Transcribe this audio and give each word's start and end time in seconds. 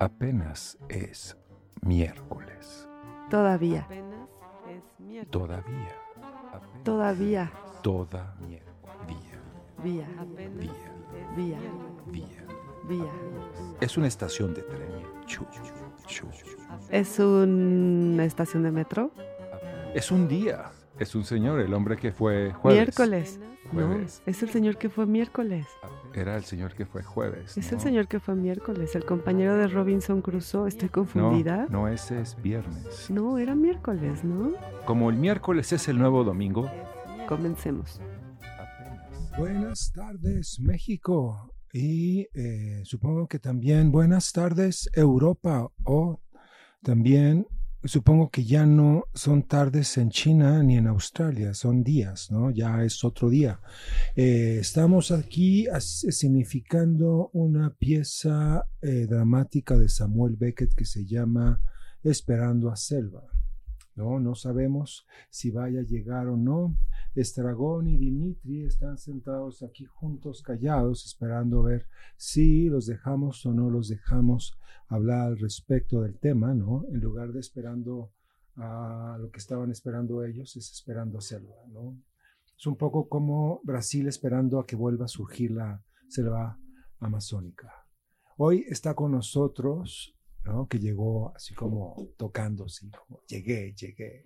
Apenas 0.00 0.78
es 0.88 1.36
miércoles. 1.82 2.88
Todavía. 3.28 3.82
Apenas 3.82 4.28
es 4.66 4.82
miércoles. 4.98 5.30
Todavía. 5.30 5.94
Apenas- 6.54 6.82
Todavía. 6.84 7.52
Toda 7.82 8.34
miércoles. 8.40 8.96
Día. 9.06 9.38
Vía. 9.84 10.08
Apenas 10.18 10.58
Día. 10.58 10.72
es 10.72 11.36
Vía. 11.36 11.58
Día. 12.06 12.46
Vía. 12.88 13.12
Es 13.82 13.98
una 13.98 14.06
estación 14.06 14.54
de 14.54 14.62
tren. 14.62 14.88
Chu, 15.26 15.44
chu. 16.06 16.26
¿Es 16.88 17.18
una 17.18 18.24
estación 18.24 18.62
de 18.62 18.70
metro? 18.72 19.10
Es 19.94 20.10
un 20.10 20.26
día. 20.28 20.70
Es 21.00 21.14
un 21.14 21.24
señor, 21.24 21.60
el 21.60 21.72
hombre 21.72 21.96
que 21.96 22.12
fue 22.12 22.52
jueves. 22.52 22.78
Miércoles. 22.78 23.40
No, 23.72 23.98
es 24.26 24.42
el 24.42 24.50
señor 24.50 24.76
que 24.76 24.90
fue 24.90 25.06
miércoles. 25.06 25.66
Era 26.12 26.36
el 26.36 26.44
señor 26.44 26.74
que 26.74 26.84
fue 26.84 27.02
jueves. 27.02 27.56
Es 27.56 27.72
¿no? 27.72 27.78
el 27.78 27.82
señor 27.82 28.06
que 28.06 28.20
fue 28.20 28.34
miércoles, 28.34 28.94
el 28.94 29.06
compañero 29.06 29.56
de 29.56 29.66
Robinson 29.68 30.20
Crusoe. 30.20 30.68
¿Estoy 30.68 30.88
No, 30.88 30.92
confundida? 30.92 31.66
no, 31.70 31.88
ese 31.88 32.20
es 32.20 32.36
viernes. 32.42 33.08
No, 33.10 33.38
era 33.38 33.54
miércoles, 33.54 34.24
¿no? 34.24 34.52
Como 34.84 35.08
el 35.08 35.16
miércoles 35.16 35.72
es 35.72 35.88
el 35.88 35.98
nuevo 35.98 36.22
domingo. 36.22 36.70
Comencemos. 37.26 37.98
Buenas 39.38 39.92
tardes, 39.94 40.60
México. 40.60 41.54
Y 41.72 42.26
eh, 42.34 42.82
supongo 42.84 43.26
que 43.26 43.38
también 43.38 43.90
buenas 43.90 44.32
tardes, 44.32 44.90
Europa. 44.92 45.66
O 45.84 46.20
también 46.82 47.46
supongo 47.84 48.30
que 48.30 48.44
ya 48.44 48.66
no 48.66 49.04
son 49.14 49.42
tardes 49.42 49.96
en 49.98 50.10
China 50.10 50.62
ni 50.62 50.76
en 50.76 50.86
Australia, 50.86 51.54
son 51.54 51.82
días, 51.82 52.30
¿no? 52.30 52.50
Ya 52.50 52.84
es 52.84 53.04
otro 53.04 53.30
día. 53.30 53.60
Eh, 54.16 54.58
estamos 54.60 55.10
aquí 55.10 55.66
significando 55.82 57.30
una 57.32 57.70
pieza 57.74 58.66
eh, 58.82 59.06
dramática 59.08 59.78
de 59.78 59.88
Samuel 59.88 60.36
Beckett 60.36 60.74
que 60.74 60.84
se 60.84 61.06
llama 61.06 61.60
Esperando 62.02 62.70
a 62.70 62.76
Selva. 62.76 63.22
No, 64.00 64.18
no 64.18 64.34
sabemos 64.34 65.06
si 65.28 65.50
vaya 65.50 65.80
a 65.80 65.84
llegar 65.84 66.26
o 66.28 66.36
no. 66.38 66.74
Estragón 67.14 67.86
y 67.86 67.98
Dimitri 67.98 68.64
están 68.64 68.96
sentados 68.96 69.62
aquí 69.62 69.84
juntos, 69.84 70.40
callados, 70.42 71.04
esperando 71.04 71.62
ver 71.62 71.86
si 72.16 72.70
los 72.70 72.86
dejamos 72.86 73.44
o 73.44 73.52
no 73.52 73.68
los 73.68 73.88
dejamos 73.88 74.58
hablar 74.88 75.26
al 75.26 75.38
respecto 75.38 76.00
del 76.00 76.18
tema, 76.18 76.54
¿no? 76.54 76.86
En 76.88 77.00
lugar 77.00 77.32
de 77.32 77.40
esperando 77.40 78.10
a 78.56 79.18
lo 79.20 79.30
que 79.30 79.38
estaban 79.38 79.70
esperando 79.70 80.24
ellos, 80.24 80.56
es 80.56 80.72
esperando 80.72 81.18
a 81.18 81.20
selva, 81.20 81.56
¿no? 81.68 82.02
Es 82.56 82.66
un 82.66 82.76
poco 82.76 83.06
como 83.06 83.60
Brasil 83.64 84.08
esperando 84.08 84.60
a 84.60 84.66
que 84.66 84.76
vuelva 84.76 85.04
a 85.04 85.08
surgir 85.08 85.50
la 85.50 85.84
selva 86.08 86.58
amazónica. 87.00 87.86
Hoy 88.38 88.64
está 88.66 88.94
con 88.94 89.12
nosotros, 89.12 90.16
¿no? 90.44 90.66
Que 90.68 90.78
llegó 90.78 91.34
así 91.34 91.54
como 91.54 92.08
tocando, 92.16 92.64
así 92.64 92.90
como 92.90 93.22
llegué, 93.26 93.74
llegué. 93.74 94.24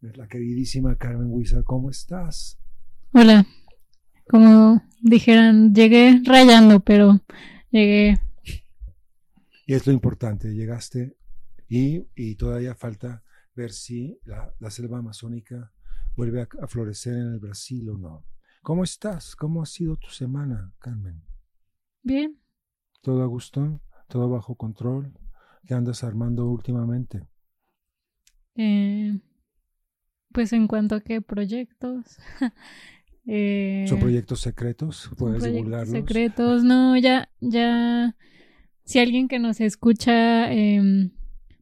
La 0.00 0.26
queridísima 0.26 0.96
Carmen 0.96 1.28
Huiza, 1.30 1.62
¿cómo 1.62 1.90
estás? 1.90 2.58
Hola. 3.12 3.46
Como 4.28 4.82
dijeran, 5.00 5.74
llegué 5.74 6.20
rayando, 6.24 6.80
pero 6.80 7.20
llegué. 7.70 8.18
Y 9.66 9.74
es 9.74 9.86
lo 9.86 9.92
importante, 9.92 10.54
llegaste 10.54 11.16
y, 11.68 12.06
y 12.14 12.34
todavía 12.34 12.74
falta 12.74 13.22
ver 13.54 13.72
si 13.72 14.18
la, 14.24 14.52
la 14.58 14.70
selva 14.70 14.98
amazónica 14.98 15.72
vuelve 16.16 16.42
a, 16.42 16.48
a 16.60 16.66
florecer 16.66 17.14
en 17.14 17.34
el 17.34 17.38
Brasil 17.38 17.88
o 17.90 17.98
no. 17.98 18.24
¿Cómo 18.62 18.84
estás? 18.84 19.36
¿Cómo 19.36 19.62
ha 19.62 19.66
sido 19.66 19.96
tu 19.96 20.08
semana, 20.08 20.72
Carmen? 20.78 21.22
Bien. 22.02 22.38
¿Todo 23.00 23.22
a 23.22 23.26
gusto? 23.26 23.80
¿Todo 24.08 24.28
bajo 24.28 24.54
control? 24.56 25.12
¿Qué 25.66 25.74
andas 25.74 26.04
armando 26.04 26.46
últimamente? 26.46 27.26
Eh, 28.56 29.18
pues 30.32 30.52
en 30.52 30.66
cuanto 30.66 30.96
a 30.96 31.00
qué 31.00 31.20
proyectos. 31.20 32.18
Eh, 33.24 33.84
¿Son 33.88 34.00
proyectos 34.00 34.40
secretos? 34.40 35.08
¿Puedes 35.16 35.44
proyectos 35.44 35.52
divulgarlos? 35.52 35.90
secretos. 35.90 36.64
No, 36.64 36.96
ya, 36.96 37.30
ya. 37.38 38.16
Si 38.82 38.98
alguien 38.98 39.28
que 39.28 39.38
nos 39.38 39.60
escucha 39.60 40.52
em, 40.52 41.12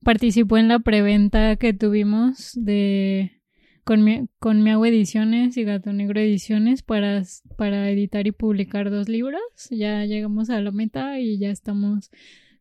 participó 0.02 0.56
en 0.56 0.68
la 0.68 0.78
preventa 0.78 1.56
que 1.56 1.74
tuvimos 1.74 2.52
de 2.54 3.42
con, 3.84 4.04
mi, 4.04 4.28
con 4.38 4.66
Ediciones 4.66 5.56
y 5.56 5.64
Gato 5.64 5.92
Negro 5.92 6.20
Ediciones 6.20 6.82
para, 6.82 7.22
para 7.56 7.90
editar 7.90 8.26
y 8.26 8.32
publicar 8.32 8.90
dos 8.90 9.08
libros. 9.08 9.42
Ya 9.70 10.04
llegamos 10.04 10.48
a 10.48 10.60
la 10.60 10.70
meta 10.70 11.18
y 11.18 11.38
ya 11.38 11.50
estamos 11.50 12.10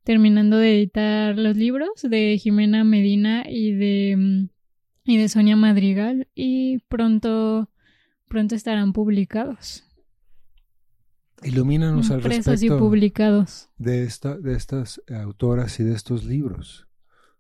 terminando 0.10 0.58
de 0.58 0.76
editar 0.76 1.38
los 1.38 1.56
libros 1.56 2.02
de 2.02 2.36
Jimena 2.42 2.84
Medina 2.84 3.44
y 3.48 3.74
de, 3.74 4.16
mm, 4.18 4.50
y 5.04 5.18
de 5.18 5.30
Sonia 5.30 5.56
Madrigal 5.56 6.28
y 6.34 6.80
pronto, 6.88 7.70
pronto 8.28 8.56
estarán 8.56 8.92
publicados. 8.92 9.84
Ilumínanos 11.44 12.10
al 12.10 12.22
Impresos 12.22 12.48
y 12.48 12.70
respecto 12.70 12.80
publicados. 12.80 13.70
de, 13.78 14.02
esta, 14.02 14.36
de 14.36 14.56
estas 14.56 15.00
autoras 15.16 15.80
y 15.80 15.84
de 15.84 15.94
estos 15.94 16.26
libros. 16.26 16.88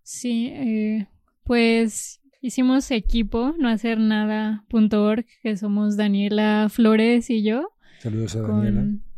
Sí, 0.04 0.52
eh, 0.54 1.08
pues 1.46 2.22
hicimos 2.40 2.92
equipo, 2.92 3.56
no 3.58 3.68
hacer 3.68 3.98
nada.org, 3.98 5.26
que 5.42 5.58
somos 5.58 5.98
Daniela 5.98 6.68
Flores 6.70 7.32
y 7.32 7.42
yo, 7.42 7.72
Saludos 7.98 8.36
a 8.36 8.42
Daniela. 8.44 8.82
con, 8.82 9.09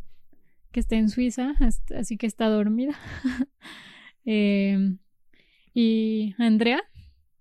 que 0.72 0.80
está 0.80 0.96
en 0.96 1.08
Suiza, 1.08 1.54
as- 1.60 1.82
así 1.96 2.16
que 2.16 2.26
está 2.26 2.46
dormida. 2.48 2.94
Eh, 4.24 4.94
y 5.74 6.34
Andrea, 6.38 6.80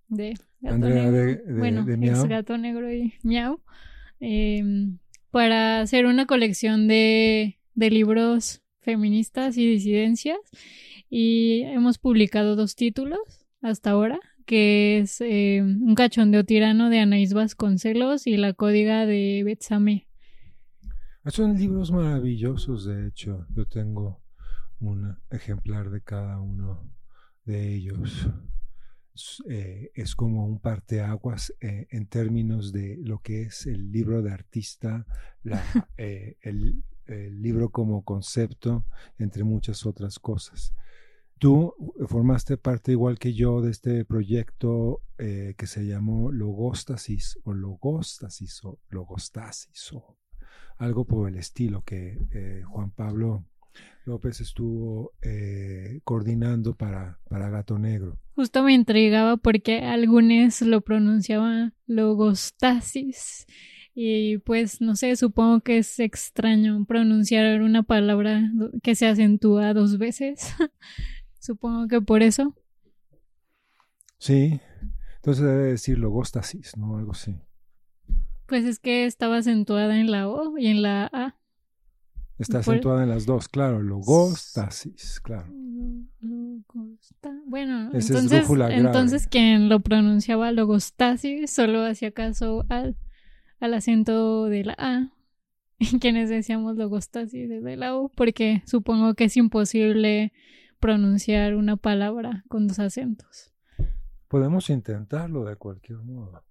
de 0.07 0.33
Gato 0.61 0.75
Andrea 0.75 0.95
Negro, 1.11 1.11
de- 1.11 1.35
de- 1.35 1.59
bueno, 1.59 1.85
de 1.85 1.93
ex 1.93 1.99
Miau. 2.01 2.27
Gato 2.27 2.57
Negro 2.57 2.91
y 2.91 3.13
Miau, 3.23 3.61
eh, 4.19 4.63
para 5.29 5.81
hacer 5.81 6.07
una 6.07 6.25
colección 6.25 6.87
de, 6.87 7.59
de 7.75 7.89
libros 7.91 8.61
feministas 8.79 9.57
y 9.57 9.67
disidencias. 9.67 10.39
Y 11.09 11.61
hemos 11.65 11.99
publicado 11.99 12.55
dos 12.55 12.75
títulos 12.75 13.19
hasta 13.61 13.91
ahora, 13.91 14.19
que 14.47 14.99
es 14.99 15.21
eh, 15.21 15.61
Un 15.61 15.93
cachondeo 15.93 16.43
tirano 16.45 16.89
de 16.89 16.99
Anaís 16.99 17.33
Vasconcelos 17.33 18.25
y 18.27 18.37
La 18.37 18.53
códiga 18.53 19.05
de 19.05 19.43
Betsame. 19.45 20.07
Son 21.27 21.55
libros 21.57 21.91
maravillosos, 21.91 22.85
de 22.85 23.07
hecho. 23.07 23.45
Yo 23.49 23.67
tengo 23.67 24.21
un 24.79 25.17
ejemplar 25.29 25.89
de 25.89 26.01
cada 26.01 26.39
uno 26.39 26.89
de 27.45 27.73
ellos. 27.73 28.27
Es, 29.13 29.43
eh, 29.47 29.91
es 29.93 30.15
como 30.15 30.45
un 30.45 30.59
parteaguas 30.59 31.53
eh, 31.59 31.87
en 31.91 32.07
términos 32.07 32.71
de 32.71 32.97
lo 33.03 33.19
que 33.19 33.43
es 33.43 33.65
el 33.67 33.91
libro 33.91 34.21
de 34.21 34.31
artista, 34.31 35.05
la, 35.43 35.61
eh, 35.97 36.37
el, 36.41 36.83
el 37.05 37.41
libro 37.41 37.69
como 37.69 38.03
concepto, 38.03 38.85
entre 39.17 39.43
muchas 39.43 39.85
otras 39.85 40.17
cosas. 40.17 40.73
Tú 41.41 41.73
formaste 42.07 42.55
parte, 42.57 42.91
igual 42.91 43.17
que 43.17 43.33
yo, 43.33 43.61
de 43.61 43.71
este 43.71 44.05
proyecto 44.05 45.01
eh, 45.17 45.55
que 45.57 45.65
se 45.65 45.87
llamó 45.87 46.31
Logostasis 46.31 47.39
o 47.43 47.53
Logostasis 47.53 48.63
o 48.63 48.79
Logostasis 48.89 49.91
o 49.93 50.17
algo 50.77 51.05
por 51.05 51.29
el 51.29 51.37
estilo 51.37 51.83
que 51.83 52.17
eh, 52.31 52.63
Juan 52.65 52.91
Pablo 52.91 53.45
López 54.05 54.41
estuvo 54.41 55.13
eh, 55.21 55.99
coordinando 56.03 56.75
para, 56.75 57.19
para 57.29 57.49
Gato 57.49 57.77
Negro. 57.77 58.19
Justo 58.35 58.63
me 58.63 58.73
intrigaba 58.73 59.37
porque 59.37 59.81
algunos 59.81 60.61
lo 60.61 60.81
pronunciaban 60.81 61.73
logostasis. 61.85 63.45
Y 63.93 64.37
pues 64.39 64.81
no 64.81 64.95
sé, 64.95 65.15
supongo 65.15 65.61
que 65.61 65.77
es 65.77 65.99
extraño 65.99 66.85
pronunciar 66.85 67.61
una 67.61 67.83
palabra 67.83 68.49
que 68.81 68.95
se 68.95 69.05
acentúa 69.05 69.73
dos 69.73 69.97
veces. 69.97 70.55
supongo 71.39 71.87
que 71.87 72.01
por 72.01 72.23
eso. 72.23 72.55
Sí, 74.17 74.61
entonces 75.17 75.43
debe 75.43 75.63
decir 75.63 75.99
logostasis, 75.99 76.77
¿no? 76.77 76.97
Algo 76.97 77.11
así. 77.11 77.39
Pues 78.51 78.65
es 78.65 78.79
que 78.79 79.05
estaba 79.05 79.37
acentuada 79.37 79.97
en 79.97 80.11
la 80.11 80.27
O 80.27 80.57
y 80.57 80.67
en 80.67 80.81
la 80.81 81.05
A. 81.13 81.37
Está 82.37 82.59
acentuada 82.59 83.03
en 83.03 83.07
las 83.09 83.25
dos, 83.25 83.47
claro, 83.47 83.81
logostasis, 83.81 85.21
claro. 85.21 85.47
Logosta- 86.21 87.41
Bueno, 87.45 87.91
Ese 87.93 88.11
entonces, 88.11 88.45
entonces 88.71 89.27
quien 89.27 89.69
lo 89.69 89.79
pronunciaba 89.79 90.51
logostasis 90.51 91.49
solo 91.49 91.85
hacía 91.85 92.11
caso 92.11 92.65
al, 92.67 92.97
al 93.61 93.73
acento 93.73 94.47
de 94.47 94.65
la 94.65 94.75
A. 94.77 95.13
Y 95.79 95.99
quienes 95.99 96.29
decíamos 96.29 96.75
logostasis 96.75 97.47
de 97.49 97.77
la 97.77 97.95
O, 97.95 98.09
porque 98.09 98.63
supongo 98.65 99.13
que 99.13 99.23
es 99.23 99.37
imposible 99.37 100.33
pronunciar 100.81 101.55
una 101.55 101.77
palabra 101.77 102.43
con 102.49 102.67
dos 102.67 102.79
acentos. 102.79 103.53
Podemos 104.27 104.69
intentarlo 104.69 105.45
de 105.45 105.55
cualquier 105.55 105.99
modo. 105.99 106.43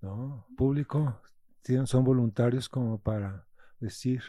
¿No? 0.00 0.46
Público, 0.56 1.20
son 1.84 2.04
voluntarios 2.04 2.68
como 2.68 2.98
para 3.00 3.46
decir 3.80 4.22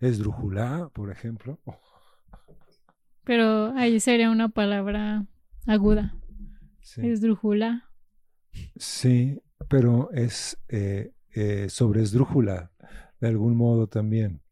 esdrújula, 0.00 0.90
por 0.92 1.10
ejemplo. 1.10 1.60
pero 3.24 3.72
ahí 3.76 4.00
sería 4.00 4.30
una 4.30 4.48
palabra 4.48 5.26
aguda. 5.66 6.14
Sí, 6.80 7.06
Esdrújula. 7.06 7.90
Sí, 8.76 9.40
pero 9.68 10.10
es 10.12 10.58
eh, 10.68 11.12
eh, 11.34 11.68
sobre 11.70 12.02
esdrújula 12.02 12.70
de 13.20 13.28
algún 13.28 13.56
modo 13.56 13.86
también. 13.86 14.42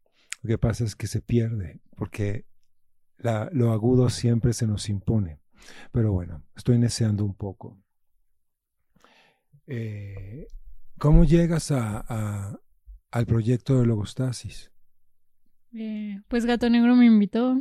Lo 0.41 0.47
que 0.47 0.57
pasa 0.57 0.83
es 0.83 0.95
que 0.95 1.07
se 1.07 1.21
pierde, 1.21 1.81
porque 1.95 2.45
la- 3.17 3.49
lo 3.53 3.71
agudo 3.71 4.09
siempre 4.09 4.53
se 4.53 4.65
nos 4.65 4.89
impone. 4.89 5.39
Pero 5.91 6.11
bueno, 6.11 6.43
estoy 6.55 6.79
neceando 6.79 7.23
un 7.23 7.35
poco. 7.35 7.82
Eh, 9.67 10.47
¿Cómo 10.97 11.23
llegas 11.23 11.71
a, 11.71 12.03
a- 12.07 12.59
al 13.11 13.25
proyecto 13.25 13.79
de 13.79 13.85
Logostasis? 13.85 14.71
Eh, 15.73 16.19
pues 16.27 16.45
Gato 16.45 16.69
Negro 16.69 16.95
me 16.95 17.05
invitó 17.05 17.59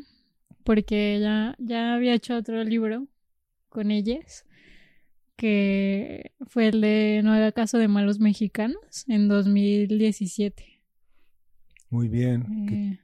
porque 0.64 1.18
ya, 1.20 1.54
ya 1.58 1.94
había 1.94 2.14
hecho 2.14 2.36
otro 2.36 2.62
libro 2.64 3.08
con 3.68 3.90
ellas, 3.90 4.44
que 5.36 6.32
fue 6.46 6.68
el 6.68 6.80
de 6.80 7.20
No 7.24 7.32
haga 7.32 7.52
caso 7.52 7.78
de 7.78 7.88
malos 7.88 8.20
mexicanos 8.20 9.04
en 9.08 9.28
2017. 9.28 10.80
Muy 11.90 12.08
bien. 12.08 12.46
Eh, 12.70 12.98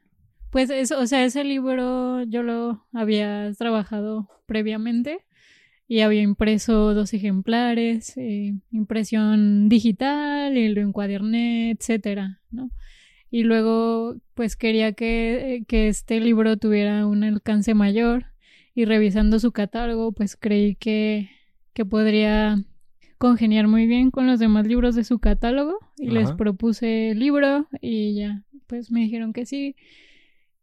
pues 0.51 0.71
eso, 0.71 0.99
o 1.01 1.07
sea, 1.07 1.25
ese 1.25 1.45
libro 1.45 2.23
yo 2.25 2.43
lo 2.43 2.87
había 2.93 3.53
trabajado 3.55 4.29
previamente 4.47 5.21
y 5.89 6.01
había 6.01 6.21
impreso 6.21 6.93
dos 6.93 7.15
ejemplares, 7.15 8.15
eh, 8.19 8.55
impresión 8.71 9.71
digital 9.71 10.57
y 10.57 10.69
lo 10.69 10.83
encuaderné, 10.83 11.71
etcétera, 11.71 12.43
¿no? 12.51 12.71
Y 13.31 13.43
luego, 13.43 14.17
pues 14.35 14.55
quería 14.57 14.93
que, 14.93 15.55
eh, 15.55 15.65
que 15.67 15.89
este 15.89 16.21
libro 16.21 16.59
tuviera 16.59 17.07
un 17.07 17.25
alcance 17.25 17.73
mayor 17.73 18.27
y 18.75 18.85
revisando 18.85 19.39
su 19.39 19.51
catálogo, 19.53 20.13
pues 20.13 20.37
creí 20.37 20.77
que, 20.77 21.31
que 21.73 21.87
podría 21.87 22.63
congeniar 23.17 23.67
muy 23.67 23.87
bien 23.87 24.11
con 24.11 24.27
los 24.27 24.39
demás 24.39 24.67
libros 24.67 24.95
de 24.95 25.05
su 25.05 25.19
catálogo 25.19 25.79
y 25.97 26.11
les 26.11 26.33
propuse 26.33 27.11
el 27.11 27.19
libro 27.19 27.67
y 27.81 28.15
ya, 28.15 28.45
pues 28.67 28.93
me 28.93 29.01
dijeron 29.01 29.33
que 29.33 29.47
sí. 29.47 29.75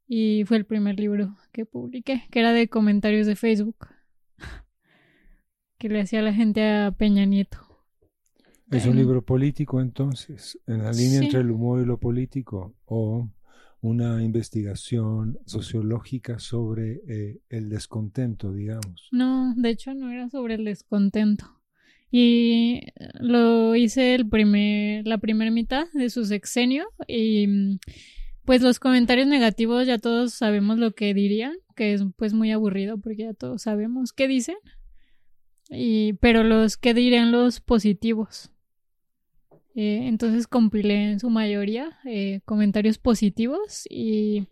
Y 0.07 0.43
fue 0.45 0.57
el 0.57 0.65
primer 0.65 0.99
libro 0.99 1.35
que 1.51 1.65
publiqué, 1.65 2.23
que 2.29 2.39
era 2.39 2.53
de 2.53 2.67
comentarios 2.67 3.25
de 3.25 3.35
Facebook 3.35 3.87
que 5.77 5.89
le 5.89 6.01
hacía 6.01 6.21
la 6.21 6.33
gente 6.33 6.63
a 6.67 6.91
Peña 6.91 7.25
Nieto. 7.25 7.59
¿Es 8.71 8.83
un 8.85 8.91
Bueno. 8.91 9.01
libro 9.01 9.21
político 9.25 9.79
entonces? 9.81 10.59
¿En 10.67 10.79
la 10.83 10.91
línea 10.91 11.19
Sí. 11.19 11.25
entre 11.25 11.41
el 11.41 11.51
humor 11.51 11.81
y 11.81 11.85
lo 11.85 11.99
político? 11.99 12.75
¿O 12.85 13.29
una 13.81 14.23
investigación 14.23 15.37
sociológica 15.45 16.39
sobre 16.39 17.01
eh, 17.07 17.39
el 17.49 17.69
descontento, 17.69 18.51
digamos? 18.51 19.07
No, 19.11 19.53
de 19.55 19.69
hecho 19.69 19.93
no 19.93 20.09
era 20.11 20.29
sobre 20.29 20.55
el 20.55 20.65
descontento. 20.65 21.45
Y 22.11 22.81
lo 23.19 23.75
hice 23.75 24.15
el 24.15 24.27
primer, 24.27 25.05
la 25.05 25.17
primera 25.19 25.51
mitad 25.51 25.85
de 25.93 26.09
su 26.09 26.25
sexenio 26.25 26.85
y 27.07 27.45
mm, 27.47 27.79
pues 28.45 28.61
los 28.61 28.79
comentarios 28.79 29.27
negativos 29.27 29.85
ya 29.85 29.97
todos 29.99 30.33
sabemos 30.33 30.77
lo 30.79 30.93
que 30.93 31.13
dirían, 31.13 31.53
que 31.75 31.93
es 31.93 32.03
pues 32.15 32.33
muy 32.33 32.51
aburrido 32.51 32.97
porque 32.99 33.23
ya 33.23 33.33
todos 33.33 33.63
sabemos 33.63 34.13
qué 34.13 34.27
dicen. 34.27 34.55
Y, 35.69 36.13
pero 36.13 36.43
los 36.43 36.77
que 36.77 36.93
dirían 36.93 37.31
los 37.31 37.59
positivos. 37.59 38.51
Eh, 39.75 40.07
entonces 40.07 40.47
compilé 40.47 41.11
en 41.11 41.19
su 41.19 41.29
mayoría 41.29 41.97
eh, 42.05 42.39
comentarios 42.45 42.97
positivos 42.97 43.85
y 43.89 44.47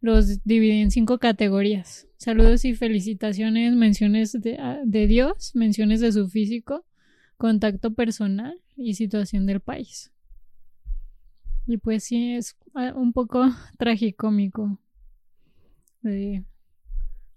los 0.00 0.42
dividí 0.44 0.80
en 0.80 0.90
cinco 0.90 1.18
categorías. 1.18 2.08
Saludos 2.16 2.64
y 2.64 2.74
felicitaciones, 2.74 3.74
menciones 3.74 4.32
de, 4.32 4.58
a- 4.58 4.80
de 4.84 5.06
Dios, 5.06 5.52
menciones 5.54 6.00
de 6.00 6.10
su 6.12 6.28
físico, 6.28 6.84
contacto 7.36 7.94
personal 7.94 8.60
y 8.76 8.94
situación 8.94 9.46
del 9.46 9.60
país. 9.60 10.10
Y 11.66 11.78
pues 11.78 12.04
sí, 12.04 12.32
es 12.34 12.56
ah, 12.74 12.92
un 12.96 13.12
poco 13.12 13.44
tragicómico. 13.78 14.78
De- 16.02 16.44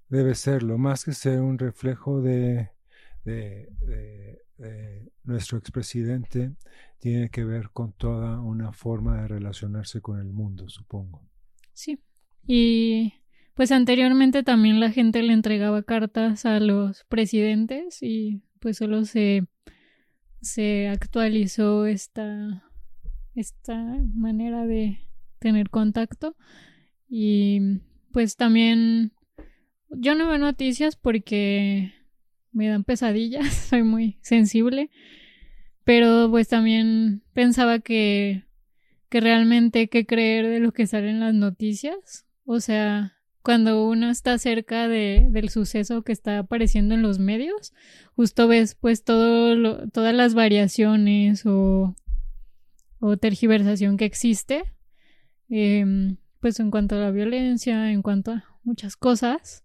Debe 0.10 0.36
serlo, 0.36 0.78
más 0.78 1.06
que 1.06 1.12
ser 1.14 1.42
un 1.42 1.58
reflejo 1.60 2.22
de, 2.22 2.70
de- 3.36 4.42
nuestro 5.24 5.58
expresidente, 5.58 6.56
tiene 7.00 7.30
que 7.30 7.44
ver 7.44 7.70
con 7.72 7.94
toda 7.94 8.42
una 8.42 8.72
forma 8.72 9.22
de 9.22 9.28
relacionarse 9.28 10.02
con 10.02 10.20
el 10.20 10.32
mundo, 10.32 10.68
supongo. 10.70 11.22
Sí. 11.74 12.00
Y 12.48 13.14
pues 13.54 13.72
anteriormente 13.72 14.42
también 14.44 14.80
la 14.80 14.92
gente 14.92 15.22
le 15.22 15.34
entregaba 15.34 15.84
cartas 15.84 16.46
a 16.46 16.60
los 16.60 17.04
presidentes 17.06 18.02
y 18.02 18.42
pues 18.60 18.78
solo 18.78 19.06
se, 19.06 19.44
se 20.42 20.88
actualizó 20.88 21.86
esta, 21.86 22.64
esta 23.36 23.76
manera 24.16 24.66
de 24.66 25.00
tener 25.40 25.70
contacto. 25.70 26.36
Y 27.10 27.82
pues 28.12 28.38
también 28.38 29.12
yo 29.90 30.16
no 30.16 30.28
veo 30.28 30.38
noticias 30.38 30.96
porque 30.96 31.94
me 32.58 32.68
dan 32.68 32.84
pesadillas, 32.84 33.54
soy 33.70 33.84
muy 33.84 34.18
sensible, 34.22 34.90
pero 35.84 36.28
pues 36.30 36.48
también 36.48 37.24
pensaba 37.34 37.80
que 37.80 38.48
que 39.10 39.22
realmente 39.22 39.88
qué 39.90 40.06
creer 40.06 40.48
de 40.48 40.60
lo 40.60 40.72
que 40.72 40.88
sale 40.88 41.10
en 41.10 41.20
las 41.20 41.34
noticias. 41.34 42.26
O 42.46 42.60
sea, 42.60 43.18
cuando 43.42 43.88
uno 43.88 44.10
está 44.10 44.38
cerca 44.38 44.88
de, 44.88 45.28
del 45.30 45.50
suceso 45.50 46.02
que 46.02 46.12
está 46.12 46.40
apareciendo 46.40 46.96
en 46.96 47.02
los 47.02 47.20
medios, 47.20 47.74
justo 48.16 48.48
ves 48.48 48.76
pues 48.76 49.04
todas 49.04 50.14
las 50.14 50.34
variaciones 50.34 51.46
o, 51.46 51.96
o 53.00 53.18
tergiversación 53.18 53.98
que 53.98 54.06
existe, 54.06 54.64
em, 55.50 56.18
pues 56.42 56.60
en 56.60 56.72
cuanto 56.72 56.96
a 56.96 57.00
la 57.00 57.12
violencia, 57.12 57.92
en 57.92 58.02
cuanto 58.02 58.32
a 58.32 58.46
muchas 58.64 58.98
cosas. 58.98 59.64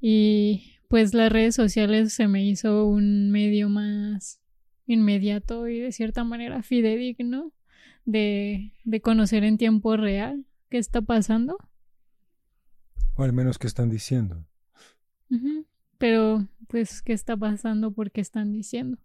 Y 0.00 0.73
pues 0.94 1.12
las 1.12 1.32
redes 1.32 1.56
sociales 1.56 2.12
se 2.12 2.28
me 2.28 2.44
hizo 2.44 2.86
un 2.86 3.32
medio 3.32 3.68
más 3.68 4.40
inmediato 4.86 5.66
y 5.66 5.80
de 5.80 5.90
cierta 5.90 6.22
manera 6.22 6.62
fidedigno 6.62 7.52
de, 8.04 8.72
de 8.84 9.00
conocer 9.00 9.42
en 9.42 9.58
tiempo 9.58 9.96
real 9.96 10.46
qué 10.70 10.78
está 10.78 11.02
pasando. 11.02 11.58
O 13.16 13.24
al 13.24 13.32
menos 13.32 13.58
que 13.58 13.66
están 13.66 13.90
diciendo. 13.90 14.46
Pero, 15.98 16.46
pues, 16.68 17.02
¿qué 17.02 17.12
está 17.12 17.36
pasando? 17.36 17.90
¿Por 17.90 18.12
qué 18.12 18.20
están 18.20 18.52
diciendo? 18.52 18.96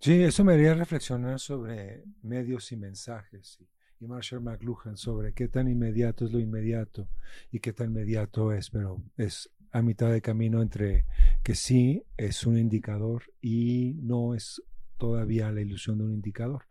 Sí, 0.00 0.24
eso 0.24 0.42
me 0.42 0.54
haría 0.54 0.74
reflexionar 0.74 1.38
sobre 1.38 2.02
medios 2.22 2.72
y 2.72 2.76
mensajes 2.76 3.60
y, 3.60 3.77
y 4.00 4.06
Marshall 4.06 4.40
McLuhan 4.42 4.96
sobre 4.96 5.32
qué 5.32 5.48
tan 5.48 5.68
inmediato 5.68 6.24
es 6.24 6.32
lo 6.32 6.38
inmediato 6.38 7.08
y 7.50 7.60
qué 7.60 7.72
tan 7.72 7.88
inmediato 7.90 8.52
es, 8.52 8.70
pero 8.70 9.02
es 9.16 9.50
a 9.72 9.82
mitad 9.82 10.10
de 10.10 10.22
camino 10.22 10.62
entre 10.62 11.04
que 11.42 11.54
sí 11.54 12.04
es 12.16 12.46
un 12.46 12.56
indicador 12.58 13.24
y 13.42 13.94
no 14.02 14.34
es 14.34 14.62
todavía 14.98 15.50
la 15.52 15.60
ilusión 15.60 15.98
de 15.98 16.04
un 16.04 16.12
indicador. 16.14 16.64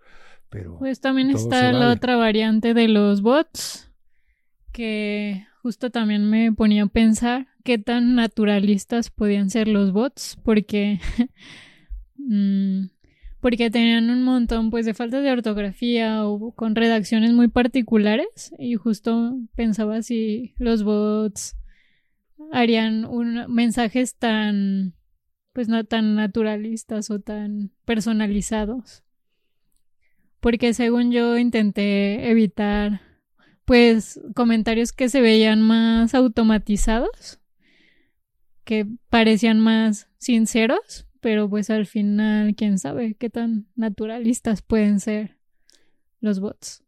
Pero 0.50 0.78
Pues 0.80 1.00
también 1.02 1.30
está 1.30 1.72
la 1.74 1.80
vale. 1.80 1.92
otra 1.92 2.16
variante 2.16 2.74
de 2.74 2.88
los 2.88 3.22
bots, 3.22 3.92
que 4.72 5.46
justo 5.62 5.90
también 5.90 6.30
me 6.30 6.52
ponía 6.54 6.84
a 6.84 6.88
pensar 6.88 7.48
qué 7.64 7.78
tan 7.78 8.16
naturalistas 8.16 9.10
podían 9.10 9.50
ser 9.50 9.68
los 9.68 9.92
bots, 9.92 10.38
porque 10.44 11.00
mm, 12.18 12.86
porque 13.40 13.70
tenían 13.70 14.10
un 14.10 14.24
montón 14.24 14.70
pues 14.70 14.86
de 14.86 14.94
faltas 14.94 15.24
de 15.24 15.32
ortografía 15.32 16.26
o 16.26 16.54
con 16.54 16.76
redacciones 16.76 17.34
muy 17.34 17.48
particulares 17.48 18.52
y 18.58 18.76
justo 18.76 19.38
pensaba 19.56 20.02
si 20.02 20.56
los 20.58 20.84
bots 20.84 21.56
harían 22.52 23.06
un, 23.06 23.46
mensajes 23.54 24.16
tan 24.16 24.96
pues 25.54 25.68
no 25.68 25.84
tan 25.86 26.16
naturalistas 26.16 27.10
o 27.10 27.20
tan 27.20 27.72
personalizados. 27.84 29.04
Porque 30.40 30.76
según 30.76 31.12
yo 31.12 31.38
intenté 31.38 32.30
evitar 32.30 33.02
pues 33.66 34.20
comentarios 34.36 34.94
que 34.94 35.10
se 35.10 35.20
veían 35.20 35.62
más 35.62 36.14
automatizados 36.14 37.40
que 38.64 38.86
parecían 39.10 39.60
más 39.60 40.10
sinceros 40.18 41.07
pero 41.22 41.50
pues 41.50 41.70
al 41.70 41.86
final 41.86 42.56
quién 42.56 42.80
sabe 42.80 43.16
qué 43.16 43.30
tan 43.30 43.68
naturalistas 43.76 44.62
pueden 44.62 45.00
ser 45.00 45.38
los 46.20 46.40
bots 46.40 46.84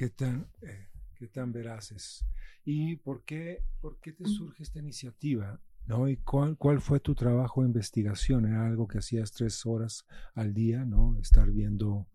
qué 0.00 0.08
tan, 0.08 0.48
eh, 0.62 0.88
qué 1.14 1.28
tan 1.28 1.52
veraces. 1.52 2.24
¿Y 2.64 2.96
por 2.96 3.22
qué, 3.24 3.62
por 3.82 4.00
qué 4.00 4.14
te 4.14 4.26
surge 4.26 4.62
esta 4.62 4.78
iniciativa? 4.78 5.60
¿No? 5.86 6.08
¿Y 6.08 6.16
cuál, 6.16 6.56
cuál 6.56 6.80
fue 6.80 7.00
tu 7.00 7.14
trabajo 7.14 7.60
de 7.60 7.68
investigación? 7.68 8.46
¿Era 8.46 8.66
algo 8.66 8.88
que 8.88 8.96
hacías 8.96 9.32
tres 9.32 9.66
horas 9.66 10.06
al 10.34 10.54
día, 10.54 10.86
¿no? 10.86 11.18
Estar 11.18 11.50
viendo 11.50 12.08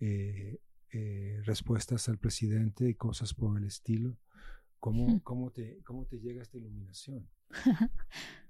eh, 0.00 0.60
eh, 0.90 1.40
respuestas 1.44 2.08
al 2.08 2.18
presidente 2.18 2.88
y 2.88 2.94
cosas 2.94 3.32
por 3.32 3.56
el 3.56 3.64
estilo. 3.64 4.18
¿Cómo, 4.80 5.22
cómo, 5.22 5.52
te, 5.52 5.80
cómo 5.84 6.06
te 6.06 6.18
llega 6.18 6.42
esta 6.42 6.58
iluminación? 6.58 7.28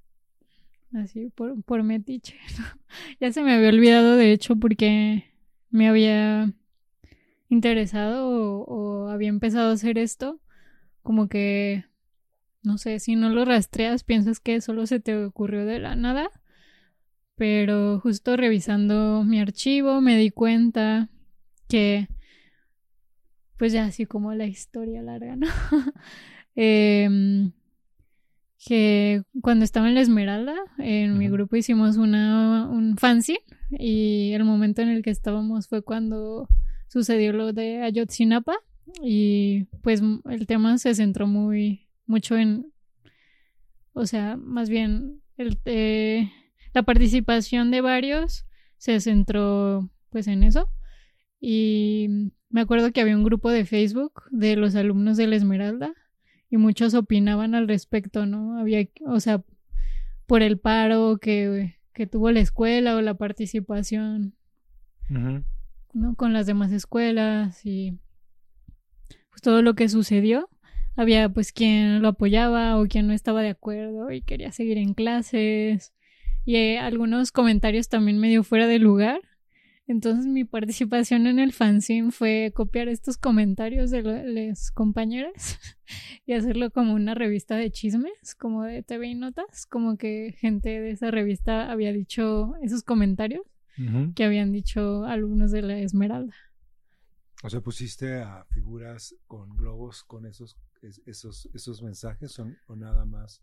Así, 0.93 1.31
por, 1.31 1.63
por 1.63 1.83
metiche. 1.83 2.37
ya 3.21 3.33
se 3.33 3.43
me 3.43 3.55
había 3.55 3.69
olvidado, 3.69 4.17
de 4.17 4.33
hecho, 4.33 4.57
porque 4.57 5.25
me 5.71 5.89
había 5.89 6.53
interesado 7.49 8.29
o, 8.29 8.65
o, 8.65 9.09
había 9.09 9.29
empezado 9.29 9.71
a 9.71 9.75
hacer 9.75 9.99
esto. 9.99 10.41
Como 11.03 11.29
que, 11.29 11.85
no 12.63 12.77
sé, 12.77 12.99
si 12.99 13.15
no 13.15 13.31
lo 13.31 13.45
rastreas, 13.45 14.05
piensas 14.05 14.41
que 14.41 14.61
solo 14.61 14.87
se 14.87 15.01
te 15.01 15.25
ocurrió 15.25 15.65
de 15.65 15.79
la 15.79 15.95
nada. 15.95 16.31
Pero 17.37 18.01
justo 18.01 18.37
revisando 18.37 19.25
mi 19.25 19.41
archivo 19.41 20.01
me 20.01 20.17
di 20.17 20.31
cuenta 20.31 21.09
que, 21.69 22.09
pues 23.57 23.73
ya 23.73 23.85
así 23.85 24.07
como 24.07 24.35
la 24.35 24.47
historia 24.47 25.03
larga, 25.03 25.37
¿no? 25.37 25.47
eh, 26.57 27.51
que 28.65 29.23
cuando 29.41 29.65
estaba 29.65 29.89
en 29.89 29.95
la 29.95 30.03
Esmeralda, 30.03 30.55
en 30.79 31.17
mi 31.17 31.29
grupo 31.29 31.57
hicimos 31.57 31.97
una, 31.97 32.69
un 32.71 32.97
fancy 32.99 33.39
y 33.71 34.33
el 34.33 34.45
momento 34.45 34.83
en 34.83 34.89
el 34.89 35.03
que 35.03 35.11
estábamos 35.11 35.67
fue 35.67 35.83
cuando 35.83 36.47
sucedió 36.89 37.33
lo 37.33 37.53
de 37.53 37.83
Ayotzinapa 37.83 38.59
y 39.03 39.65
pues 39.83 40.03
el 40.29 40.47
tema 40.47 40.77
se 40.77 40.95
centró 40.95 41.27
muy 41.27 41.89
mucho 42.07 42.37
en, 42.37 42.71
o 43.93 44.05
sea, 44.05 44.37
más 44.37 44.69
bien 44.69 45.23
el, 45.37 45.59
eh, 45.65 46.31
la 46.75 46.83
participación 46.83 47.71
de 47.71 47.81
varios 47.81 48.47
se 48.77 49.01
centró 49.01 49.91
pues 50.11 50.27
en 50.27 50.43
eso 50.43 50.69
y 51.41 52.33
me 52.51 52.61
acuerdo 52.61 52.93
que 52.93 53.01
había 53.01 53.17
un 53.17 53.25
grupo 53.25 53.51
de 53.51 53.65
Facebook 53.65 54.25
de 54.31 54.57
los 54.57 54.75
alumnos 54.75 55.17
de 55.17 55.29
la 55.29 55.37
Esmeralda 55.37 55.95
y 56.51 56.57
muchos 56.57 56.95
opinaban 56.95 57.55
al 57.55 57.69
respecto, 57.69 58.27
¿no? 58.27 58.59
Había, 58.59 58.89
o 59.07 59.21
sea, 59.21 59.43
por 60.27 60.43
el 60.43 60.59
paro 60.59 61.19
que, 61.19 61.77
que 61.95 62.07
tuvo 62.07 62.33
la 62.33 62.41
escuela 62.41 62.97
o 62.97 63.01
la 63.01 63.15
participación, 63.15 64.35
¿no? 65.09 66.15
Con 66.17 66.33
las 66.33 66.47
demás 66.47 66.73
escuelas 66.73 67.65
y 67.65 67.99
pues 69.31 69.43
todo 69.43 69.63
lo 69.63 69.75
que 69.75 69.89
sucedió. 69.89 70.49
Había 70.97 71.29
pues 71.29 71.53
quien 71.53 72.03
lo 72.03 72.09
apoyaba 72.09 72.79
o 72.79 72.87
quien 72.87 73.07
no 73.07 73.13
estaba 73.13 73.43
de 73.43 73.51
acuerdo 73.51 74.11
y 74.11 74.23
quería 74.23 74.51
seguir 74.51 74.77
en 74.77 74.93
clases. 74.93 75.95
Y 76.45 76.57
eh, 76.57 76.79
algunos 76.79 77.31
comentarios 77.31 77.89
también 77.89 78.19
medio 78.19 78.43
fuera 78.43 78.67
de 78.67 78.81
lugar 78.81 79.21
entonces 79.91 80.27
mi 80.27 80.45
participación 80.45 81.27
en 81.27 81.39
el 81.39 81.53
fanzine 81.53 82.13
fue 82.13 82.53
copiar 82.55 82.89
estos 82.89 83.17
comentarios 83.19 83.91
de 83.91 84.03
los 84.03 84.71
compañeros 84.71 85.33
y 86.27 86.35
hacerlo 86.35 86.71
como 86.71 86.95
una 86.95 87.15
revista 87.15 87.57
de 87.57 87.71
chismes, 87.71 88.35
como 88.39 88.63
de 88.63 88.83
TV 88.83 89.09
y 89.09 89.15
notas, 89.15 89.67
como 89.67 89.97
que 89.97 90.35
gente 90.39 90.81
de 90.81 90.93
esa 90.93 91.11
revista 91.11 91.71
había 91.71 91.93
dicho 91.93 92.55
esos 92.63 92.83
comentarios 92.83 93.43
que 94.15 94.25
habían 94.25 94.53
dicho 94.53 95.05
alumnos 95.05 95.53
de 95.53 95.63
la 95.63 95.79
Esmeralda. 95.79 96.35
O 97.43 97.49
sea, 97.49 97.63
pusiste 97.63 98.21
a 98.21 98.45
figuras 98.51 99.15
con 99.27 99.57
globos 99.57 100.05
con 100.05 100.27
esos, 100.27 100.59
esos, 101.07 101.49
esos 101.55 101.83
mensajes 101.83 102.39
o 102.39 102.77
nada 102.77 103.07
más 103.07 103.41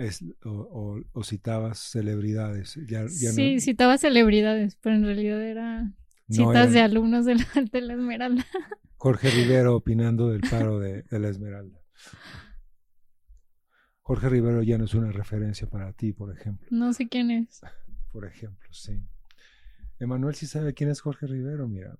es, 0.00 0.24
o, 0.44 1.02
o, 1.12 1.24
citabas 1.24 1.78
celebridades. 1.78 2.78
Ya, 2.86 3.06
sí, 3.08 3.54
no... 3.54 3.60
citaba 3.60 3.98
celebridades, 3.98 4.76
pero 4.76 4.96
en 4.96 5.04
realidad 5.04 5.42
era 5.42 5.92
citas 6.28 6.72
de 6.72 6.80
alumnos 6.80 7.26
de 7.26 7.34
la, 7.34 7.46
de 7.70 7.80
la, 7.82 7.94
Esmeralda. 7.94 8.46
Jorge 8.96 9.30
Rivero 9.30 9.76
opinando 9.76 10.30
del 10.30 10.40
paro 10.40 10.78
de, 10.78 11.02
de, 11.02 11.18
la 11.18 11.28
Esmeralda. 11.28 11.78
Jorge 14.00 14.28
Rivero 14.28 14.62
ya 14.62 14.78
no 14.78 14.84
es 14.84 14.94
una 14.94 15.12
referencia 15.12 15.68
para 15.68 15.92
ti, 15.92 16.12
por 16.12 16.34
ejemplo. 16.34 16.66
No 16.70 16.92
sé 16.92 17.08
quién 17.08 17.30
es. 17.30 17.60
Por 18.10 18.26
ejemplo, 18.26 18.68
sí. 18.72 19.02
Emanuel 19.98 20.34
sí 20.34 20.46
sabe 20.46 20.72
quién 20.72 20.90
es 20.90 21.00
Jorge 21.00 21.26
Rivero, 21.26 21.68
mira. 21.68 21.98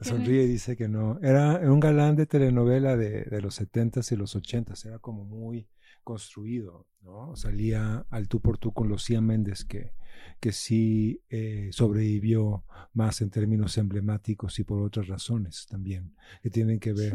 Sonríe 0.00 0.42
y 0.44 0.48
dice 0.48 0.76
que 0.76 0.88
no. 0.88 1.20
Era 1.22 1.60
un 1.70 1.78
galán 1.78 2.16
de 2.16 2.26
telenovela 2.26 2.96
de, 2.96 3.24
de 3.24 3.40
los 3.40 3.60
70s 3.60 4.10
y 4.12 4.16
los 4.16 4.34
80s. 4.34 4.86
Era 4.86 4.98
como 4.98 5.24
muy 5.24 5.68
construido, 6.02 6.86
¿no? 7.02 7.34
Salía 7.36 8.06
al 8.10 8.28
tú 8.28 8.40
por 8.40 8.58
tú 8.58 8.72
con 8.72 8.88
Lucía 8.88 9.20
Méndez, 9.20 9.64
que, 9.64 9.92
que 10.40 10.52
sí 10.52 11.22
eh, 11.30 11.70
sobrevivió 11.72 12.64
más 12.92 13.20
en 13.20 13.30
términos 13.30 13.78
emblemáticos 13.78 14.58
y 14.58 14.64
por 14.64 14.82
otras 14.82 15.08
razones 15.08 15.66
también, 15.66 16.14
que 16.42 16.50
tienen 16.50 16.80
que 16.80 16.92
ver 16.92 17.14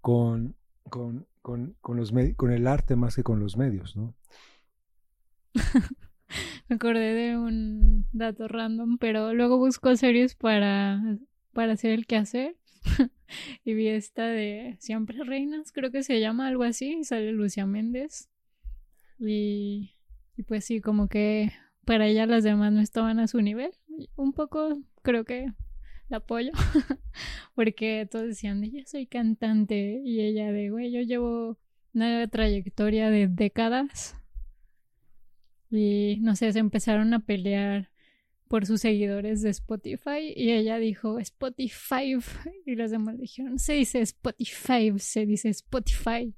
con, 0.00 0.56
con, 0.88 1.26
con, 1.42 1.76
con, 1.80 1.96
los 1.96 2.12
con 2.36 2.52
el 2.52 2.66
arte 2.66 2.96
más 2.96 3.16
que 3.16 3.22
con 3.22 3.40
los 3.40 3.56
medios, 3.56 3.96
¿no? 3.96 4.14
Me 6.68 6.76
acordé 6.76 7.14
de 7.14 7.36
un 7.36 8.06
dato 8.12 8.48
random, 8.48 8.98
pero 8.98 9.34
luego 9.34 9.58
busco 9.58 9.94
series 9.96 10.34
para, 10.34 11.18
para 11.52 11.74
hacer 11.74 11.92
el 11.92 12.06
quehacer 12.06 12.56
y 13.64 13.74
vi 13.74 13.88
esta 13.88 14.26
de 14.26 14.76
Siempre 14.80 15.22
Reinas, 15.24 15.72
creo 15.72 15.90
que 15.90 16.02
se 16.02 16.20
llama 16.20 16.48
algo 16.48 16.62
así, 16.62 16.98
y 17.00 17.04
sale 17.04 17.32
Lucia 17.32 17.66
Méndez. 17.66 18.28
Y, 19.18 19.92
y 20.36 20.42
pues 20.42 20.64
sí, 20.64 20.80
como 20.80 21.08
que 21.08 21.52
para 21.84 22.06
ella 22.06 22.26
las 22.26 22.44
demás 22.44 22.72
no 22.72 22.80
estaban 22.80 23.18
a 23.18 23.28
su 23.28 23.40
nivel. 23.40 23.72
Un 24.16 24.32
poco 24.32 24.80
creo 25.02 25.24
que 25.24 25.52
la 26.08 26.18
apoyo, 26.18 26.52
porque 27.54 28.06
todos 28.10 28.26
decían, 28.26 28.62
yo 28.62 28.82
soy 28.86 29.06
cantante, 29.06 30.00
y 30.04 30.20
ella 30.20 30.52
de, 30.52 30.70
güey, 30.70 30.92
yo 30.92 31.00
llevo 31.00 31.58
una 31.94 32.26
trayectoria 32.28 33.10
de 33.10 33.28
décadas. 33.28 34.16
Y 35.70 36.18
no 36.20 36.36
sé, 36.36 36.52
se 36.52 36.58
empezaron 36.58 37.14
a 37.14 37.20
pelear 37.20 37.90
por 38.54 38.66
sus 38.66 38.82
seguidores 38.82 39.42
de 39.42 39.50
Spotify 39.50 40.32
y 40.36 40.52
ella 40.52 40.78
dijo 40.78 41.18
Spotify 41.18 42.16
y 42.66 42.76
los 42.76 42.92
demás 42.92 43.18
dijeron 43.18 43.58
se 43.58 43.72
dice 43.72 44.00
Spotify, 44.02 44.96
se 44.96 45.26
dice 45.26 45.48
Spotify, 45.48 46.32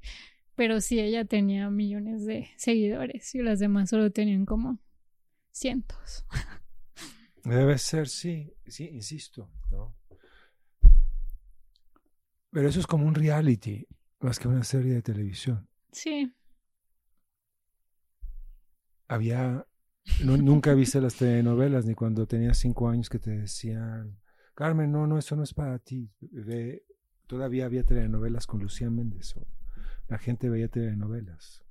pero 0.55 0.81
sí 0.81 0.99
ella 0.99 1.27
tenía 1.27 1.69
millones 1.69 2.25
de 2.25 2.49
seguidores 2.57 3.35
y 3.35 3.43
las 3.43 3.59
demás 3.59 3.91
solo 3.91 4.11
tenían 4.13 4.47
como 4.47 4.79
cientos. 5.53 6.25
Debe 7.45 7.77
ser, 7.77 8.09
sí, 8.09 8.51
sí, 8.67 8.89
insisto, 8.95 9.51
¿no? 9.71 9.95
Pero 12.49 12.67
eso 12.67 12.81
es 12.81 12.87
como 12.87 13.05
un 13.05 13.15
reality, 13.15 13.87
más 14.21 14.39
que 14.39 14.49
una 14.49 14.65
serie 14.65 14.95
de 14.95 15.03
televisión. 15.03 15.69
Sí. 15.93 16.33
Había 19.07 19.67
nunca 20.25 20.75
viste 20.75 21.01
las 21.01 21.17
telenovelas, 21.17 21.85
ni 21.85 21.95
cuando 21.95 22.27
tenías 22.27 22.59
cinco 22.59 22.89
años 22.89 23.09
que 23.09 23.19
te 23.19 23.31
decían, 23.31 24.19
Carmen, 24.55 24.91
no, 24.91 25.07
no, 25.07 25.19
eso 25.19 25.37
no 25.37 25.43
es 25.43 25.53
para 25.53 25.79
ti. 25.79 26.11
todavía 27.27 27.67
había 27.67 27.85
telenovelas 27.85 28.47
con 28.47 28.61
Lucía 28.61 28.91
Méndez. 28.91 29.35
la 30.09 30.19
gente 30.19 30.49
veía 30.49 30.69
telenovelas. 30.69 31.65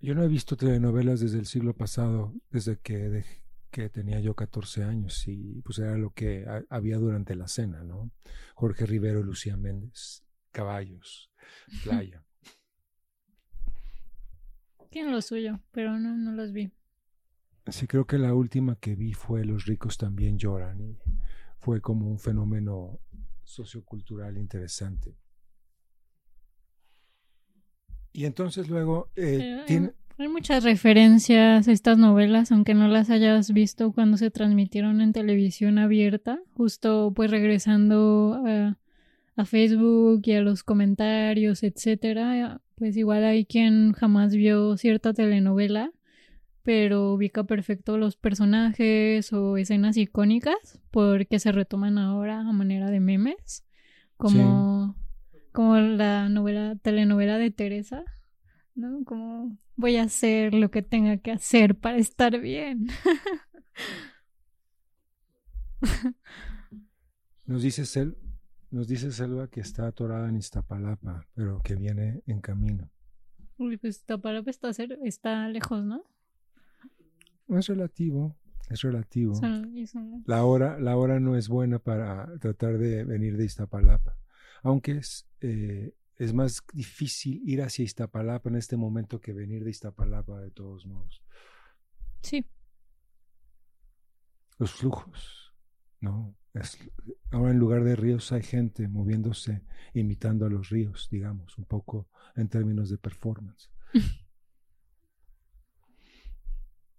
Yo 0.00 0.14
no 0.14 0.22
he 0.22 0.28
visto 0.28 0.56
telenovelas 0.56 1.20
desde 1.20 1.38
el 1.38 1.46
siglo 1.46 1.74
pasado, 1.74 2.34
desde 2.50 2.78
que, 2.78 3.24
que 3.70 3.88
tenía 3.90 4.20
yo 4.20 4.34
14 4.34 4.84
años 4.84 5.26
y 5.26 5.60
pues 5.62 5.78
era 5.78 5.96
lo 5.96 6.10
que 6.10 6.46
había 6.70 6.98
durante 6.98 7.34
la 7.34 7.48
cena, 7.48 7.82
¿no? 7.82 8.10
Jorge 8.54 8.86
Rivero, 8.86 9.22
Lucía 9.22 9.56
Méndez, 9.56 10.24
caballos, 10.50 11.30
playa. 11.82 12.24
Tienen 14.94 15.10
lo 15.10 15.22
suyo, 15.22 15.58
pero 15.72 15.98
no, 15.98 16.14
no 16.14 16.30
los 16.30 16.52
vi. 16.52 16.70
Sí, 17.66 17.88
creo 17.88 18.06
que 18.06 18.16
la 18.16 18.32
última 18.32 18.76
que 18.76 18.94
vi 18.94 19.12
fue 19.12 19.44
Los 19.44 19.66
ricos 19.66 19.98
también 19.98 20.38
lloran 20.38 20.80
y 20.80 20.96
fue 21.58 21.80
como 21.80 22.08
un 22.08 22.20
fenómeno 22.20 23.00
sociocultural 23.42 24.38
interesante. 24.38 25.16
Y 28.12 28.24
entonces 28.24 28.68
luego 28.68 29.10
eh, 29.16 29.64
tiene... 29.66 29.94
Hay 30.16 30.28
muchas 30.28 30.62
referencias 30.62 31.66
a 31.66 31.72
estas 31.72 31.98
novelas, 31.98 32.52
aunque 32.52 32.74
no 32.74 32.86
las 32.86 33.10
hayas 33.10 33.52
visto 33.52 33.90
cuando 33.90 34.16
se 34.16 34.30
transmitieron 34.30 35.00
en 35.00 35.12
televisión 35.12 35.78
abierta, 35.78 36.38
justo 36.52 37.12
pues 37.16 37.32
regresando 37.32 38.40
a, 38.46 38.78
a 39.34 39.44
Facebook 39.44 40.22
y 40.26 40.34
a 40.34 40.40
los 40.40 40.62
comentarios, 40.62 41.64
etcétera 41.64 42.60
pues 42.76 42.96
igual 42.96 43.24
hay 43.24 43.44
quien 43.44 43.92
jamás 43.92 44.34
vio 44.34 44.76
cierta 44.76 45.12
telenovela, 45.12 45.92
pero 46.62 47.12
ubica 47.12 47.44
perfecto 47.44 47.98
los 47.98 48.16
personajes 48.16 49.32
o 49.32 49.56
escenas 49.56 49.96
icónicas 49.96 50.80
porque 50.90 51.38
se 51.38 51.52
retoman 51.52 51.98
ahora 51.98 52.40
a 52.40 52.52
manera 52.52 52.90
de 52.90 53.00
memes, 53.00 53.64
como, 54.16 54.96
como 55.52 55.76
la 55.76 56.28
novela, 56.28 56.76
telenovela 56.82 57.38
de 57.38 57.50
Teresa, 57.50 58.04
¿no? 58.74 59.04
Como 59.04 59.58
voy 59.76 59.96
a 59.96 60.04
hacer 60.04 60.54
lo 60.54 60.70
que 60.70 60.82
tenga 60.82 61.18
que 61.18 61.32
hacer 61.32 61.74
para 61.76 61.98
estar 61.98 62.40
bien. 62.40 62.88
Nos 67.46 67.62
dice, 67.62 67.84
Sel, 67.84 68.16
nos 68.74 68.88
dice 68.88 69.12
Selva 69.12 69.46
que 69.46 69.60
está 69.60 69.86
atorada 69.86 70.28
en 70.28 70.36
Iztapalapa, 70.36 71.28
pero 71.32 71.62
que 71.62 71.76
viene 71.76 72.24
en 72.26 72.40
camino. 72.40 72.90
Uy, 73.56 73.76
pues 73.76 73.98
Iztapalapa 73.98 74.50
está, 74.50 74.70
está 75.04 75.48
lejos, 75.48 75.84
¿no? 75.84 76.02
Es 77.48 77.68
relativo, 77.68 78.36
es 78.68 78.82
relativo. 78.82 79.40
La 80.26 80.44
hora, 80.44 80.80
la 80.80 80.96
hora 80.96 81.20
no 81.20 81.36
es 81.36 81.48
buena 81.48 81.78
para 81.78 82.36
tratar 82.40 82.78
de 82.78 83.04
venir 83.04 83.36
de 83.36 83.44
Iztapalapa, 83.44 84.18
aunque 84.64 84.96
es, 84.96 85.28
eh, 85.40 85.94
es 86.16 86.34
más 86.34 86.60
difícil 86.72 87.48
ir 87.48 87.62
hacia 87.62 87.84
Iztapalapa 87.84 88.50
en 88.50 88.56
este 88.56 88.76
momento 88.76 89.20
que 89.20 89.32
venir 89.32 89.62
de 89.62 89.70
Iztapalapa 89.70 90.40
de 90.40 90.50
todos 90.50 90.84
modos. 90.84 91.22
Sí. 92.22 92.44
Los 94.58 94.72
flujos, 94.72 95.54
¿no? 96.00 96.34
Ahora 97.30 97.50
en 97.52 97.58
lugar 97.58 97.84
de 97.84 97.96
ríos 97.96 98.32
hay 98.32 98.42
gente 98.42 98.88
moviéndose, 98.88 99.62
imitando 99.92 100.46
a 100.46 100.50
los 100.50 100.70
ríos, 100.70 101.08
digamos, 101.10 101.58
un 101.58 101.64
poco 101.64 102.08
en 102.36 102.48
términos 102.48 102.90
de 102.90 102.98
performance. 102.98 103.70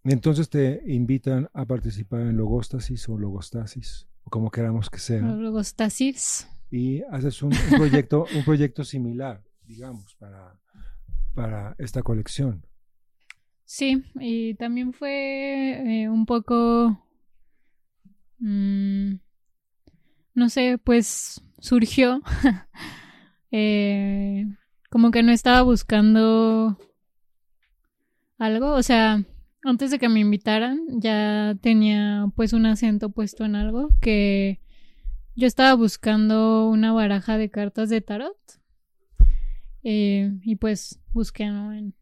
Entonces 0.04 0.50
te 0.50 0.84
invitan 0.86 1.50
a 1.54 1.66
participar 1.66 2.22
en 2.22 2.38
logostasis 2.38 3.10
o 3.10 3.18
logostasis, 3.18 4.08
o 4.24 4.30
como 4.30 4.52
queramos 4.52 4.90
que 4.90 5.00
sea. 5.00 5.22
Logostasis. 5.22 6.48
Y 6.70 7.02
haces 7.04 7.42
un, 7.42 7.52
proyecto, 7.72 8.28
un 8.36 8.44
proyecto 8.44 8.84
similar, 8.84 9.44
digamos, 9.64 10.16
para, 10.16 10.60
para 11.34 11.76
esta 11.80 12.04
colección. 12.04 12.66
Sí, 13.64 14.04
y 14.20 14.54
también 14.56 14.94
fue 14.94 16.04
eh, 16.04 16.10
un 16.10 16.28
poco, 16.28 17.04
mm, 18.38 19.16
no 20.36 20.50
sé, 20.50 20.78
pues 20.78 21.42
surgió 21.60 22.22
eh, 23.52 24.46
como 24.90 25.12
que 25.12 25.24
no 25.24 25.32
estaba 25.32 25.62
buscando 25.64 26.78
algo, 28.38 28.74
o 28.74 28.84
sea, 28.84 29.24
antes 29.64 29.92
de 29.92 29.98
que 29.98 30.10
me 30.10 30.20
invitaran 30.20 30.80
ya 30.90 31.58
tenía 31.62 32.28
pues 32.36 32.54
un 32.54 32.66
acento 32.66 33.10
puesto 33.10 33.46
en 33.46 33.56
algo 33.56 33.90
que 34.00 34.60
yo 35.36 35.48
estaba 35.48 35.74
buscando 35.74 36.70
una 36.70 36.94
baraja 36.94 37.38
de 37.38 37.50
cartas 37.50 37.90
de 37.90 38.02
tarot 38.02 38.38
eh, 39.84 40.32
y 40.44 40.56
pues 40.58 41.00
busqué 41.14 41.44
en 41.44 41.94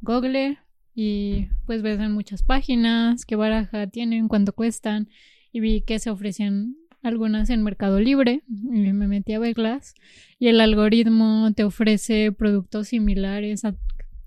Google 0.00 0.58
y 0.94 1.48
pues 1.66 1.82
ves 1.82 2.00
en 2.00 2.12
muchas 2.12 2.42
páginas 2.42 3.24
qué 3.24 3.36
baraja 3.36 3.86
tienen, 3.86 4.28
cuánto 4.28 4.52
cuestan 4.52 5.08
y 5.52 5.60
vi 5.60 5.82
que 5.82 5.98
se 5.98 6.10
ofrecían 6.10 6.76
algunas 7.02 7.50
en 7.50 7.62
Mercado 7.62 8.00
Libre 8.00 8.42
y 8.48 8.92
me 8.92 9.08
metí 9.08 9.32
a 9.32 9.38
verlas 9.38 9.94
y 10.38 10.48
el 10.48 10.60
algoritmo 10.60 11.52
te 11.54 11.64
ofrece 11.64 12.32
productos 12.32 12.88
similares 12.88 13.64
a 13.64 13.74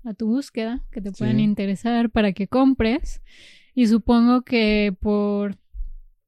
a 0.04 0.14
tu 0.14 0.26
búsqueda 0.26 0.82
que 0.90 1.00
te 1.00 1.12
pueden 1.12 1.40
interesar 1.40 2.10
para 2.10 2.32
que 2.32 2.46
compres. 2.46 3.22
Y 3.74 3.86
supongo 3.86 4.42
que 4.42 4.94
por 5.00 5.56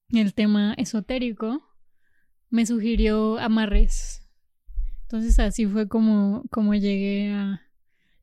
el 0.08 0.34
tema 0.34 0.74
esotérico 0.74 1.62
me 2.50 2.66
sugirió 2.66 3.38
amarres. 3.38 4.26
Entonces 5.02 5.38
así 5.38 5.66
fue 5.66 5.88
como, 5.88 6.44
como 6.50 6.74
llegué 6.74 7.30
a 7.32 7.62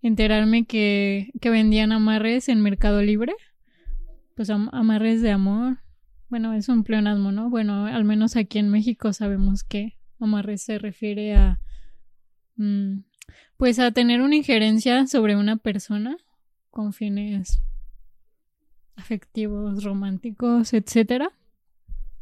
enterarme 0.01 0.65
que, 0.65 1.31
que 1.39 1.49
vendían 1.49 1.91
amarres 1.91 2.49
en 2.49 2.61
Mercado 2.61 3.01
Libre. 3.01 3.33
Pues 4.35 4.49
amarres 4.49 5.21
de 5.21 5.31
amor. 5.31 5.77
Bueno, 6.33 6.51
es 6.55 6.67
un 6.67 6.83
pleonasmo, 6.83 7.31
¿no? 7.31 7.51
Bueno, 7.51 7.85
al 7.85 8.05
menos 8.05 8.35
aquí 8.35 8.57
en 8.57 8.71
México 8.71 9.13
sabemos 9.13 9.63
que 9.63 9.99
amarres 10.19 10.63
se 10.63 10.79
refiere 10.79 11.35
a 11.35 11.59
mm, 12.55 13.03
pues 13.55 13.77
a 13.77 13.91
tener 13.91 14.19
una 14.19 14.35
injerencia 14.35 15.05
sobre 15.05 15.35
una 15.35 15.57
persona 15.57 16.17
con 16.71 16.91
fines 16.91 17.61
afectivos, 18.95 19.83
románticos, 19.83 20.73
etcétera. 20.73 21.31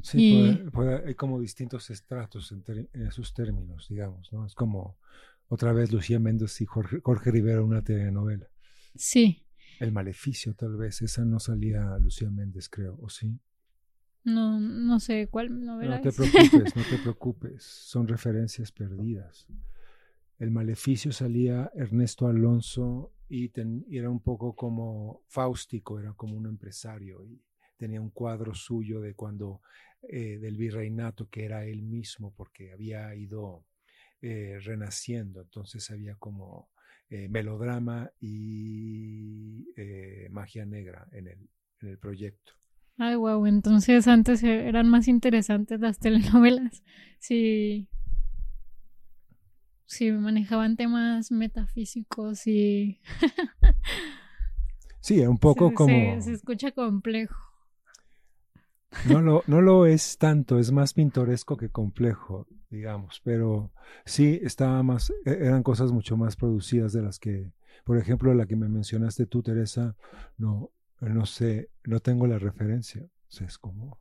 Sí, 0.01 0.59
hay 1.05 1.15
como 1.15 1.39
distintos 1.39 1.89
estratos 1.89 2.51
en, 2.51 2.89
esos 3.07 3.33
términos, 3.33 3.87
digamos, 3.87 4.33
¿no? 4.33 4.45
Es 4.45 4.55
como 4.55 4.97
otra 5.47 5.71
vez 5.71 5.93
Lucía 5.93 6.19
Méndez 6.19 6.59
y 6.59 6.65
Jorge, 6.65 6.99
Jorge 7.01 7.31
Rivera, 7.31 7.63
una 7.63 7.81
telenovela. 7.81 8.49
Sí. 8.93 9.45
El 9.79 9.93
maleficio, 9.93 10.53
tal 10.53 10.75
vez, 10.75 11.01
esa 11.01 11.23
no 11.23 11.39
salía 11.39 11.97
Lucía 11.97 12.29
Méndez, 12.29 12.67
creo, 12.67 12.99
¿o 13.01 13.09
sí? 13.09 13.39
No, 14.23 14.59
no 14.59 14.99
sé 14.99 15.27
cuál 15.27 15.65
novela. 15.65 15.95
No 15.95 16.01
te 16.01 16.11
preocupes, 16.11 16.75
no 16.75 16.83
te 16.83 16.97
preocupes, 17.01 17.63
son 17.63 18.07
referencias 18.07 18.71
perdidas 18.71 19.47
el 20.41 20.49
maleficio 20.49 21.11
salía 21.11 21.71
Ernesto 21.75 22.25
Alonso 22.25 23.13
y, 23.29 23.51
era 23.95 24.09
un 24.09 24.21
poco 24.21 24.55
como 24.55 25.21
fáustico, 25.27 25.99
era 25.99 26.13
como 26.13 26.35
un 26.35 26.47
empresario 26.47 27.23
y 27.23 27.39
tenía 27.77 28.01
un 28.01 28.09
cuadro 28.09 28.55
suyo 28.55 29.01
de 29.01 29.13
cuando 29.13 29.61
eh, 30.01 30.39
del 30.39 30.57
virreinato 30.57 31.29
que 31.29 31.45
era 31.45 31.63
él 31.65 31.83
mismo 31.83 32.33
porque 32.35 32.71
había 32.71 33.13
ido 33.13 33.65
eh, 34.19 34.57
renaciendo, 34.63 35.41
entonces 35.41 35.91
había 35.91 36.15
como 36.15 36.71
eh, 37.11 37.27
melodrama 37.29 38.11
y 38.19 39.67
magia 40.31 40.65
negra 40.65 41.07
en 41.11 41.27
el, 41.27 41.49
en 41.81 41.87
el 41.87 41.99
proyecto. 41.99 42.53
Ay, 43.03 43.15
wow, 43.15 43.47
entonces 43.47 44.07
antes 44.07 44.43
eran 44.43 44.87
más 44.87 45.07
interesantes 45.07 45.79
las 45.79 45.97
telenovelas. 45.99 46.83
Sí, 47.17 47.89
sí 49.87 50.11
manejaban 50.11 50.75
temas 50.75 51.31
metafísicos 51.31 52.45
y... 52.45 53.01
sí, 54.99 55.19
un 55.21 55.39
poco 55.39 55.73
como... 55.73 56.21
Se, 56.21 56.31
escucha 56.31 56.73
complejo. 56.73 57.35
No 59.09 59.19
lo, 59.19 59.43
no 59.47 59.61
lo 59.61 59.87
es 59.87 60.19
tanto, 60.19 60.59
es 60.59 60.71
más 60.71 60.93
pintoresco 60.93 61.57
que 61.57 61.69
complejo, 61.69 62.45
digamos, 62.69 63.19
pero 63.23 63.71
sí 64.05 64.39
estaba 64.43 64.83
más, 64.83 65.11
e, 65.25 65.31
eran 65.31 65.63
cosas 65.63 65.91
mucho 65.91 66.17
más 66.17 66.35
producidas 66.35 66.93
de 66.93 67.01
las 67.01 67.17
que, 67.17 67.51
por 67.83 67.97
ejemplo, 67.97 68.31
la 68.35 68.45
que 68.45 68.55
me 68.55 68.69
mencionaste 68.69 69.25
tú, 69.25 69.41
Teresa, 69.41 69.95
no, 70.37 70.69
no 71.09 71.25
sé, 71.25 71.69
no 71.83 71.99
tengo 71.99 72.27
la 72.27 72.39
referencia, 72.39 73.03
o 73.03 73.31
sea, 73.31 73.47
es 73.47 73.57
como... 73.57 73.99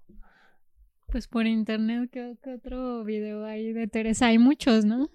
Pues 1.06 1.26
por 1.26 1.46
internet, 1.46 2.10
¿qué, 2.12 2.36
otro 2.54 3.02
video 3.04 3.44
hay 3.44 3.72
de 3.72 3.88
Teresa? 3.88 4.26
Hay 4.26 4.38
muchos, 4.38 4.84
¿no? 4.84 5.10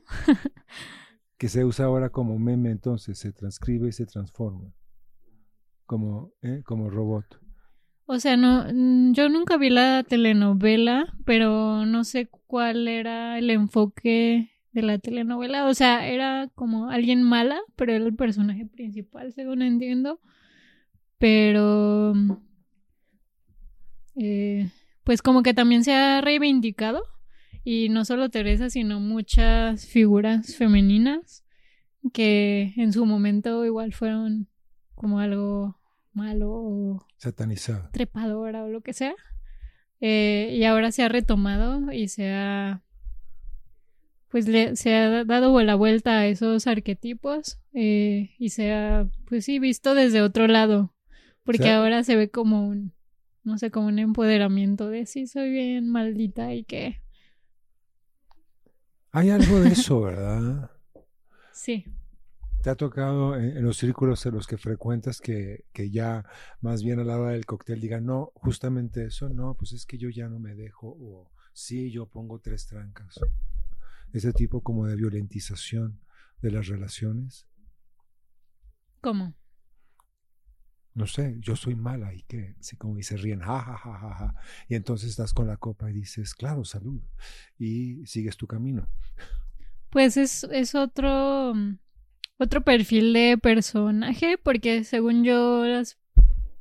que 1.37 1.47
se 1.47 1.63
usa 1.63 1.85
ahora 1.85 2.09
como 2.09 2.37
meme, 2.37 2.71
entonces 2.71 3.17
se 3.17 3.31
transcribe 3.31 3.87
y 3.87 3.91
se 3.93 4.05
transforma. 4.05 4.73
Como, 5.85 6.33
¿eh? 6.41 6.63
como 6.65 6.89
robot. 6.89 7.39
O 8.07 8.19
sea, 8.19 8.35
no, 8.35 8.65
mm, 8.71 9.13
yo 9.13 9.29
nunca 9.29 9.57
vi 9.57 9.69
la 9.69 10.03
telenovela, 10.03 11.13
pero 11.25 11.85
no 11.85 12.03
sé 12.03 12.27
cuál 12.47 12.87
era 12.87 13.37
el 13.37 13.49
enfoque 13.49 14.51
de 14.73 14.81
la 14.81 14.99
telenovela. 14.99 15.67
O 15.67 15.73
sea, 15.73 16.07
era 16.07 16.49
como 16.55 16.89
alguien 16.89 17.23
mala, 17.23 17.59
pero 17.75 17.93
era 17.93 18.05
el 18.05 18.15
personaje 18.15 18.65
principal, 18.65 19.31
según 19.33 19.61
entiendo. 19.61 20.19
Pero 21.17 22.13
eh, 24.15 24.69
pues 25.03 25.21
como 25.21 25.43
que 25.43 25.53
también 25.53 25.83
se 25.83 25.93
ha 25.93 26.21
reivindicado 26.21 27.03
y 27.63 27.89
no 27.89 28.05
solo 28.05 28.29
Teresa, 28.29 28.69
sino 28.69 28.99
muchas 28.99 29.87
figuras 29.87 30.55
femeninas 30.55 31.43
que 32.13 32.73
en 32.77 32.93
su 32.93 33.05
momento 33.05 33.65
igual 33.65 33.93
fueron 33.93 34.47
como 34.93 35.19
algo 35.19 35.79
malo 36.13 36.51
o 36.51 37.07
satanizado, 37.17 37.89
trepadora 37.91 38.63
o 38.63 38.69
lo 38.69 38.81
que 38.81 38.93
sea. 38.93 39.15
Eh, 40.01 40.53
y 40.53 40.63
ahora 40.65 40.91
se 40.91 41.03
ha 41.03 41.09
retomado 41.09 41.91
y 41.91 42.07
se 42.09 42.31
ha 42.31 42.83
pues 44.29 44.47
le, 44.47 44.75
se 44.75 44.93
ha 44.93 45.23
dado 45.23 45.61
la 45.61 45.75
vuelta 45.75 46.19
a 46.19 46.27
esos 46.27 46.67
arquetipos 46.67 47.59
eh, 47.73 48.31
y 48.37 48.49
se 48.49 48.73
ha 48.73 49.07
pues 49.27 49.45
sí 49.45 49.59
visto 49.59 49.95
desde 49.95 50.21
otro 50.21 50.47
lado 50.47 50.94
porque 51.45 51.69
ahora 51.69 52.03
se 52.03 52.17
ve 52.17 52.29
como 52.29 52.67
un 52.67 52.93
no 53.45 53.59
sé, 53.59 53.71
como 53.71 53.87
un 53.87 53.99
empoderamiento 53.99 54.89
de 54.89 55.05
sí, 55.05 55.27
soy 55.27 55.51
bien 55.51 55.87
maldita 55.87 56.53
y 56.53 56.63
que... 56.63 57.01
Hay 59.11 59.29
algo 59.29 59.61
de 59.61 59.69
eso, 59.69 60.01
¿verdad? 60.01 60.71
sí. 61.53 61.85
¿Te 62.63 62.71
ha 62.71 62.75
tocado 62.75 63.37
en, 63.37 63.63
los 63.63 63.77
círculos 63.77 64.25
en 64.25 64.33
los 64.33 64.47
que 64.47 64.57
frecuentas 64.57 65.21
que, 65.21 65.65
que, 65.71 65.91
ya 65.91 66.25
más 66.61 66.81
bien 66.81 66.99
a 66.99 67.03
la 67.03 67.19
hora 67.19 67.31
del 67.33 67.45
cóctel 67.45 67.79
digan, 67.79 68.07
no, 68.07 68.31
justamente 68.33 69.05
eso, 69.05 69.29
no, 69.29 69.53
pues 69.53 69.71
es 69.73 69.85
que 69.85 69.99
yo 69.99 70.09
ya 70.09 70.27
no 70.27 70.39
me 70.39 70.55
dejo, 70.55 70.87
o 70.87 71.31
sí, 71.53 71.91
yo 71.91 72.07
pongo 72.07 72.39
tres 72.39 72.65
trancas. 72.65 73.19
Ese 74.11 74.33
tipo 74.33 74.61
como 74.61 74.87
de 74.87 74.95
violentización 74.95 76.01
de 76.41 76.51
las 76.51 76.65
relaciones. 76.67 77.45
¿Cómo? 79.01 79.35
No 80.95 81.07
sé, 81.07 81.35
yo 81.39 81.55
soy 81.57 81.75
mala 81.75 82.13
y 82.13 82.21
que, 82.23 82.55
así 82.59 82.77
como 82.77 82.95
dice, 82.95 83.17
ríen, 83.17 83.41
ja, 83.41 83.59
ja, 83.59 83.77
ja, 83.77 83.99
ja, 83.99 84.15
ja. 84.15 84.35
Y 84.69 84.75
entonces 84.75 85.09
estás 85.09 85.33
con 85.33 85.45
la 85.45 85.57
copa 85.57 85.89
y 85.91 85.93
dices, 85.93 86.33
claro, 86.33 86.63
salud. 86.63 87.01
Y 87.59 88.05
sigues 88.05 88.37
tu 88.37 88.47
camino. 88.47 88.87
Pues 89.89 90.15
es, 90.15 90.45
es 90.45 90.73
otro, 90.73 91.53
otro 92.37 92.61
perfil 92.63 93.13
de 93.13 93.37
personaje, 93.37 94.37
porque 94.41 94.85
según 94.85 95.25
yo, 95.25 95.65
las 95.65 95.97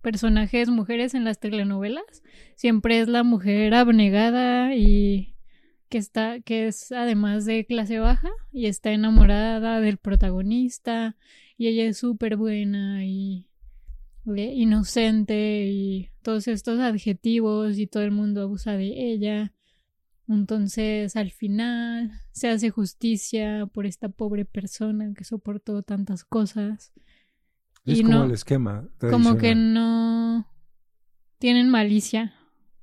personajes 0.02 0.68
mujeres 0.68 1.14
en 1.14 1.24
las 1.24 1.38
telenovelas 1.38 2.22
siempre 2.56 3.00
es 3.00 3.08
la 3.08 3.22
mujer 3.22 3.72
abnegada 3.72 4.74
y 4.74 5.34
que 5.88 5.98
está, 5.98 6.40
que 6.40 6.66
es 6.66 6.92
además 6.92 7.46
de 7.46 7.64
clase 7.64 8.00
baja 8.00 8.30
y 8.52 8.66
está 8.66 8.90
enamorada 8.90 9.80
del 9.80 9.96
protagonista 9.96 11.16
y 11.56 11.68
ella 11.68 11.84
es 11.84 11.98
súper 11.98 12.36
buena 12.36 13.04
y 13.06 13.48
inocente 14.26 15.66
y 15.66 16.10
todos 16.22 16.48
estos 16.48 16.80
adjetivos 16.80 17.78
y 17.78 17.86
todo 17.86 18.02
el 18.02 18.10
mundo 18.10 18.42
abusa 18.42 18.72
de 18.72 19.12
ella. 19.12 19.52
Entonces 20.28 21.16
al 21.16 21.30
final 21.30 22.12
se 22.32 22.48
hace 22.48 22.70
justicia 22.70 23.66
por 23.66 23.86
esta 23.86 24.08
pobre 24.08 24.44
persona 24.44 25.12
que 25.14 25.24
soportó 25.24 25.82
tantas 25.82 26.24
cosas. 26.24 26.92
Es 27.84 28.00
como 28.00 28.24
el 28.24 28.30
esquema. 28.30 28.88
Como 29.10 29.36
que 29.36 29.54
no 29.54 30.46
tienen 31.38 31.68
malicia, 31.68 32.34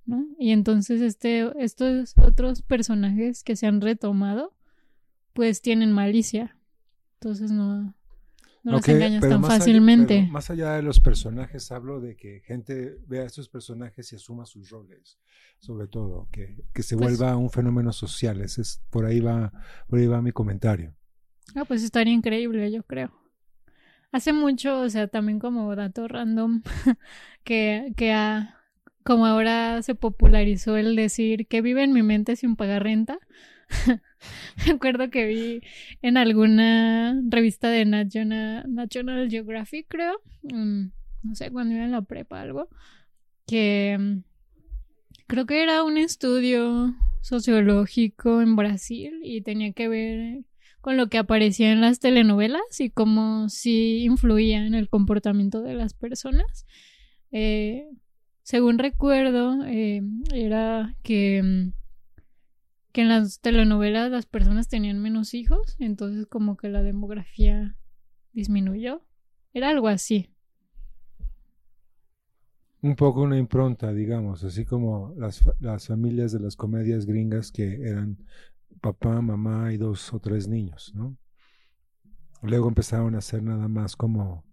¿no? 0.05 0.27
Y 0.37 0.51
entonces 0.51 1.01
este, 1.01 1.51
estos 1.63 2.13
otros 2.17 2.61
personajes 2.61 3.43
que 3.43 3.55
se 3.55 3.65
han 3.65 3.81
retomado, 3.81 4.55
pues 5.33 5.63
tienen 5.63 5.91
malicia. 5.91 6.55
Entonces 7.15 7.51
no, 7.51 7.95
no 8.63 8.73
los 8.73 8.87
engañas 8.87 9.21
tan 9.21 9.43
fácilmente. 9.43 10.27
más 10.29 10.49
allá 10.49 10.73
de 10.73 10.81
los 10.81 10.99
personajes, 10.99 11.71
hablo 11.71 11.99
de 11.99 12.15
que 12.15 12.41
gente 12.41 12.97
vea 13.07 13.23
a 13.23 13.25
estos 13.25 13.49
personajes 13.49 14.11
y 14.11 14.15
asuma 14.15 14.45
sus 14.45 14.69
roles, 14.69 15.19
sobre 15.59 15.87
todo, 15.87 16.29
que, 16.31 16.63
que 16.73 16.83
se 16.83 16.95
pues 16.95 17.17
vuelva 17.17 17.37
un 17.37 17.49
fenómeno 17.49 17.91
social. 17.91 18.41
Ese 18.41 18.61
es, 18.61 18.83
por 18.89 19.05
ahí 19.05 19.19
va, 19.19 19.51
por 19.87 19.99
ahí 19.99 20.07
va 20.07 20.21
mi 20.21 20.31
comentario. 20.31 20.95
Ah, 21.55 21.65
pues 21.65 21.83
estaría 21.83 22.13
increíble, 22.13 22.71
yo 22.71 22.83
creo. 22.83 23.11
Hace 24.11 24.33
mucho, 24.33 24.81
o 24.81 24.89
sea, 24.89 25.07
también 25.07 25.39
como 25.39 25.75
dato 25.75 26.07
random, 26.07 26.63
que, 27.43 27.93
que 27.95 28.11
a, 28.11 28.57
como 29.03 29.25
ahora 29.25 29.81
se 29.81 29.95
popularizó 29.95 30.77
el 30.77 30.95
decir 30.95 31.47
que 31.47 31.61
vive 31.61 31.83
en 31.83 31.93
mi 31.93 32.03
mente 32.03 32.35
sin 32.35 32.55
pagar 32.55 32.83
renta. 32.83 33.19
Me 34.65 34.73
acuerdo 34.73 35.09
que 35.09 35.25
vi 35.25 35.61
en 36.01 36.17
alguna 36.17 37.19
revista 37.27 37.69
de 37.69 37.85
National, 37.85 39.29
Geographic, 39.29 39.87
creo, 39.87 40.19
mm, 40.43 40.85
no 41.23 41.35
sé, 41.35 41.51
cuando 41.51 41.75
iba 41.75 41.85
en 41.85 41.91
la 41.91 42.01
prepa 42.01 42.41
algo, 42.41 42.69
que 43.47 43.97
mm, 43.99 44.23
creo 45.27 45.45
que 45.45 45.63
era 45.63 45.83
un 45.83 45.97
estudio 45.97 46.95
sociológico 47.21 48.41
en 48.41 48.55
Brasil 48.55 49.19
y 49.23 49.41
tenía 49.41 49.73
que 49.73 49.87
ver 49.87 50.43
con 50.81 50.97
lo 50.97 51.07
que 51.07 51.19
aparecía 51.19 51.71
en 51.71 51.81
las 51.81 51.99
telenovelas 51.99 52.79
y 52.79 52.89
cómo 52.89 53.47
sí 53.49 54.03
influía 54.03 54.65
en 54.65 54.73
el 54.73 54.89
comportamiento 54.89 55.61
de 55.61 55.75
las 55.75 55.93
personas. 55.93 56.65
Eh, 57.31 57.87
según 58.41 58.79
recuerdo, 58.79 59.63
eh, 59.65 60.01
era 60.33 60.95
que 61.03 61.41
mm, 61.43 61.80
que 62.91 63.01
en 63.01 63.09
las 63.09 63.39
telenovelas 63.39 64.11
las 64.11 64.25
personas 64.25 64.67
tenían 64.67 65.01
menos 65.01 65.33
hijos, 65.33 65.75
entonces 65.79 66.27
como 66.27 66.57
que 66.57 66.69
la 66.69 66.83
demografía 66.83 67.77
disminuyó. 68.33 69.05
Era 69.53 69.69
algo 69.69 69.87
así. 69.87 70.33
Un 72.81 72.95
poco 72.95 73.21
una 73.21 73.37
impronta, 73.37 73.93
digamos, 73.93 74.43
así 74.43 74.65
como 74.65 75.13
las, 75.17 75.43
las 75.59 75.87
familias 75.87 76.31
de 76.31 76.39
las 76.39 76.55
comedias 76.55 77.05
gringas 77.05 77.51
que 77.51 77.75
eran 77.81 78.17
papá, 78.81 79.21
mamá 79.21 79.71
y 79.71 79.77
dos 79.77 80.11
o 80.13 80.19
tres 80.19 80.47
niños, 80.47 80.91
¿no? 80.95 81.17
Luego 82.41 82.67
empezaron 82.67 83.13
a 83.15 83.21
ser 83.21 83.43
nada 83.43 83.67
más 83.67 83.95
como 83.95 84.43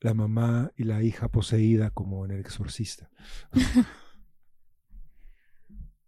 la 0.00 0.14
mamá 0.14 0.72
y 0.76 0.84
la 0.84 1.02
hija 1.02 1.28
poseída 1.28 1.90
como 1.90 2.24
en 2.24 2.32
el 2.32 2.40
exorcista. 2.40 3.10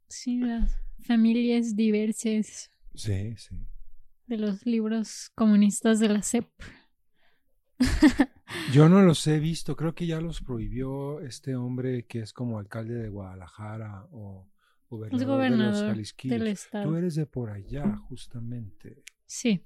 sí, 0.09 0.41
las 0.41 0.83
familias 1.03 1.77
diversas. 1.77 2.71
Sí, 2.95 3.37
sí. 3.37 3.57
De 4.27 4.39
los 4.39 4.65
libros 4.65 5.31
comunistas 5.35 5.99
de 6.01 6.09
la 6.09 6.23
CEP. 6.23 6.49
Yo 8.73 8.89
no 8.89 9.03
los 9.03 9.27
he 9.27 9.39
visto, 9.39 9.77
creo 9.77 9.95
que 9.95 10.07
ya 10.07 10.21
los 10.21 10.41
prohibió 10.41 11.21
este 11.21 11.57
hombre 11.57 12.07
que 12.07 12.21
es 12.21 12.33
como 12.33 12.59
alcalde 12.59 12.95
de 12.95 13.09
Guadalajara 13.09 14.07
o 14.13 14.49
gobernador, 14.89 15.97
de 15.97 16.29
del 16.29 16.47
estado. 16.49 16.89
Tú 16.89 16.97
eres 16.97 17.15
de 17.15 17.27
por 17.27 17.51
allá, 17.51 17.97
justamente. 18.09 19.03
Sí. 19.27 19.65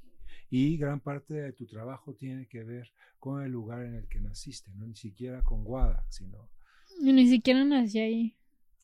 Y 0.49 0.77
gran 0.77 1.01
parte 1.01 1.35
de 1.35 1.53
tu 1.53 1.67
trabajo 1.67 2.15
tiene 2.15 2.47
que 2.47 2.63
ver 2.63 2.93
con 3.19 3.43
el 3.43 3.51
lugar 3.51 3.85
en 3.85 3.95
el 3.95 4.09
que 4.09 4.21
naciste, 4.21 4.71
no 4.75 4.87
ni 4.87 4.95
siquiera 4.95 5.43
con 5.43 5.65
Guada, 5.65 6.07
sino... 6.09 6.49
Ni 7.01 7.27
siquiera 7.29 7.65
nací 7.65 7.99
ahí. 7.99 8.37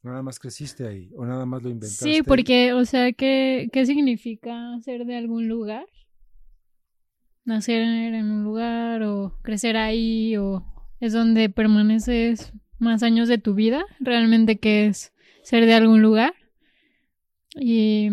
Nada 0.02 0.22
más 0.22 0.40
creciste 0.40 0.86
ahí 0.86 1.10
o 1.16 1.24
nada 1.24 1.46
más 1.46 1.62
lo 1.62 1.70
inventaste. 1.70 2.12
Sí, 2.12 2.22
porque, 2.22 2.72
o 2.72 2.84
sea, 2.84 3.12
¿qué, 3.12 3.68
qué 3.72 3.86
significa 3.86 4.78
ser 4.80 5.04
de 5.04 5.16
algún 5.16 5.46
lugar? 5.46 5.86
Nacer 7.44 7.82
en 7.82 8.30
un 8.30 8.42
lugar 8.42 9.02
o 9.04 9.38
crecer 9.42 9.76
ahí 9.76 10.36
o 10.36 10.64
es 10.98 11.12
donde 11.12 11.48
permaneces 11.50 12.52
más 12.78 13.02
años 13.04 13.28
de 13.28 13.38
tu 13.38 13.54
vida, 13.54 13.84
realmente 14.00 14.58
qué 14.58 14.86
es 14.86 15.12
ser 15.42 15.66
de 15.66 15.74
algún 15.74 16.02
lugar. 16.02 16.34
Y 17.54 18.08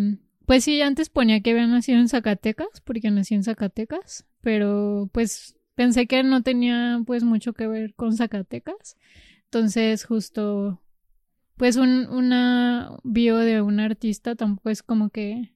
pues 0.45 0.63
sí, 0.63 0.81
antes 0.81 1.09
ponía 1.09 1.41
que 1.41 1.51
había 1.51 1.65
nacido 1.67 1.99
en 1.99 2.09
Zacatecas, 2.09 2.81
porque 2.83 3.09
nací 3.09 3.33
en 3.35 3.43
Zacatecas, 3.43 4.25
pero 4.41 5.09
pues 5.11 5.55
pensé 5.75 6.07
que 6.07 6.23
no 6.23 6.43
tenía 6.43 7.01
pues 7.05 7.23
mucho 7.23 7.53
que 7.53 7.67
ver 7.67 7.95
con 7.95 8.15
Zacatecas. 8.15 8.97
Entonces 9.45 10.05
justo 10.05 10.81
pues 11.59 11.75
un, 11.75 12.07
una 12.07 12.97
bio 13.03 13.35
de 13.35 13.61
un 13.61 13.81
artista 13.81 14.35
tampoco 14.35 14.69
es 14.69 14.81
como 14.81 15.09
que 15.09 15.53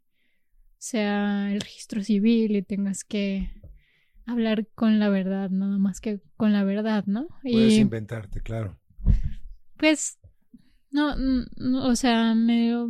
sea 0.78 1.50
el 1.54 1.62
registro 1.62 2.04
civil 2.04 2.58
y 2.58 2.62
tengas 2.62 3.06
que 3.06 3.50
hablar 4.26 4.68
con 4.76 5.00
la 5.00 5.08
verdad, 5.08 5.50
nada 5.50 5.78
más 5.78 6.02
que 6.02 6.20
con 6.36 6.52
la 6.52 6.66
verdad, 6.66 7.06
¿no? 7.08 7.30
Puedes 7.42 7.76
inventarte, 7.76 8.42
claro. 8.42 8.78
Pues, 9.78 10.20
no, 10.92 11.16
o 11.88 11.96
sea, 11.96 12.36
medio... 12.36 12.90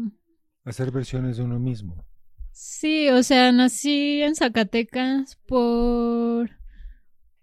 Hacer 0.66 0.90
versiones 0.90 1.38
de 1.38 1.44
uno 1.44 1.60
mismo. 1.60 2.04
Sí, 2.52 3.10
o 3.10 3.22
sea, 3.22 3.52
nací 3.52 4.24
en 4.24 4.34
Zacatecas 4.34 5.36
por 5.46 6.50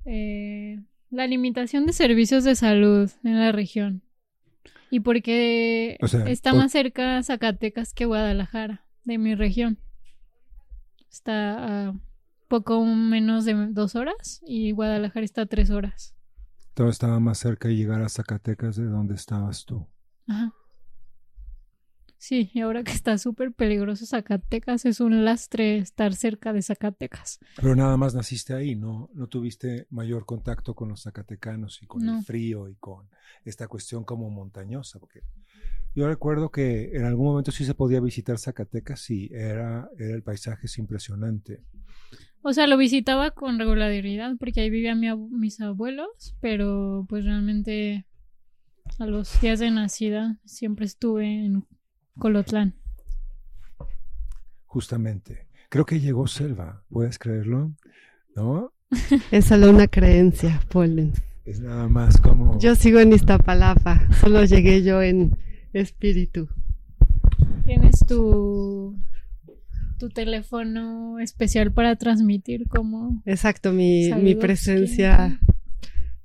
eh, 0.04 0.80
la 1.10 1.28
limitación 1.28 1.86
de 1.86 1.92
servicios 1.92 2.42
de 2.42 2.56
salud 2.56 3.08
en 3.22 3.38
la 3.38 3.52
región. 3.52 4.02
Y 4.90 5.00
porque 5.00 5.98
está 6.26 6.52
más 6.52 6.72
cerca 6.72 7.22
Zacatecas 7.22 7.94
que 7.94 8.06
Guadalajara, 8.06 8.84
de 9.04 9.18
mi 9.18 9.34
región. 9.34 9.78
Está 11.10 11.88
a 11.88 11.94
poco 12.48 12.84
menos 12.84 13.44
de 13.44 13.54
dos 13.70 13.94
horas 13.94 14.40
y 14.44 14.72
Guadalajara 14.72 15.24
está 15.24 15.42
a 15.42 15.46
tres 15.46 15.70
horas. 15.70 16.14
Todo 16.74 16.88
estaba 16.88 17.20
más 17.20 17.38
cerca 17.38 17.68
de 17.68 17.76
llegar 17.76 18.02
a 18.02 18.08
Zacatecas 18.08 18.76
de 18.76 18.86
donde 18.86 19.14
estabas 19.14 19.64
tú. 19.64 19.86
Ajá. 20.26 20.52
Sí, 22.20 22.50
y 22.52 22.60
ahora 22.60 22.84
que 22.84 22.92
está 22.92 23.16
súper 23.16 23.50
peligroso 23.54 24.04
Zacatecas, 24.04 24.84
es 24.84 25.00
un 25.00 25.24
lastre 25.24 25.78
estar 25.78 26.12
cerca 26.14 26.52
de 26.52 26.60
Zacatecas. 26.60 27.40
Pero 27.56 27.74
nada 27.74 27.96
más 27.96 28.14
naciste 28.14 28.52
ahí, 28.52 28.76
¿no? 28.76 29.08
No 29.14 29.26
tuviste 29.26 29.86
mayor 29.88 30.26
contacto 30.26 30.74
con 30.74 30.90
los 30.90 31.04
zacatecanos 31.04 31.82
y 31.82 31.86
con 31.86 32.06
el 32.06 32.22
frío 32.22 32.68
y 32.68 32.74
con 32.74 33.08
esta 33.46 33.68
cuestión 33.68 34.04
como 34.04 34.28
montañosa, 34.28 34.98
porque 34.98 35.22
yo 35.94 36.06
recuerdo 36.08 36.50
que 36.50 36.90
en 36.92 37.06
algún 37.06 37.24
momento 37.24 37.52
sí 37.52 37.64
se 37.64 37.72
podía 37.72 38.00
visitar 38.00 38.38
Zacatecas 38.38 39.08
y 39.08 39.30
era, 39.32 39.88
era 39.98 40.14
el 40.14 40.22
paisaje 40.22 40.66
es 40.66 40.76
impresionante. 40.76 41.64
O 42.42 42.52
sea, 42.52 42.66
lo 42.66 42.76
visitaba 42.76 43.30
con 43.30 43.58
regularidad 43.58 44.36
porque 44.38 44.60
ahí 44.60 44.68
vivían 44.68 45.00
mis 45.30 45.58
abuelos, 45.62 46.36
pero 46.42 47.06
pues 47.08 47.24
realmente 47.24 48.04
a 48.98 49.06
los 49.06 49.40
días 49.40 49.58
de 49.58 49.70
nacida 49.70 50.38
siempre 50.44 50.84
estuve 50.84 51.46
en 51.46 51.64
Colotlán. 52.20 52.74
Justamente. 54.66 55.48
Creo 55.68 55.84
que 55.84 55.98
llegó 55.98 56.28
Selva, 56.28 56.84
¿puedes 56.88 57.18
creerlo? 57.18 57.72
¿No? 58.36 58.72
Es 59.32 59.46
solo 59.46 59.70
una 59.70 59.88
creencia, 59.88 60.60
Polen. 60.70 61.12
Es 61.44 61.60
nada 61.60 61.88
más 61.88 62.20
como... 62.20 62.58
Yo 62.60 62.76
sigo 62.76 63.00
en 63.00 63.12
Iztapalapa, 63.12 64.06
solo 64.20 64.44
llegué 64.44 64.84
yo 64.84 65.02
en 65.02 65.36
espíritu. 65.72 66.48
¿Tienes 67.64 67.98
tu, 68.06 68.96
tu 69.98 70.10
teléfono 70.10 71.18
especial 71.18 71.72
para 71.72 71.96
transmitir 71.96 72.68
como... 72.68 73.22
Exacto, 73.26 73.72
mi, 73.72 74.12
mi 74.12 74.34
presencia 74.36 75.40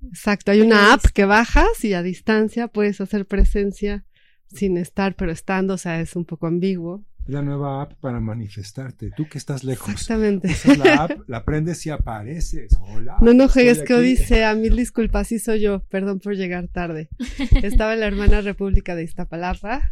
Exacto, 0.10 0.52
hay 0.52 0.62
una 0.62 0.94
app 0.94 1.04
Listo. 1.04 1.14
que 1.14 1.26
bajas 1.26 1.84
y 1.84 1.94
a 1.94 2.02
distancia 2.02 2.68
puedes 2.68 3.02
hacer 3.02 3.26
presencia 3.26 4.06
sin 4.48 4.78
estar, 4.78 5.16
pero 5.16 5.32
estando, 5.32 5.76
o 5.76 5.78
sea, 5.78 6.00
es 6.00 6.16
un 6.16 6.26
poco 6.26 6.48
ambiguo. 6.48 7.04
Es 7.26 7.34
la 7.34 7.42
nueva 7.42 7.82
app 7.82 7.94
para 7.96 8.20
manifestarte. 8.20 9.12
Tú 9.18 9.28
que 9.28 9.40
estás 9.40 9.64
lejos. 9.64 9.90
Exactamente. 9.90 10.50
Usas 10.50 10.78
la 10.78 10.94
app, 10.96 11.12
la 11.28 11.44
prendes 11.44 11.84
y 11.86 11.90
apareces. 11.90 12.78
Hola. 12.80 13.18
No, 13.20 13.34
no 13.34 13.50
juegues 13.50 13.80
que 13.80 13.94
aquí. 13.94 13.94
odisea, 13.94 14.54
mil 14.54 14.76
disculpas, 14.76 15.28
sí 15.28 15.40
soy 15.40 15.62
yo, 15.62 15.80
perdón 15.90 16.20
por 16.20 16.36
llegar 16.36 16.68
tarde. 16.68 17.10
Estaba 17.64 17.96
en 17.96 18.02
la 18.02 18.08
hermana 18.08 18.42
República 18.42 18.96
de 18.96 19.04
Iztapalapa, 19.04 19.92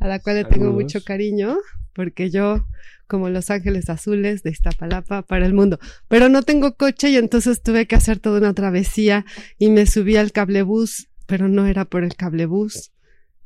a 0.00 0.08
la 0.08 0.18
cual 0.18 0.36
le 0.36 0.44
tengo 0.44 0.72
mucho 0.72 1.04
cariño, 1.04 1.56
porque 1.92 2.30
yo, 2.30 2.66
como 3.06 3.30
Los 3.30 3.50
Ángeles 3.50 3.88
Azules 3.88 4.42
de 4.42 4.50
Iztapalapa 4.50 5.22
para 5.22 5.46
el 5.46 5.54
mundo, 5.54 5.78
pero 6.08 6.28
no 6.28 6.42
tengo 6.42 6.76
coche 6.76 7.10
y 7.10 7.16
entonces 7.16 7.62
tuve 7.62 7.86
que 7.86 7.94
hacer 7.94 8.18
toda 8.18 8.38
una 8.38 8.54
travesía 8.54 9.24
y 9.58 9.70
me 9.70 9.86
subí 9.86 10.16
al 10.16 10.32
cablebús, 10.32 11.08
pero 11.26 11.48
no 11.48 11.66
era 11.66 11.84
por 11.84 12.04
el 12.04 12.16
cablebús, 12.16 12.92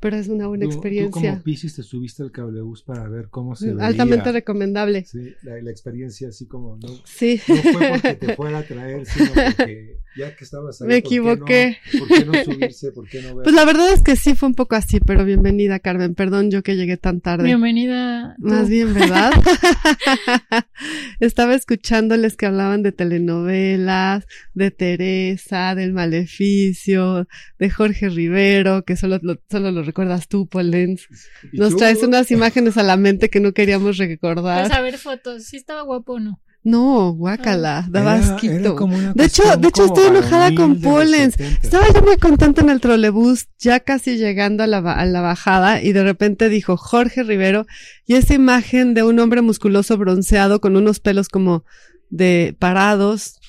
pero 0.01 0.17
es 0.17 0.27
una 0.27 0.47
buena 0.47 0.65
Tú- 0.65 0.71
Tú 0.71 0.75
experiencia. 0.75 1.31
como 1.31 1.43
Pisces 1.43 1.75
te 1.75 1.83
subiste 1.83 2.23
al 2.23 2.31
cablebús 2.31 2.83
para 2.83 3.07
ver 3.07 3.29
cómo 3.29 3.55
se 3.55 3.73
veía. 3.73 3.85
Altamente 3.87 4.31
recomendable. 4.33 5.05
Sí, 5.05 5.33
la, 5.43 5.61
la 5.61 5.71
experiencia 5.71 6.27
así 6.27 6.47
como 6.47 6.75
no, 6.75 6.89
Sí. 7.05 7.39
no 7.47 7.55
fue 7.55 7.89
porque 7.91 8.15
te 8.15 8.35
fuera 8.35 8.57
a 8.59 8.63
traer, 8.63 9.05
sino 9.05 9.31
porque 9.57 9.97
ya 10.17 10.35
que 10.35 10.43
estabas 10.43 10.81
ahí. 10.81 10.87
Me 10.89 11.01
¿por 11.01 11.09
qué 11.09 11.17
no- 11.21 11.31
equivoqué. 11.31 11.77
¿Por 11.99 12.07
qué 12.09 12.25
no 12.25 12.33
subirse? 12.43 12.91
¿Por 12.91 13.07
qué 13.07 13.21
no 13.21 13.35
ver? 13.35 13.43
Pues 13.43 13.55
la 13.55 13.63
verdad 13.63 13.93
es 13.93 14.01
que 14.01 14.15
sí 14.15 14.35
fue 14.35 14.49
un 14.49 14.55
poco 14.55 14.75
así, 14.75 14.99
pero 14.99 15.23
bienvenida, 15.23 15.79
Carmen. 15.79 16.15
Perdón 16.15 16.51
yo 16.51 16.63
que 16.63 16.75
llegué 16.75 16.97
tan 16.97 17.21
tarde. 17.21 17.45
Bienvenida. 17.45 18.35
tú. 18.41 18.47
Más 18.47 18.67
bien, 18.67 18.93
¿verdad? 18.93 19.31
Estaba 21.19 21.53
escuchándoles 21.55 22.35
que 22.35 22.45
hablaban 22.47 22.81
de 22.83 22.91
telenovelas, 22.91 24.25
de 24.53 24.71
Teresa, 24.71 25.75
del 25.75 25.93
Maleficio, 25.93 27.27
de 27.59 27.69
Jorge 27.69 28.09
Rivero, 28.09 28.83
que 28.83 28.95
solo 28.95 29.19
lo, 29.21 29.37
solo 29.49 29.71
lo 29.71 29.83
recuerdas 29.91 30.27
tú, 30.27 30.47
Polens. 30.47 31.07
Nos 31.53 31.71
tú, 31.71 31.77
traes 31.77 32.01
unas 32.03 32.31
imágenes 32.31 32.77
a 32.77 32.83
la 32.83 32.97
mente 32.97 33.29
que 33.29 33.39
no 33.39 33.51
queríamos 33.53 33.97
recordar. 33.97 34.63
Pues 34.67 34.73
a 34.77 34.81
ver 34.81 34.97
fotos. 34.97 35.43
¿Sí 35.43 35.57
estaba 35.57 35.81
guapo 35.81 36.13
o 36.13 36.19
no? 36.19 36.39
No, 36.63 37.11
guácala, 37.13 37.87
daba 37.89 38.17
era- 38.17 38.35
asquito. 38.35 38.75
De 39.15 39.25
hecho, 39.25 39.43
de 39.57 39.67
hecho 39.67 39.85
estoy 39.85 40.05
enojada 40.07 40.53
con 40.53 40.79
Pollens. 40.79 41.33
70. 41.33 41.59
Estaba 41.63 41.85
yo 41.93 42.03
muy 42.03 42.17
contenta 42.17 42.61
en 42.61 42.69
el 42.69 42.79
trolebús, 42.79 43.47
ya 43.57 43.79
casi 43.79 44.17
llegando 44.17 44.63
a 44.63 44.67
la, 44.67 44.77
a 44.77 45.05
la 45.07 45.21
bajada, 45.21 45.81
y 45.81 45.91
de 45.91 46.03
repente 46.03 46.49
dijo 46.49 46.77
Jorge 46.77 47.23
Rivero, 47.23 47.65
y 48.05 48.13
esa 48.13 48.35
imagen 48.35 48.93
de 48.93 49.01
un 49.01 49.17
hombre 49.17 49.41
musculoso 49.41 49.97
bronceado 49.97 50.61
con 50.61 50.75
unos 50.75 50.99
pelos 50.99 51.29
como 51.29 51.65
de 52.11 52.55
parados, 52.59 53.39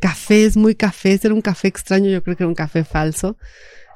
cafés, 0.00 0.56
muy 0.56 0.76
cafés, 0.76 1.24
era 1.24 1.34
un 1.34 1.42
café 1.42 1.66
extraño, 1.66 2.10
yo 2.10 2.22
creo 2.22 2.36
que 2.36 2.44
era 2.44 2.48
un 2.48 2.54
café 2.54 2.84
falso. 2.84 3.36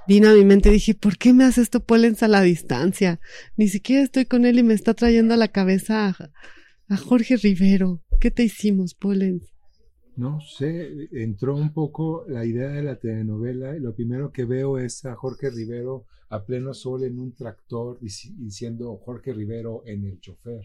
Vino 0.09 0.29
a 0.29 0.35
mi 0.35 0.45
mente 0.45 0.69
y 0.69 0.73
dije, 0.73 0.95
¿por 0.95 1.19
qué 1.19 1.33
me 1.33 1.45
hace 1.45 1.63
esto 1.63 1.81
Pollens 1.85 2.23
a 2.23 2.29
la 2.29 2.43
distancia? 2.43 3.21
Ni 3.57 3.69
siquiera 3.69 4.03
estoy 4.03 4.25
con 4.27 4.45
él 4.45 4.59
y 4.59 4.63
me 4.63 4.75
está 4.75 4.95
trayendo 4.95 5.35
a 5.35 5.37
la 5.37 5.49
cabeza 5.49 6.07
a, 6.09 6.31
a 6.89 6.97
Jorge 6.97 7.37
Rivero. 7.37 8.03
¿Qué 8.21 8.31
te 8.31 8.45
hicimos, 8.45 8.95
Pollens? 8.95 9.43
No 10.17 10.41
sé, 10.41 11.09
entró 11.13 11.57
un 11.57 11.73
poco 11.75 12.25
la 12.29 12.47
idea 12.47 12.69
de 12.71 12.83
la 12.83 12.97
telenovela 12.99 13.77
y 13.77 13.81
lo 13.81 13.95
primero 13.95 14.33
que 14.33 14.45
veo 14.45 14.79
es 14.79 15.05
a 15.05 15.15
Jorge 15.15 15.51
Rivero 15.51 16.07
a 16.31 16.45
pleno 16.45 16.73
sol 16.73 17.05
en 17.05 17.19
un 17.19 17.35
tractor 17.35 17.99
dici- 18.01 18.35
diciendo 18.39 18.97
Jorge 19.05 19.33
Rivero 19.35 19.83
en 19.87 20.07
el 20.07 20.19
chofer. 20.21 20.61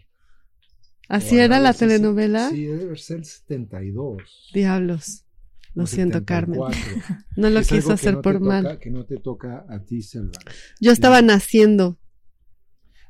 ¿Así 1.10 1.38
O 1.38 1.42
era 1.42 1.60
la 1.60 1.74
telenovela? 1.74 2.50
Sí, 2.50 2.64
debe 2.66 2.96
ser 2.96 3.18
el 3.18 3.26
72. 3.26 4.52
Diablos. 4.54 5.26
Lo 5.74 5.88
siento, 5.88 6.26
Carmen. 6.26 6.60
74. 6.60 7.26
No 7.38 7.50
lo 7.50 7.60
Es 7.60 7.68
quiso 7.70 7.94
hacer 7.94 8.16
no 8.16 8.22
por 8.22 8.34
toca- 8.40 8.46
mal. 8.46 8.80
Que 8.80 8.92
no 8.92 9.06
te 9.06 9.18
toca 9.18 9.66
a 9.70 9.80
ti, 9.84 10.02
Selva. 10.02 10.38
Yo 10.80 10.92
estaba 10.92 11.22
naciendo. 11.22 11.98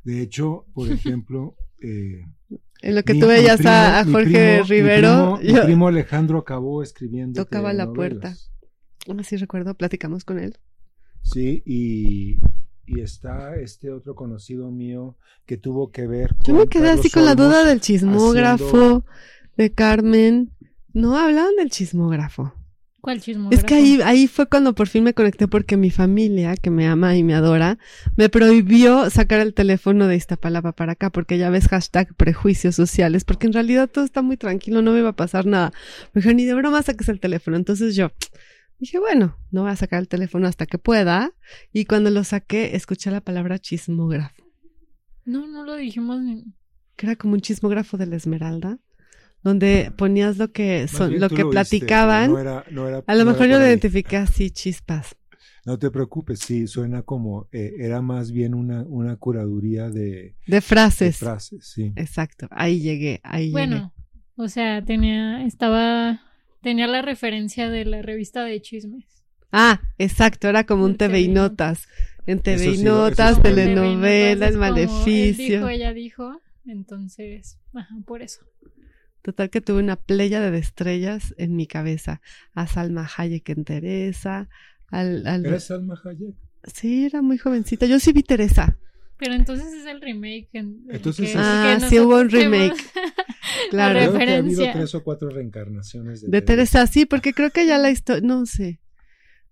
De 0.03 0.21
hecho, 0.21 0.65
por 0.73 0.89
ejemplo, 0.91 1.55
eh, 1.81 2.21
En 2.81 2.95
lo 2.95 3.03
que 3.03 3.13
mi- 3.13 3.19
tú 3.19 3.27
veías 3.27 3.57
primo- 3.57 3.71
a, 3.71 4.03
Jorge 4.05 4.29
primo- 4.31 4.63
mi 4.63 4.69
Rivero, 4.69 5.37
mi 5.41 5.53
primo 5.65 5.87
Alejandro 5.87 6.37
acabó 6.39 6.83
escribiendo. 6.83 7.43
Tocaba 7.43 7.73
la 7.73 7.85
telenovelas. 7.85 8.51
así 9.19 9.37
recuerdo, 9.37 9.73
platicamos 9.75 10.23
con 10.25 10.39
él. 10.39 10.57
Sí, 11.23 11.61
y, 11.65 12.39
y 12.85 13.01
está 13.01 13.55
este 13.55 13.91
otro 13.91 14.15
conocido 14.15 14.71
mío 14.71 15.17
que 15.45 15.57
tuvo 15.57 15.91
que 15.91 16.07
ver. 16.07 16.35
Yo 16.43 16.53
me 16.53 16.59
con 16.61 16.69
quedé 16.69 16.83
Carlos 16.87 16.99
así 16.99 17.09
con 17.11 17.25
la 17.25 17.35
duda 17.35 17.63
del 17.65 17.81
chismógrafo, 17.81 18.65
haciendo- 18.65 19.05
de 19.57 19.71
Carmen. 19.71 20.51
No 20.93 21.17
hablaban 21.17 21.55
del 21.57 21.69
chismógrafo. 21.69 22.53
¿Cuál 23.01 23.19
chismo? 23.19 23.49
Es 23.51 23.63
que 23.63 23.73
ahí, 23.73 23.99
ahí 24.03 24.27
fue 24.27 24.47
cuando 24.47 24.75
por 24.75 24.87
fin 24.87 25.03
me 25.03 25.15
conecté 25.15 25.47
porque 25.47 25.75
mi 25.75 25.89
familia, 25.89 26.55
que 26.55 26.69
me 26.69 26.87
ama 26.87 27.15
y 27.15 27.23
me 27.23 27.33
adora, 27.33 27.79
me 28.15 28.29
prohibió 28.29 29.09
sacar 29.09 29.39
el 29.39 29.55
teléfono 29.55 30.05
de 30.05 30.15
Iztapalapa 30.17 30.73
para 30.73 30.91
acá, 30.91 31.09
porque 31.09 31.39
ya 31.39 31.49
ves 31.49 31.67
hashtag 31.67 32.13
prejuicios 32.15 32.75
sociales, 32.75 33.23
porque 33.23 33.47
en 33.47 33.53
realidad 33.53 33.89
todo 33.89 34.05
está 34.05 34.21
muy 34.21 34.37
tranquilo, 34.37 34.83
no 34.83 34.91
me 34.91 34.99
iba 34.99 35.09
a 35.09 35.15
pasar 35.15 35.47
nada. 35.47 35.71
Me 36.13 36.19
dijeron, 36.19 36.37
ni 36.37 36.45
de 36.45 36.53
broma 36.53 36.83
saques 36.83 37.09
el 37.09 37.19
teléfono. 37.19 37.57
Entonces 37.57 37.95
yo 37.95 38.11
dije, 38.77 38.99
bueno, 38.99 39.35
no 39.49 39.63
voy 39.63 39.71
a 39.71 39.75
sacar 39.75 39.99
el 39.99 40.07
teléfono 40.07 40.45
hasta 40.47 40.67
que 40.67 40.77
pueda. 40.77 41.31
Y 41.73 41.85
cuando 41.85 42.11
lo 42.11 42.23
saqué, 42.23 42.75
escuché 42.75 43.09
la 43.09 43.21
palabra 43.21 43.57
chismógrafo, 43.57 44.43
No, 45.25 45.47
no 45.47 45.63
lo 45.65 45.75
dijimos. 45.75 46.21
ni- 46.21 46.43
que 46.97 47.07
era 47.07 47.15
como 47.15 47.33
un 47.33 47.41
chismógrafo 47.41 47.97
de 47.97 48.05
la 48.05 48.15
Esmeralda, 48.15 48.77
donde 49.43 49.91
ponías 49.97 50.37
lo 50.37 50.51
que, 50.51 50.87
son, 50.87 51.19
lo 51.19 51.29
que 51.29 51.45
platicaban. 51.45 52.31
no 52.31 52.39
era- 52.39 52.65
no 52.71 52.87
era- 52.87 53.03
a 53.05 53.15
lo 53.15 53.25
no 53.25 53.31
mejor 53.31 53.45
era 53.47 53.55
yo 53.55 53.59
lo 53.59 53.67
identifiqué 53.67 54.17
así, 54.17 54.51
chispas. 54.51 55.15
No 55.65 55.77
te 55.77 55.91
preocupes, 55.91 56.39
sí, 56.39 56.65
suena 56.67 57.03
como. 57.03 57.47
eh, 57.51 57.73
era 57.79 58.01
más 58.01 58.31
bien 58.31 58.53
una, 58.55 58.83
una 58.83 59.15
curaduría 59.17 59.89
de, 59.89 60.01
De 60.01 60.35
de 60.47 60.61
frases. 60.61 61.17
frases, 61.17 61.67
sí. 61.67 61.93
Exacto, 61.95 62.47
ahí 62.51 62.79
llegué, 62.81 63.19
ahí 63.23 63.45
llegué. 63.45 63.51
Bueno, 63.51 63.93
o 64.35 64.47
sea, 64.47 64.83
tenía, 64.83 65.45
estaba, 65.45 66.21
tenía 66.61 66.87
la 66.87 67.01
referencia 67.03 67.69
de 67.69 67.85
la 67.85 68.01
revista 68.01 68.43
de 68.43 68.59
chismes. 68.61 69.05
Ah, 69.51 69.81
exacto, 69.99 70.47
era 70.47 70.63
como 70.63 70.85
un 70.85 70.95
TV 70.97 71.19
y 71.19 71.27
notas. 71.27 71.87
En 72.25 72.39
TV 72.39 72.65
y 72.67 72.77
sí 72.77 72.83
notas, 72.83 73.35
sí 73.35 73.41
lo- 73.43 73.43
telenovela, 73.43 74.47
el 74.47 74.53
Entonces, 74.53 74.55
como 74.55 74.65
Él 74.65 74.75
maleficio. 74.75 75.57
dijo, 75.57 75.69
ella 75.69 75.93
dijo, 75.93 76.41
entonces, 76.65 77.59
ajá, 77.73 77.95
por 78.05 78.21
eso. 78.23 78.41
Total 79.21 79.49
que 79.49 79.61
tuve 79.61 79.79
una 79.79 79.95
playa 79.97 80.41
de 80.41 80.57
estrellas 80.57 81.33
en 81.37 81.55
mi 81.55 81.67
cabeza. 81.67 82.21
A 82.53 82.67
Salma 82.67 83.07
Hayek 83.17 83.49
en 83.49 83.63
Teresa, 83.65 84.49
al, 84.87 85.27
al- 85.27 85.45
¿Eres 85.45 85.65
Salma 85.65 85.99
Hayek? 86.03 86.35
Sí, 86.73 87.05
era 87.05 87.21
muy 87.21 87.37
jovencita. 87.37 87.85
Yo 87.85 87.99
sí 87.99 88.11
vi 88.13 88.23
Teresa. 88.23 88.77
Pero 89.17 89.33
entonces 89.35 89.71
es 89.73 89.85
el 89.85 90.01
remake. 90.01 90.49
en- 90.53 90.83
el 90.89 90.95
Entonces 90.95 91.25
que- 91.27 91.31
es- 91.31 91.37
Ah, 91.39 91.77
que 91.79 91.87
sí 91.89 91.99
hubo 91.99 92.19
un 92.19 92.29
remake. 92.29 92.75
Claro. 93.69 93.99
Creo 94.15 94.17
que 94.17 94.31
ha 94.31 94.37
habido 94.37 94.71
tres 94.73 94.95
o 94.95 95.03
cuatro 95.03 95.29
reencarnaciones 95.29 96.21
de, 96.21 96.29
De 96.29 96.41
Teresa, 96.41 96.87
sí, 96.87 97.05
porque 97.05 97.33
creo 97.33 97.51
que 97.51 97.65
ya 97.67 97.77
la 97.77 97.91
historia, 97.91 98.27
no 98.27 98.45
sé. 98.45 98.79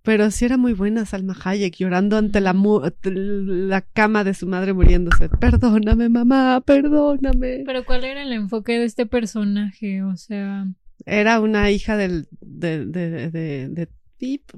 Pero 0.01 0.31
sí 0.31 0.45
era 0.45 0.57
muy 0.57 0.73
buena 0.73 1.05
Salma 1.05 1.35
Hayek, 1.43 1.75
llorando 1.75 2.17
ante 2.17 2.39
la, 2.39 2.53
mu- 2.53 2.81
la 3.03 3.81
cama 3.81 4.23
de 4.23 4.33
su 4.33 4.47
madre 4.47 4.73
muriéndose. 4.73 5.27
Perdóname, 5.29 6.07
mamá, 6.09 6.61
perdóname. 6.65 7.63
Pero 7.65 7.83
¿cuál 7.85 8.05
era 8.05 8.23
el 8.23 8.31
enfoque 8.31 8.79
de 8.79 8.85
este 8.85 9.05
personaje? 9.05 10.01
O 10.03 10.15
sea, 10.15 10.67
Era 11.05 11.39
una 11.41 11.69
hija 11.69 11.97
del, 11.97 12.27
de, 12.41 12.85
de, 12.85 13.29
de, 13.29 13.67
de 13.69 13.89
Pip. 14.17 14.49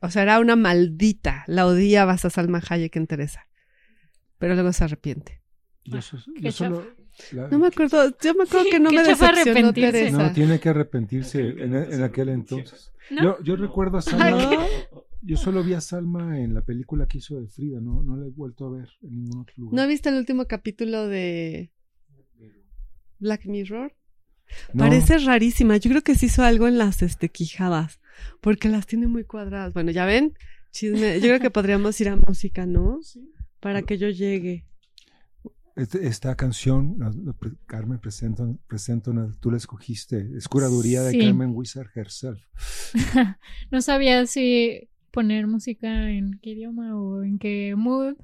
O 0.00 0.10
sea, 0.10 0.22
era 0.22 0.40
una 0.40 0.56
maldita. 0.56 1.44
La 1.46 1.66
odiabas 1.66 2.24
a 2.24 2.30
Salma 2.30 2.62
Hayek 2.66 2.96
en 2.96 3.06
Teresa. 3.06 3.46
Pero 4.38 4.54
luego 4.54 4.72
se 4.72 4.84
arrepiente. 4.84 5.42
Yo, 5.84 6.00
so- 6.00 6.16
qué 6.36 6.40
yo 6.42 6.52
solo. 6.52 6.86
La- 7.32 7.48
No 7.48 7.58
me 7.58 7.66
acuerdo, 7.68 8.14
yo 8.22 8.34
me 8.34 8.44
acuerdo 8.44 8.66
que 8.70 8.80
no 8.80 8.90
me 8.90 9.02
decepcionó. 9.02 9.72
Teresa. 9.72 10.18
No, 10.18 10.32
tiene 10.32 10.58
que 10.60 10.68
arrepentirse 10.68 11.40
en, 11.40 11.74
en 11.74 12.02
aquel 12.02 12.28
entonces. 12.30 12.92
¿no? 13.10 13.22
Yo, 13.22 13.42
yo 13.42 13.56
recuerdo 13.56 13.98
a 13.98 14.02
Salma. 14.02 14.66
Yo 15.22 15.36
solo 15.36 15.62
vi 15.62 15.74
a 15.74 15.80
Salma 15.82 16.38
en 16.40 16.54
la 16.54 16.62
película 16.62 17.06
que 17.06 17.18
hizo 17.18 17.38
de 17.40 17.46
Frida, 17.48 17.78
no, 17.80 18.02
no 18.02 18.16
la 18.16 18.26
he 18.26 18.30
vuelto 18.30 18.66
a 18.66 18.70
ver 18.70 18.88
en 19.02 19.16
ningún 19.24 19.40
otro 19.42 19.54
lugar. 19.58 19.74
¿No 19.74 19.86
viste 19.86 20.08
el 20.08 20.14
último 20.16 20.46
capítulo 20.46 21.06
de 21.08 21.70
Black 23.18 23.44
Mirror? 23.46 23.92
No, 24.72 24.84
Parece 24.84 25.18
rarísima. 25.18 25.76
Yo 25.76 25.90
creo 25.90 26.02
que 26.02 26.14
se 26.14 26.26
hizo 26.26 26.42
algo 26.42 26.66
en 26.66 26.78
las 26.78 27.02
este, 27.02 27.28
quijadas, 27.28 28.00
porque 28.40 28.68
las 28.68 28.86
tiene 28.86 29.06
muy 29.06 29.24
cuadradas. 29.24 29.72
Bueno, 29.74 29.90
ya 29.92 30.06
ven, 30.06 30.34
chisme. 30.72 31.14
Yo 31.20 31.26
creo 31.28 31.40
que 31.40 31.50
podríamos 31.50 32.00
ir 32.00 32.08
a 32.08 32.16
música, 32.16 32.66
¿no? 32.66 32.98
Para 33.60 33.82
que 33.82 33.98
yo 33.98 34.08
llegue. 34.08 34.64
Este- 35.80 36.06
esta 36.06 36.34
canción, 36.36 36.96
la- 36.98 37.12
la 37.24 37.32
pre- 37.32 37.52
Carmen 37.66 37.98
presenta, 37.98 38.44
presenta 38.66 39.10
una, 39.10 39.32
tú 39.40 39.50
la 39.50 39.56
escogiste, 39.56 40.28
es 40.36 40.46
curaduría 40.48 41.02
de. 41.02 41.18
Carmen 41.18 41.50
Wizard 41.54 41.88
herself. 41.94 42.40
No 43.70 43.80
sabía 43.80 44.26
si 44.26 44.88
poner 45.10 45.46
música 45.46 46.10
en 46.10 46.38
qué 46.42 46.50
idioma 46.50 46.96
o 47.00 47.22
en 47.22 47.38
qué 47.38 47.74
mood. 47.76 48.14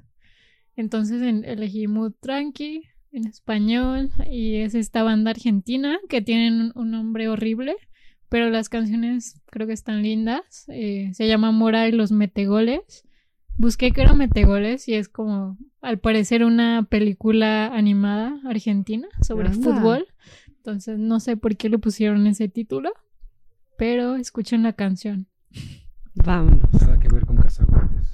Entonces 0.75 1.21
en- 1.21 1.43
elegí 1.45 1.87
mood 1.87 2.13
tranqui 2.19 2.83
en 3.11 3.25
español 3.27 4.11
y 4.29 4.55
es 4.57 4.75
esta 4.75 5.01
banda 5.03 5.31
argentina 5.31 5.97
que 6.09 6.21
tienen 6.21 6.53
un, 6.61 6.71
un 6.75 6.91
nombre 6.91 7.27
horrible, 7.29 7.75
pero 8.29 8.49
las 8.49 8.69
canciones 8.69 9.41
creo 9.47 9.65
que 9.65 9.73
están 9.73 10.03
lindas. 10.03 10.65
Eh, 10.67 11.09
se 11.13 11.27
llama 11.27 11.51
Mora 11.51 11.87
y 11.87 11.91
los 11.93 12.11
Metegoles. 12.11 13.06
Busqué 13.57 13.91
que 13.91 14.01
era 14.01 14.13
Metegoles 14.13 14.87
y 14.87 14.93
es 14.93 15.09
como, 15.09 15.57
al 15.81 15.97
parecer, 15.99 16.43
una 16.43 16.83
película 16.83 17.67
animada 17.67 18.39
argentina 18.45 19.07
sobre 19.21 19.49
Anda. 19.49 19.61
fútbol. 19.61 20.07
Entonces 20.47 20.99
no 20.99 21.19
sé 21.19 21.37
por 21.37 21.55
qué 21.57 21.69
le 21.69 21.79
pusieron 21.79 22.27
ese 22.27 22.49
título, 22.49 22.91
pero 23.77 24.15
escuchen 24.15 24.63
la 24.63 24.73
canción. 24.73 25.27
Vámonos. 26.13 26.71
Nada 26.81 26.99
que 26.99 27.07
ver 27.07 27.25
con 27.25 27.37
Cazagoles. 27.37 28.09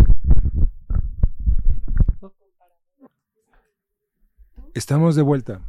Estamos 4.74 5.16
de 5.16 5.22
vuelta. 5.22 5.62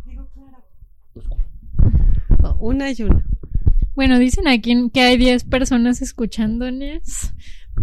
Una 2.58 2.90
y 2.90 3.02
una. 3.02 3.26
Bueno, 3.94 4.18
dicen 4.18 4.48
aquí 4.48 4.90
que 4.90 5.00
hay 5.02 5.16
10 5.16 5.44
personas 5.44 6.02
escuchándonos, 6.02 7.32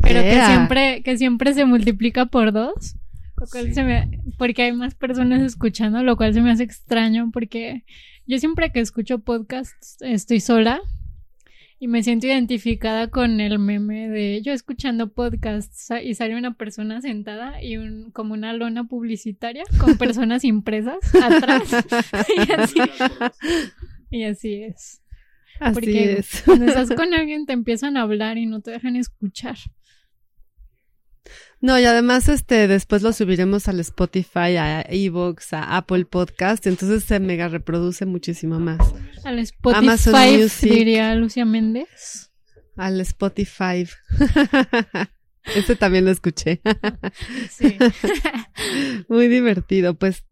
pero 0.01 0.21
que 0.21 0.45
siempre, 0.45 1.03
que 1.03 1.17
siempre 1.17 1.53
se 1.53 1.65
multiplica 1.65 2.25
por 2.27 2.51
dos. 2.51 2.95
Lo 3.37 3.47
cual 3.47 3.65
Sí. 3.67 3.73
se 3.73 3.83
me- 3.83 4.19
porque 4.37 4.61
hay 4.63 4.71
más 4.73 4.93
personas 4.95 5.41
escuchando, 5.41 6.03
lo 6.03 6.15
cual 6.15 6.33
se 6.33 6.41
me 6.41 6.51
hace 6.51 6.63
extraño 6.63 7.31
porque 7.33 7.83
yo 8.27 8.37
siempre 8.37 8.71
que 8.71 8.79
escucho 8.79 9.19
podcasts 9.19 9.97
estoy 10.01 10.39
sola 10.39 10.79
y 11.79 11.87
me 11.87 12.03
siento 12.03 12.27
identificada 12.27 13.07
con 13.07 13.39
el 13.41 13.57
meme 13.57 14.07
de 14.09 14.43
yo 14.43 14.53
escuchando 14.53 15.11
podcasts 15.11 15.89
y 16.03 16.13
sale 16.13 16.35
una 16.37 16.53
persona 16.53 17.01
sentada 17.01 17.63
y 17.63 17.77
un, 17.77 18.11
como 18.11 18.33
una 18.35 18.53
lona 18.53 18.83
publicitaria 18.83 19.63
con 19.79 19.97
personas 19.97 20.43
impresas 20.43 20.97
atrás 21.23 21.63
y 22.37 22.51
así, 22.51 22.79
y 24.11 24.23
así 24.25 24.53
es. 24.63 25.01
Así 25.59 25.73
Porque 25.73 26.13
es. 26.19 26.43
cuando 26.45 26.65
estás 26.65 26.91
con 26.91 27.13
alguien 27.15 27.45
te 27.47 27.53
empiezan 27.53 27.97
a 27.97 28.01
hablar 28.03 28.37
y 28.37 28.45
no 28.45 28.61
te 28.61 28.69
dejan 28.71 28.95
escuchar. 28.95 29.57
No, 31.59 31.79
y 31.79 31.85
además, 31.85 32.27
este, 32.29 32.67
después 32.67 33.03
lo 33.03 33.13
subiremos 33.13 33.67
al 33.67 33.79
Spotify, 33.79 34.57
a 34.57 34.81
Evox, 34.89 35.53
a 35.53 35.77
Apple 35.77 36.05
Podcast, 36.05 36.65
entonces 36.65 37.03
se 37.03 37.19
mega 37.19 37.47
reproduce 37.47 38.05
muchísimo 38.07 38.59
más. 38.59 38.79
Al 39.23 39.33
Amazon 39.73 40.15
Spotify 40.15 40.37
Music. 40.41 40.71
diría 40.71 41.13
Lucia 41.15 41.45
Méndez. 41.45 42.31
Al 42.77 42.99
Spotify. 43.01 43.85
Ese 45.55 45.75
también 45.75 46.05
lo 46.05 46.11
escuché. 46.11 46.61
Sí. 47.49 47.77
Muy 49.09 49.27
divertido, 49.27 49.93
pues, 49.95 50.25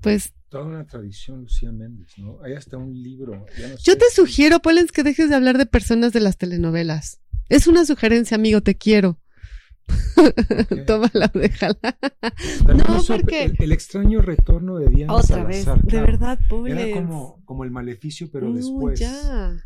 pues, 0.00 0.32
Toda 0.48 0.64
una 0.64 0.86
tradición, 0.86 1.42
Lucía 1.42 1.70
Méndez, 1.72 2.08
¿no? 2.16 2.38
Hay 2.42 2.54
hasta 2.54 2.78
un 2.78 2.94
libro. 3.02 3.44
ya 3.58 3.68
no 3.68 3.74
yo 3.74 3.92
sé 3.92 3.96
te 3.96 4.04
si- 4.08 4.16
sugiero, 4.16 4.60
Polens, 4.60 4.92
que 4.92 5.02
dejes 5.02 5.28
de 5.28 5.34
hablar 5.34 5.58
de 5.58 5.66
personas 5.66 6.12
de 6.14 6.20
las 6.20 6.38
telenovelas. 6.38 7.20
Es 7.50 7.66
una 7.66 7.84
sugerencia, 7.84 8.36
amigo, 8.36 8.62
te 8.62 8.74
quiero. 8.76 9.20
Ok. 10.16 10.84
Tómala, 10.86 11.30
déjala. 11.34 11.98
No, 12.66 13.02
porque- 13.06 13.44
el, 13.44 13.56
el 13.58 13.72
extraño 13.72 14.20
retorno 14.20 14.78
de 14.78 14.88
Diana 14.88 15.14
Otra 15.14 15.44
vez, 15.44 15.66
de 15.84 16.00
verdad, 16.00 16.38
Polens. 16.48 16.80
Era 16.80 16.94
como, 16.94 17.42
como 17.44 17.64
el 17.64 17.70
maleficio, 17.70 18.28
pero 18.30 18.48
No, 18.48 18.56
después. 18.56 18.98
ya. 19.00 19.56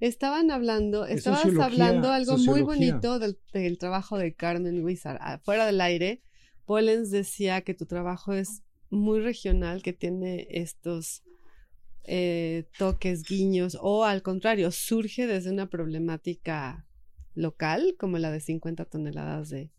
Estaban 0.00 0.50
hablando, 0.50 1.06
Es 1.06 1.18
estabas 1.18 1.44
hablando 1.46 2.12
algo 2.12 2.36
muy 2.38 2.62
bonito 2.62 3.18
del, 3.18 3.38
del 3.52 3.78
trabajo 3.78 4.18
de 4.18 4.34
Carmen 4.34 4.84
Wizard. 4.84 5.18
Ah, 5.20 5.40
Fuera 5.42 5.66
del 5.66 5.80
aire, 5.80 6.22
Pollens 6.66 7.10
decía 7.10 7.62
que 7.62 7.74
tu 7.74 7.86
trabajo 7.86 8.32
es 8.32 8.62
muy 8.90 9.20
regional, 9.20 9.82
que 9.82 9.92
tiene 9.92 10.46
estos 10.50 11.22
eh, 12.04 12.68
toques, 12.78 13.22
guiños, 13.22 13.78
o 13.80 14.04
al 14.04 14.22
contrario, 14.22 14.70
surge 14.70 15.26
desde 15.26 15.50
una 15.50 15.68
problemática 15.70 16.83
local, 17.34 17.96
como 17.98 18.18
la 18.18 18.30
de 18.30 18.40
50 18.40 18.84
toneladas 18.86 19.50
de 19.50 19.70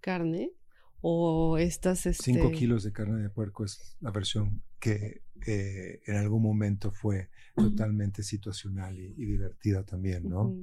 carne, 0.00 0.52
o 1.00 1.58
estas... 1.58 2.06
Este, 2.06 2.24
5 2.32 2.50
kilos 2.52 2.84
de 2.84 2.92
carne 2.92 3.22
de 3.22 3.30
puerco 3.30 3.64
es 3.64 3.96
la 4.00 4.10
versión 4.10 4.62
que 4.78 5.22
eh, 5.46 6.00
en 6.06 6.16
algún 6.16 6.42
momento 6.42 6.92
fue 6.92 7.28
totalmente 7.56 8.22
situacional 8.22 8.98
y, 8.98 9.06
y 9.16 9.24
divertida 9.26 9.84
también, 9.84 10.28
¿no? 10.28 10.56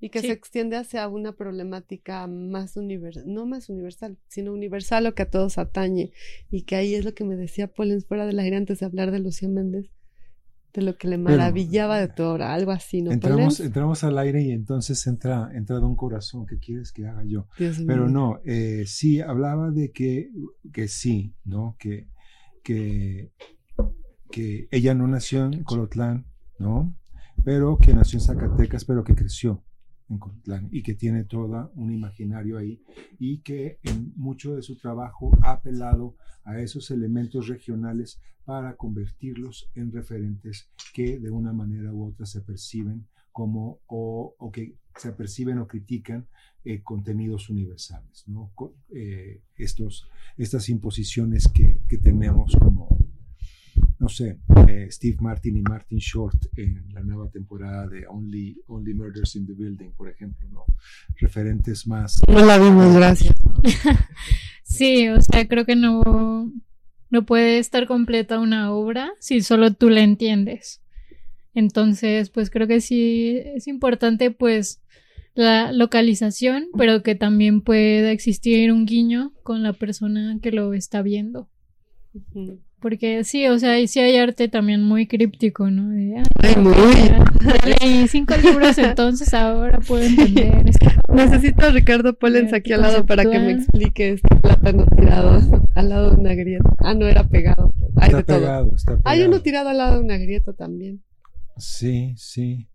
Y 0.00 0.10
que 0.10 0.20
Sí. 0.20 0.26
se 0.26 0.32
extiende 0.32 0.76
hacia 0.76 1.08
una 1.08 1.32
problemática 1.32 2.26
más 2.26 2.76
universal, 2.76 3.24
no 3.26 3.46
más 3.46 3.68
universal, 3.70 4.18
sino 4.28 4.52
universal 4.52 5.06
o 5.06 5.14
que 5.14 5.22
a 5.22 5.30
todos 5.30 5.56
atañe. 5.56 6.12
Y 6.50 6.62
que 6.62 6.76
ahí 6.76 6.94
es 6.94 7.04
lo 7.04 7.14
que 7.14 7.24
me 7.24 7.36
decía 7.36 7.68
Pollens 7.68 8.04
fuera 8.04 8.26
del 8.26 8.38
aire 8.38 8.56
antes 8.56 8.80
de 8.80 8.86
hablar 8.86 9.12
de 9.12 9.20
Lucía 9.20 9.48
Méndez, 9.48 9.88
de 10.74 10.82
lo 10.82 10.98
que 10.98 11.06
le 11.06 11.18
maravillaba 11.18 12.00
de 12.00 12.08
tu 12.08 12.24
obra, 12.24 12.52
algo 12.52 12.72
así, 12.72 13.00
¿no? 13.00 13.12
Entramos, 13.12 13.60
entramos 13.60 14.02
al 14.02 14.18
aire 14.18 14.42
y 14.42 14.50
entonces 14.50 15.06
entra, 15.06 15.50
entra 15.54 15.76
Don 15.76 15.94
Corazón, 15.94 16.46
¿qué 16.46 16.58
quieres 16.58 16.90
que 16.90 17.06
haga 17.06 17.22
yo? 17.24 17.46
Dios 17.56 17.80
Pero 17.86 18.06
mío. 18.06 18.12
no, 18.12 18.40
eh, 18.44 18.82
sí, 18.86 19.20
hablaba 19.20 19.70
de 19.70 19.92
que, 19.92 20.30
que 20.72 20.88
sí, 20.88 21.32
¿no? 21.44 21.76
Que, 21.78 22.08
que, 22.64 23.30
que 24.32 24.66
ella 24.72 24.94
no 24.94 25.06
nació 25.06 25.46
en 25.46 25.62
Colotlán, 25.62 26.26
¿no? 26.58 26.96
Pero 27.44 27.78
que 27.78 27.94
nació 27.94 28.18
en 28.18 28.24
Zacatecas, 28.24 28.84
pero 28.84 29.04
que 29.04 29.14
creció 29.14 29.62
y 30.70 30.82
que 30.82 30.94
tiene 30.94 31.24
todo 31.24 31.72
un 31.74 31.92
imaginario 31.92 32.58
ahí 32.58 32.80
y 33.18 33.38
que 33.38 33.78
en 33.82 34.12
mucho 34.16 34.54
de 34.54 34.62
su 34.62 34.76
trabajo 34.76 35.30
ha 35.42 35.52
apelado 35.52 36.16
a 36.44 36.58
esos 36.60 36.90
elementos 36.90 37.48
regionales 37.48 38.20
para 38.44 38.76
convertirlos 38.76 39.70
en 39.74 39.90
referentes 39.90 40.68
que 40.92 41.18
de 41.18 41.30
una 41.30 41.52
manera 41.52 41.92
u 41.92 42.08
otra 42.08 42.26
se 42.26 42.42
perciben 42.42 43.06
como 43.32 43.80
o, 43.86 44.50
que 44.52 44.76
se 44.96 45.12
perciben 45.12 45.58
o 45.58 45.66
critican 45.66 46.28
eh, 46.64 46.82
contenidos 46.82 47.50
universales, 47.50 48.24
¿no? 48.28 48.52
Eh, 48.94 49.42
estos, 49.56 50.06
estas 50.36 50.68
imposiciones 50.68 51.48
que, 51.48 51.82
que 51.88 51.98
tenemos 51.98 52.56
como, 52.60 52.93
no 54.04 54.10
sé, 54.10 54.36
eh, 54.68 54.86
Steve 54.90 55.16
Martin 55.18 55.56
y 55.56 55.62
Martin 55.62 55.96
Short 55.96 56.36
en 56.58 56.92
la 56.92 57.00
nueva 57.00 57.30
temporada 57.30 57.88
de 57.88 58.06
Only, 58.06 58.60
Only 58.66 58.92
Murders 58.92 59.34
in 59.34 59.46
the 59.46 59.54
Building, 59.54 59.92
por 59.92 60.10
ejemplo, 60.10 60.46
¿no? 60.50 60.66
Referentes 61.16 61.86
más... 61.86 62.20
No 62.28 62.44
la 62.44 62.58
vimos, 62.58 62.94
gracias. 62.94 63.34
Sí, 64.62 65.08
o 65.08 65.22
sea, 65.22 65.48
creo 65.48 65.64
que 65.64 65.76
no, 65.76 66.52
no 67.08 67.24
puede 67.24 67.58
estar 67.58 67.86
completa 67.86 68.40
una 68.40 68.72
obra 68.74 69.12
si 69.20 69.40
solo 69.40 69.72
tú 69.72 69.88
la 69.88 70.02
entiendes. 70.02 70.82
Entonces, 71.54 72.28
pues 72.28 72.50
creo 72.50 72.66
que 72.66 72.82
sí 72.82 73.40
es 73.54 73.68
importante, 73.68 74.30
pues, 74.30 74.82
la 75.34 75.72
localización, 75.72 76.66
pero 76.76 77.02
que 77.02 77.14
también 77.14 77.62
pueda 77.62 78.10
existir 78.10 78.70
un 78.70 78.84
guiño 78.84 79.32
con 79.42 79.62
la 79.62 79.72
persona 79.72 80.38
que 80.42 80.52
lo 80.52 80.74
está 80.74 81.00
viendo. 81.00 81.48
Ujú. 82.12 82.60
Porque 82.84 83.24
sí, 83.24 83.46
o 83.46 83.58
sea, 83.58 83.80
y 83.80 83.88
sí 83.88 83.98
hay 84.00 84.18
arte 84.18 84.46
también 84.48 84.82
muy 84.82 85.06
críptico, 85.06 85.70
¿no? 85.70 85.88
De, 85.88 86.18
ah, 86.18 86.22
Ay, 86.42 86.56
muy. 86.56 86.74
ya, 86.74 87.24
leí 87.80 88.06
cinco 88.08 88.34
libros, 88.36 88.76
entonces 88.76 89.32
ahora 89.32 89.80
puedo 89.80 90.02
entender. 90.04 90.68
esto. 90.68 90.86
Necesito 91.14 91.64
a 91.64 91.70
Ricardo 91.70 92.12
Pollens 92.18 92.52
aquí 92.52 92.74
al 92.74 92.82
lado 92.82 93.06
para 93.06 93.22
que 93.22 93.38
me 93.38 93.52
explique 93.52 94.10
este 94.10 94.36
plátano 94.36 94.84
tirado 94.84 95.40
al 95.74 95.88
lado 95.88 96.10
de 96.10 96.20
una 96.20 96.34
grieta. 96.34 96.68
Ah, 96.80 96.92
no 96.92 97.06
era 97.06 97.26
pegado. 97.26 97.72
Hay 97.96 98.08
Está 98.08 98.16
de 98.18 98.24
todo. 98.24 98.36
pegado, 98.40 98.76
está 98.76 98.96
pegado. 98.98 99.02
Hay 99.08 99.22
uno 99.22 99.40
tirado 99.40 99.70
al 99.70 99.78
lado 99.78 99.94
de 99.94 100.00
una 100.04 100.18
grieta 100.18 100.52
también. 100.52 101.02
Sí, 101.56 102.12
sí. 102.18 102.68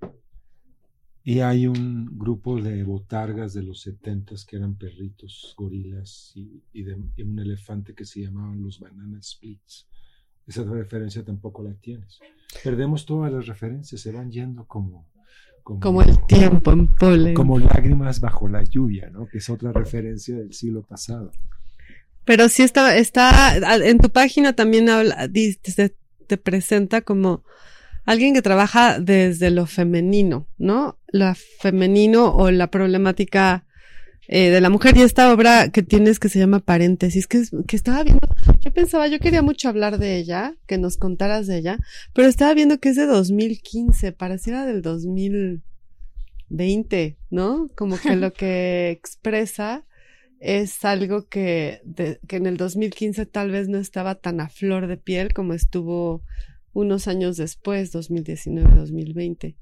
Y 1.24 1.41
hay 1.41 1.67
un 1.67 2.17
grupo 2.17 2.60
de 2.60 2.84
botargas 2.84 3.54
de 3.54 3.62
los 3.62 3.82
setentas 3.82 4.43
que 4.43 4.56
eran 4.56 4.74
perritos, 4.74 5.54
gorilas 5.56 6.32
y, 6.34 6.63
y 6.74 6.82
de, 6.82 6.98
y 7.15 7.22
un 7.22 7.38
elefante 7.38 7.93
que 7.93 8.06
se 8.06 8.22
llamaban 8.22 8.63
los 8.63 8.80
banana 8.80 9.22
splits. 9.22 9.86
Esa 10.50 10.64
referencia 10.64 11.24
tampoco 11.24 11.64
la 11.64 11.74
tienes. 11.76 12.20
Perdemos 12.64 13.06
todas 13.06 13.32
las 13.32 13.46
referencias, 13.46 14.02
se 14.02 14.12
van 14.12 14.32
yendo 14.32 14.66
como, 14.66 15.06
como, 15.62 15.80
Como 15.80 16.02
el 16.02 16.26
tiempo 16.26 16.72
en 16.72 16.88
Pollens. 16.88 17.36
como 17.36 17.60
lágrimas 17.60 18.20
bajo 18.20 18.48
la 18.48 18.64
lluvia, 18.64 19.12
¿no? 19.12 19.28
Que 19.28 19.38
es 19.38 19.50
otra 19.52 19.72
referencia 19.72 20.36
del 20.36 20.52
siglo 20.54 20.82
pasado. 20.82 21.32
Pero 22.26 22.50
sí 22.50 22.63
está, 22.63 22.98
está, 22.98 23.76
en 23.76 24.00
tu 24.00 24.10
página 24.10 24.54
también 24.54 24.90
habla, 24.90 25.30
te, 25.32 25.96
te 26.26 26.38
presenta 26.38 27.02
como 27.02 27.44
alguien 28.06 28.34
que 28.34 28.42
trabaja 28.42 29.00
desde 29.00 29.52
lo 29.52 29.67
femenino, 29.67 30.48
¿no? 30.58 30.98
Lo 31.12 31.32
femenino 31.60 32.34
o 32.34 32.50
la 32.50 32.71
problemática 32.71 33.67
eh, 34.32 34.52
de 34.52 34.62
la 34.62 34.69
mujer 34.69 34.96
y 34.96 35.02
esta 35.02 35.34
obra 35.34 35.69
que 35.71 35.82
tienes 35.82 36.19
que 36.19 36.30
se 36.30 36.38
llama 36.38 36.60
Paréntesis, 36.60 37.25
que, 37.25 37.40
es- 37.40 37.50
que 37.67 37.75
estaba 37.75 38.04
viendo, 38.04 38.19
yo 38.62 38.71
pensaba, 38.71 39.08
yo 39.08 39.17
quería 39.19 39.42
mucho 39.42 39.69
hablar 39.69 39.98
de 39.98 40.17
ella, 40.17 40.54
que 40.67 40.77
nos 40.77 40.98
contaras 40.98 41.48
de 41.48 41.58
ella, 41.58 41.80
pero 42.13 42.27
estaba 42.27 42.54
viendo 42.54 42.80
que 42.80 42.90
es 42.90 42.96
de 42.96 43.08
2015, 43.08 44.12
pareciera 44.12 44.67
del 44.67 44.84
2020, 44.84 47.17
¿no? 47.30 47.69
Como 47.75 48.00
que 48.00 48.15
lo 48.15 48.34
que 48.34 48.90
expresa 48.92 49.86
es 50.40 50.84
algo 50.86 51.27
que, 51.27 51.82
de- 51.84 52.19
que 52.27 52.38
en 52.38 52.46
el 52.46 52.58
2015 52.58 53.25
tal 53.25 53.52
vez 53.52 53.67
no 53.67 53.77
estaba 53.77 54.15
tan 54.15 54.40
a 54.42 54.50
flor 54.50 54.88
de 54.88 54.98
piel 54.98 55.34
como 55.34 55.54
estuvo 55.54 56.23
unos 56.73 57.08
años 57.08 57.38
después, 57.38 57.92
2019, 57.92 58.75
2020. 58.75 59.56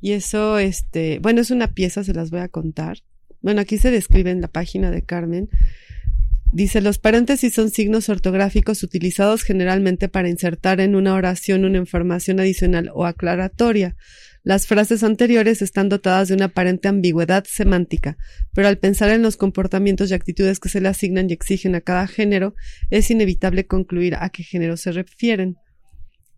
Y 0.00 0.12
eso, 0.12 0.58
este, 0.58 1.18
bueno, 1.20 1.40
es 1.40 1.50
una 1.50 1.68
pieza, 1.72 2.04
se 2.04 2.14
las 2.14 2.30
voy 2.30 2.40
a 2.40 2.48
contar. 2.48 2.98
Bueno, 3.40 3.60
aquí 3.60 3.78
se 3.78 3.90
describe 3.90 4.30
en 4.30 4.40
la 4.40 4.48
página 4.48 4.90
de 4.90 5.02
Carmen. 5.02 5.48
Dice, 6.50 6.80
los 6.80 6.98
paréntesis 6.98 7.52
son 7.52 7.70
signos 7.70 8.08
ortográficos 8.08 8.82
utilizados 8.82 9.42
generalmente 9.42 10.08
para 10.08 10.30
insertar 10.30 10.80
en 10.80 10.94
una 10.94 11.14
oración 11.14 11.66
una 11.66 11.76
información 11.76 12.40
adicional 12.40 12.90
o 12.94 13.04
aclaratoria. 13.04 13.96
Las 14.44 14.66
frases 14.66 15.02
anteriores 15.02 15.60
están 15.60 15.90
dotadas 15.90 16.28
de 16.28 16.34
una 16.34 16.46
aparente 16.46 16.88
ambigüedad 16.88 17.44
semántica, 17.46 18.16
pero 18.54 18.68
al 18.68 18.78
pensar 18.78 19.10
en 19.10 19.20
los 19.20 19.36
comportamientos 19.36 20.10
y 20.10 20.14
actitudes 20.14 20.58
que 20.58 20.70
se 20.70 20.80
le 20.80 20.88
asignan 20.88 21.28
y 21.28 21.34
exigen 21.34 21.74
a 21.74 21.82
cada 21.82 22.06
género, 22.06 22.54
es 22.88 23.10
inevitable 23.10 23.66
concluir 23.66 24.14
a 24.14 24.30
qué 24.30 24.42
género 24.42 24.78
se 24.78 24.92
refieren. 24.92 25.58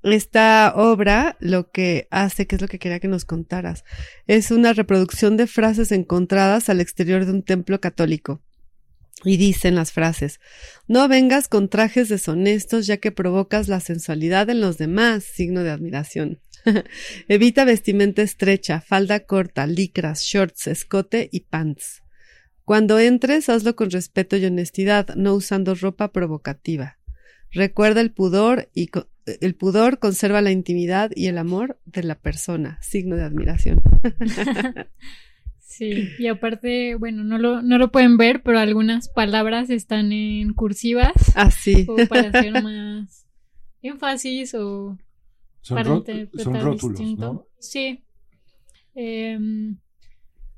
Esta 0.02 0.72
obra 0.76 1.36
lo 1.40 1.70
que 1.70 2.08
hace, 2.10 2.46
que 2.46 2.56
es 2.56 2.62
lo 2.62 2.68
que 2.68 2.78
quería 2.78 3.00
que 3.00 3.08
nos 3.08 3.24
contaras, 3.24 3.84
es 4.26 4.50
una 4.50 4.72
reproducción 4.72 5.36
de 5.36 5.46
frases 5.46 5.92
encontradas 5.92 6.68
al 6.70 6.80
exterior 6.80 7.26
de 7.26 7.32
un 7.32 7.42
templo 7.42 7.80
católico. 7.80 8.42
Y 9.22 9.36
dicen 9.36 9.74
las 9.74 9.92
frases, 9.92 10.40
no 10.88 11.06
vengas 11.06 11.48
con 11.48 11.68
trajes 11.68 12.08
deshonestos 12.08 12.86
ya 12.86 12.96
que 12.96 13.12
provocas 13.12 13.68
la 13.68 13.80
sensualidad 13.80 14.48
en 14.48 14.62
los 14.62 14.78
demás, 14.78 15.24
signo 15.24 15.62
de 15.62 15.70
admiración. 15.70 16.40
Evita 17.28 17.64
vestimenta 17.66 18.22
estrecha, 18.22 18.80
falda 18.80 19.20
corta, 19.20 19.66
licras, 19.66 20.22
shorts, 20.22 20.66
escote 20.66 21.28
y 21.30 21.40
pants. 21.40 22.02
Cuando 22.64 22.98
entres, 22.98 23.50
hazlo 23.50 23.76
con 23.76 23.90
respeto 23.90 24.38
y 24.38 24.46
honestidad, 24.46 25.14
no 25.16 25.34
usando 25.34 25.74
ropa 25.74 26.12
provocativa. 26.12 26.98
Recuerda 27.50 28.00
el 28.00 28.12
pudor 28.12 28.70
y 28.72 28.90
el 29.40 29.54
pudor 29.54 29.98
conserva 29.98 30.40
la 30.40 30.50
intimidad 30.50 31.10
y 31.14 31.26
el 31.26 31.38
amor 31.38 31.78
de 31.84 32.02
la 32.02 32.14
persona, 32.16 32.78
signo 32.82 33.16
de 33.16 33.24
admiración. 33.24 33.80
Sí, 35.58 36.08
y 36.18 36.26
aparte, 36.26 36.96
bueno, 36.96 37.22
no 37.24 37.38
lo, 37.38 37.62
no 37.62 37.78
lo 37.78 37.90
pueden 37.92 38.16
ver, 38.18 38.42
pero 38.42 38.58
algunas 38.58 39.08
palabras 39.08 39.70
están 39.70 40.12
en 40.12 40.52
cursivas. 40.52 41.14
Así. 41.36 41.86
O 41.88 41.96
para 42.08 42.28
hacer 42.28 42.62
más 42.62 43.26
énfasis 43.80 44.54
o 44.54 44.98
Son, 45.62 45.76
para 45.76 45.94
interpretar 45.94 46.44
son 46.44 46.60
rótulos, 46.60 46.98
distinto. 46.98 47.32
¿no? 47.32 47.46
Sí. 47.60 48.04
Em, 48.94 49.78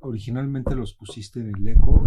Originalmente 0.01 0.75
los 0.75 0.95
pusiste 0.95 1.41
en 1.41 1.53
el 1.57 1.69
eco. 1.69 2.05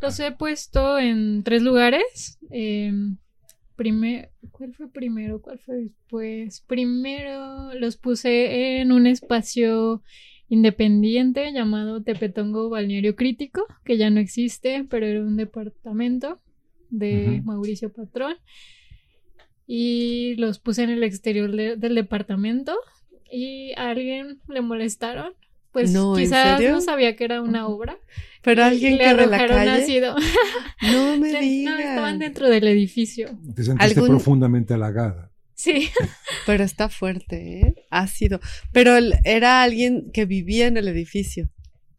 los 0.00 0.20
he 0.20 0.32
puesto 0.32 0.98
en 0.98 1.42
tres 1.42 1.62
lugares. 1.62 2.38
Em, 2.50 3.16
¿Cuál 4.52 4.74
fue 4.74 4.90
primero? 4.90 5.40
¿Cuál 5.40 5.58
fue 5.60 5.76
después? 5.76 6.60
Primero 6.66 7.72
los 7.74 7.96
puse 7.96 8.80
en 8.80 8.92
un 8.92 9.06
espacio 9.06 10.02
independiente 10.48 11.52
llamado 11.52 12.02
Tepetongo 12.02 12.68
Balneario 12.70 13.14
Crítico, 13.16 13.66
que 13.84 13.96
ya 13.96 14.10
no 14.10 14.18
existe, 14.20 14.84
pero 14.90 15.06
era 15.06 15.20
un 15.20 15.36
departamento 15.36 16.40
de. 16.90 17.40
Mauricio 17.44 17.92
Patrón. 17.92 18.34
Y 19.66 20.34
los 20.36 20.58
puse 20.58 20.82
en 20.82 20.90
el 20.90 21.02
exterior 21.02 21.54
de- 21.54 21.76
del 21.76 21.94
departamento 21.94 22.76
y 23.30 23.72
a 23.76 23.90
alguien 23.90 24.40
le 24.48 24.60
molestaron. 24.62 25.34
Pues 25.80 25.92
No, 25.92 26.16
¿en 26.18 26.24
quizás 26.24 26.56
serio? 26.58 26.72
no 26.72 26.80
sabía 26.80 27.14
que 27.16 27.24
era 27.24 27.40
una 27.42 27.66
obra. 27.68 27.96
Pero 28.42 28.64
alguien 28.64 28.98
le 28.98 29.04
que 29.04 29.10
de 29.10 29.14
la 29.26 29.36
arrojaron 29.36 29.56
calle. 29.56 29.70
ácido. 29.82 30.14
No 30.82 31.16
me 31.18 31.32
No, 31.32 31.40
digas. 31.40 31.80
estaban 31.80 32.18
dentro 32.18 32.48
del 32.48 32.66
edificio. 32.68 33.28
Te 33.54 33.64
sentiste 33.64 33.94
Algún- 34.00 34.08
profundamente 34.08 34.74
halagada. 34.74 35.30
Sí. 35.54 35.88
Pero 36.46 36.62
está 36.64 36.88
fuerte, 36.88 37.60
¿eh? 37.60 37.74
Ácido. 37.90 38.40
Pero 38.72 38.96
el- 38.96 39.14
era 39.24 39.62
alguien 39.62 40.10
que 40.12 40.24
vivía 40.24 40.66
en 40.68 40.76
el 40.76 40.86
edificio. 40.88 41.48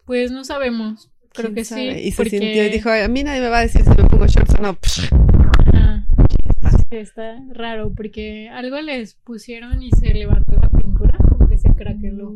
Pues 0.06 0.32
no 0.32 0.44
sabemos. 0.46 1.12
Creo 1.34 1.48
¿Quién 1.48 1.56
que 1.56 1.66
sabe? 1.66 1.94
sí. 2.02 2.08
Y 2.08 2.12
se 2.12 2.18
porque- 2.18 2.40
sintió 2.40 2.66
y 2.66 2.70
dijo, 2.70 2.90
a 2.90 3.08
mí 3.10 3.24
nadie 3.24 3.42
me 3.42 3.50
va 3.50 3.60
a 3.60 3.62
decir 3.62 3.82
si 3.84 3.90
me 3.90 4.08
pongo 4.10 4.26
shorts 4.28 4.56
o 4.56 4.62
no. 4.62 4.78
Está 6.90 7.38
raro 7.54 7.94
porque 7.96 8.50
algo 8.50 8.82
les 8.82 9.14
pusieron 9.14 9.84
y 9.84 9.92
se 9.92 10.12
levantó 10.12 10.56
la 10.56 10.70
pintura, 10.70 11.18
como 11.30 11.48
que 11.48 11.58
se 11.60 11.70
craqueló. 11.76 12.34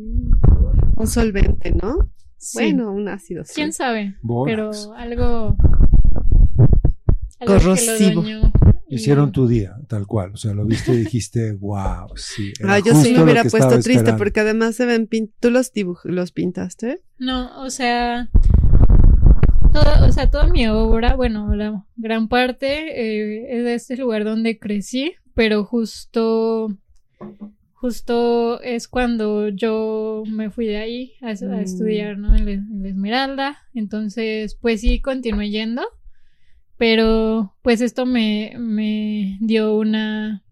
Un 0.96 1.06
solvente, 1.06 1.72
¿no? 1.72 2.10
Sí. 2.36 2.58
Bueno, 2.58 2.92
un 2.92 3.08
ácido. 3.08 3.44
sí. 3.44 3.52
quién 3.54 3.72
sabe, 3.72 4.16
Borax. 4.22 4.50
pero 4.84 4.94
algo, 4.96 5.56
algo 7.38 7.38
que 7.40 7.46
lo 7.46 7.58
Corrosivo. 7.60 8.22
dañó. 8.22 8.52
Hicieron 8.88 9.32
tu 9.32 9.48
día, 9.48 9.76
tal 9.88 10.06
cual. 10.06 10.32
O 10.34 10.36
sea, 10.36 10.52
lo 10.54 10.64
viste 10.66 10.92
y 10.92 10.98
dijiste, 10.98 11.52
wow, 11.60 12.08
sí. 12.16 12.52
Ah, 12.62 12.78
yo 12.78 12.94
sí 12.94 13.12
lo 13.12 13.18
me 13.18 13.24
hubiera 13.24 13.42
puesto 13.44 13.68
triste 13.70 13.92
esperando. 13.92 14.18
porque 14.18 14.40
además 14.40 14.76
se 14.76 14.84
ven 14.86 15.06
pin 15.06 15.32
¿Tú 15.40 15.50
los 15.50 15.72
los 16.04 16.32
pintaste? 16.32 17.00
No, 17.18 17.62
o 17.62 17.70
sea, 17.70 18.28
todo, 19.72 20.06
o 20.06 20.12
sea, 20.12 20.30
toda 20.30 20.46
mi 20.46 20.68
obra, 20.68 21.16
bueno, 21.16 21.54
la 21.56 21.84
gran 21.96 22.28
parte 22.28 22.66
eh, 22.68 23.58
es 23.58 23.64
de 23.64 23.74
este 23.74 23.96
lugar 23.96 24.24
donde 24.24 24.58
crecí, 24.58 25.14
pero 25.34 25.64
justo, 25.64 26.68
justo 27.84 28.62
es 28.62 28.88
cuando 28.88 29.50
yo 29.50 30.22
me 30.26 30.48
fui 30.50 30.64
de 30.66 30.78
ahí 30.78 31.12
a, 31.20 31.28
a 31.28 31.34
Mm. 31.34 31.60
estudiar, 31.60 32.16
¿no? 32.16 32.34
En 32.34 32.46
la, 32.46 32.52
en 32.52 32.82
la 32.82 32.88
Esmeralda. 32.88 33.58
Entonces, 33.74 34.54
pues 34.54 34.80
sí, 34.80 35.02
continué 35.02 35.50
yendo, 35.50 35.82
pero 36.78 37.54
pues 37.60 37.82
esto 37.82 38.06
me, 38.06 38.54
me 38.58 39.36
dio 39.42 39.76
una, 39.76 40.42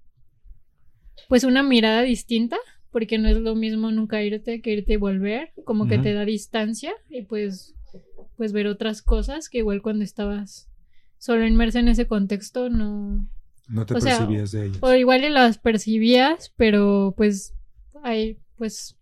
pues 1.30 1.45
una 1.45 1.62
mirada 1.62 2.03
distinta 2.03 2.59
porque 2.91 3.16
no 3.16 3.28
es 3.30 3.39
lo 3.39 3.55
mismo 3.55 3.91
nunca 3.91 4.22
irte 4.22 4.61
que 4.61 4.74
irte 4.74 4.93
y 4.93 4.97
volver, 4.97 5.55
como 5.64 5.87
que 5.87 5.97
te 5.99 6.12
da 6.12 6.26
distancia 6.26 6.93
y 7.09 7.22
pues 7.22 7.74
pues 8.37 8.53
ver 8.53 8.66
otras 8.66 9.01
cosas 9.01 9.49
que 9.49 9.59
igual 9.59 9.80
cuando 9.80 10.05
estabas 10.05 10.68
solo 11.16 11.47
inmersa 11.47 11.80
en 11.80 11.89
ese 11.89 12.07
contexto 12.07 12.68
no 12.68 13.26
No 13.69 13.87
te 13.87 13.95
o 13.95 14.01
sea, 14.01 14.19
percibías 14.19 14.53
de 14.53 14.67
ellas. 14.67 14.79
o 14.81 14.93
igual 14.95 15.25
y 15.25 15.31
las 15.31 15.59
percibías, 15.59 16.53
pero 16.57 17.15
pues 17.17 17.55
hay 18.03 18.39
pues 18.57 18.97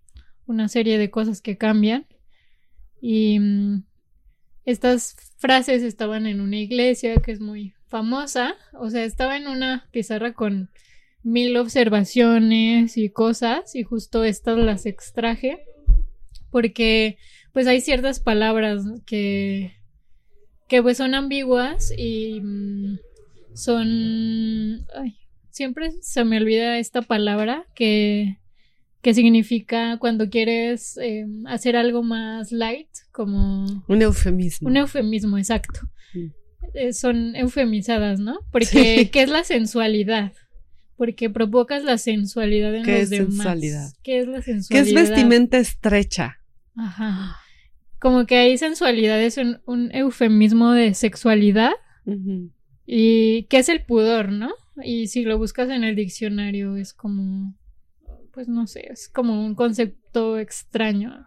una 0.47 0.69
serie 0.69 0.99
de 0.99 1.11
cosas 1.11 1.41
que 1.41 1.57
cambian 1.57 2.07
y 3.01 3.39
mm, 3.39 3.85
estas 4.65 5.17
frases 5.39 5.83
estaban 5.83 6.27
en 6.27 6.41
una 6.41 6.59
iglesia 6.59 7.17
que 7.17 7.33
es 7.33 7.41
muy 7.41 7.75
famosa, 7.89 8.55
o 8.75 8.91
sea, 8.91 9.05
estaba 9.05 9.37
en 9.37 9.49
una 9.49 9.89
pizarra 9.91 10.33
con 10.35 10.71
mil 11.23 11.57
observaciones 11.57 12.97
y 12.97 13.11
cosas 13.11 13.75
y 13.75 13.83
justo 13.83 14.25
estas 14.25 14.59
las 14.59 14.87
extraje 14.87 15.65
porque 16.51 17.19
pues 17.53 17.67
hay 17.67 17.81
ciertas 17.81 18.21
palabras 18.21 18.85
que 19.07 19.75
que 20.69 20.83
pues 20.83 20.97
son 20.97 21.15
ambiguas 21.15 21.93
y 21.97 22.41
mm, 22.41 22.99
son 23.55 24.87
ay, 24.97 25.17
siempre 25.51 25.93
se 26.01 26.25
me 26.25 26.37
olvida 26.39 26.79
esta 26.79 27.03
palabra 27.03 27.67
que 27.75 28.39
que 29.03 29.15
significa 29.15 29.97
cuando 29.99 30.29
quieres 30.29 30.99
eh, 30.99 31.25
hacer 31.47 31.75
algo 31.75 32.03
más 32.03 32.53
light 32.53 32.89
como 33.13 33.65
Un 33.89 34.03
eufemismo. 34.03 34.69
un 34.69 34.77
eufemismo 34.77 35.39
exacto 35.39 35.81
Mm. 36.13 36.27
Eh, 36.75 36.93
son 36.93 37.37
eufemizadas 37.37 38.19
no 38.21 38.41
porque 38.51 38.97
Sí. 38.99 39.07
qué 39.11 39.23
es 39.23 39.29
la 39.31 39.45
sensualidad 39.45 40.33
porque 40.97 41.31
provocas 41.31 41.85
la 41.85 41.99
sensualidad 41.99 42.75
en 42.75 42.83
¿Qué 42.83 42.93
los 42.93 43.01
es 43.03 43.11
demás 43.11 43.29
sensualidad? 43.37 43.89
qué 44.03 44.19
es 44.21 44.27
la 44.27 44.39
¿Qué 44.39 44.43
sensualidad 44.43 45.03
es 45.03 45.09
vestimenta 45.11 45.59
estrecha? 45.59 46.39
Ajá. 46.77 47.37
Como 48.01 48.27
que 48.27 48.37
hay 48.39 48.59
sensualidad 48.59 49.21
es 49.23 49.37
un, 49.39 49.61
un 49.67 49.95
eufemismo 49.95 50.73
de 50.73 50.95
sexualidad 50.95 51.73
Ujú. 52.07 52.51
Y 52.93 53.45
que 53.45 53.59
es 53.59 53.69
el 53.69 53.85
pudor, 53.85 54.33
¿no? 54.33 54.51
Y 54.83 55.07
si 55.07 55.23
lo 55.23 55.39
buscas 55.39 55.71
en 55.71 55.85
el 55.85 55.95
diccionario 55.95 56.77
es 56.77 56.93
como, 56.93 57.55
pues 58.33 58.49
no 58.49 58.67
sé, 58.67 58.89
es 58.91 59.09
como 59.09 59.47
un 59.47 59.55
concepto 59.55 60.41
extraño 60.41 61.25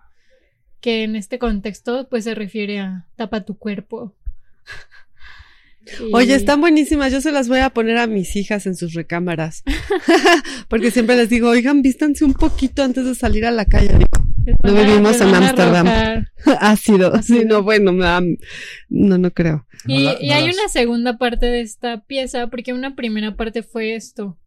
que 0.81 1.03
en 1.03 1.15
este 1.15 1.39
contexto 1.39 2.09
pues 2.09 2.25
se 2.25 2.35
refiere 2.35 2.79
a 2.79 3.07
tapa 3.15 3.45
tu 3.45 3.57
cuerpo. 3.57 4.13
Oye, 6.11 6.35
están 6.35 6.59
buenísimas. 6.59 7.13
Yo 7.13 7.21
se 7.21 7.31
las 7.31 7.47
voy 7.47 7.59
a 7.59 7.69
poner 7.69 7.97
a 7.97 8.07
mis 8.07 8.35
hijas 8.35 8.65
en 8.65 8.75
sus 8.75 8.93
recámaras. 8.93 9.63
Porque 10.67 10.91
siempre 10.91 11.15
les 11.15 11.29
digo, 11.29 11.49
oigan, 11.49 11.81
vístanse 11.81 12.25
un 12.25 12.33
poquito 12.33 12.83
antes 12.83 13.05
de 13.05 13.15
salir 13.15 13.45
a 13.45 13.51
la 13.51 13.65
calle. 13.65 13.97
Digo, 13.97 14.32
no 14.63 14.73
vivimos 14.73 15.19
en 15.21 15.33
Ámsterdam. 15.35 15.87
ácido. 16.59 17.11
Sí, 17.21 17.37
Ácido. 17.39 17.45
no, 17.45 17.63
bueno, 17.63 17.91
no, 18.89 19.17
no 19.17 19.31
creo. 19.31 19.65
Y, 19.87 20.07
hay 20.07 20.45
una 20.45 20.67
segunda 20.69 21.17
parte 21.17 21.45
de 21.45 21.61
esta 21.61 22.01
pieza, 22.05 22.47
porque 22.47 22.73
una 22.73 22.95
primera 22.95 23.35
parte 23.35 23.63
fue 23.63 23.95
esto. 23.95 24.37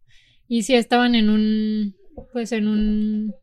Y 0.48 0.62
sí 0.62 0.74
estaban 0.74 1.14
en 1.14 1.30
un, 1.30 1.94
pues 2.32 2.52
en 2.52 2.68
un, 2.68 3.34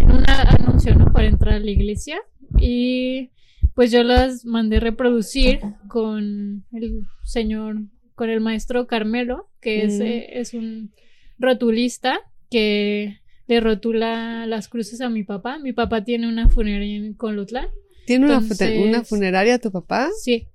en 0.00 0.10
un 0.10 0.24
anuncio, 0.28 0.94
¿no? 0.94 1.12
Para 1.12 1.28
entrar 1.28 1.54
a 1.54 1.58
la 1.60 1.70
iglesia. 1.70 2.20
Y 2.60 3.30
pues 3.74 3.90
yo 3.90 4.02
las 4.02 4.44
mandé 4.44 4.78
reproducir 4.80 5.60
con 5.88 6.64
el 6.72 7.02
señor, 7.24 7.76
con 8.14 8.28
el 8.28 8.40
maestro 8.40 8.86
Carmelo, 8.86 9.48
que 9.60 9.84
es, 9.84 9.98
Mm. 9.98 10.02
eh, 10.02 10.26
es 10.40 10.52
un 10.54 10.92
rotulista 11.38 12.20
que 12.50 13.18
le 13.52 13.60
rotula 13.60 14.46
las 14.46 14.68
cruces 14.68 15.02
a 15.02 15.10
mi 15.10 15.24
papá. 15.24 15.58
Mi 15.58 15.74
papá 15.74 16.04
tiene 16.04 16.26
una 16.26 16.48
funeraria 16.48 16.96
en 16.96 17.12
Colotlán. 17.12 17.68
¿Tiene 18.06 18.24
una, 18.24 18.38
Entonces- 18.38 18.78
una 18.78 19.04
funeraria 19.04 19.58
tu 19.58 19.70
papá? 19.70 20.08
Sí. 20.22 20.48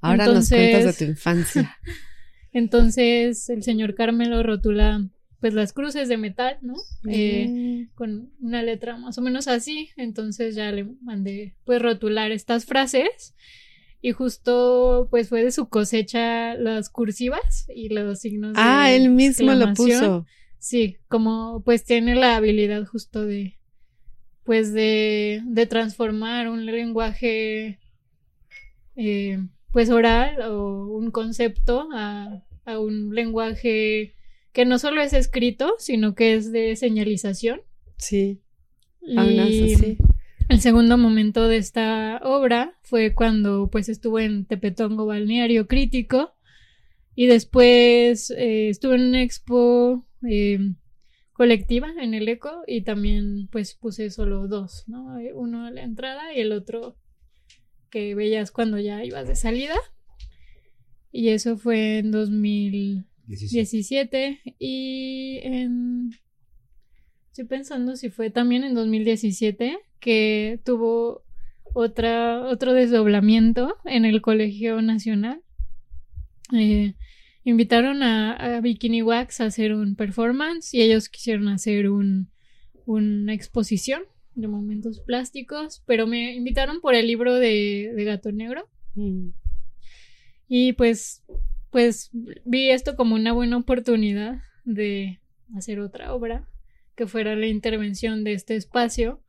Ahora 0.00 0.26
nos 0.26 0.50
Entonces- 0.52 0.70
cuentas 0.72 0.98
de 0.98 1.04
tu 1.06 1.10
infancia. 1.10 1.76
Entonces 2.52 3.48
el 3.50 3.62
señor 3.62 3.94
Carmelo 3.94 4.42
rotula 4.42 5.08
pues 5.40 5.52
las 5.54 5.72
cruces 5.72 6.08
de 6.08 6.16
metal, 6.16 6.56
¿no? 6.62 6.74
Eh, 7.08 7.46
Mm. 7.48 7.94
con 7.94 8.30
una 8.40 8.62
letra 8.62 8.96
más 8.96 9.18
o 9.18 9.22
menos 9.22 9.48
así. 9.48 9.90
Entonces 9.96 10.54
ya 10.54 10.70
le 10.72 10.84
mandé 11.02 11.54
pues 11.64 11.82
rotular 11.82 12.30
estas 12.32 12.64
frases. 12.64 13.34
Y 14.00 14.12
justo 14.12 15.08
pues 15.10 15.28
fue 15.28 15.42
de 15.44 15.50
su 15.50 15.68
cosecha 15.68 16.54
las 16.54 16.90
cursivas 16.90 17.66
y 17.74 17.88
los 17.88 18.20
signos 18.20 18.54
de 18.54 18.60
Ah, 18.62 18.92
él 18.92 19.10
mismo 19.10 19.52
lo 19.52 19.74
puso. 19.74 20.26
Sí, 20.68 20.96
como 21.06 21.62
pues 21.64 21.84
tiene 21.84 22.16
la 22.16 22.34
habilidad 22.34 22.86
justo 22.86 23.24
de 23.24 23.56
pues 24.42 24.72
de, 24.72 25.40
de 25.46 25.66
transformar 25.66 26.48
un 26.48 26.66
lenguaje 26.66 27.78
eh, 28.96 29.38
pues 29.72 29.90
oral 29.90 30.40
o 30.42 30.86
un 30.88 31.12
concepto 31.12 31.88
a, 31.92 32.42
a 32.64 32.78
un 32.80 33.14
lenguaje 33.14 34.16
que 34.52 34.64
no 34.64 34.80
solo 34.80 35.02
es 35.02 35.12
escrito, 35.12 35.74
sino 35.78 36.16
que 36.16 36.34
es 36.34 36.50
de 36.50 36.74
señalización. 36.74 37.60
Sí, 37.98 38.40
hablas 39.16 39.60
Y 39.60 39.62
así. 39.62 39.98
el 40.48 40.60
segundo 40.60 40.98
momento 40.98 41.48
de 41.48 41.58
esta 41.58 42.20
obra 42.24 42.76
fue 42.82 43.14
cuando 43.14 43.68
pues 43.70 43.88
estuve 43.88 44.24
en 44.24 44.46
Tepetongo 44.46 45.06
Balneario 45.06 45.68
Crítico 45.68 46.34
y 47.14 47.26
después 47.26 48.30
eh, 48.30 48.68
estuve 48.68 48.96
en 48.96 49.08
una 49.08 49.22
expo 49.22 50.04
eh, 50.28 50.58
colectiva 51.32 51.88
en 52.00 52.14
el 52.14 52.28
ECO 52.28 52.62
y 52.66 52.82
también 52.82 53.48
pues 53.52 53.74
puse 53.74 54.10
solo 54.10 54.48
dos, 54.48 54.84
¿no? 54.86 55.18
Eh, 55.18 55.32
Uno 55.34 55.66
a 55.66 55.70
la 55.70 55.82
entrada 55.82 56.34
y 56.34 56.40
el 56.40 56.52
otro 56.52 56.96
que 57.90 58.14
veías 58.14 58.50
cuando 58.50 58.78
ya 58.78 59.04
ibas 59.04 59.28
de 59.28 59.36
salida. 59.36 59.76
Y 61.12 61.28
eso 61.28 61.56
fue 61.56 61.98
en 61.98 62.10
2017 62.10 64.40
y 64.58 65.38
en... 65.42 66.10
Estoy 67.28 67.44
pensando 67.44 67.94
si 67.96 68.10
fue 68.10 68.30
también 68.30 68.64
en 68.64 68.74
2017 68.74 69.78
que 70.00 70.58
tuvo 70.64 71.22
otra, 71.74 72.46
otro 72.46 72.72
desdoblamiento 72.72 73.76
en 73.84 74.06
el 74.06 74.22
Colegio 74.22 74.80
Nacional. 74.80 75.42
Eh, 76.52 76.94
invitaron 77.50 78.02
a, 78.02 78.32
a 78.56 78.60
Bikini 78.60 79.00
Wax 79.02 79.40
a 79.40 79.46
hacer 79.46 79.72
un 79.72 79.94
performance 79.96 80.74
y 80.74 80.82
ellos 80.82 81.08
quisieron 81.08 81.48
hacer 81.48 81.88
un, 81.88 82.28
una 82.84 83.32
exposición 83.32 84.02
de 84.34 84.48
momentos 84.48 85.00
plásticos, 85.00 85.82
pero 85.86 86.06
me 86.06 86.34
invitaron 86.34 86.80
por 86.82 86.94
el 86.94 87.06
libro 87.06 87.34
de, 87.34 87.92
de 87.96 88.04
Gato 88.04 88.30
Negro 88.32 88.68
Mm. 88.94 89.30
y 90.48 90.72
pues, 90.72 91.22
pues 91.70 92.10
vi 92.46 92.70
esto 92.70 92.96
como 92.96 93.14
una 93.14 93.32
buena 93.32 93.58
oportunidad 93.58 94.40
de 94.64 95.20
hacer 95.54 95.80
otra 95.80 96.14
obra 96.14 96.48
que 96.94 97.06
fuera 97.06 97.36
la 97.36 97.46
intervención 97.46 98.24
de 98.24 98.32
este 98.32 98.56
espacio 98.56 99.20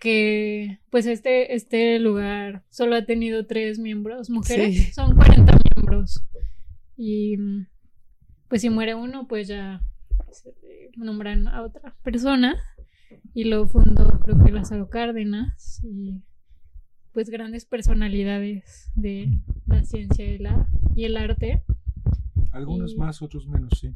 que 0.00 0.80
pues 0.90 1.06
este, 1.06 1.54
este 1.54 1.98
lugar 2.00 2.64
solo 2.70 2.96
ha 2.96 3.04
tenido 3.04 3.46
tres 3.46 3.78
miembros 3.78 4.28
mujeres, 4.30 4.74
Sí. 4.86 4.92
son 4.92 5.14
40 5.14 5.56
miembros 5.76 6.24
y 7.02 7.38
mm, 7.38 7.66
pues 8.48 8.60
si 8.60 8.68
muere 8.68 8.94
uno 8.94 9.26
pues 9.26 9.48
ya 9.48 9.80
se 10.30 10.52
nombran 10.96 11.48
a 11.48 11.62
otra 11.62 11.96
persona 12.02 12.56
y 13.32 13.44
lo 13.44 13.66
fundó 13.66 14.20
creo 14.20 14.36
que 14.44 14.52
Lázaro 14.52 14.90
Cárdenas 14.90 15.80
y 15.82 16.20
pues 17.12 17.30
grandes 17.30 17.64
personalidades 17.64 18.92
de 18.96 19.30
la 19.66 19.82
ciencia 19.84 20.24
y, 20.26 20.38
la, 20.38 20.68
y 20.94 21.04
el 21.06 21.16
arte. 21.16 21.62
Algunos 22.52 22.92
Y- 22.92 22.96
más, 22.98 23.22
otros 23.22 23.46
menos, 23.48 23.70
sí. 23.80 23.94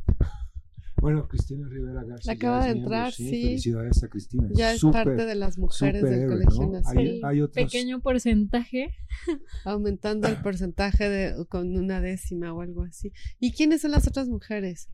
Bueno, 1.05 1.29
Cristina 1.29 1.69
Rivera 1.69 2.03
García. 2.03 2.33
Acaba 2.33 2.61
ya 2.61 2.67
de 2.69 2.73
miembro, 2.75 2.95
entrar, 2.97 3.13
sí. 3.13 3.31
Felicidades 3.43 4.03
a 4.03 4.09
Cristina. 4.09 4.49
Ya 4.55 4.73
es 4.73 4.83
parte 4.83 5.27
de 5.27 5.35
las 5.35 5.59
mujeres 5.59 6.03
del 6.03 6.27
Colegio 6.29 6.63
¿no? 6.67 6.73
Nacional. 6.73 7.07
Hay- 7.07 7.21
hay 7.25 7.41
otros- 7.43 7.65
pequeño 7.65 8.01
porcentaje. 8.01 8.95
Aumentando 9.65 10.29
el 10.29 10.37
porcentaje 10.41 11.09
de 11.09 11.47
con 11.47 11.77
una 11.77 12.01
décima 12.01 12.53
o 12.53 12.61
algo 12.63 12.83
así. 12.85 13.13
¿Y 13.39 13.53
quiénes 13.53 13.83
son 13.83 13.91
las 13.91 14.07
otras 14.09 14.29
mujeres? 14.29 14.89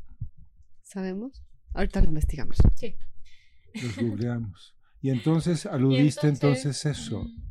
¿Sabemos? 0.82 1.42
Ahorita 1.74 2.00
lo 2.00 2.08
investigamos. 2.08 2.56
Sí. 2.76 2.96
Los 3.74 3.96
googleamos. 3.96 4.74
Y 5.00 5.10
entonces 5.10 5.64
Y 5.64 5.68
aludiste 5.68 6.26
entonces, 6.28 6.84
eso. 6.86 7.22
mm, 7.24 7.50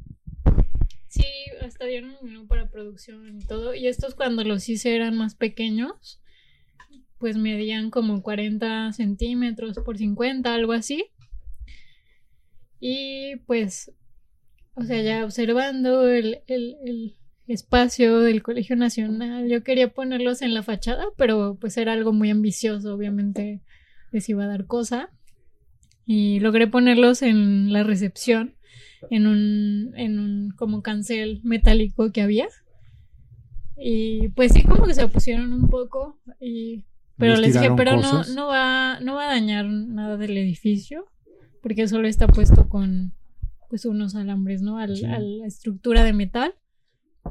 Sí, 1.07 1.23
hasta 1.65 1.85
dieron 1.85 2.11
un 2.21 2.27
menú 2.29 2.45
para 2.47 2.69
producción 2.69 3.39
y 3.39 3.45
todo. 3.45 3.73
Y 3.73 3.87
estos 3.87 4.13
cuando 4.15 4.43
los 4.43 4.69
hice 4.69 4.95
eran 4.95 5.17
más 5.17 5.33
pequeños, 5.33 6.21
pues 7.19 7.37
medían 7.37 7.91
como 7.91 8.21
40 8.21 8.93
centímetros 8.93 9.77
por 9.85 9.97
50, 9.97 10.53
algo 10.53 10.71
así. 10.71 11.05
Y 12.79 13.35
pues, 13.45 13.91
o 14.75 14.83
sea, 14.83 15.01
ya 15.01 15.25
observando 15.25 16.07
el, 16.07 16.39
el, 16.47 16.77
el 16.85 17.17
espacio 17.47 18.19
del 18.19 18.41
Colegio 18.41 18.75
Nacional, 18.75 19.49
yo 19.49 19.63
quería 19.63 19.93
ponerlos 19.93 20.41
en 20.41 20.53
la 20.53 20.63
fachada, 20.63 21.05
pero 21.17 21.57
pues 21.59 21.77
era 21.77 21.93
algo 21.93 22.13
muy 22.13 22.29
ambicioso, 22.29 22.93
obviamente 22.93 23.61
les 24.11 24.27
iba 24.29 24.43
a 24.43 24.47
dar 24.47 24.65
cosa. 24.65 25.09
Y 26.05 26.39
logré 26.39 26.65
ponerlos 26.67 27.21
en 27.21 27.71
la 27.71 27.83
recepción 27.83 28.55
en 29.09 29.27
un, 29.27 29.93
en 29.95 30.19
un 30.19 30.51
como 30.51 30.81
cancel 30.81 31.41
metálico 31.43 32.11
que 32.11 32.21
había. 32.21 32.47
Y 33.77 34.29
pues 34.29 34.53
sí, 34.53 34.63
como 34.63 34.85
que 34.85 34.93
se 34.93 35.03
opusieron 35.03 35.53
un 35.53 35.69
poco. 35.69 36.19
Y, 36.39 36.85
pero 37.19 37.33
¿Les 37.35 37.53
les 37.53 37.61
dije, 37.61 37.73
pero 37.77 37.97
no, 37.97 38.23
no, 38.33 38.47
va, 38.47 38.99
no 39.01 39.15
va 39.15 39.25
a 39.25 39.33
dañar 39.33 39.65
nada 39.65 40.17
del 40.17 40.35
edificio, 40.37 41.05
porque 41.61 41.87
solo 41.87 42.07
está 42.07 42.27
puesto 42.27 42.67
con 42.69 43.13
pues 43.69 43.85
unos 43.85 44.15
alambres, 44.15 44.61
¿no? 44.63 44.79
Al- 44.79 44.95
Sí. 44.97 45.05
A 45.05 45.19
la 45.19 45.45
estructura 45.45 46.03
de 46.03 46.13
metal. 46.13 46.55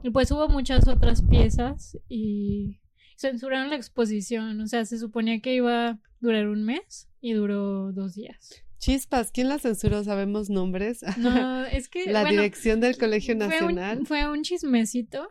Y 0.05 0.11
pues 0.11 0.31
hubo 0.31 0.49
muchas 0.49 0.87
otras 0.87 1.23
piezas 1.23 1.99
y 2.09 2.79
censuraron 3.17 3.71
la 3.71 3.77
exposición. 3.77 4.61
O 4.61 4.67
sea, 4.69 4.85
se 4.85 4.99
suponía 4.99 5.41
que 5.41 5.55
iba 5.55 5.89
a 5.89 6.01
durar 6.21 6.47
un 6.47 6.63
mes 6.65 7.09
y 7.21 7.33
duró 7.33 7.93
dos 7.93 8.15
días. 8.15 8.63
Chispas, 8.79 9.33
¿quién 9.33 9.49
la 9.49 9.59
censuró? 9.59 10.05
¿Sabemos 10.05 10.51
nombres? 10.51 11.01
No, 11.17 11.65
es 11.73 11.89
que 11.89 12.13
la 12.13 12.21
bueno, 12.21 12.43
dirección 12.43 12.79
del 12.81 12.97
Colegio 12.97 13.35
fue 13.37 13.49
Nacional. 13.49 13.99
un, 14.01 14.07
fue 14.07 14.31
un 14.31 14.43
chismecito. 14.43 15.27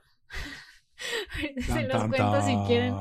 Se 0.97 1.67
Tan, 1.67 1.87
los 1.87 1.97
tan, 1.97 2.09
cuento 2.09 2.41
si 2.41 2.55
quieren 2.67 2.93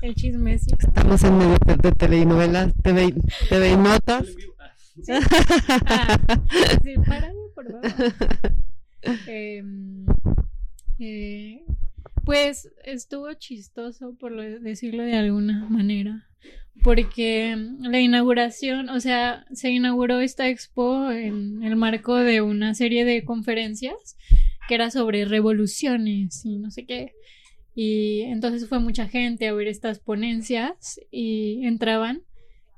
el 0.00 0.14
chismecito. 0.14 0.76
Estamos 0.80 1.22
en 1.24 1.38
medio 1.38 1.56
de, 1.82 1.92
telenovelas, 1.92 2.72
TV, 2.82 3.14
TV 3.48 3.70
y 3.72 3.76
notas. 3.76 4.26
Ah, 5.86 6.18
sí, 6.82 6.94
párale, 7.06 7.34
por 7.54 7.70
favor. 7.70 8.12
Em, 9.26 10.06
eh, 10.98 11.64
pues 12.24 12.68
estuvo 12.84 13.32
chistoso, 13.34 14.14
por 14.18 14.30
lo- 14.32 14.60
decirlo 14.60 15.02
de 15.02 15.16
alguna 15.16 15.66
manera, 15.68 16.28
porque 16.84 17.56
la 17.80 18.00
inauguración, 18.00 18.88
o 18.90 19.00
sea, 19.00 19.44
se 19.52 19.70
inauguró 19.70 20.20
esta 20.20 20.48
expo 20.48 21.10
en 21.10 21.62
el 21.64 21.76
marco 21.76 22.14
de 22.16 22.40
una 22.42 22.74
serie 22.74 23.04
de 23.04 23.24
conferencias 23.24 24.16
que 24.68 24.74
era 24.76 24.90
sobre 24.90 25.24
revoluciones 25.24 26.44
y 26.44 26.58
no 26.58 26.70
sé 26.70 26.86
qué. 26.86 27.12
Y 27.74 28.22
entonces 28.22 28.68
fue 28.68 28.78
mucha 28.80 29.08
gente 29.08 29.48
a 29.48 29.52
ver 29.54 29.66
estas 29.68 29.98
ponencias 29.98 31.00
y 31.10 31.64
entraban 31.66 32.22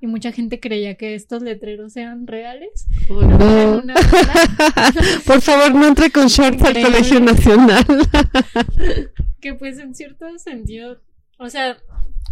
y 0.00 0.06
mucha 0.06 0.32
gente 0.32 0.60
creía 0.60 0.94
que 0.96 1.14
estos 1.14 1.42
letreros 1.42 1.96
eran 1.96 2.26
reales. 2.26 2.86
Oh, 3.08 3.22
no. 3.22 3.78
una 3.82 3.94
Por 5.26 5.40
favor, 5.40 5.74
no 5.74 5.86
entre 5.88 6.10
con 6.10 6.26
shorts 6.28 6.62
al. 6.62 6.80
Colegio 6.80 7.20
Nacional. 7.20 7.84
que 9.40 9.54
pues 9.54 9.78
en 9.78 9.94
cierto 9.94 10.26
sentido, 10.38 11.00
o 11.38 11.48
sea, 11.48 11.76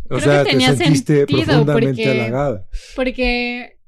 O 0.04 0.18
Creo 0.18 0.20
sea, 0.20 0.38
que 0.40 0.44
te 0.44 0.50
tenía 0.50 0.76
sentiste 0.76 1.16
sentido, 1.18 1.38
profundamente 1.46 2.02
porque- 2.04 2.10
halagada. 2.10 2.66
porque 2.94 3.78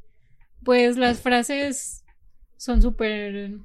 pues 0.64 0.96
las 0.96 1.20
frases 1.20 2.04
son 2.56 2.80
súper 2.80 3.58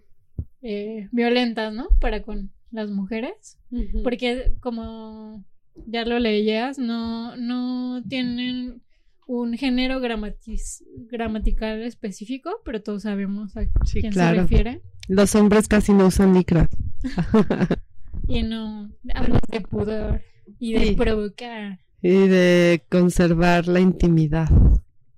eh, 0.62 1.08
violentas, 1.12 1.74
¿no? 1.74 1.88
Para 2.02 2.22
con 2.24 2.52
las 2.72 2.90
mujeres, 2.92 3.58
porque 4.04 4.54
como 4.60 5.44
ya 5.88 6.06
lo 6.06 6.20
leías, 6.20 6.78
no, 6.80 7.36
no 7.38 8.02
tienen 8.08 8.82
un 9.28 9.54
género 9.58 10.00
gramatis- 10.02 10.84
gramatical 11.10 11.82
específico, 11.84 12.52
pero 12.66 12.82
todos 12.82 13.04
sabemos 13.04 13.56
a 13.56 13.62
Sí, 13.86 14.02
quién 14.02 14.14
se 14.14 14.34
refiere. 14.34 14.82
Los 15.08 15.36
hombres 15.36 15.68
casi 15.68 15.94
no 15.94 16.08
usan 16.08 16.34
licras. 16.34 16.68
Y 18.28 18.44
no 18.44 18.92
hablas 19.16 19.42
de 19.50 19.62
pudor 19.62 20.22
y 20.60 20.74
de 20.74 20.88
Sí. 20.90 20.96
provocar. 20.96 21.80
y 22.02 22.28
de 22.28 22.84
conservar 22.90 23.68
la 23.68 23.80
intimidad. 23.80 24.48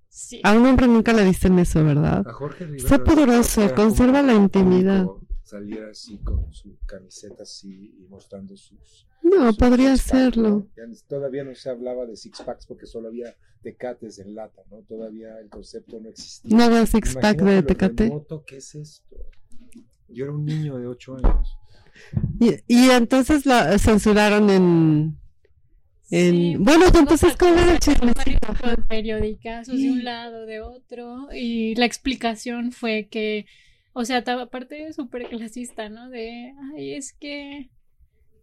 Sí. 0.10 0.40
A 0.44 0.54
un 0.54 0.66
hombre 0.66 0.88
nunca 0.88 1.12
le 1.14 1.24
dicen 1.26 1.60
eso, 1.60 1.84
¿verdad? 1.84 2.26
A 2.28 2.32
Jorge 2.34 2.66
Rivera. 2.66 3.04
Poderoso, 3.04 3.64
era 3.64 3.76
conserva 3.76 4.22
la 4.22 4.34
intimidad. 4.34 5.06
Salir 5.52 5.84
así 5.84 6.18
con 6.20 6.50
su 6.54 6.78
camiseta 6.86 7.44
así 7.44 7.94
y 8.00 8.08
mostrando 8.08 8.56
sus. 8.56 9.06
No, 9.22 9.48
sus 9.48 9.58
podría 9.58 9.98
six-pack, 9.98 10.34
serlo. 10.34 10.50
¿no? 10.50 10.96
Todavía 11.10 11.44
no 11.44 11.54
se 11.56 11.70
hablaba 11.70 12.06
de 12.06 12.16
six 12.16 12.42
packs 12.42 12.66
porque 12.66 12.86
solo 12.86 13.10
había 13.10 13.36
tecates 13.62 14.20
en 14.20 14.34
lata, 14.34 14.62
¿no? 14.72 14.78
Todavía 14.84 15.38
el 15.42 15.50
concepto 15.50 16.00
no 16.00 16.08
existía. 16.08 16.56
No 16.56 16.70
veo 16.70 16.86
six 16.86 17.16
pack 17.16 17.42
Imagínate 17.42 17.56
de 17.56 17.64
Tecate. 17.64 18.04
remoto 18.06 18.46
que 18.46 18.58
es 18.58 18.76
esto? 18.76 19.18
Yo 20.08 20.24
era 20.24 20.34
un 20.34 20.46
niño 20.46 20.78
de 20.78 20.88
8 20.88 21.18
años. 21.18 21.58
Y, 22.40 22.56
y 22.74 22.90
entonces 22.90 23.46
la 23.46 23.78
censuraron 23.78 24.50
en... 24.50 25.18
en... 26.12 26.34
Sí, 26.34 26.56
bueno, 26.60 26.86
entonces, 26.88 27.36
¿cómo 27.36 27.56
era 27.56 27.74
el 27.74 28.84
periodicazos 28.88 29.78
de 29.78 29.92
un 29.92 30.06
lado, 30.06 30.46
de 30.46 30.62
otro, 30.62 31.28
y 31.34 31.76
la 31.76 31.86
explicación 31.86 32.72
fue 32.72 33.10
que, 33.12 33.46
o 33.94 34.06
sea, 34.06 34.18
aparte 34.18 34.94
súper 34.94 35.28
clasista, 35.30 35.90
¿no? 35.90 36.10
De, 36.10 36.54
ay, 36.74 36.94
es 36.94 37.14
que, 37.14 37.70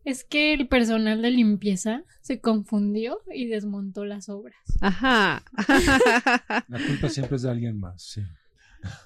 es 0.05 0.25
que 0.25 0.53
el 0.53 0.69
personal 0.69 1.23
de 1.23 1.31
limpieza 1.31 2.05
se 2.21 2.41
confundió 2.41 3.21
y 3.33 3.47
desmontó 3.47 4.05
las 4.05 4.29
obras. 4.29 4.59
Ajá. 4.81 5.43
La 6.69 6.87
culpa 6.87 7.09
siempre 7.09 7.37
es 7.37 7.43
de 7.43 7.51
alguien 7.51 7.79
más, 7.79 8.03
sí. 8.03 8.23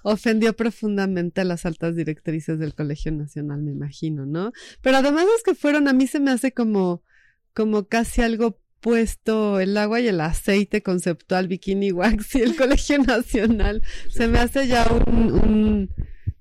Ofendió 0.03 0.55
profundamente 0.55 1.41
a 1.41 1.45
las 1.45 1.65
altas 1.65 1.97
directrices 1.97 2.59
del 2.59 2.75
Colegio 2.75 3.11
Nacional, 3.11 3.63
me 3.63 3.71
imagino, 3.71 4.27
¿no? 4.27 4.53
Pero 4.83 4.99
además 4.99 5.25
es 5.35 5.43
que 5.43 5.55
fueron, 5.55 5.89
a 5.89 5.95
mí 5.95 6.07
se 6.07 6.21
me 6.21 6.31
hace 6.31 6.53
como, 6.53 7.03
como 7.55 7.87
casi 7.87 8.21
algo 8.21 8.61
puesto 8.81 9.61
el 9.61 9.77
agua 9.77 10.01
y 10.01 10.09
el 10.09 10.21
aceite 10.21 10.83
conceptual 10.83 11.49
Bikini 11.49 11.93
Wax 11.93 12.35
y 12.35 12.43
el 12.43 12.57
Colegio 12.57 12.99
Nacional. 12.99 13.83
Se 14.11 14.29
me 14.29 14.41
hace 14.41 14.67
ya 14.67 14.85
un, 15.07 15.33
un 15.33 15.91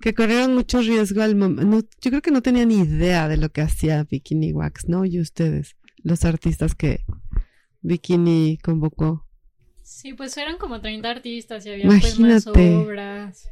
que 0.01 0.13
corrieron 0.13 0.53
mucho 0.55 0.81
riesgo 0.81 1.21
al 1.21 1.35
momento. 1.35 1.63
No, 1.63 1.79
yo 1.79 2.11
creo 2.11 2.21
que 2.21 2.31
no 2.31 2.41
tenían 2.41 2.67
ni 2.69 2.79
idea 2.79 3.27
de 3.29 3.37
lo 3.37 3.49
que 3.49 3.61
hacía 3.61 4.03
Bikini 4.03 4.51
Wax, 4.51 4.89
¿no? 4.89 5.05
Y 5.05 5.19
ustedes, 5.19 5.77
los 6.03 6.25
artistas 6.25 6.75
que 6.75 7.05
Bikini 7.81 8.57
convocó. 8.61 9.25
Sí, 9.83 10.13
pues 10.13 10.35
eran 10.37 10.57
como 10.57 10.81
30 10.81 11.09
artistas 11.09 11.65
y 11.65 11.69
había 11.71 11.85
pues 11.85 12.19
más 12.19 12.19
Imagínate. 12.47 12.75
obras. 12.75 13.47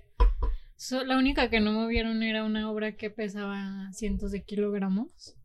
So- 0.76 1.04
la 1.04 1.18
única 1.18 1.50
que 1.50 1.60
no 1.60 1.72
movieron 1.74 2.24
era 2.24 2.44
una 2.46 2.70
obra 2.72 2.96
que 2.96 3.10
pesaba 3.10 3.92
cientos 3.94 4.32
de 4.32 4.44
kilogramos. 4.44 5.36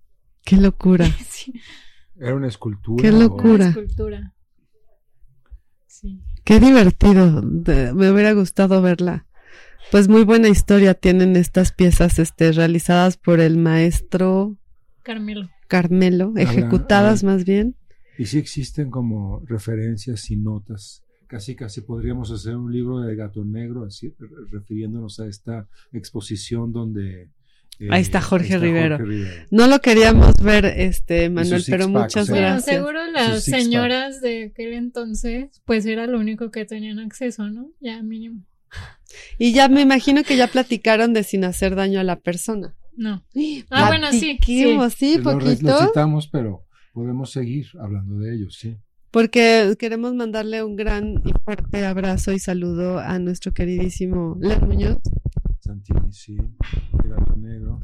Qué 0.45 0.57
locura. 0.57 1.07
Sí, 1.29 1.53
Era 2.21 2.35
una 2.37 2.47
escultura. 2.49 3.03
Qué 3.03 3.11
locura. 3.11 3.55
una 3.55 3.69
escultura. 3.69 4.35
Sí. 5.87 6.21
Qué 6.45 6.61
divertido. 6.61 7.41
de- 7.43 7.93
me 7.93 8.11
hubiera 8.11 8.33
gustado 8.33 8.81
verla. 8.83 9.27
Pues 9.91 10.09
muy 10.09 10.25
buena 10.25 10.49
historia 10.49 10.95
tienen 10.95 11.37
estas 11.37 11.73
piezas 11.73 12.19
este, 12.19 12.51
realizadas 12.53 13.17
por 13.17 13.41
el 13.41 13.57
maestro 13.57 14.57
Carmelo. 15.03 15.51
Carmelo, 15.69 16.33
ejecutadas 16.37 17.23
más 17.25 17.45
bien. 17.45 17.77
Y 18.19 18.27
sí 18.27 18.39
existen 18.39 18.91
como 18.91 19.43
referencias 19.47 20.31
y 20.31 20.37
notas. 20.37 21.03
Casi, 21.27 21.55
casi 21.57 21.81
podríamos 21.81 22.31
hacer 22.31 22.57
un 22.57 22.73
libro 22.73 23.01
de 23.01 23.15
Gato 23.17 23.45
Negro, 23.45 23.85
así, 23.85 24.15
re- 24.19 24.29
refiriéndonos 24.51 25.19
a 25.21 25.27
esta 25.27 25.69
exposición 25.93 26.73
donde... 26.73 27.31
eh, 27.81 27.89
Ahí 27.91 28.03
está 28.03 28.21
Jorge 28.21 28.59
Rivero. 28.59 28.99
Rivero. 28.99 29.47
No 29.51 29.67
lo 29.67 29.81
queríamos 29.81 30.35
ver, 30.43 30.65
este 30.65 31.29
Manuel, 31.31 31.65
pero 31.69 31.89
muchas 31.89 32.29
Bueno, 32.29 32.47
gracias. 32.47 32.77
seguro 32.77 33.01
las 33.11 33.43
señoras 33.45 34.21
de 34.21 34.45
aquel 34.53 34.75
entonces, 34.75 35.61
pues 35.65 35.87
era 35.87 36.07
lo 36.07 36.19
único 36.21 36.51
que 36.51 36.65
tenían 36.67 36.99
acceso, 37.01 37.49
¿no? 37.51 37.71
Ya 37.81 38.03
mínimo. 38.03 38.45
Y 39.39 39.53
ya 39.53 39.69
me 39.69 39.81
imagino 39.81 40.23
que 40.25 40.37
ya 40.37 40.47
platicaron 40.49 41.13
de 41.13 41.23
sin 41.23 41.45
hacer 41.45 41.75
daño 41.77 42.01
a 42.01 42.05
la 42.05 42.17
persona. 42.21 42.77
No. 42.97 43.25
Ah, 43.71 43.89
bueno, 43.89 44.11
sí, 44.13 44.39
sí, 44.45 45.17
re- 45.17 45.23
poquito. 45.23 45.69
lo 45.69 45.87
citamos, 45.87 46.29
pero 46.29 46.65
podemos 46.93 47.31
seguir 47.33 47.67
hablando 47.81 48.19
de 48.19 48.35
ellos, 48.35 48.57
sí. 48.59 48.77
Porque 49.11 49.75
queremos 49.79 50.15
mandarle 50.15 50.65
un 50.65 50.75
gran 50.75 51.15
y 51.25 51.33
fuerte 51.45 51.85
abrazo 51.87 52.33
y 52.33 52.39
saludo 52.41 52.99
a 52.99 53.19
nuestro 53.21 53.53
queridísimo 53.53 54.37
Len 54.41 54.67
Muñoz. 54.67 54.99
Santini, 55.61 56.13
sí, 56.13 56.35
de 56.37 57.09
Gato 57.09 57.37
Negro. 57.37 57.81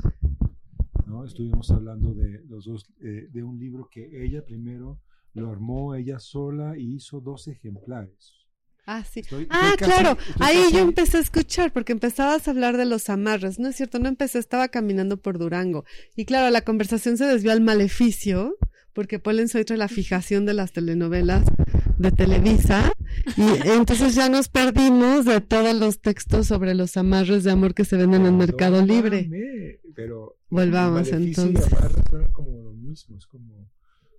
¿no? 1.06 1.24
Estuvimos 1.24 1.70
hablando 1.70 2.14
de 2.14 2.42
los 2.48 2.64
dos, 2.66 2.86
eh, 3.02 3.28
de 3.32 3.42
un 3.42 3.58
libro 3.58 3.88
que 3.90 4.24
ella 4.24 4.44
primero 4.44 5.00
lo 5.34 5.50
armó 5.50 5.94
ella 5.94 6.18
sola 6.18 6.76
y 6.76 6.94
hizo 6.96 7.20
dos 7.20 7.46
ejemplares. 7.48 8.34
Ah, 8.92 9.04
sí. 9.10 9.20
Estoy- 9.20 9.46
Ah, 9.50 9.70
estoy 9.74 9.86
claro. 9.86 10.18
Ahí 10.40 10.56
casi- 10.64 10.72
yo 10.74 10.80
empecé 10.80 11.16
a 11.18 11.20
escuchar 11.20 11.72
porque 11.72 11.92
empezabas 11.92 12.48
a 12.48 12.50
hablar 12.50 12.76
de 12.76 12.86
los 12.86 13.08
amarres. 13.08 13.58
No 13.58 13.68
es 13.68 13.76
cierto, 13.76 13.98
no 13.98 14.08
empecé, 14.08 14.38
estaba 14.38 14.68
caminando 14.68 15.16
por 15.16 15.38
Durango. 15.38 15.84
Y 16.16 16.24
claro, 16.24 16.50
la 16.50 16.62
conversación 16.62 17.16
se 17.16 17.24
desvió 17.26 17.52
al 17.52 17.60
maleficio 17.60 18.56
porque 18.92 19.18
Polen 19.20 19.48
soy 19.48 19.64
la 19.68 19.86
fijación 19.88 20.44
de 20.46 20.54
las 20.54 20.72
telenovelas 20.72 21.44
de 21.98 22.10
Televisa. 22.10 22.92
Y 23.36 23.68
entonces 23.68 24.14
ya 24.16 24.28
nos 24.28 24.48
perdimos 24.48 25.24
de 25.24 25.40
todos 25.40 25.74
los 25.76 26.00
textos 26.00 26.48
sobre 26.48 26.74
los 26.74 26.96
amarres 26.96 27.44
de 27.44 27.52
amor 27.52 27.74
que 27.74 27.84
se 27.84 27.96
venden 27.96 28.26
en 28.26 28.36
Mercado 28.36 28.84
Libre. 28.84 29.28
Pero 29.94 30.36
Volvamos, 30.48 31.08
y 31.08 31.12
entonces. 31.12 31.64
como 32.32 32.58
lo 32.62 32.72
mismo, 32.72 33.16
es 33.18 33.26
como, 33.26 33.68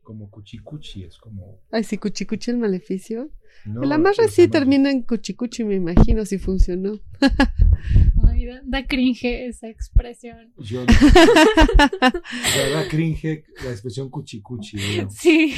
como 0.02 0.30
cuchicuchi, 0.30 1.04
es 1.04 1.18
como... 1.18 1.60
Ay, 1.72 1.84
sí, 1.84 1.98
cuchicuchi 1.98 2.52
el 2.52 2.58
maleficio. 2.58 3.30
no, 3.66 3.84
el 3.84 3.92
amarre 3.92 4.28
sí 4.28 4.48
termina 4.48 4.92
en 4.92 5.04
cuchicuchi, 5.04 5.64
me 5.64 5.76
imagino, 5.76 6.26
si 6.26 6.38
funcionó. 6.38 7.00
Ay, 8.28 8.46
da, 8.46 8.62
da 8.64 8.88
cringe 8.88 9.48
esa 9.48 9.68
expresión. 9.68 10.54
Yo, 10.58 10.84
o 10.84 10.88
sea, 12.54 12.70
da 12.70 12.88
cringe 12.88 13.46
la 13.64 13.72
expresión 13.72 14.10
cuchicuchi, 14.10 14.78
¿no? 15.02 15.10
Sí. 15.10 15.54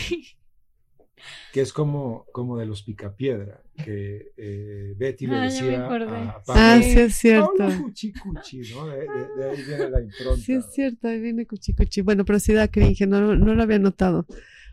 Que 1.51 1.61
es 1.61 1.71
como, 1.73 2.25
como 2.31 2.57
de 2.57 2.65
los 2.65 2.83
picapiedra, 2.83 3.61
que 3.83 4.31
eh, 4.37 4.93
Betty 4.97 5.27
le 5.27 5.35
Ah, 5.37 5.39
ya 5.49 5.63
me 5.63 5.75
decía 5.75 5.85
acordé. 5.85 6.07
a 6.17 6.29
Ah, 6.37 6.43
Pablo, 6.45 6.83
sí 6.83 6.99
es 6.99 7.15
cierto. 7.15 7.51
Pablo 7.57 7.83
cuchicuchi, 7.83 8.57
¿no? 8.69 8.87
De, 8.87 8.97
de- 8.97 9.05
de 9.37 9.49
ahí 9.49 9.63
viene 9.65 9.89
la 9.89 10.01
impronta. 10.01 10.41
Sí, 10.43 10.53
es 10.53 10.65
cierto, 10.73 11.07
ahí 11.07 11.19
viene 11.19 11.45
cuchicuchi. 11.45 12.01
Bueno, 12.01 12.25
pero 12.25 12.39
sí 12.39 12.53
da 12.53 12.67
cringe, 12.67 13.07
no, 13.07 13.35
no 13.35 13.53
lo 13.55 13.63
había 13.63 13.79
notado. 13.79 14.25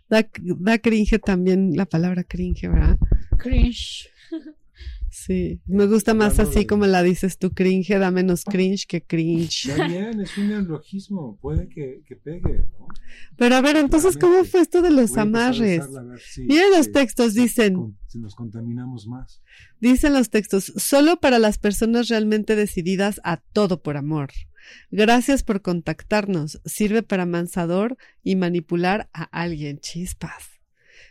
Da, 0.09 0.27
da 0.59 0.79
cringe 0.79 1.19
también 1.19 1.77
la 1.77 1.87
palabra 1.87 2.25
cringe, 2.25 2.69
¿verdad? 2.69 2.97
Cringe. 3.39 4.11
Sí, 5.27 5.61
me 5.67 5.87
gusta 5.87 6.15
más 6.15 6.33
Hablando 6.39 6.51
así 6.51 6.61
de- 6.61 6.67
como 6.67 6.87
la 6.87 7.03
dices 7.03 7.37
tú, 7.37 7.53
cringe, 7.53 7.99
da 7.99 8.11
menos 8.11 8.45
cringe 8.45 8.87
que 8.87 9.03
cringe. 9.03 9.67
Está 9.69 9.87
bien, 9.87 10.19
es 10.21 10.37
un 10.39 10.49
neologismo, 10.49 11.39
puede 11.43 11.69
que, 11.69 12.03
que 12.07 12.17
pegue, 12.17 12.65
¿no? 12.79 12.87
Pero 13.37 13.57
a 13.57 13.61
ver, 13.61 13.77
entonces, 13.77 14.17
¿cómo 14.17 14.45
fue 14.45 14.61
esto 14.61 14.81
de 14.81 14.91
los 14.91 15.17
amarres? 15.19 15.83
si- 16.25 16.43
Miren 16.45 16.71
los 16.77 16.91
textos, 16.93 17.35
dicen. 17.35 17.75
con- 17.75 17.99
Si 18.07 18.19
nos 18.19 18.35
contaminamos 18.35 19.07
más. 19.07 19.43
Dicen 19.81 20.15
los 20.15 20.31
textos, 20.31 20.73
solo 20.77 21.21
para 21.21 21.39
las 21.39 21.59
personas 21.59 22.09
realmente 22.09 22.57
decididas 22.57 23.21
a 23.23 23.37
todo 23.37 23.83
por 23.83 23.97
amor. 23.97 24.31
Gracias 24.91 25.43
por 25.43 25.63
contactarnos. 25.63 26.61
Sirve 26.65 27.03
para 27.03 27.27
mansador 27.27 27.97
y 28.23 28.37
manipular 28.37 29.09
a 29.13 29.25
alguien. 29.25 29.81
Chispas. 29.81 30.60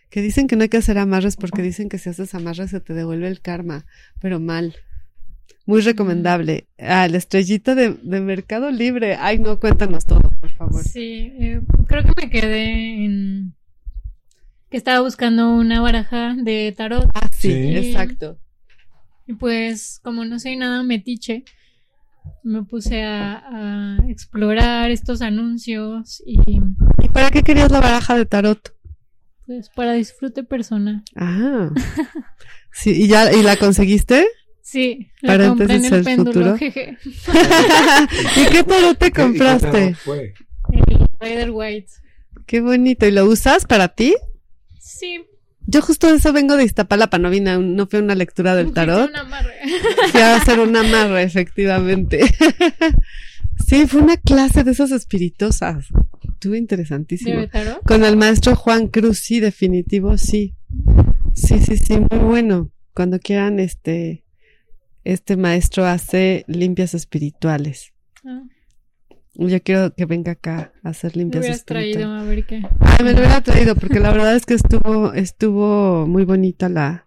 Que 0.10 0.22
dicen 0.22 0.48
que 0.48 0.56
no 0.56 0.64
hay 0.64 0.70
que 0.70 0.78
hacer 0.78 0.98
amarres 0.98 1.36
porque 1.36 1.62
dicen 1.62 1.88
que 1.90 1.98
si 2.00 2.10
haces 2.10 2.34
amarres 2.34 2.72
se 2.72 2.80
te 2.80 2.94
devuelve 2.94 3.28
el 3.28 3.42
karma, 3.42 3.86
pero 4.20 4.40
mal. 4.40 4.76
Muy 5.66 5.82
recomendable. 5.82 6.68
Ah, 6.80 7.08
la 7.08 7.18
estrellita 7.18 7.76
de, 7.76 7.92
de 8.02 8.22
Mercado 8.22 8.72
Libre. 8.72 9.16
Ay, 9.20 9.38
no, 9.38 9.60
cuéntanos 9.60 10.06
todo, 10.06 10.22
por 10.42 10.50
favor. 10.52 10.84
Sí, 10.84 11.32
eh, 11.40 11.62
creo 11.88 12.04
que 12.04 12.12
me 12.26 12.30
quedé 12.32 13.06
en 13.06 13.54
que 14.72 14.78
estaba 14.78 15.02
buscando 15.02 15.54
una 15.56 15.82
baraja 15.82 16.36
de 16.36 16.74
tarot 16.76 17.10
Ah, 17.14 17.28
sí, 17.32 17.52
Sí. 17.52 17.76
exacto. 17.90 18.40
y 19.28 19.34
pues 19.34 20.00
como 20.04 20.26
no 20.26 20.40
soy 20.40 20.56
nada 20.58 20.82
metiche, 20.84 21.44
me 22.44 22.64
puse 22.64 23.04
a, 23.04 23.44
a 23.48 23.98
explorar 24.10 24.90
estos 24.92 25.22
anuncios 25.22 26.22
y 26.26 26.38
¿Y 27.04 27.10
para 27.10 27.30
qué 27.32 27.42
querías 27.44 27.72
la 27.72 27.80
baraja 27.80 28.16
de 28.16 28.26
tarot? 28.26 28.76
Pues 29.50 29.70
para 29.70 29.94
disfrute 29.94 30.44
personal. 30.44 31.04
Ah. 31.16 31.70
Sí, 32.72 32.92
¿y 32.92 33.08
ya 33.08 33.34
y 33.34 33.42
la 33.42 33.56
conseguiste? 33.58 34.28
Sí, 34.62 35.10
la 35.22 35.40
compré 35.40 35.64
en 35.76 35.82
Paréntesis, 35.82 35.92
el 35.92 35.98
el 35.98 36.04
péndulo, 36.06 36.32
futuro. 36.32 36.58
jeje. 36.60 36.98
¿Y 38.38 38.46
qué 38.52 38.64
tarot 38.64 38.98
te 38.98 39.06
¿Qué- 39.06 39.08
y 39.08 39.12
qué 39.12 39.22
compraste? 39.24 39.96
fue? 39.96 40.34
El 40.72 41.08
Rider 41.20 41.50
White. 41.52 41.92
Qué 42.46 42.62
bonito. 42.62 43.08
¿Y 43.08 43.12
lo 43.12 43.26
usas 43.26 43.66
para 43.66 43.88
ti? 43.90 44.14
Sí, 44.80 45.26
Yo 45.66 45.82
justo 45.82 46.08
de 46.12 46.18
eso 46.18 46.32
vengo 46.32 46.56
de 46.58 46.64
Iztapalapa, 46.66 47.18
no 47.18 47.32
vine, 47.32 47.50
a 47.52 47.58
un- 47.58 47.76
no 47.76 47.88
fue 47.88 48.00
una 48.02 48.14
lectura 48.14 48.54
del 48.56 48.72
tarot. 48.72 49.10
un 49.10 49.16
amarre. 49.16 49.56
Fui 50.12 50.22
a 50.22 50.36
hacer 50.36 50.60
una 50.60 50.82
amarre, 50.82 51.24
efectivamente. 51.24 52.20
Sí, 53.68 53.86
fue 53.88 54.02
una 54.02 54.16
clase 54.16 54.64
de 54.64 54.72
esas 54.72 54.92
espiritosas. 54.92 55.88
Estuvo 56.40 56.56
interesantísimo. 56.56 57.42
¿De? 57.42 57.50
Con 57.86 58.06
el 58.06 58.16
maestro 58.16 58.56
Juan 58.56 58.88
Cruz, 58.88 59.20
sí, 59.20 59.42
definitivo, 59.42 60.18
sí. 60.18 60.56
Sí, 61.34 61.60
sí, 61.60 61.76
sí, 61.76 62.00
muy 62.10 62.20
bueno. 62.20 62.72
cuando 62.94 63.20
quieran, 63.20 63.60
este, 63.60 64.24
este 65.04 65.36
maestro 65.36 65.86
hace 65.86 66.46
limpias 66.48 66.94
espirituales. 66.94 67.92
Ah, 68.24 68.44
Yo 69.34 69.62
quiero 69.62 69.94
que 69.94 70.06
venga 70.06 70.32
acá 70.32 70.72
a 70.82 70.90
hacer 70.92 71.12
me 71.18 71.24
limpias 71.24 71.42
hubieras 71.42 71.58
espirituales. 71.58 72.08
traído 72.08 72.12
a 72.14 72.24
ver 72.24 72.46
qué. 72.46 72.62
Ay, 72.80 73.04
me 73.06 73.12
lo 73.12 73.20
hubiera 73.20 73.42
traído 73.42 73.76
porque 73.76 74.00
la 74.00 74.12
verdad 74.12 74.34
es 74.38 74.46
que 74.46 74.54
estuvo, 74.54 75.12
estuvo 75.14 76.08
muy 76.08 76.24
bonita 76.24 76.70
la, 76.70 77.06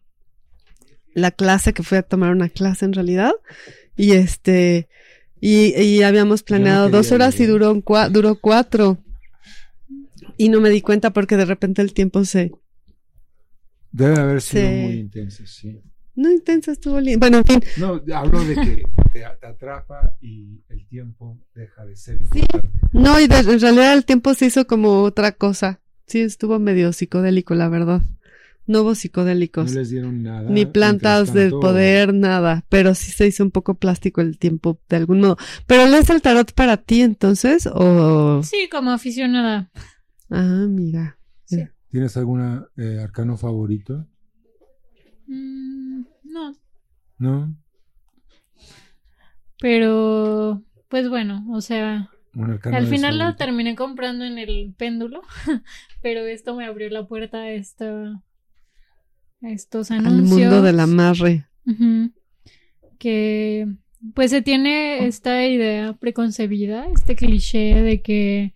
la 1.14 1.30
clase 1.30 1.72
que 1.72 1.82
fui 1.82 1.96
a 1.96 2.02
tomar 2.02 2.32
una 2.32 2.50
clase 2.50 2.84
en 2.84 2.92
realidad. 2.92 3.32
Y 3.96 4.12
este, 4.12 4.88
y, 5.40 5.74
y 5.80 6.02
habíamos 6.02 6.42
planeado 6.42 6.88
dos 6.90 7.12
horas 7.12 7.40
y 7.40 7.46
duró, 7.46 7.72
un 7.72 7.82
cua- 7.82 8.10
duró 8.10 8.34
cuatro. 8.38 8.98
Y 10.42 10.48
no 10.48 10.60
me 10.60 10.70
di 10.70 10.80
cuenta 10.80 11.12
porque 11.12 11.36
de 11.36 11.44
repente 11.44 11.82
el 11.82 11.92
tiempo 11.94 12.24
se, 12.24 12.50
Debe 13.92 14.18
haber 14.18 14.40
sido 14.40 14.68
muy 14.70 14.94
intenso, 14.94 15.46
sí. 15.46 15.80
no 16.14 16.30
intenso, 16.30 16.72
estuvo 16.72 16.98
lindo. 16.98 17.20
Bueno, 17.20 17.38
en 17.38 17.44
fin, 17.44 17.60
No, 17.76 18.00
hablo 18.14 18.42
de 18.44 18.54
que 18.54 18.82
te, 19.12 19.20
te 19.40 19.46
atrapa 19.46 20.16
y 20.20 20.62
el 20.70 20.86
tiempo 20.86 21.38
deja 21.54 21.84
de 21.84 21.94
ser 21.96 22.18
importante. 22.22 22.68
no, 22.92 23.20
y 23.20 23.26
de- 23.26 23.38
en 23.38 23.60
realidad 23.60 23.92
el 23.94 24.04
tiempo 24.04 24.32
se 24.34 24.46
hizo 24.46 24.66
como 24.66 25.02
otra 25.02 25.32
cosa. 25.32 25.80
Sí, 26.06 26.20
estuvo 26.20 26.58
medio 26.58 26.92
psicodélico, 26.92 27.54
la 27.54 27.68
verdad. 27.68 28.02
No 28.66 28.80
hubo 28.82 28.90
No 28.90 28.94
psicodélicos. 28.94 29.72
les 29.74 29.90
dieron 29.90 30.22
nada. 30.22 30.48
ni 30.48 30.64
plantas 30.66 31.34
del 31.34 31.50
poder, 31.50 32.14
nada, 32.14 32.64
pero 32.68 32.94
sí 32.94 33.10
se 33.10 33.26
hizo 33.26 33.42
un 33.44 33.50
poco 33.50 33.74
plástico 33.74 34.20
el 34.20 34.38
tiempo 34.38 34.80
de 34.88 34.96
algún 34.96 35.20
modo. 35.20 35.36
¿Pero 35.66 35.86
lees 35.86 36.08
el 36.10 36.22
tarot 36.22 36.52
para 36.52 36.76
ti 36.78 37.02
entonces 37.02 37.68
o...? 37.72 38.42
Sí, 38.42 38.68
como 38.70 38.90
aficionada. 38.92 39.70
Ah, 40.32 40.66
mira. 40.68 41.18
Sí. 41.44 41.62
¿Tienes 41.90 42.16
algún 42.16 42.40
arcano 43.02 43.36
favorito? 43.36 44.06
Mm, 45.26 46.02
no, 46.24 46.56
¿No? 47.18 47.54
pero 49.60 50.62
pues 50.88 51.08
bueno, 51.08 51.44
o 51.50 51.60
sea, 51.60 52.10
Un 52.34 52.50
arcano 52.50 52.76
al 52.76 52.86
final 52.86 53.18
la 53.18 53.24
favorito. 53.24 53.44
terminé 53.44 53.76
comprando 53.76 54.24
en 54.24 54.38
el 54.38 54.74
péndulo, 54.76 55.22
pero 56.02 56.20
esto 56.20 56.56
me 56.56 56.66
abrió 56.66 56.88
la 56.90 57.06
puerta 57.06 57.38
a 57.38 57.50
esta 57.52 58.22
a 59.42 59.50
estos 59.50 59.90
Al 59.90 60.06
anuncios. 60.06 60.38
mundo 60.40 60.62
del 60.62 60.80
amarre. 60.80 61.46
Que 62.98 63.66
pues 64.14 64.30
se 64.30 64.42
tiene 64.42 65.06
esta 65.06 65.46
idea 65.46 65.92
preconcebida, 65.94 66.86
este 66.94 67.14
cliché 67.16 67.82
de 67.82 68.02
que 68.02 68.54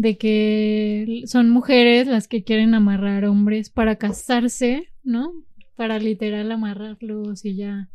de 0.00 0.16
que 0.16 1.22
son 1.26 1.50
mujeres 1.50 2.06
las 2.06 2.26
que 2.26 2.42
quieren 2.42 2.74
amarrar 2.74 3.26
hombres 3.26 3.68
para 3.68 3.96
casarse, 3.96 4.88
¿no? 5.04 5.32
Para 5.76 5.98
literal 5.98 6.50
amarrarlos 6.50 7.44
y 7.44 7.56
ya. 7.56 7.88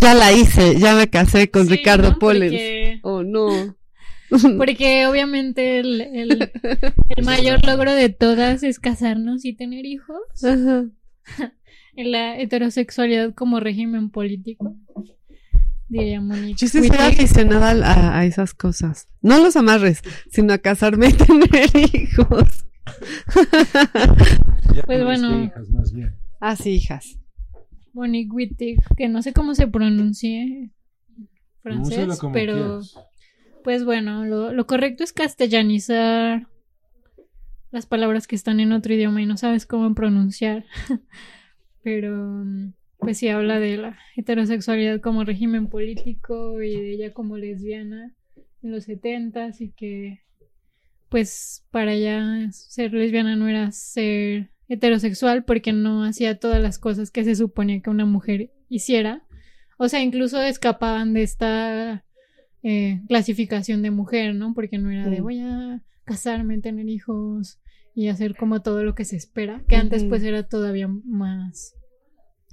Ya 0.00 0.14
la 0.14 0.32
hice, 0.32 0.78
ya 0.78 0.94
me 0.94 1.08
casé 1.08 1.50
con 1.50 1.66
Sí, 1.66 1.76
Ricardo 1.76 2.12
¿no? 2.12 2.18
Pollens. 2.18 2.52
Porque, 2.52 3.00
Oh, 3.02 3.22
no. 3.22 3.48
porque 4.56 5.06
obviamente 5.06 5.78
el, 5.78 6.00
el- 6.00 6.50
el 7.16 7.24
mayor 7.24 7.64
logro 7.66 7.92
de 7.94 8.08
todas 8.08 8.62
es 8.62 8.78
casarnos 8.78 9.44
y 9.44 9.52
tener 9.52 9.84
hijos. 9.84 10.22
Ajá. 10.42 10.86
En 11.96 12.12
la 12.12 12.38
heterosexualidad 12.40 13.34
como 13.34 13.60
régimen 13.60 14.08
político. 14.10 14.74
Diría 15.98 16.20
Monique. 16.20 16.56
Yo 16.58 16.66
sí 16.66 16.86
soy 16.88 16.96
aficionada 16.96 17.70
a, 17.70 18.18
a 18.18 18.24
esas 18.24 18.52
cosas. 18.54 19.08
No 19.22 19.34
a 19.34 19.38
los 19.38 19.54
amarres, 19.56 20.02
sino 20.30 20.52
a 20.52 20.58
casarme 20.58 21.08
y 21.10 21.12
tener 21.12 21.68
hijos. 21.94 22.64
Ya 24.74 24.82
Pues 24.82 25.04
bueno. 25.04 25.44
hijas, 25.44 25.68
más 25.70 25.92
bien. 25.92 26.14
Ah, 26.40 26.56
sí, 26.56 26.70
hijas. 26.70 27.18
Monique 27.92 28.32
Wittig, 28.32 28.80
que 28.96 29.08
no 29.08 29.22
sé 29.22 29.32
cómo 29.32 29.54
se 29.54 29.68
pronuncie 29.68 30.70
francés, 31.62 32.18
como 32.18 32.32
pero 32.32 32.54
quieras. 32.80 32.94
pues 33.62 33.84
bueno, 33.84 34.24
lo, 34.24 34.52
lo 34.52 34.66
correcto 34.66 35.04
es 35.04 35.12
castellanizar 35.12 36.48
las 37.70 37.86
palabras 37.86 38.26
que 38.26 38.34
están 38.36 38.58
en 38.58 38.72
otro 38.72 38.92
idioma 38.94 39.22
y 39.22 39.26
no 39.26 39.36
sabes 39.36 39.64
cómo 39.64 39.94
pronunciar. 39.94 40.64
pero 41.84 42.16
mm, 42.16 42.72
pues 43.04 43.18
sí 43.18 43.28
habla 43.28 43.60
de 43.60 43.76
la 43.76 43.98
heterosexualidad 44.16 45.00
como 45.00 45.24
régimen 45.24 45.68
político 45.68 46.60
y 46.62 46.74
de 46.74 46.92
ella 46.94 47.12
como 47.12 47.36
lesbiana 47.36 48.14
en 48.62 48.72
los 48.72 48.84
setentas 48.84 49.60
y 49.60 49.70
que 49.70 50.20
pues 51.08 51.64
para 51.70 51.92
ella 51.92 52.50
ser 52.50 52.92
lesbiana 52.92 53.36
no 53.36 53.46
era 53.46 53.70
ser 53.70 54.50
heterosexual 54.68 55.44
porque 55.44 55.72
no 55.72 56.04
hacía 56.04 56.38
todas 56.38 56.60
las 56.60 56.78
cosas 56.78 57.10
que 57.10 57.24
se 57.24 57.36
suponía 57.36 57.80
que 57.80 57.90
una 57.90 58.06
mujer 58.06 58.50
hiciera. 58.68 59.22
O 59.78 59.88
sea, 59.88 60.02
incluso 60.02 60.42
escapaban 60.42 61.12
de 61.12 61.22
esta 61.22 62.04
eh, 62.62 63.02
clasificación 63.08 63.82
de 63.82 63.90
mujer, 63.90 64.34
¿no? 64.34 64.54
Porque 64.54 64.78
no 64.78 64.90
era 64.90 65.08
de 65.08 65.20
voy 65.20 65.40
a 65.40 65.82
casarme, 66.04 66.58
tener 66.58 66.88
hijos 66.88 67.60
y 67.94 68.08
hacer 68.08 68.34
como 68.36 68.62
todo 68.62 68.82
lo 68.82 68.94
que 68.94 69.04
se 69.04 69.16
espera, 69.16 69.62
que 69.68 69.76
antes 69.76 70.04
pues 70.04 70.22
era 70.24 70.42
todavía 70.48 70.88
más 70.88 71.76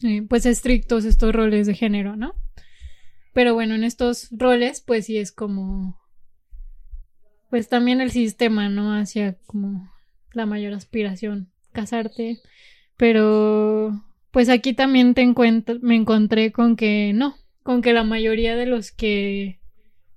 eh, 0.04 0.24
pues 0.28 0.46
estrictos 0.46 1.06
estos 1.06 1.34
roles 1.34 1.68
de 1.68 1.74
género, 1.74 2.16
¿no? 2.16 2.36
Pero 3.34 3.54
bueno, 3.54 3.76
en 3.76 3.84
estos 3.84 4.28
roles 4.32 4.82
pues 4.82 5.06
sí 5.06 5.18
es 5.18 5.32
como 5.32 6.00
pues 7.50 7.68
también 7.68 8.00
el 8.02 8.12
sistema, 8.12 8.70
¿no? 8.70 8.94
Hacia 8.94 9.38
como 9.46 9.92
la 10.34 10.46
mayor 10.46 10.74
aspiración, 10.74 11.52
casarte. 11.74 12.40
Pero 12.98 14.04
pues 14.32 14.48
aquí 14.50 14.74
también 14.74 15.14
te 15.14 15.22
encuentro, 15.22 15.78
me 15.82 15.96
encontré 15.96 16.52
con 16.52 16.76
que 16.76 17.12
no, 17.14 17.36
con 17.64 17.82
que 17.82 17.94
la 17.94 18.04
mayoría 18.04 18.56
de 18.56 18.66
los 18.66 18.92
que 18.92 19.60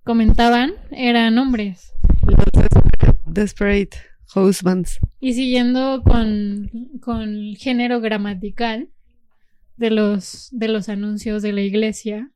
comentaban 0.05 0.75
eran 0.93 1.37
hombres. 1.39 1.93
Los 2.23 2.37
desperate, 2.53 3.19
desperate 3.27 3.97
husbands. 4.37 4.99
Y 5.21 5.35
siguiendo 5.35 6.03
con, 6.05 6.71
con 7.01 7.23
el 7.23 7.57
género 7.57 8.01
gramatical 8.01 8.91
de 9.77 9.91
los, 9.91 10.49
de 10.53 10.69
los 10.69 10.89
anuncios 10.89 11.43
de 11.43 11.53
la 11.53 11.63
iglesia, 11.63 12.31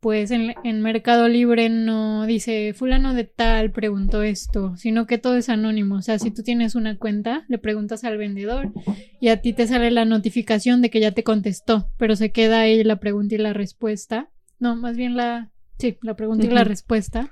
pues 0.00 0.30
en, 0.30 0.54
en 0.62 0.82
Mercado 0.82 1.28
Libre 1.28 1.68
no 1.68 2.26
dice 2.26 2.74
fulano 2.74 3.14
de 3.14 3.24
tal 3.24 3.72
preguntó 3.72 4.22
esto, 4.22 4.76
sino 4.76 5.06
que 5.06 5.18
todo 5.18 5.36
es 5.36 5.48
anónimo. 5.48 5.96
O 5.96 6.02
sea, 6.02 6.18
si 6.18 6.30
tú 6.30 6.42
tienes 6.42 6.74
una 6.74 6.96
cuenta, 6.96 7.44
le 7.48 7.58
preguntas 7.58 8.04
al 8.04 8.18
vendedor 8.18 8.72
y 9.20 9.28
a 9.28 9.40
ti 9.40 9.52
te 9.52 9.66
sale 9.66 9.90
la 9.90 10.04
notificación 10.04 10.82
de 10.82 10.90
que 10.90 11.00
ya 11.00 11.12
te 11.12 11.24
contestó, 11.24 11.90
pero 11.98 12.14
se 12.14 12.30
queda 12.30 12.60
ahí 12.60 12.84
la 12.84 13.00
pregunta 13.00 13.34
y 13.34 13.38
la 13.38 13.52
respuesta. 13.52 14.30
No, 14.58 14.76
más 14.76 14.96
bien 14.96 15.16
la, 15.16 15.50
sí, 15.78 15.98
la 16.02 16.14
pregunta 16.14 16.46
y 16.46 16.50
la 16.50 16.64
respuesta 16.64 17.30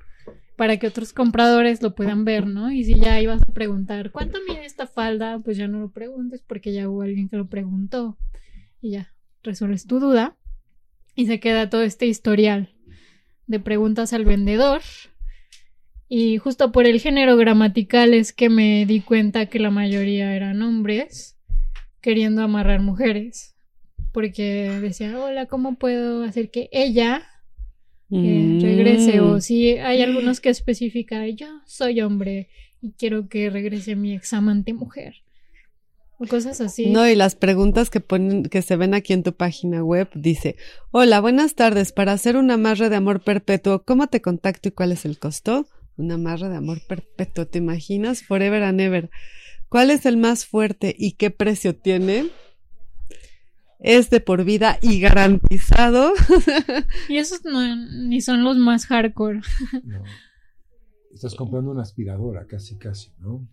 para 0.56 0.76
que 0.76 0.86
otros 0.86 1.12
compradores 1.12 1.82
lo 1.82 1.94
puedan 1.94 2.24
ver, 2.24 2.46
¿no? 2.46 2.70
Y 2.70 2.84
si 2.84 2.94
ya 2.98 3.20
ibas 3.20 3.42
a 3.42 3.52
preguntar, 3.52 4.10
¿cuánto 4.10 4.38
mide 4.48 4.64
esta 4.64 4.86
falda? 4.86 5.38
Pues 5.38 5.56
ya 5.56 5.68
no 5.68 5.80
lo 5.80 5.90
preguntes 5.90 6.42
porque 6.46 6.72
ya 6.72 6.88
hubo 6.88 7.02
alguien 7.02 7.28
que 7.28 7.36
lo 7.36 7.48
preguntó 7.48 8.18
y 8.80 8.90
ya 8.92 9.13
resuelves 9.44 9.86
tu 9.86 10.00
duda 10.00 10.36
y 11.14 11.26
se 11.26 11.38
queda 11.38 11.70
todo 11.70 11.82
este 11.82 12.06
historial 12.06 12.74
de 13.46 13.60
preguntas 13.60 14.12
al 14.12 14.24
vendedor. 14.24 14.80
Y 16.08 16.38
justo 16.38 16.72
por 16.72 16.86
el 16.86 17.00
género 17.00 17.36
gramatical 17.36 18.14
es 18.14 18.32
que 18.32 18.48
me 18.48 18.86
di 18.86 19.00
cuenta 19.00 19.46
que 19.46 19.58
la 19.58 19.70
mayoría 19.70 20.34
eran 20.34 20.62
hombres 20.62 21.36
queriendo 22.00 22.42
amarrar 22.42 22.80
mujeres. 22.80 23.54
Porque 24.12 24.70
decía, 24.80 25.18
hola, 25.18 25.46
¿cómo 25.46 25.76
puedo 25.76 26.22
hacer 26.22 26.50
que 26.50 26.68
ella 26.72 27.22
eh, 28.10 28.58
regrese? 28.60 29.20
Mm. 29.20 29.24
O 29.24 29.40
si 29.40 29.70
hay 29.78 30.02
algunos 30.02 30.40
que 30.40 30.50
especifican, 30.50 31.36
yo 31.36 31.48
soy 31.66 32.00
hombre 32.00 32.48
y 32.80 32.92
quiero 32.92 33.28
que 33.28 33.50
regrese 33.50 33.96
mi 33.96 34.12
examante 34.12 34.72
mujer. 34.72 35.23
O 36.18 36.26
cosas 36.26 36.60
así. 36.60 36.90
No, 36.90 37.08
y 37.08 37.14
las 37.14 37.34
preguntas 37.34 37.90
que 37.90 38.00
ponen, 38.00 38.44
que 38.44 38.62
se 38.62 38.76
ven 38.76 38.94
aquí 38.94 39.12
en 39.12 39.22
tu 39.22 39.34
página 39.34 39.82
web, 39.82 40.08
dice, 40.14 40.56
hola, 40.90 41.20
buenas 41.20 41.54
tardes, 41.54 41.92
para 41.92 42.12
hacer 42.12 42.36
un 42.36 42.50
amarre 42.50 42.88
de 42.88 42.96
amor 42.96 43.20
perpetuo, 43.20 43.82
¿cómo 43.84 44.06
te 44.06 44.22
contacto 44.22 44.68
y 44.68 44.72
cuál 44.72 44.92
es 44.92 45.04
el 45.04 45.18
costo? 45.18 45.66
Un 45.96 46.12
amarre 46.12 46.48
de 46.48 46.56
amor 46.56 46.80
perpetuo, 46.86 47.46
¿te 47.46 47.58
imaginas? 47.58 48.22
Forever 48.22 48.62
and 48.62 48.80
ever. 48.80 49.10
¿Cuál 49.68 49.90
es 49.90 50.06
el 50.06 50.16
más 50.16 50.46
fuerte 50.46 50.94
y 50.96 51.12
qué 51.12 51.30
precio 51.30 51.74
tiene? 51.74 52.30
Es 53.80 54.08
de 54.08 54.20
por 54.20 54.44
vida 54.44 54.78
y 54.82 55.00
garantizado. 55.00 56.12
Y 57.08 57.18
esos 57.18 57.44
no, 57.44 57.76
ni 57.76 58.20
son 58.20 58.44
los 58.44 58.56
más 58.56 58.86
hardcore. 58.86 59.40
No. 59.82 60.02
Estás 61.14 61.36
comprando 61.36 61.70
una 61.70 61.82
aspiradora, 61.82 62.44
casi, 62.46 62.76
casi, 62.76 63.12
¿no? 63.20 63.46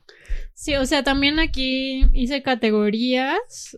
Sí, 0.55 0.75
o 0.75 0.85
sea, 0.87 1.03
también 1.03 1.39
aquí 1.39 2.07
hice 2.11 2.41
categorías 2.41 3.77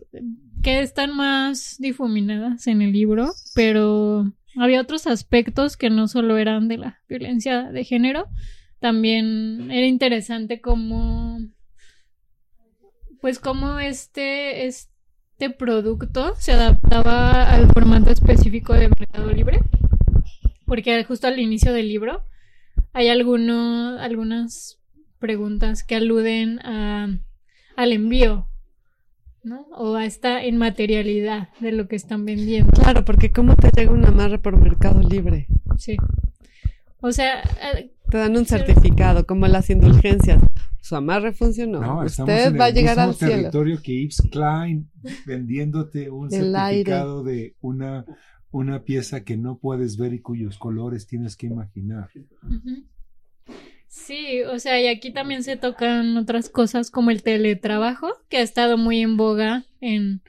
que 0.62 0.80
están 0.80 1.14
más 1.14 1.76
difuminadas 1.78 2.66
en 2.66 2.80
el 2.80 2.92
libro, 2.92 3.30
pero 3.54 4.32
había 4.56 4.80
otros 4.80 5.06
aspectos 5.06 5.76
que 5.76 5.90
no 5.90 6.08
solo 6.08 6.38
eran 6.38 6.66
de 6.66 6.78
la 6.78 7.02
violencia 7.08 7.70
de 7.70 7.84
género, 7.84 8.26
también 8.80 9.70
era 9.70 9.86
interesante 9.86 10.62
cómo, 10.62 11.40
pues 13.20 13.38
cómo 13.38 13.80
este, 13.80 14.66
es, 14.66 14.88
este 15.32 15.50
producto 15.50 16.34
se 16.38 16.52
adaptaba 16.52 17.50
al 17.52 17.70
formato 17.70 18.10
específico 18.10 18.72
de 18.72 18.88
Mercado 18.88 19.30
Libre, 19.30 19.60
porque 20.64 21.04
justo 21.04 21.26
al 21.26 21.38
inicio 21.38 21.74
del 21.74 21.88
libro 21.88 22.24
hay 22.94 23.08
alguno, 23.08 23.98
algunas 23.98 24.80
preguntas 25.18 25.84
que 25.84 25.96
aluden 25.96 26.58
a, 26.60 27.08
al 27.76 27.92
envío, 27.92 28.46
¿no? 29.42 29.66
O 29.76 29.94
a 29.96 30.06
esta 30.06 30.44
inmaterialidad 30.46 31.48
de 31.60 31.72
lo 31.72 31.86
que 31.88 31.96
están 31.96 32.24
vendiendo. 32.24 32.70
Claro, 32.72 33.04
porque 33.04 33.32
¿cómo 33.32 33.56
te 33.56 33.68
llega 33.76 33.92
una 33.92 34.08
amarre 34.08 34.38
por 34.38 34.56
Mercado 34.56 35.00
Libre? 35.00 35.46
Sí. 35.76 35.96
O 37.00 37.12
sea, 37.12 37.42
eh, 37.74 37.90
Te 38.10 38.18
dan 38.18 38.36
un 38.36 38.46
certificado, 38.46 39.26
como 39.26 39.46
las 39.46 39.68
indulgencias. 39.70 40.42
Su 40.80 40.96
amarre 40.96 41.32
funcionó. 41.32 41.80
No, 41.80 42.02
estamos 42.04 42.30
Usted 42.32 42.46
en 42.48 42.60
va 42.60 42.64
a 42.64 42.68
el 42.68 42.74
llegar 42.74 42.96
mismo 42.96 43.10
al 43.10 43.14
cielo. 43.16 43.32
territorio 43.34 43.82
que 43.82 44.02
Yves 44.02 44.22
Klein 44.30 44.90
vendiéndote 45.26 46.10
un 46.10 46.32
El 46.32 46.54
aire. 46.56 46.84
certificado 46.92 47.24
de 47.24 47.56
una, 47.60 48.04
una 48.54 48.84
pieza 48.84 49.24
que 49.24 49.36
no 49.36 49.58
puedes 49.58 49.96
ver 49.96 50.14
y 50.14 50.20
cuyos 50.20 50.58
colores 50.58 51.08
tienes 51.08 51.36
que 51.36 51.46
imaginar. 51.46 52.08
Sí, 53.88 54.42
o 54.42 54.60
sea, 54.60 54.80
y 54.80 54.86
aquí 54.86 55.12
también 55.12 55.42
se 55.42 55.56
tocan 55.56 56.16
otras 56.16 56.50
cosas 56.50 56.92
como 56.92 57.10
el 57.10 57.24
teletrabajo, 57.24 58.12
que 58.28 58.36
ha 58.36 58.42
estado 58.42 58.78
muy 58.78 59.00
en 59.00 59.16
boga 59.16 59.64
en 59.80 60.22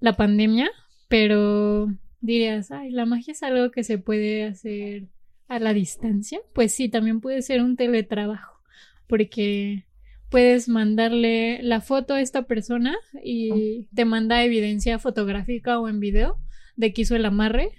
la 0.00 0.16
pandemia, 0.16 0.70
pero 1.08 1.92
dirías, 2.22 2.70
ay, 2.70 2.90
la 2.90 3.04
magia 3.04 3.32
es 3.32 3.42
algo 3.42 3.70
que 3.70 3.84
se 3.84 3.98
puede 3.98 4.44
hacer 4.44 5.08
a 5.46 5.58
la 5.58 5.74
distancia. 5.74 6.40
Pues 6.54 6.72
sí, 6.72 6.88
también 6.88 7.20
puede 7.20 7.42
ser 7.42 7.62
un 7.62 7.76
teletrabajo, 7.76 8.62
porque 9.06 9.84
puedes 10.30 10.70
mandarle 10.70 11.62
la 11.62 11.82
foto 11.82 12.14
a 12.14 12.22
esta 12.22 12.46
persona 12.46 12.96
y 13.22 13.88
te 13.94 14.06
manda 14.06 14.42
evidencia 14.42 14.98
fotográfica 14.98 15.78
o 15.78 15.88
en 15.88 16.00
video 16.00 16.38
de 16.78 16.92
que 16.94 17.02
hizo 17.02 17.14
el 17.14 17.26
amarre. 17.26 17.72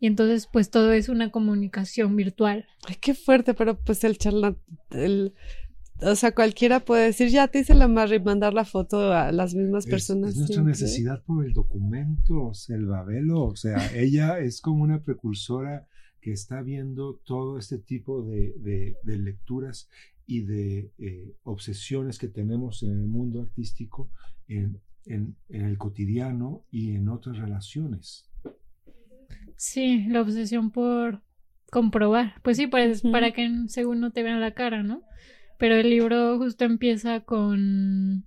Y 0.00 0.06
entonces, 0.06 0.48
pues 0.52 0.70
todo 0.70 0.92
es 0.92 1.08
una 1.08 1.32
comunicación 1.32 2.14
virtual. 2.14 2.66
Ay, 2.86 2.96
qué 3.00 3.14
fuerte, 3.14 3.52
pero 3.54 3.76
pues 3.80 4.04
el 4.04 4.16
charlatán, 4.16 4.62
el, 4.90 5.34
o 6.00 6.14
sea, 6.14 6.32
cualquiera 6.32 6.78
puede 6.78 7.06
decir, 7.06 7.30
ya 7.30 7.48
te 7.48 7.58
hice 7.60 7.74
la 7.74 7.86
amarre 7.86 8.16
y 8.16 8.20
mandar 8.20 8.54
la 8.54 8.64
foto 8.64 9.12
a 9.12 9.32
las 9.32 9.54
mismas 9.56 9.86
Es, 9.86 9.90
personas. 9.90 10.30
es 10.30 10.36
nuestra 10.36 10.54
siempre. 10.54 10.70
necesidad 10.70 11.24
por 11.24 11.44
el 11.44 11.52
documento, 11.52 12.54
Selvavelo. 12.54 13.42
O 13.46 13.56
sea, 13.56 13.76
ella 13.96 14.38
es 14.38 14.60
como 14.60 14.84
una 14.84 15.02
precursora 15.02 15.88
que 16.20 16.30
está 16.32 16.62
viendo 16.62 17.16
todo 17.24 17.58
este 17.58 17.78
tipo 17.78 18.22
de, 18.22 18.54
de- 18.58 18.96
de 19.02 19.18
lecturas 19.18 19.88
y 20.26 20.42
de 20.42 20.92
eh, 20.98 21.34
obsesiones 21.42 22.18
que 22.18 22.28
tenemos 22.28 22.82
en 22.84 22.90
el 22.90 23.06
mundo 23.06 23.40
artístico, 23.40 24.10
en, 24.46 24.78
en- 25.08 25.36
en 25.48 25.64
el 25.64 25.78
cotidiano 25.78 26.64
y 26.70 26.94
en 26.94 27.08
otras 27.08 27.36
relaciones. 27.38 28.28
Sí, 29.56 30.04
la 30.08 30.20
obsesión 30.22 30.70
por 30.70 31.22
comprobar. 31.70 32.34
Pues 32.42 32.56
sí, 32.56 32.66
para, 32.66 32.90
Ujú. 32.90 33.10
para 33.12 33.32
que 33.32 33.50
según 33.68 34.00
no 34.00 34.10
te 34.12 34.22
vean 34.22 34.40
la 34.40 34.54
cara, 34.54 34.82
¿no? 34.82 35.02
Pero 35.58 35.74
el 35.74 35.90
libro 35.90 36.38
justo 36.38 36.64
empieza 36.64 37.20
con... 37.20 38.24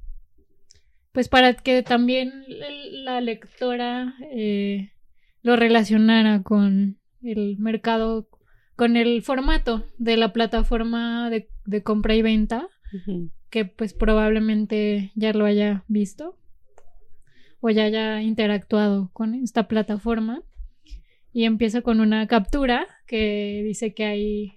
Pues 1.14 1.28
para 1.30 1.54
que 1.54 1.84
también 1.84 2.44
el- 2.48 3.06
la 3.06 3.20
lectora 3.22 4.16
eh, 4.32 4.92
lo 5.42 5.56
relacionara 5.56 6.42
con 6.44 6.98
el 7.22 7.58
mercado, 7.58 8.30
con 8.76 8.96
el 8.96 9.22
formato 9.22 9.86
de 9.98 10.18
la 10.18 10.32
plataforma 10.34 11.30
de, 11.30 11.50
de 11.66 11.84
compra 11.84 12.16
y 12.16 12.22
venta, 12.22 12.68
que 13.50 13.66
pues 13.66 13.94
probablemente 13.94 15.12
ya 15.16 15.34
lo 15.34 15.46
haya 15.46 15.84
visto 15.88 16.38
o 17.62 17.70
ya 17.70 17.84
haya 17.86 18.22
interactuado 18.22 19.10
con 19.14 19.34
esta 19.36 19.68
plataforma 19.68 20.42
y 21.32 21.46
empieza 21.46 21.82
con 21.82 22.00
una 22.02 22.28
captura 22.28 22.88
que 23.08 23.62
dice 23.66 23.94
que 23.94 24.04
hay 24.06 24.54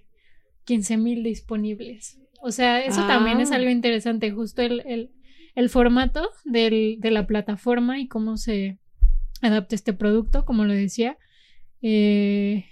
15.000 0.65 1.23
disponibles. 1.23 2.19
O 2.41 2.51
sea, 2.51 2.83
eso 2.83 3.01
Ah. 3.03 3.07
también 3.07 3.39
es 3.39 3.51
algo 3.51 3.69
interesante, 3.69 4.31
justo 4.31 4.61
el, 4.61 4.81
el, 4.85 5.11
el 5.55 5.69
formato 5.69 6.29
del- 6.43 6.97
de 6.99 7.11
la 7.11 7.25
plataforma 7.27 7.99
y 7.99 8.07
cómo 8.07 8.37
se 8.37 8.79
adapta 9.41 9.75
este 9.75 9.93
producto, 9.93 10.43
como 10.45 10.65
lo 10.65 10.73
decía. 10.73 11.17
Eh, 11.81 12.65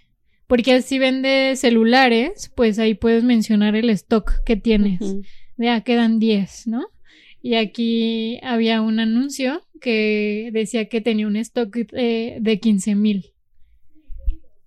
porque 0.48 0.82
si 0.82 1.00
vende 1.00 1.54
celulares, 1.56 2.52
pues 2.56 2.80
ahí 2.80 2.94
puedes 2.96 3.24
mencionar 3.24 3.76
el 3.76 3.90
stock 3.92 4.44
que 4.46 4.56
tienes 4.56 5.02
Ujú. 5.02 5.22
ya 5.58 5.82
quedan 5.82 6.20
10, 6.20 6.68
¿no? 6.68 6.88
Y 7.46 7.56
aquí 7.56 8.40
había 8.42 8.82
un 8.82 9.02
anuncio 9.02 9.62
que 9.82 10.50
decía 10.54 10.88
que 10.88 11.02
tenía 11.02 11.28
un 11.28 11.36
stock 11.36 11.76
de, 11.76 12.38
de 12.40 12.60
15 12.62 12.96
mil. 12.96 13.34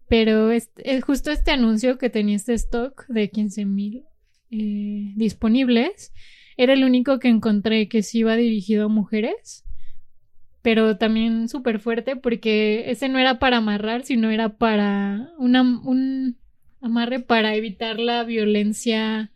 Pero 0.08 0.52
eh, 0.52 1.00
justo 1.00 1.30
este 1.30 1.52
anuncio 1.52 1.96
que 1.96 2.10
tenía 2.10 2.36
este 2.36 2.52
stock 2.52 3.06
de 3.08 3.30
15 3.30 3.64
mil 3.64 4.04
eh, 4.50 5.12
disponibles 5.16 6.12
era 6.58 6.74
el 6.74 6.84
único 6.84 7.18
que 7.18 7.28
encontré 7.28 7.88
que 7.88 8.02
sí 8.02 8.18
iba 8.18 8.36
dirigido 8.36 8.84
a 8.84 8.88
mujeres. 8.88 9.64
Pero 10.60 10.98
también 10.98 11.48
súper 11.48 11.80
fuerte 11.80 12.14
porque 12.14 12.90
ese 12.90 13.08
no 13.08 13.18
era 13.18 13.38
para 13.38 13.56
amarrar, 13.56 14.02
sino 14.04 14.30
era 14.30 14.58
para 14.58 15.30
un 15.38 16.36
amarre 16.82 17.20
para 17.20 17.54
evitar 17.54 17.98
la 17.98 18.22
violencia 18.24 19.32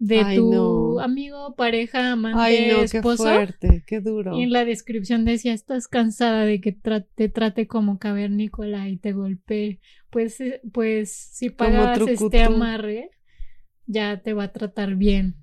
de 0.00 0.20
Ay, 0.24 0.36
tu 0.38 0.50
no. 0.50 1.00
amigo, 1.00 1.54
pareja, 1.54 2.12
amante, 2.12 2.40
Ay, 2.40 2.68
no, 2.68 2.80
qué 2.80 2.98
esposo. 2.98 3.22
fuerte, 3.24 3.84
qué 3.86 4.00
duro. 4.00 4.36
Y 4.38 4.42
en 4.42 4.52
la 4.52 4.64
descripción 4.64 5.24
decía, 5.24 5.52
estás 5.52 5.86
cansada 5.88 6.44
de 6.46 6.60
que 6.60 6.76
tra- 6.76 7.06
te 7.14 7.28
trate 7.28 7.66
como 7.66 7.98
cavernícola 7.98 8.88
y 8.88 8.96
te 8.96 9.12
golpee. 9.12 9.80
Pues, 10.10 10.40
eh, 10.40 10.60
pues 10.72 11.12
si 11.12 11.50
pagas 11.50 11.98
este 12.08 12.42
amarre, 12.42 13.10
ya 13.86 14.20
te 14.22 14.32
va 14.32 14.44
a 14.44 14.52
tratar 14.52 14.96
bien. 14.96 15.36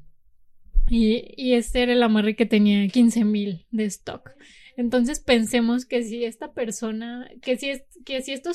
Y, 0.89 1.23
y 1.37 1.53
este 1.53 1.83
era 1.83 1.93
el 1.93 2.01
amarre 2.03 2.35
que 2.35 2.45
tenía 2.45 2.87
15 2.87 3.25
mil 3.25 3.65
de 3.71 3.85
stock. 3.85 4.31
Entonces 4.77 5.19
pensemos 5.19 5.85
que 5.85 6.03
si 6.03 6.23
esta 6.23 6.53
persona, 6.53 7.29
que 7.41 7.57
si, 7.57 7.69
es, 7.69 7.83
que 8.05 8.21
si 8.21 8.31
esto 8.31 8.51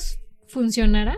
funcionara 0.47 1.17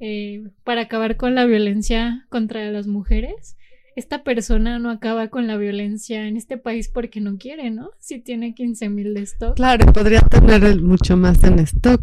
eh, 0.00 0.42
para 0.64 0.82
acabar 0.82 1.16
con 1.16 1.34
la 1.34 1.44
violencia 1.46 2.26
contra 2.28 2.70
las 2.70 2.86
mujeres, 2.86 3.56
esta 3.96 4.22
persona 4.22 4.78
no 4.78 4.90
acaba 4.90 5.28
con 5.28 5.46
la 5.46 5.56
violencia 5.56 6.26
en 6.26 6.36
este 6.36 6.56
país 6.56 6.88
porque 6.88 7.20
no 7.20 7.36
quiere, 7.38 7.70
¿no? 7.70 7.90
Si 7.98 8.20
tiene 8.20 8.54
15 8.54 8.88
mil 8.88 9.14
de 9.14 9.22
stock. 9.22 9.56
Claro, 9.56 9.92
podría 9.92 10.20
tener 10.20 10.64
el 10.64 10.82
mucho 10.82 11.16
más 11.16 11.42
en 11.44 11.58
stock. 11.60 12.00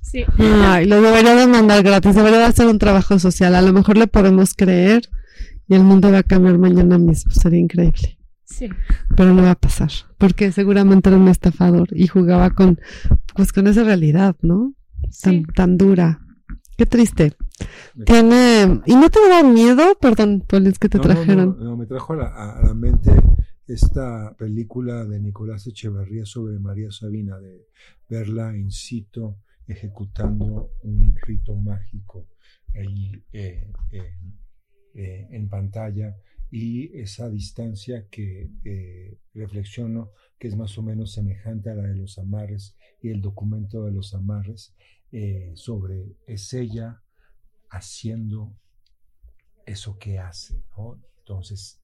Sí. 0.00 0.24
Ay, 0.38 0.86
lo 0.86 1.00
debería 1.00 1.34
de 1.34 1.46
mandar 1.46 1.82
gratis, 1.82 2.14
debería 2.14 2.38
de 2.38 2.44
hacer 2.46 2.66
un 2.66 2.78
trabajo 2.78 3.18
social. 3.18 3.54
A 3.54 3.62
lo 3.62 3.72
mejor 3.72 3.96
le 3.96 4.06
podemos 4.06 4.54
creer 4.54 5.08
y 5.68 5.74
el 5.74 5.84
mundo 5.84 6.10
va 6.10 6.18
a 6.18 6.22
cambiar 6.22 6.58
mañana 6.58 6.98
mismo. 6.98 7.32
Sería 7.32 7.60
increíble. 7.60 8.18
Sí. 8.44 8.68
Pero 9.16 9.32
no 9.32 9.42
va 9.42 9.52
a 9.52 9.54
pasar, 9.54 9.90
porque 10.18 10.52
seguramente 10.52 11.08
era 11.08 11.16
un 11.18 11.28
estafador 11.28 11.88
y 11.92 12.06
jugaba 12.08 12.50
con, 12.50 12.78
pues 13.34 13.52
con 13.52 13.66
esa 13.66 13.82
realidad, 13.84 14.36
¿no? 14.42 14.74
Tan, 15.22 15.34
Sí. 15.34 15.42
tan 15.54 15.78
dura. 15.78 16.20
Qué 16.76 16.86
triste. 16.86 17.32
Tiene, 18.06 18.80
¿y 18.86 18.94
no 18.96 19.10
te 19.10 19.20
da 19.28 19.42
miedo? 19.42 19.96
Perdón, 20.00 20.42
Polis, 20.46 20.78
que 20.78 20.88
te 20.88 20.98
No, 20.98 21.02
trajeron. 21.04 21.56
No, 21.58 21.64
no, 21.64 21.76
me 21.76 21.86
trajo 21.86 22.14
a 22.14 22.16
la, 22.16 22.26
a- 22.28 22.58
a 22.60 22.62
la 22.68 22.74
mente 22.74 23.10
esta 23.66 24.34
película 24.36 25.04
de 25.04 25.20
Nicolás 25.20 25.66
Echeverría 25.66 26.24
sobre 26.24 26.58
María 26.58 26.90
Sabina, 26.90 27.38
de 27.38 27.66
verla 28.08 28.56
in 28.56 28.70
situ 28.70 29.36
ejecutando 29.68 30.72
un 30.82 31.14
rito 31.22 31.54
mágico 31.56 32.26
ahí 32.74 33.22
eh, 33.32 33.70
en- 33.90 34.34
eh, 34.94 35.28
en 35.30 35.48
pantalla 35.48 36.16
y 36.50 36.94
esa 36.98 37.30
distancia 37.30 38.06
que 38.10 38.50
eh, 38.64 39.16
reflexiono 39.34 40.10
que 40.38 40.48
es 40.48 40.56
más 40.56 40.76
o 40.76 40.82
menos 40.82 41.12
semejante 41.12 41.70
a 41.70 41.74
la 41.74 41.84
de 41.84 41.96
los 41.96 42.18
amarres 42.18 42.76
y 43.00 43.08
el 43.10 43.22
documento 43.22 43.84
de 43.84 43.92
los 43.92 44.12
amarres 44.14 44.74
eh, 45.12 45.52
sobre 45.54 46.16
es 46.26 46.52
ella 46.54 47.02
haciendo 47.70 48.52
eso 49.66 49.98
que 49.98 50.18
hace, 50.18 50.62
¿no? 50.76 51.00
Entonces, 51.18 51.80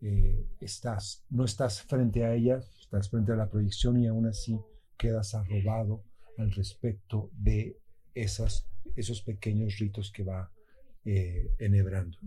eh, 0.00 0.46
estás, 0.60 1.24
no 1.30 1.44
estás 1.44 1.82
frente 1.82 2.24
a 2.24 2.34
ella, 2.34 2.58
estás 2.80 3.08
frente 3.08 3.32
a 3.32 3.36
la 3.36 3.48
proyección 3.48 3.98
y 3.98 4.06
aún 4.06 4.26
así 4.26 4.58
quedas 4.98 5.34
arrobado 5.34 6.02
al 6.38 6.50
respecto 6.52 7.30
de 7.32 7.78
esas, 8.14 8.66
esos 8.96 9.22
pequeños 9.22 9.78
ritos 9.78 10.12
que 10.12 10.24
va 10.24 10.50
eh, 11.04 11.50
enhebrando. 11.58 12.18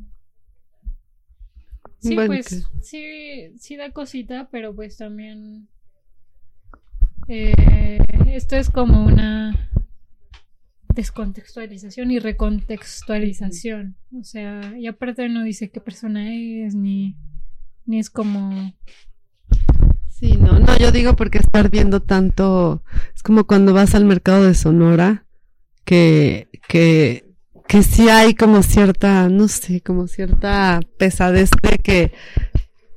Sí, 2.00 2.16
Bueno, 2.16 2.28
pues 2.28 2.48
que- 2.48 2.62
sí, 2.82 3.58
sí 3.60 3.76
da 3.76 3.92
cosita, 3.92 4.50
pero 4.52 4.74
pues 4.76 4.98
también 4.98 5.68
eh, 7.28 8.00
esto 8.28 8.56
es 8.56 8.70
como 8.70 9.06
una 9.06 9.70
descontextualización 10.98 12.12
y 12.12 12.20
recontextualización. 12.20 13.96
O 14.20 14.24
sea, 14.24 14.74
y 14.78 14.88
aparte 14.88 15.30
no 15.30 15.44
dice 15.44 15.70
qué 15.70 15.80
persona 15.80 16.34
es, 16.34 16.76
ni, 16.76 17.16
ni 17.86 18.00
es 18.00 18.10
como... 18.10 18.74
Sí, 20.10 20.36
no, 20.36 20.60
no, 20.60 20.76
yo 20.80 20.92
digo 20.92 21.16
porque 21.16 21.38
estar 21.38 21.70
viendo 21.70 22.02
tanto, 22.02 22.84
es 23.16 23.22
como 23.22 23.46
cuando 23.46 23.74
vas 23.74 23.94
al 23.94 24.04
mercado 24.04 24.44
de 24.44 24.56
Sonora, 24.56 25.28
que, 25.86 26.50
que, 26.68 27.36
que 27.68 27.84
sí 27.84 28.10
hay 28.10 28.34
como 28.34 28.64
cierta, 28.64 29.30
no 29.30 29.48
sé, 29.48 29.82
como 29.82 30.08
cierta 30.08 30.80
pesadez 30.98 31.52
de 31.62 31.78
que, 31.78 32.12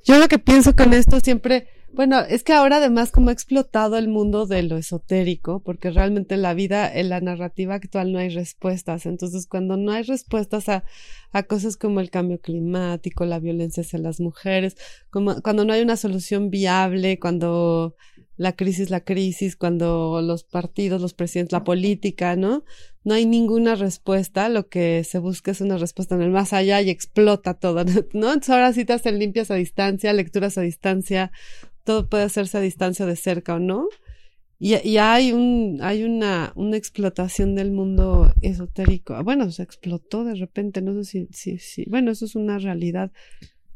yo 0.07 0.19
lo 0.19 0.29
que 0.29 0.39
pienso 0.39 0.75
con 0.75 0.95
esto 0.95 1.21
siempre, 1.21 1.69
bueno, 1.93 2.21
es 2.21 2.45
que 2.45 2.53
ahora 2.53 2.77
además 2.77 3.11
como 3.11 3.31
ha 3.31 3.33
explotado 3.33 3.99
el 3.99 4.09
mundo 4.09 4.47
de 4.47 4.63
lo 4.63 4.77
esotérico, 4.77 5.61
porque 5.61 5.91
realmente 5.91 6.37
en 6.37 6.43
la 6.43 6.55
vida, 6.55 6.93
en 6.93 7.09
la 7.09 7.21
narrativa 7.21 7.75
actual 7.75 8.13
no 8.13 8.19
hay 8.19 8.29
respuestas. 8.29 9.07
Entonces, 9.07 9.47
cuando 9.47 9.77
no 9.77 9.93
hay 9.93 10.05
respuestas 10.05 10.69
a, 10.69 10.85
a 11.33 11.43
cosas 11.43 11.77
como 11.77 12.01
el 12.01 12.11
cambio 12.11 12.41
climático, 12.41 13.25
la 13.25 13.41
violencia 13.41 13.83
hacia 13.83 13.99
las 13.99 14.21
mujeres, 14.21 14.77
como, 15.11 15.43
cuando 15.43 15.65
no 15.65 15.73
hay 15.73 15.83
una 15.83 15.97
solución 15.97 16.51
viable, 16.51 17.19
cuando 17.19 17.97
la 18.41 18.57
crisis, 18.57 18.89
la 18.89 19.01
crisis, 19.01 19.55
cuando 19.55 20.23
los 20.23 20.45
partidos, 20.45 21.03
los 21.03 21.13
presidentes, 21.13 21.53
la 21.53 21.63
política, 21.63 22.37
¿no? 22.37 22.65
No 23.05 23.13
hay 23.13 23.27
ninguna 23.27 23.75
respuesta, 23.75 24.49
lo 24.49 24.71
que 24.71 25.05
se 25.05 25.19
busca 25.19 25.51
es 25.51 25.61
una 25.61 25.77
respuesta 25.77 26.15
en 26.15 26.23
el 26.23 26.31
más 26.31 26.55
allá 26.55 26.81
y 26.81 26.89
explota 26.89 27.53
todo, 27.53 27.85
¿no? 28.15 28.29
Entonces 28.29 28.49
ahora 28.49 28.73
sí 28.73 28.87
te 28.87 28.95
hacen 28.95 29.19
limpias 29.19 29.51
a 29.51 29.57
distancia, 29.57 30.15
lecturas 30.15 30.57
a 30.57 30.63
distancia, 30.63 31.33
todo 31.91 32.09
puede 32.09 32.23
hacerse 32.23 32.57
a 32.57 32.61
distancia 32.61 33.05
de 33.05 33.17
cerca 33.17 33.57
o 33.57 33.59
no. 33.59 33.89
Y, 34.61 34.75
hay 34.99 35.33
un, 35.33 35.81
hay 35.83 36.05
una, 36.05 36.53
una 36.55 36.77
explotación 36.77 37.57
del 37.57 37.73
mundo 37.73 38.33
esotérico. 38.43 39.21
Bueno, 39.25 39.51
se 39.51 39.65
explotó 39.65 40.23
de 40.23 40.37
repente, 40.37 40.83
no 40.83 40.95
sé 40.95 41.05
si, 41.05 41.29
si, 41.33 41.59
si, 41.59 41.85
bueno, 41.91 42.13
eso 42.13 42.27
es 42.27 42.37
una 42.37 42.61
realidad 42.61 43.11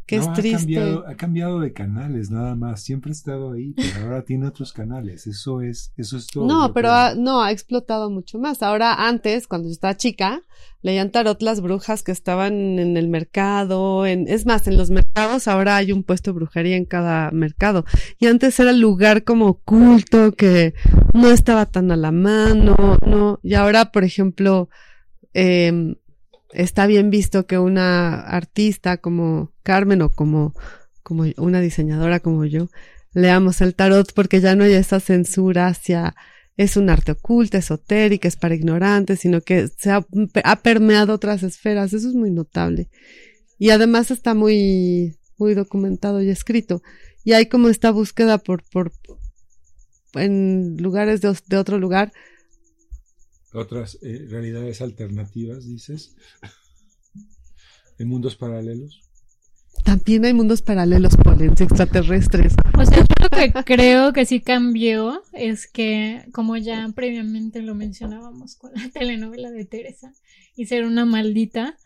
que 0.07 0.17
es 0.17 0.27
No, 0.27 0.33
ha 0.33 0.35
triste. 0.35 0.59
cambiado, 0.59 1.07
ha 1.09 1.15
cambiado 1.15 1.61
de 1.61 1.73
canales, 1.73 2.31
nada 2.31 2.55
más. 2.55 2.83
Siempre 2.83 3.11
ha 3.11 3.13
estado 3.13 3.53
ahí, 3.53 3.73
pero 3.75 4.05
ahora 4.05 4.23
tiene 4.23 4.47
otros 4.47 4.73
canales. 4.73 5.27
Eso 5.27 5.61
es, 5.63 5.93
eso 5.97 6.17
es 6.19 6.27
todo. 6.27 6.47
No, 6.47 6.73
pero 6.75 6.91
ha- 6.91 7.15
no, 7.15 7.43
ha 7.43 7.51
explotado 7.53 8.11
mucho 8.11 8.39
más. 8.39 8.63
Ahora, 8.63 9.07
antes, 9.09 9.47
cuando 9.47 9.69
yo 9.69 9.73
estaba 9.73 9.97
chica, 9.97 10.43
leían 10.83 11.11
tarot 11.11 11.41
las 11.41 11.63
brujas 11.63 12.03
que 12.03 12.13
estaban 12.13 12.79
en 12.79 12.99
el 12.99 13.09
mercado, 13.09 14.05
en, 14.05 14.29
es 14.29 14.45
más, 14.45 14.67
en 14.69 14.77
los 14.77 14.91
mercados 14.91 15.49
ahora 15.49 15.77
hay 15.77 15.93
un 15.93 16.03
puesto 16.03 16.31
de 16.33 16.37
brujería 16.37 16.77
en 16.77 16.85
cada 16.85 17.31
mercado. 17.31 17.87
Y 18.19 18.27
antes 18.27 18.61
era 18.61 18.71
el 18.71 18.81
lugar 18.81 19.25
como 19.25 19.47
oculto, 19.47 20.33
que 20.33 20.75
no 21.15 21.31
estaba 21.31 21.65
tan 21.65 21.91
a 21.91 21.97
la 21.97 22.13
mano, 22.13 22.99
no. 23.07 23.41
Y 23.43 23.55
ahora, 23.55 23.91
por 23.93 24.05
ejemplo, 24.05 24.69
em, 25.33 25.95
está 26.55 26.87
bien 26.87 27.11
visto 27.11 27.47
que 27.47 27.59
una 27.59 28.21
artista 28.21 28.97
como 28.97 29.53
Carmen 29.63 30.03
o 30.03 30.11
como, 30.11 30.55
como 31.03 31.25
una 31.37 31.61
diseñadora 31.61 32.21
como 32.21 32.45
yo, 32.45 32.69
leamos 33.13 33.61
el 33.61 33.75
tarot 33.75 34.13
porque 34.15 34.41
ya 34.41 34.57
no 34.57 34.65
hay 34.65 34.73
esa 34.73 35.01
censura 35.01 35.69
hacia 35.69 36.15
es 36.57 36.77
un 36.77 36.89
arte 36.89 37.13
oculta, 37.13 37.59
esotérica, 37.59 38.29
es 38.29 38.37
para 38.37 38.55
ignorantes, 38.55 39.21
sino 39.21 39.41
que 39.41 39.69
se 39.77 39.91
ha, 39.91 40.07
ha 40.45 40.57
permeado 40.63 41.13
otras 41.13 41.43
esferas. 41.43 41.93
Eso 41.93 42.09
es 42.09 42.15
muy 42.15 42.31
notable. 42.31 42.89
Y 43.59 43.71
además 43.71 44.11
está 44.11 44.35
muy, 44.35 45.17
muy 45.37 45.55
documentado 45.55 46.23
y 46.23 46.31
escrito. 46.31 46.83
Y 47.25 47.33
hay 47.33 47.47
como 47.47 47.69
esta 47.69 47.91
búsqueda 47.91 48.39
por, 48.39 48.63
por, 48.71 48.93
en 50.15 50.77
lugares 50.79 51.21
de, 51.21 51.37
de 51.49 51.57
otro 51.57 51.79
lugar. 51.79 52.13
Otras 53.55 53.99
eh, 54.03 54.27
realidades 54.29 54.83
alternativas, 54.83 55.67
dices. 55.67 56.17
En 57.99 58.09
mundos 58.09 58.35
paralelos. 58.35 59.01
También 59.85 60.25
hay 60.25 60.35
mundos 60.35 60.63
paralelos, 60.63 61.17
polens 61.17 61.61
extraterrestres. 61.61 62.55
O 62.77 62.85
sea, 62.85 62.99
yo 62.99 63.05
lo 63.21 63.29
que 63.31 63.53
creo 63.65 64.13
que 64.13 64.27
sí 64.27 64.41
cambió 64.41 65.23
es 65.33 65.67
que, 65.69 66.27
como 66.33 66.57
ya 66.57 66.91
previamente 66.95 67.63
lo 67.63 67.75
mencionábamos 67.75 68.57
con 68.57 68.73
la 68.75 68.89
telenovela 68.91 69.51
de 69.51 69.65
Teresa, 69.65 70.13
y 70.57 70.67
ser 70.67 70.85
una 70.85 71.05
maldita, 71.05 71.77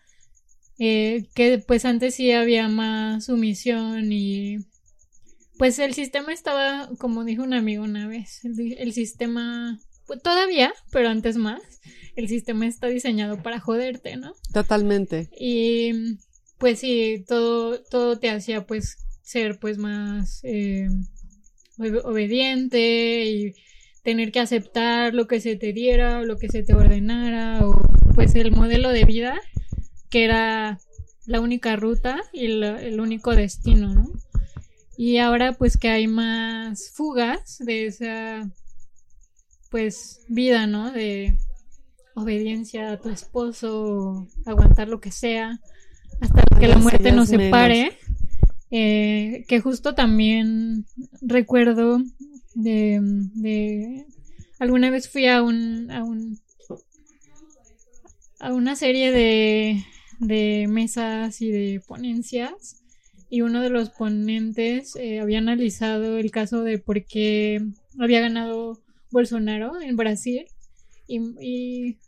eh, 0.78 1.26
que 1.34 1.58
pues 1.58 1.84
antes 1.84 2.14
sí 2.14 2.30
había 2.32 2.68
más 2.68 3.24
sumisión 3.24 4.12
y 4.12 4.58
pues 5.58 5.78
el 5.80 5.92
sistema 5.92 6.32
estaba, 6.32 6.88
como 6.98 7.24
dijo 7.24 7.42
un 7.42 7.52
amigo 7.52 7.82
una 7.82 8.06
vez, 8.06 8.40
el, 8.44 8.92
sistema, 8.92 9.80
pues 10.09 10.20
todavía, 10.22 10.72
pero 10.90 11.09
antes 11.09 11.36
más, 11.36 11.61
el 12.16 12.28
sistema 12.28 12.66
está 12.66 12.88
diseñado 12.88 13.40
para 13.44 13.61
joderte, 13.61 14.16
¿no? 14.16 14.32
Totalmente. 14.52 15.28
Y 15.38 16.16
pues 16.59 16.80
sí, 16.80 17.24
todo, 17.28 17.80
todo 17.84 18.18
te 18.18 18.30
hacía 18.30 18.66
pues 18.66 18.96
ser 19.22 19.61
pues 19.61 19.78
más 19.78 20.40
eh, 20.42 20.88
obe- 21.78 22.00
obediente 22.04 23.24
y 23.26 23.54
tener 24.02 24.32
que 24.32 24.40
aceptar 24.40 25.14
lo 25.14 25.28
que 25.28 25.40
se 25.40 25.54
te 25.54 25.72
diera 25.72 26.18
o 26.18 26.24
lo 26.24 26.38
que 26.38 26.48
se 26.48 26.64
te 26.64 26.74
ordenara 26.74 27.64
o 27.64 27.80
pues 28.16 28.34
el 28.34 28.50
modelo 28.50 28.88
de 28.90 29.04
vida 29.04 29.40
que 30.11 30.24
era 30.24 30.78
la 31.26 31.40
única 31.40 31.76
ruta 31.76 32.18
y 32.32 32.48
la- 32.48 32.82
el 32.82 32.98
único 33.00 33.36
destino, 33.36 33.94
¿no? 33.94 34.11
Y 34.96 35.18
ahora 35.18 35.52
pues 35.52 35.76
que 35.76 35.88
hay 35.90 36.09
más 36.09 36.90
fugas 36.92 37.59
de 37.59 37.86
esa 37.86 38.50
pues 39.70 40.20
vida, 40.28 40.66
¿no? 40.66 40.90
De 40.92 41.38
obediencia 42.14 42.92
a 42.92 43.00
tu 43.00 43.10
esposo, 43.10 44.26
aguantar 44.46 44.88
lo 44.88 45.00
que 45.00 45.12
sea, 45.12 45.60
hasta 46.20 46.42
que 46.58 46.68
la 46.68 46.78
muerte 46.78 47.12
nos 47.12 47.28
separe. 47.28 47.96
Eh, 48.70 49.46
que 49.48 49.60
justo 49.60 49.94
también 49.94 50.84
recuerdo 51.22 52.02
de, 52.54 53.00
de 53.34 54.04
alguna 54.58 54.90
vez 54.90 55.08
fui 55.08 55.26
a 55.26 55.42
un 55.42 55.90
a 55.90 56.04
un 56.04 56.38
a 58.40 58.52
una 58.52 58.76
serie 58.76 59.10
de, 59.10 59.84
de 60.18 60.66
mesas 60.68 61.40
y 61.40 61.50
de 61.50 61.80
ponencias 61.86 62.82
y 63.30 63.40
uno 63.40 63.62
de 63.62 63.70
los 63.70 63.90
ponentes 63.90 64.96
eh, 64.96 65.20
había 65.20 65.38
analizado 65.38 66.18
el 66.18 66.30
caso 66.30 66.62
de 66.62 66.78
por 66.78 67.04
qué 67.04 67.62
había 67.98 68.20
ganado 68.20 68.80
Bolsonaro 69.11 69.80
en 69.80 69.96
Brasil 69.96 70.46
y, 71.06 71.20
y 71.40 71.98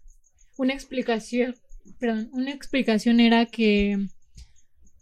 una 0.56 0.74
explicación, 0.74 1.54
perdón, 1.98 2.30
una 2.32 2.52
explicación 2.52 3.20
era 3.20 3.46
que, 3.46 4.06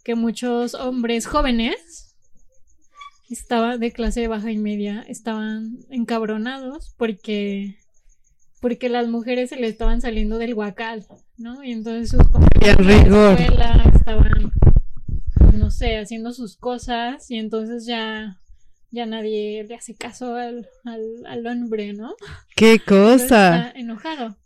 que 0.04 0.14
muchos 0.14 0.74
hombres 0.74 1.26
jóvenes 1.26 2.16
estaban 3.28 3.80
de 3.80 3.92
clase 3.92 4.28
baja 4.28 4.50
y 4.50 4.58
media 4.58 5.04
estaban 5.06 5.78
encabronados 5.90 6.94
porque 6.96 7.76
porque 8.60 8.88
las 8.88 9.06
mujeres 9.06 9.50
se 9.50 9.56
le 9.56 9.68
estaban 9.68 10.00
saliendo 10.00 10.38
del 10.38 10.54
huacal, 10.54 11.06
¿no? 11.36 11.62
Y 11.62 11.70
entonces 11.70 12.10
sus 12.10 12.26
compañeros 12.28 12.86
de 12.86 13.08
la 13.08 13.32
escuela 13.32 13.92
estaban 13.94 14.52
no 15.52 15.70
sé, 15.70 15.98
haciendo 15.98 16.32
sus 16.32 16.56
cosas 16.56 17.30
y 17.30 17.36
entonces 17.36 17.86
ya 17.86 18.40
ya 18.90 19.06
nadie 19.06 19.64
le 19.64 19.74
hace 19.74 19.94
caso 19.94 20.34
al, 20.34 20.68
al, 20.84 21.26
al 21.26 21.46
hombre, 21.46 21.92
¿no? 21.92 22.14
¡Qué 22.56 22.78
cosa! 22.86 23.66
está 23.66 23.78
enojado. 23.78 24.36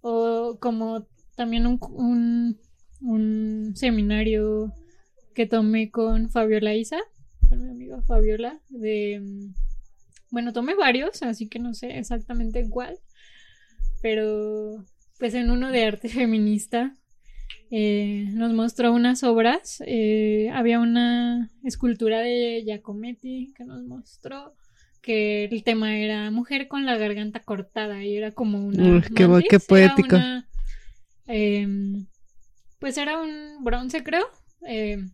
O 0.00 0.58
como 0.60 1.06
también 1.36 1.66
un, 1.66 1.78
un, 1.90 2.60
un 3.00 3.76
seminario 3.76 4.72
que 5.34 5.46
tomé 5.46 5.90
con 5.90 6.30
Fabiola 6.30 6.74
Isa, 6.74 6.98
con 7.48 7.62
mi 7.62 7.70
amiga 7.70 8.02
Fabiola, 8.02 8.60
de... 8.68 9.22
Bueno, 10.30 10.52
tomé 10.52 10.74
varios, 10.74 11.22
así 11.22 11.48
que 11.48 11.58
no 11.58 11.72
sé 11.72 11.98
exactamente 11.98 12.68
cuál, 12.68 12.98
pero 14.02 14.84
pues 15.18 15.34
en 15.34 15.50
uno 15.50 15.70
de 15.70 15.84
arte 15.84 16.08
feminista 16.08 16.96
eh, 17.70 18.26
nos 18.32 18.52
mostró 18.52 18.92
unas 18.92 19.22
obras. 19.24 19.82
eh, 19.86 20.50
había 20.54 20.80
una 20.80 21.50
escultura 21.64 22.20
de 22.20 22.62
Giacometti 22.64 23.52
que 23.56 23.64
nos 23.64 23.82
mostró 23.84 24.54
que 25.02 25.44
el 25.44 25.62
tema 25.64 25.96
era 25.96 26.30
mujer 26.30 26.68
con 26.68 26.84
la 26.84 26.96
garganta 26.98 27.40
cortada 27.44 28.04
y 28.04 28.16
era 28.16 28.32
como 28.32 28.66
una 28.66 28.98
Uf, 28.98 29.08
qué 29.14 29.26
bo- 29.26 29.34
mantis, 29.34 29.48
qué 29.48 29.56
era 29.56 29.94
poético. 29.94 30.16
una, 30.16 30.48
em, 31.26 32.06
pues 32.78 32.96
era 32.98 33.20
un 33.20 33.62
bronce 33.64 34.02
creo 34.02 34.26
em, 34.62 35.10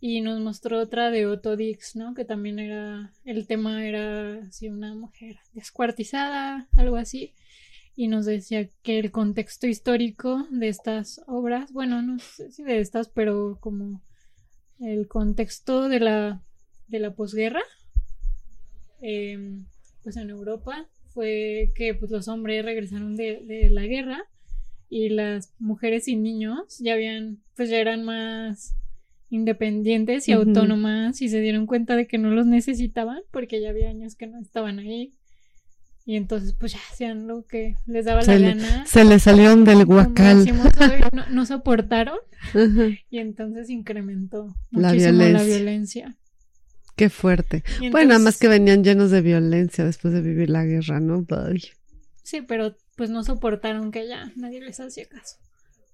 y 0.00 0.20
nos 0.22 0.40
mostró 0.40 0.78
otra 0.80 1.10
de 1.10 1.26
Otto 1.26 1.56
Dix, 1.56 1.94
¿no? 1.96 2.14
Que 2.14 2.24
también 2.24 2.58
era, 2.58 3.12
el 3.24 3.46
tema 3.46 3.84
era 3.86 4.34
así 4.46 4.68
una 4.68 4.94
mujer 4.94 5.38
descuartizada, 5.52 6.68
algo 6.76 6.96
así 6.96 7.34
y 7.96 8.08
nos 8.08 8.26
decía 8.26 8.68
que 8.82 8.98
el 8.98 9.10
contexto 9.10 9.66
histórico 9.66 10.46
de 10.50 10.68
estas 10.68 11.22
obras, 11.26 11.72
bueno, 11.72 12.02
no 12.02 12.18
sé 12.18 12.50
si 12.50 12.62
de 12.62 12.80
estas, 12.80 13.08
pero 13.08 13.58
como 13.60 14.02
el 14.80 15.08
contexto 15.08 15.88
de 15.88 16.00
la, 16.00 16.42
de 16.88 16.98
la 16.98 17.14
posguerra, 17.14 17.62
eh, 19.02 19.60
pues 20.02 20.16
en 20.16 20.30
Europa, 20.30 20.88
fue 21.08 21.72
que 21.74 21.94
pues, 21.94 22.10
los 22.10 22.28
hombres 22.28 22.64
regresaron 22.64 23.16
de, 23.16 23.42
de 23.44 23.68
la 23.70 23.86
guerra 23.86 24.22
y 24.88 25.08
las 25.08 25.54
mujeres 25.58 26.08
y 26.08 26.16
niños 26.16 26.78
ya 26.78 26.94
habían, 26.94 27.42
pues 27.56 27.70
ya 27.70 27.78
eran 27.78 28.04
más 28.04 28.74
independientes 29.30 30.28
y 30.28 30.32
autónomas 30.32 31.22
y 31.22 31.28
se 31.28 31.40
dieron 31.40 31.66
cuenta 31.66 31.94
de 31.94 32.08
que 32.08 32.18
no 32.18 32.30
los 32.30 32.46
necesitaban 32.46 33.20
porque 33.30 33.60
ya 33.60 33.70
había 33.70 33.88
años 33.88 34.16
que 34.16 34.26
no 34.26 34.40
estaban 34.40 34.80
ahí. 34.80 35.14
Y 36.06 36.16
entonces 36.16 36.54
pues 36.58 36.72
ya 36.72 36.78
hacían 36.90 37.26
lo 37.28 37.44
que 37.46 37.74
les 37.86 38.04
daba 38.06 38.22
Se 38.22 38.38
la 38.38 38.54
le- 38.54 38.62
gana. 38.62 38.86
Se 38.86 39.04
le 39.04 39.18
salieron 39.18 39.64
del 39.64 39.84
guacal. 39.84 40.44
decimos 40.44 40.66
no, 41.12 41.28
no 41.30 41.46
soportaron 41.46 42.18
y 43.10 43.18
entonces 43.18 43.70
incrementó 43.70 44.54
muchísimo 44.70 45.12
la 45.12 45.24
violencia. 45.24 45.44
violencia. 45.56 46.16
Qué 46.96 47.10
fuerte. 47.10 47.62
Y 47.80 47.90
Bueno, 47.90 48.08
nada 48.08 48.18
más 48.18 48.34
entonces- 48.34 48.40
que 48.40 48.48
venían 48.48 48.84
llenos 48.84 49.10
de 49.10 49.20
violencia 49.22 49.84
después 49.84 50.12
de 50.12 50.20
vivir 50.22 50.50
la 50.50 50.64
guerra, 50.64 51.00
¿no? 51.00 51.24
Sí, 52.22 52.42
pero 52.42 52.76
pues 52.96 53.10
no 53.10 53.22
soportaron 53.24 53.90
que 53.92 54.06
ya 54.08 54.32
nadie 54.36 54.60
les 54.60 54.80
hacía 54.80 55.06
caso. 55.06 55.36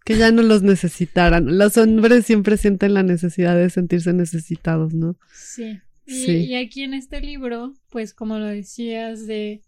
que 0.05 0.17
ya 0.17 0.31
no 0.31 0.43
los 0.43 0.63
necesitaran. 0.63 1.59
Los 1.59 1.77
hombres 1.77 2.25
siempre 2.27 2.57
sienten 2.57 2.95
la 2.95 3.03
necesidad 3.03 3.57
de 3.57 3.69
sentirse 3.71 4.13
necesitados, 4.13 4.95
¿no? 4.95 5.17
Sí. 5.35 5.81
Y, 6.07 6.25
Sí. 6.25 6.31
y 6.47 6.55
aquí 6.55 6.85
en 6.85 6.95
este 6.95 7.21
libro, 7.21 7.75
pues 7.91 8.15
como 8.15 8.39
lo 8.39 8.47
decías, 8.47 9.27
de 9.27 9.63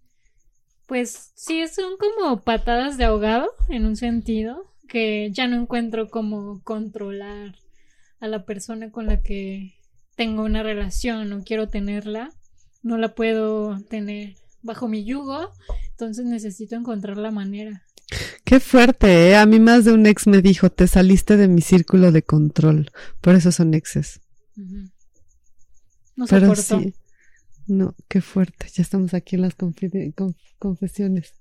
pues 0.89 1.33
sí, 1.35 1.63
son 1.69 1.93
como 1.99 2.41
patadas 2.41 2.97
de 2.97 3.05
ahogado 3.05 3.51
en 3.69 3.85
un 3.85 3.95
sentido, 3.95 4.65
que 4.89 5.31
ya 5.33 5.47
no 5.47 5.61
encuentro 5.61 6.09
cómo 6.09 6.63
controlar 6.65 7.55
a 8.21 8.27
la 8.27 8.47
persona 8.47 8.91
con 8.91 9.07
la 9.07 9.21
que 9.21 9.75
tengo 10.17 10.43
una 10.43 10.63
relación 10.63 11.31
o 11.35 11.45
quiero 11.45 11.69
tenerla, 11.69 12.31
no 12.83 12.97
la 12.97 13.15
puedo 13.15 13.79
tener 13.91 14.37
bajo 14.63 14.89
mi 14.89 15.05
yugo, 15.05 15.53
entonces 15.91 16.25
necesito 16.25 16.75
encontrar 16.75 17.19
la 17.19 17.31
manera. 17.31 17.83
Qué 18.45 18.59
fuerte, 18.59 19.29
¿eh? 19.29 19.37
A 19.37 19.45
mí 19.45 19.61
más 19.61 19.85
de 19.85 19.93
un 19.93 20.07
ex 20.07 20.27
me 20.27 20.41
dijo, 20.41 20.71
te 20.71 20.87
saliste 20.87 21.37
de 21.37 21.49
mi 21.49 21.61
círculo 21.61 22.13
de 22.13 22.23
control. 22.23 22.91
Por 23.21 23.35
eso 23.35 23.53
son 23.53 23.75
exes. 23.75 24.21
No 26.17 26.25
Pero 26.27 26.55
soportó. 26.55 26.81
sí. 26.81 26.95
No, 27.69 27.95
qué 28.09 28.21
fuerte. 28.21 28.67
Ya 28.75 28.83
estamos 28.83 29.15
aquí 29.15 29.37
en 29.37 29.43
las 29.43 29.57
conf- 29.57 30.35
confesiones. 30.59 31.35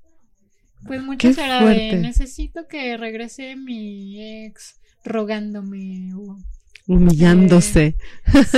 Pues 0.86 1.02
mucho 1.02 1.28
Qué 1.28 1.34
será 1.34 1.62
fuerte. 1.62 1.96
de 1.96 2.02
necesito 2.02 2.68
que 2.68 2.96
regrese 2.98 3.56
mi 3.56 4.44
ex 4.46 4.80
rogándome 5.04 6.14
o 6.16 6.38
Humillándose. 6.88 7.96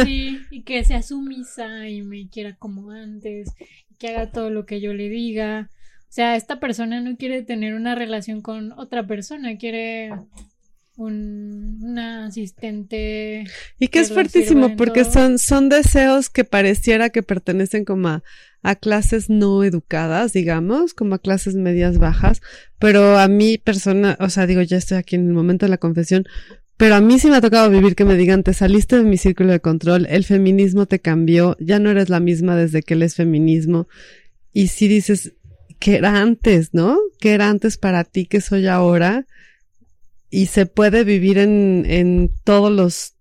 sí, 0.03 0.39
y 0.51 0.61
que 0.63 0.83
sea 0.83 1.01
sumisa 1.01 1.87
y 1.87 2.01
me 2.03 2.27
quiera 2.29 2.55
como 2.57 2.91
antes, 2.91 3.49
y 3.89 3.95
que 3.95 4.09
haga 4.09 4.31
todo 4.31 4.49
lo 4.49 4.65
que 4.65 4.81
yo 4.81 4.93
le 4.93 5.09
diga. 5.09 5.69
O 6.01 6.11
sea, 6.11 6.35
esta 6.35 6.59
persona 6.59 7.01
no 7.01 7.17
quiere 7.17 7.41
tener 7.43 7.73
una 7.75 7.95
relación 7.95 8.41
con 8.41 8.71
otra 8.73 9.07
persona, 9.07 9.57
quiere 9.57 10.11
un, 10.99 11.79
una 11.81 12.25
asistente. 12.25 13.45
Y 13.79 13.87
que 13.87 13.99
es 13.99 14.09
que 14.09 14.13
fuertísimo 14.15 14.75
porque 14.75 15.03
todo. 15.03 15.13
son, 15.13 15.39
son 15.39 15.69
deseos 15.69 16.29
que 16.29 16.43
pareciera 16.43 17.09
que 17.09 17.23
pertenecen 17.23 17.85
como 17.85 18.09
a, 18.09 18.23
a 18.61 18.75
clases 18.75 19.29
no 19.29 19.63
educadas, 19.63 20.33
digamos, 20.33 20.93
como 20.93 21.15
a 21.15 21.19
clases 21.19 21.55
medias 21.55 21.97
bajas, 21.97 22.41
pero 22.77 23.17
a 23.17 23.27
mí 23.27 23.57
persona, 23.57 24.17
o 24.19 24.29
sea, 24.29 24.45
digo, 24.45 24.61
ya 24.61 24.77
estoy 24.77 24.97
aquí 24.97 25.15
en 25.15 25.27
el 25.27 25.33
momento 25.33 25.65
de 25.65 25.69
la 25.69 25.77
confesión, 25.77 26.25
pero 26.75 26.95
a 26.95 27.01
mí 27.01 27.17
sí 27.19 27.29
me 27.29 27.37
ha 27.37 27.41
tocado 27.41 27.69
vivir 27.69 27.95
que 27.95 28.05
me 28.05 28.15
digan, 28.15 28.43
te 28.43 28.53
saliste 28.53 28.97
de 28.97 29.03
mi 29.03 29.17
círculo 29.17 29.51
de 29.51 29.61
control, 29.61 30.05
el 30.09 30.25
feminismo 30.25 30.85
te 30.85 30.99
cambió, 30.99 31.55
ya 31.59 31.79
no 31.79 31.89
eres 31.89 32.09
la 32.09 32.19
misma 32.19 32.55
desde 32.55 32.83
que 32.83 32.95
él 32.95 33.03
es 33.03 33.15
feminismo, 33.15 33.87
y 34.51 34.67
si 34.67 34.89
dices, 34.89 35.33
que 35.79 35.95
era 35.95 36.19
antes, 36.19 36.73
¿no? 36.73 36.97
Que 37.19 37.31
era 37.31 37.49
antes 37.49 37.77
para 37.77 38.03
ti, 38.03 38.25
que 38.25 38.41
soy 38.41 38.67
ahora, 38.67 39.25
y 40.29 40.47
se 40.47 40.65
puede 40.65 41.03
vivir 41.03 41.37
en, 41.37 41.85
en 41.87 42.31
todos 42.43 42.71
los 42.71 43.13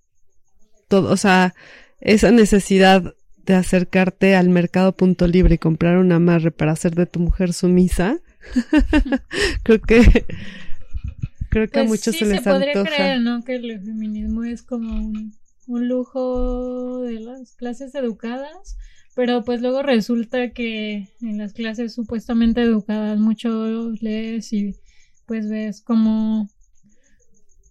todo, 0.89 1.13
o 1.13 1.17
sea, 1.17 1.55
esa 2.01 2.31
necesidad 2.31 3.15
de 3.45 3.55
acercarte 3.55 4.35
al 4.35 4.49
mercado 4.49 4.93
punto 4.93 5.27
libre 5.27 5.55
y 5.57 5.59
comprar 5.59 5.99
un 5.99 6.13
amarre 6.13 6.51
para 6.51 6.73
hacer 6.73 6.95
de 6.95 7.07
tu 7.07 7.21
mujer 7.21 7.53
sumisa, 7.53 8.19
creo 9.63 9.81
que 9.81 10.27
creo 11.49 11.69
que 11.69 11.81
a 11.81 11.85
Pues 11.85 11.89
muchos 11.89 12.15
sí, 12.15 12.21
se 12.21 12.27
les 12.27 12.43
podría 12.43 12.73
antoja. 12.73 12.95
creer, 12.95 13.21
¿no? 13.21 13.43
Que 13.45 13.57
el 13.57 13.81
feminismo 13.81 14.45
es 14.45 14.63
como 14.63 14.95
un, 14.95 15.35
un 15.67 15.89
lujo 15.89 17.01
de 17.03 17.21
las 17.21 17.53
clases 17.53 17.95
educadas, 17.95 18.77
pero 19.15 19.45
pues 19.45 19.61
luego 19.61 19.83
resulta 19.83 20.51
que 20.51 21.09
en 21.21 21.39
las 21.39 21.53
clases 21.53 21.95
supuestamente 21.95 22.63
educadas 22.63 23.19
mucho 23.19 23.93
lees 24.01 24.53
y 24.53 24.77
pues 25.27 25.49
ves 25.49 25.81
cómo 25.83 26.49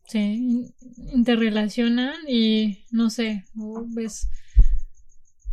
se 0.07 0.19
in- 0.19 0.73
interrelacionan 1.13 2.15
y 2.27 2.85
no 2.91 3.09
sé, 3.09 3.45
o 3.57 3.85
ves 3.89 4.29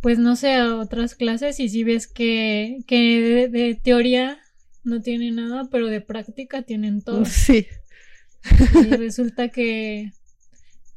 pues 0.01 0.19
no 0.19 0.35
sé 0.35 0.53
a 0.55 0.75
otras 0.75 1.15
clases 1.15 1.59
y 1.59 1.69
si 1.69 1.83
ves 1.83 2.07
que, 2.07 2.79
que 2.87 3.21
de, 3.21 3.47
de 3.49 3.75
teoría 3.75 4.39
no 4.83 5.01
tienen 5.01 5.35
nada, 5.35 5.67
pero 5.71 5.87
de 5.87 6.01
práctica 6.01 6.61
tienen 6.61 7.01
todo. 7.01 7.23
Sí, 7.25 7.67
Y 8.73 8.95
resulta 8.95 9.49
que 9.49 10.11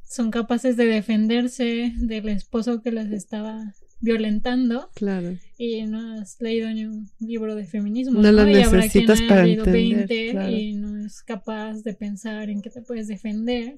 son 0.05 0.31
capaces 0.31 0.77
de 0.77 0.87
defenderse 0.87 1.93
del 1.99 2.29
esposo 2.29 2.83
que 2.83 2.93
las 2.93 3.11
estaba 3.13 3.75
violentando 4.01 4.91
claro. 4.95 5.37
y 5.57 5.83
no 5.83 6.21
has 6.21 6.41
leído 6.41 6.69
ni 6.71 6.85
un 6.85 7.11
libro 7.19 7.55
de 7.55 7.65
feminismo. 7.67 8.21
No 8.21 8.31
lo 8.33 8.43
Y 8.49 8.55
habrá 8.63 8.69
quien 8.69 8.77
necesitas 8.81 9.23
para 9.23 9.45
entender, 9.47 9.73
20 9.73 10.31
claro. 10.31 10.51
y 10.51 10.73
no 10.75 11.05
es 11.05 11.23
capaz 11.23 11.83
de 11.83 11.95
pensar 11.95 12.49
en 12.51 12.63
que 12.63 12.71
te 12.71 12.83
puedes 12.83 13.09
defender. 13.09 13.75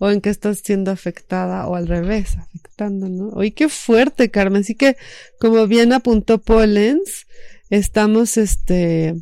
O 0.00 0.10
en 0.10 0.20
que 0.20 0.30
estás 0.30 0.60
siendo 0.64 0.92
afectada 0.92 1.66
o 1.66 1.74
al 1.74 1.88
revés, 1.88 2.36
afectando, 2.38 3.08
¿no? 3.08 3.30
Oye, 3.30 3.50
qué 3.52 3.68
fuerte, 3.68 4.30
Carmen. 4.30 4.60
Así 4.62 4.76
que, 4.76 4.96
como 5.40 5.66
bien 5.66 5.92
apuntó 5.92 6.38
Pollens, 6.40 7.26
estamos, 7.68 8.36
este, 8.36 9.16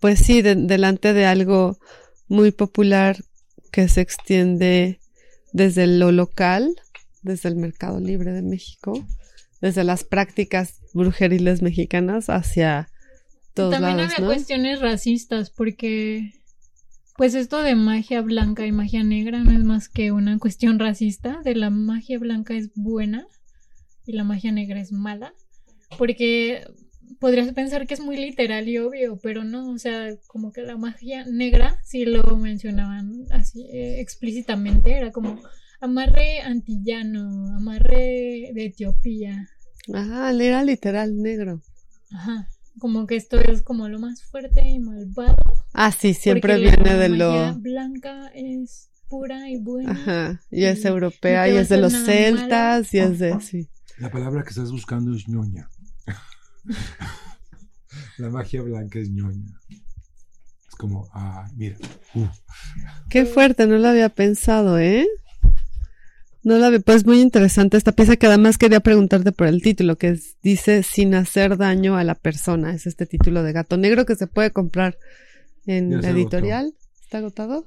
pues 0.00 0.20
sí, 0.20 0.40
de- 0.40 0.54
delante 0.56 1.12
de 1.12 1.26
algo 1.26 1.78
muy 2.28 2.50
popular 2.50 3.18
que 3.70 3.88
se 3.88 4.00
extiende 4.00 5.00
desde 5.52 5.86
lo 5.86 6.12
local, 6.12 6.74
desde 7.22 7.48
el 7.48 7.56
mercado 7.56 8.00
libre 8.00 8.32
de 8.32 8.42
México, 8.42 9.06
desde 9.60 9.84
las 9.84 10.04
prácticas 10.04 10.80
brujeriles 10.92 11.62
mexicanas 11.62 12.28
hacia 12.28 12.88
todos 13.54 13.72
También 13.72 13.98
lados, 13.98 14.12
había 14.14 14.26
¿no? 14.26 14.32
cuestiones 14.32 14.80
racistas 14.80 15.50
porque 15.50 16.32
pues 17.16 17.34
esto 17.34 17.62
de 17.62 17.74
magia 17.74 18.22
blanca 18.22 18.66
y 18.66 18.72
magia 18.72 19.04
negra 19.04 19.38
no 19.44 19.52
es 19.52 19.64
más 19.64 19.88
que 19.88 20.12
una 20.12 20.38
cuestión 20.38 20.78
racista, 20.78 21.40
de 21.44 21.54
la 21.54 21.70
magia 21.70 22.18
blanca 22.18 22.54
es 22.54 22.70
buena 22.74 23.26
y 24.06 24.12
la 24.12 24.24
magia 24.24 24.50
negra 24.50 24.80
es 24.80 24.92
mala, 24.92 25.34
porque 25.98 26.64
podrías 27.20 27.52
pensar 27.52 27.86
que 27.86 27.94
es 27.94 28.00
muy 28.00 28.16
literal 28.16 28.68
y 28.68 28.78
obvio, 28.78 29.18
pero 29.22 29.44
no, 29.44 29.70
o 29.70 29.78
sea, 29.78 30.16
como 30.26 30.52
que 30.52 30.62
la 30.62 30.76
magia 30.76 31.24
negra 31.26 31.78
sí 31.84 32.04
lo 32.04 32.36
mencionaban 32.36 33.26
así 33.30 33.66
eh, 33.72 34.00
explícitamente, 34.00 34.92
era 34.96 35.12
como 35.12 35.40
amarre 35.82 36.40
antillano, 36.40 37.54
amarre 37.56 38.50
de 38.54 38.66
Etiopía, 38.66 39.48
Ajá, 39.92 40.30
era 40.32 40.62
literal 40.64 41.16
negro. 41.20 41.60
ajá, 42.12 42.48
como 42.78 43.06
que 43.06 43.16
esto 43.16 43.40
es 43.40 43.62
como 43.62 43.88
lo 43.88 43.98
más 43.98 44.22
fuerte 44.22 44.62
y 44.68 44.78
malvado. 44.78 45.36
Ah, 45.72 45.90
sí, 45.92 46.14
siempre 46.14 46.56
viene 46.58 46.84
la 46.84 46.96
de 46.96 47.08
magia 47.08 47.52
lo... 47.52 47.58
blanca 47.60 48.30
es 48.34 48.90
pura 49.08 49.50
y 49.50 49.58
buena. 49.58 49.90
Ajá, 49.90 50.40
y 50.50 50.64
es 50.64 50.84
y 50.84 50.88
europea, 50.88 51.48
y 51.48 51.56
es 51.56 51.68
de 51.68 51.78
los 51.78 51.92
celtas, 51.92 52.94
y 52.94 52.98
es 53.00 53.18
de, 53.18 53.40
sí. 53.40 53.68
La 53.98 54.10
palabra 54.10 54.42
que 54.44 54.50
estás 54.50 54.70
buscando 54.70 55.14
es 55.14 55.28
ñoña. 55.28 55.68
La 58.18 58.30
magia 58.30 58.62
blanca 58.62 58.98
es 59.00 59.10
ñoña. 59.10 59.58
Es 59.68 60.74
como, 60.78 61.08
ah, 61.12 61.46
mira. 61.56 61.76
uh, 62.14 62.26
Qué 63.10 63.26
fuerte, 63.26 63.66
no 63.66 63.76
lo 63.78 63.88
había 63.88 64.08
pensado, 64.08 64.78
¿eh? 64.78 65.06
No 66.44 66.58
la 66.58 66.66
había, 66.66 66.80
pues 66.80 67.06
muy 67.06 67.20
interesante 67.20 67.76
esta 67.76 67.92
pieza 67.92 68.16
que 68.16 68.26
además 68.26 68.58
quería 68.58 68.80
preguntarte 68.80 69.30
por 69.32 69.46
el 69.46 69.62
título, 69.62 69.96
que 69.96 70.08
es- 70.08 70.36
dice 70.42 70.82
sin 70.82 71.14
hacer 71.14 71.56
daño 71.56 71.96
a 71.96 72.04
la 72.04 72.14
persona. 72.16 72.74
Es 72.74 72.86
este 72.86 73.06
título 73.06 73.42
de 73.44 73.52
Gato 73.52 73.76
Negro 73.76 74.04
que 74.06 74.16
se 74.16 74.26
puede 74.26 74.50
comprar 74.50 74.98
en 75.66 75.90
la 75.90 75.98
agotó. 75.98 76.16
editorial. 76.16 76.74
¿Está 77.02 77.18
agotado? 77.18 77.64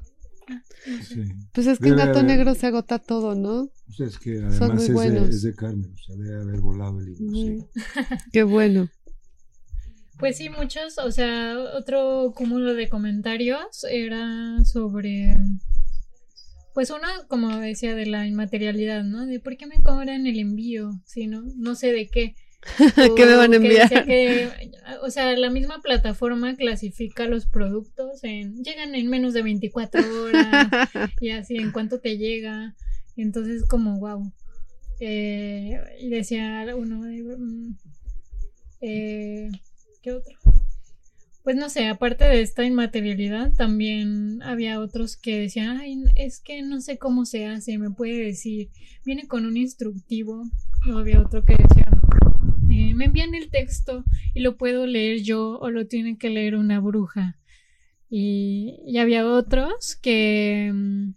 sí. 1.08 1.24
Pues 1.54 1.68
es 1.68 1.80
que 1.80 1.88
en 1.90 1.96
Debe 1.96 2.08
Gato 2.08 2.20
haber- 2.20 2.32
Negro 2.32 2.54
se 2.56 2.68
agota 2.68 3.00
todo, 3.00 3.34
¿no? 3.34 3.70
Sea, 3.96 4.08
es 4.08 4.20
que 4.20 4.40
Son 4.40 4.46
además 4.52 4.70
muy 4.70 4.82
es 4.84 4.88
de, 4.88 4.94
buenos. 4.94 5.30
es 5.30 5.42
de 5.44 5.56
Carmen, 5.56 5.94
o 5.94 5.98
sea, 6.04 6.16
debe 6.18 6.42
haber 6.42 6.60
volado 6.60 7.00
el 7.00 7.06
libro. 7.06 7.32
sí. 7.32 7.66
Qué 8.32 8.44
bueno. 8.44 8.90
Pues 10.18 10.38
sí, 10.38 10.48
muchos, 10.50 10.98
o 10.98 11.12
sea, 11.12 11.58
otro 11.78 12.32
cúmulo 12.38 12.74
de 12.74 12.88
comentarios 12.88 13.84
era 13.90 14.64
sobre, 14.64 15.36
pues 16.76 16.90
uno, 16.90 17.08
como 17.30 17.58
decía, 17.58 17.96
de 17.96 18.06
la 18.06 18.28
inmaterialidad, 18.28 19.06
¿no? 19.06 19.26
De 19.26 19.40
por 19.40 19.56
qué 19.56 19.66
me 19.66 19.82
cobran 19.82 20.28
el 20.28 20.38
envío, 20.38 20.92
si 21.06 21.26
no, 21.26 21.42
no 21.56 21.74
sé 21.74 21.94
de 21.94 22.08
qué. 22.08 22.36
¿Qué 23.16 23.26
me 23.26 23.36
van 23.38 23.54
a 23.54 23.60
que 23.60 23.66
enviar? 23.66 24.06
que, 24.06 24.50
o 25.02 25.10
sea, 25.10 25.38
la 25.38 25.50
misma 25.50 25.82
plataforma 25.82 26.54
clasifica 26.58 27.28
los 27.28 27.46
productos 27.46 28.22
en, 28.26 28.62
llegan 28.62 28.94
en 28.94 29.08
menos 29.08 29.34
de 29.34 29.44
24 29.44 30.02
horas 30.24 30.68
y 31.22 31.30
así 31.30 31.56
en 31.56 31.72
cuánto 31.72 32.02
te 32.02 32.18
llega. 32.18 32.76
Entonces, 33.16 33.64
como, 33.70 33.98
wow. 33.98 34.30
Eh, 35.00 35.80
y 36.02 36.10
decía 36.10 36.66
uno, 36.76 36.98
mm, 36.98 37.78
eh, 38.82 39.50
¿qué 40.02 40.12
otro? 40.12 40.38
Pues 41.46 41.58
no 41.58 41.70
sé, 41.70 41.86
aparte 41.90 42.26
de 42.26 42.42
esta 42.42 42.64
inmaterialidad, 42.66 43.54
también 43.54 44.42
había 44.42 44.80
otros 44.80 45.16
que 45.16 45.42
decían, 45.42 45.78
ay, 45.78 46.04
es 46.16 46.40
que 46.40 46.64
no 46.64 46.82
sé 46.82 46.98
cómo 46.98 47.24
se 47.26 47.46
hace, 47.46 47.78
me 47.78 47.92
puede 47.92 48.18
decir, 48.18 48.72
viene 49.06 49.28
con 49.28 49.46
un 49.46 49.56
instructivo. 49.56 50.44
No 50.88 50.98
había 50.98 51.22
otro 51.22 51.46
que 51.46 51.54
decía, 51.54 51.86
eh, 52.72 52.96
me 52.96 53.06
envían 53.06 53.36
el 53.36 53.52
texto 53.52 54.04
y 54.34 54.40
lo 54.40 54.58
puedo 54.58 54.88
leer 54.88 55.22
yo 55.22 55.60
o 55.60 55.70
lo 55.70 55.86
tiene 55.86 56.18
que 56.18 56.32
leer 56.32 56.56
una 56.56 56.80
bruja. 56.80 57.38
Y, 58.10 58.80
y 58.84 58.98
había 58.98 59.28
otros 59.28 59.96
que, 59.98 60.72
mm, 60.74 61.14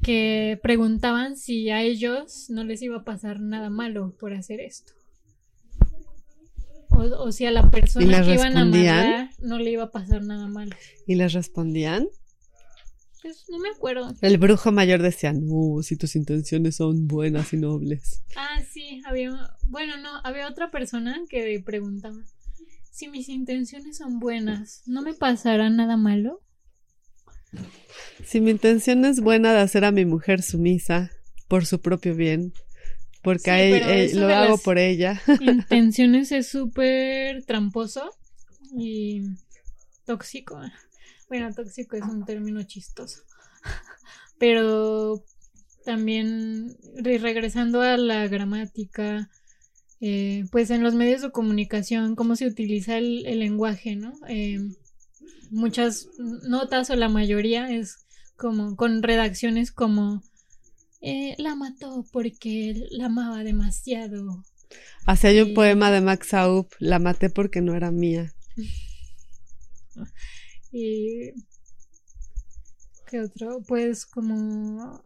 que 0.00 0.60
preguntaban 0.62 1.36
si 1.36 1.70
a 1.70 1.82
ellos 1.82 2.50
no 2.50 2.62
les 2.62 2.80
iba 2.82 2.98
a 2.98 3.04
pasar 3.04 3.40
nada 3.40 3.68
malo 3.68 4.14
por 4.20 4.32
hacer 4.32 4.60
esto. 4.60 4.92
O, 7.02 7.24
o 7.24 7.32
si 7.32 7.46
a 7.46 7.50
la 7.50 7.62
¿Y 7.62 7.70
persona 7.70 8.22
que 8.24 8.34
iban 8.34 8.56
a 8.56 8.64
mandar 8.64 9.30
no 9.40 9.58
le 9.58 9.70
iba 9.72 9.84
a 9.84 9.90
pasar 9.90 10.22
nada 10.22 10.46
malo. 10.46 10.76
¿Y 11.06 11.16
les 11.16 11.32
respondían? 11.32 12.06
Pues 13.22 13.44
no 13.48 13.58
me 13.58 13.68
acuerdo. 13.68 14.12
El 14.20 14.38
brujo 14.38 14.72
mayor 14.72 15.00
decía, 15.00 15.32
no, 15.32 15.82
si 15.82 15.96
tus 15.96 16.16
intenciones 16.16 16.76
son 16.76 17.06
buenas 17.06 17.52
y 17.52 17.56
nobles. 17.56 18.24
Ah, 18.36 18.60
sí, 18.68 19.00
había. 19.06 19.30
Bueno, 19.68 19.96
no, 19.96 20.10
había 20.24 20.48
otra 20.48 20.70
persona 20.70 21.20
que 21.28 21.62
preguntaba: 21.64 22.18
Si 22.90 23.08
mis 23.08 23.28
intenciones 23.28 23.98
son 23.98 24.18
buenas, 24.18 24.82
¿no 24.86 25.02
me 25.02 25.14
pasará 25.14 25.70
nada 25.70 25.96
malo? 25.96 26.42
Si 28.24 28.40
mi 28.40 28.50
intención 28.50 29.04
es 29.04 29.20
buena 29.20 29.52
de 29.52 29.60
hacer 29.60 29.84
a 29.84 29.92
mi 29.92 30.04
mujer 30.04 30.42
sumisa 30.42 31.10
por 31.48 31.66
su 31.66 31.80
propio 31.80 32.16
bien, 32.16 32.52
porque 33.22 33.44
Sí, 33.44 33.50
a 33.50 33.60
e- 33.64 33.70
pero 33.70 33.86
e- 33.90 34.04
eso 34.04 34.20
lo 34.20 34.34
hago 34.34 34.58
por 34.58 34.78
ella. 34.78 35.20
Intenciones 35.40 36.32
es 36.32 36.48
súper 36.48 37.44
tramposo 37.44 38.10
y 38.76 39.22
tóxico. 40.04 40.60
Bueno, 41.28 41.52
tóxico 41.54 41.96
es 41.96 42.04
un 42.04 42.24
término 42.24 42.62
chistoso. 42.64 43.22
Pero 44.38 45.24
también 45.84 46.76
re- 46.96 47.18
regresando 47.18 47.80
a 47.82 47.96
la 47.96 48.26
gramática, 48.28 49.30
eh, 50.00 50.44
pues 50.50 50.70
en 50.70 50.82
los 50.82 50.94
medios 50.94 51.22
de 51.22 51.30
comunicación, 51.30 52.16
cómo 52.16 52.36
se 52.36 52.46
utiliza 52.46 52.98
el, 52.98 53.24
el 53.26 53.38
lenguaje, 53.38 53.96
¿no? 53.96 54.12
Eh, 54.28 54.58
muchas 55.50 56.08
notas 56.18 56.90
o 56.90 56.96
la 56.96 57.08
mayoría 57.08 57.70
es 57.70 58.04
como 58.36 58.74
con 58.76 59.02
redacciones 59.02 59.70
como 59.70 60.22
eh, 61.02 61.34
la 61.38 61.54
mató 61.56 62.06
porque 62.12 62.86
la 62.90 63.06
amaba 63.06 63.44
demasiado. 63.44 64.44
Así 65.04 65.26
hay 65.26 65.40
un 65.40 65.52
poema 65.54 65.90
de 65.90 66.00
Max 66.00 66.32
Aub, 66.32 66.68
la 66.78 66.98
maté 66.98 67.28
porque 67.28 67.60
no 67.60 67.74
era 67.74 67.90
mía. 67.90 68.32
Y 70.74 71.32
qué 73.10 73.20
otro, 73.20 73.60
pues 73.68 74.06
como 74.06 75.04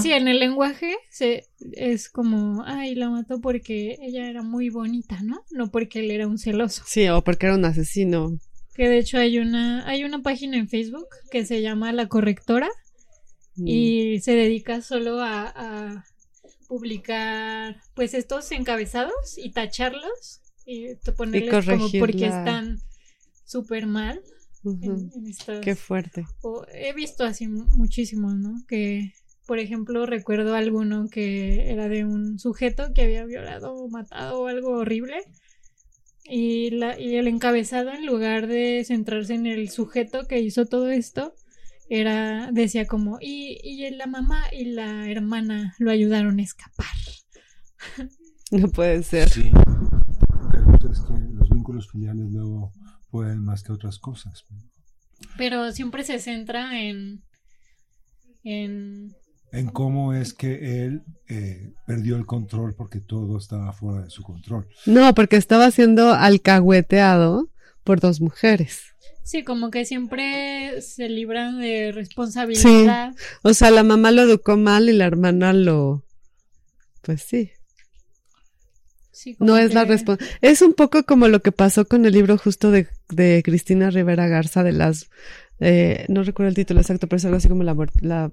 sí, 0.00 0.12
en 0.12 0.28
el 0.28 0.40
lenguaje 0.40 0.94
se 1.10 1.46
es 1.72 2.08
como, 2.08 2.62
ay, 2.66 2.94
la 2.94 3.10
mató 3.10 3.40
porque 3.40 3.96
ella 4.02 4.28
era 4.28 4.42
muy 4.42 4.68
bonita, 4.68 5.22
¿no? 5.22 5.44
No 5.50 5.70
porque 5.70 6.00
él 6.00 6.10
era 6.10 6.26
un 6.26 6.38
celoso. 6.38 6.82
Sí, 6.86 7.08
o 7.08 7.22
porque 7.22 7.46
era 7.46 7.54
un 7.54 7.64
asesino. 7.64 8.38
Que 8.74 8.88
de 8.88 8.98
hecho 8.98 9.18
hay 9.18 9.38
una 9.38 9.88
hay 9.88 10.04
una 10.04 10.22
página 10.22 10.58
en 10.58 10.68
Facebook 10.68 11.08
que 11.30 11.46
se 11.46 11.62
llama 11.62 11.92
La 11.92 12.08
Correctora 12.08 12.68
Mm. 13.56 13.66
y 13.68 14.20
se 14.20 14.32
dedica 14.32 14.82
solo 14.82 15.20
a, 15.20 15.48
a 15.54 16.04
publicar 16.68 17.76
pues 17.94 18.12
estos 18.14 18.50
encabezados 18.52 19.38
y 19.38 19.50
tacharlos 19.52 20.40
y 20.64 20.94
ponerles 21.16 21.50
como 21.64 21.78
corregir 21.78 22.00
porque 22.00 22.26
están 22.26 22.78
súper 23.44 23.86
mal 23.86 24.20
en, 24.82 25.10
Qué 25.62 25.76
fuerte. 25.76 26.26
o 26.42 26.66
he 26.72 26.92
visto 26.92 27.22
así 27.24 27.46
mu- 27.46 27.66
muchísimos, 27.76 28.34
¿no? 28.34 28.62
Que, 28.66 29.12
por 29.46 29.60
ejemplo, 29.60 30.06
recuerdo 30.06 30.54
alguno 30.56 31.08
que 31.08 31.70
era 31.70 31.88
de 31.88 32.04
un 32.04 32.38
sujeto 32.40 32.92
que 32.92 33.02
había 33.02 33.24
violado 33.24 33.74
o 33.74 33.88
matado 33.88 34.40
o 34.40 34.46
algo 34.48 34.70
horrible. 34.70 35.18
Y, 36.28 36.70
la, 36.70 36.98
y 36.98 37.14
el 37.14 37.28
encabezado, 37.28 37.92
en 37.92 38.04
lugar 38.04 38.48
de 38.48 38.82
centrarse 38.84 39.34
en 39.34 39.46
el 39.46 39.70
sujeto 39.70 40.26
que 40.26 40.40
hizo 40.40 40.66
todo 40.66 40.90
esto, 40.90 41.32
era, 41.88 42.50
decía 42.52 42.86
como, 42.86 43.18
y, 43.20 43.58
y 43.62 43.90
la 43.90 44.06
mamá 44.06 44.44
y 44.52 44.66
la 44.66 45.10
hermana 45.10 45.74
lo 45.78 45.90
ayudaron 45.90 46.38
a 46.38 46.42
escapar. 46.42 46.86
No 48.52 48.68
puede 48.68 49.02
ser. 49.02 49.28
Sí, 49.28 49.50
pero 50.52 50.92
es 50.92 51.00
que 51.00 51.14
los 51.34 51.50
vínculos 51.50 51.90
filiales 51.90 52.30
luego 52.30 52.72
pueden 53.10 53.44
más 53.44 53.64
que 53.64 53.72
otras 53.72 53.98
cosas. 53.98 54.44
Pero 55.36 55.72
siempre 55.72 56.04
se 56.04 56.20
centra 56.20 56.80
en, 56.80 57.24
en 58.44 59.16
En 59.50 59.66
cómo 59.66 60.14
es 60.14 60.32
que 60.32 60.84
él 60.84 61.02
eh, 61.28 61.72
perdió 61.86 62.16
el 62.16 62.24
control 62.24 62.74
porque 62.76 63.00
todo 63.00 63.36
estaba 63.36 63.72
fuera 63.72 64.02
de 64.02 64.10
su 64.10 64.22
control. 64.22 64.68
No, 64.86 65.12
porque 65.14 65.36
estaba 65.36 65.70
siendo 65.72 66.12
alcahueteado 66.12 67.50
por 67.82 67.98
dos 67.98 68.20
mujeres. 68.20 68.94
Sí, 69.26 69.42
como 69.42 69.72
que 69.72 69.84
siempre 69.84 70.80
se 70.82 71.08
libran 71.08 71.58
de 71.58 71.90
responsabilidad. 71.90 73.12
O 73.42 73.54
sea, 73.54 73.72
la 73.72 73.82
mamá 73.82 74.12
lo 74.12 74.22
educó 74.22 74.56
mal 74.56 74.88
y 74.88 74.92
la 74.92 75.04
hermana 75.04 75.52
lo... 75.52 76.04
Pues 77.02 77.22
sí. 77.22 77.50
Sí, 79.10 79.36
No 79.40 79.58
es 79.58 79.74
la 79.74 79.84
responsabilidad. 79.84 80.38
Es 80.42 80.62
un 80.62 80.74
poco 80.74 81.02
como 81.02 81.26
lo 81.26 81.42
que 81.42 81.50
pasó 81.50 81.86
con 81.86 82.06
el 82.06 82.12
libro 82.12 82.38
justo 82.38 82.70
de, 82.70 82.86
de 83.08 83.42
Cristina 83.44 83.90
Rivera 83.90 84.28
Garza 84.28 84.62
de 84.62 84.70
las... 84.70 85.10
eh, 85.60 86.04
no 86.08 86.22
recuerdo 86.22 86.48
el 86.50 86.54
título 86.54 86.80
exacto, 86.80 87.06
pero 87.06 87.16
es 87.18 87.24
algo 87.24 87.36
así 87.38 87.48
como 87.48 87.62
la, 87.62 87.74
muerte- 87.74 87.98
la, 88.02 88.30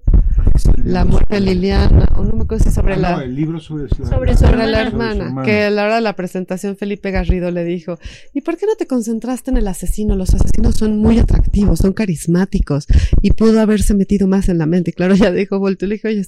la 0.83 1.05
muerte 1.05 1.35
de 1.35 1.41
Liliana, 1.41 2.05
o 2.17 2.23
no 2.23 2.33
me 2.33 2.43
acuerdo 2.43 2.63
si 2.65 2.71
sobre 2.71 2.95
Ah, 2.95 2.97
la... 2.97 3.11
no, 3.17 3.21
el 3.21 3.35
libro 3.35 3.59
sobre, 3.59 3.87
Sobre 3.89 4.33
su 4.33 4.39
sobre 4.39 4.51
hermana. 4.63 4.71
la 4.71 4.77
Sobre 4.77 4.89
su 4.89 4.95
hermana, 4.97 5.25
hermana. 5.25 5.45
que 5.45 5.63
a 5.63 5.69
la 5.69 5.83
hora 5.85 5.95
de 5.95 6.01
la 6.01 6.15
presentación 6.15 6.75
Felipe 6.75 7.11
Garrido 7.11 7.49
le 7.51 7.63
dijo, 7.63 7.97
¿y 8.33 8.41
por 8.41 8.57
qué 8.57 8.65
no 8.65 8.75
te 8.75 8.87
concentraste 8.87 9.51
en 9.51 9.57
el 9.57 9.67
asesino? 9.67 10.15
Los 10.15 10.33
asesinos 10.33 10.75
son 10.75 10.97
muy 10.97 11.17
atractivos, 11.19 11.79
son 11.79 11.93
carismáticos, 11.93 12.87
y 13.21 13.31
pudo 13.31 13.61
haberse 13.61 13.93
metido 13.93 14.27
más 14.27 14.49
en 14.49 14.57
la 14.57 14.65
mente. 14.65 14.91
Y 14.91 14.93
claro, 14.93 15.15
ya 15.15 15.31
dijo, 15.31 15.59
volteó 15.59 15.85
y 15.85 15.89
le 15.89 15.95
dijo, 15.95 16.07
oye, 16.09 16.25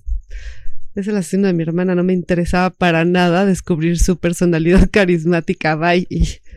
es 0.96 1.08
el 1.08 1.18
asesino 1.18 1.48
de 1.48 1.54
mi 1.54 1.64
hermana, 1.64 1.94
no 1.96 2.04
me 2.04 2.14
interesaba 2.14 2.70
para 2.70 3.06
nada 3.06 3.46
descubrir 3.46 4.00
su 4.00 4.18
personalidad 4.18 4.90
carismática, 4.92 5.76
bye. 5.76 6.08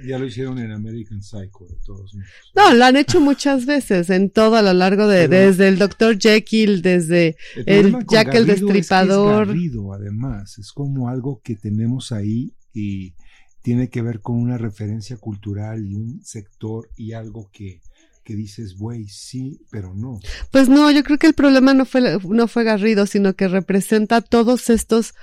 Ya 0.06 0.18
lo 0.18 0.26
hicieron 0.26 0.58
en 0.60 0.70
American 0.70 1.22
Psycho, 1.22 1.66
de 1.68 1.76
todos 1.84 2.14
modos. 2.14 2.28
no, 2.54 2.74
lo 2.74 2.84
han 2.84 2.96
hecho 2.96 3.20
muchas 3.20 3.66
veces, 3.66 4.10
en 4.10 4.30
todo 4.30 4.54
a 4.56 4.62
lo 4.62 4.72
largo 4.72 5.08
de, 5.08 5.28
Pero- 5.28 5.46
desde 5.48 5.68
el 5.68 5.78
Dr. 5.78 6.18
Jekyll, 6.18 6.82
desde 6.82 7.36
El, 7.66 7.86
El 7.86 8.06
Jack 8.08 8.28
el 8.28 8.32
Garrido 8.34 8.38
es 8.40 8.44
que 8.44 8.52
es 8.54 8.60
Destripador. 8.60 9.46
Garrido, 9.48 9.92
además, 9.92 10.58
es 10.58 10.70
como 10.72 11.08
algo 11.08 11.40
que 11.42 11.56
tenemos 11.56 12.12
ahí 12.12 12.52
y 12.72 13.14
tiene 13.62 13.88
que 13.90 14.02
ver 14.02 14.20
con 14.20 14.36
una 14.36 14.56
referencia 14.56 15.16
cultural 15.16 15.84
y 15.84 15.94
un 15.96 16.20
sector 16.24 16.88
y 16.96 17.12
algo 17.12 17.50
que, 17.52 17.80
que 18.28 18.36
dices, 18.36 18.76
güey, 18.76 19.08
sí, 19.08 19.62
pero 19.70 19.94
no. 19.94 20.20
Pues 20.50 20.68
no, 20.68 20.90
yo 20.90 21.02
creo 21.02 21.16
que 21.16 21.28
el 21.28 21.32
problema 21.32 21.72
no 21.72 21.86
fue, 21.86 22.18
no 22.28 22.46
fue 22.46 22.62
Garrido, 22.62 23.06
sino 23.06 23.32
que 23.32 23.48
representa 23.48 24.20
todos 24.20 24.68
estos, 24.68 25.14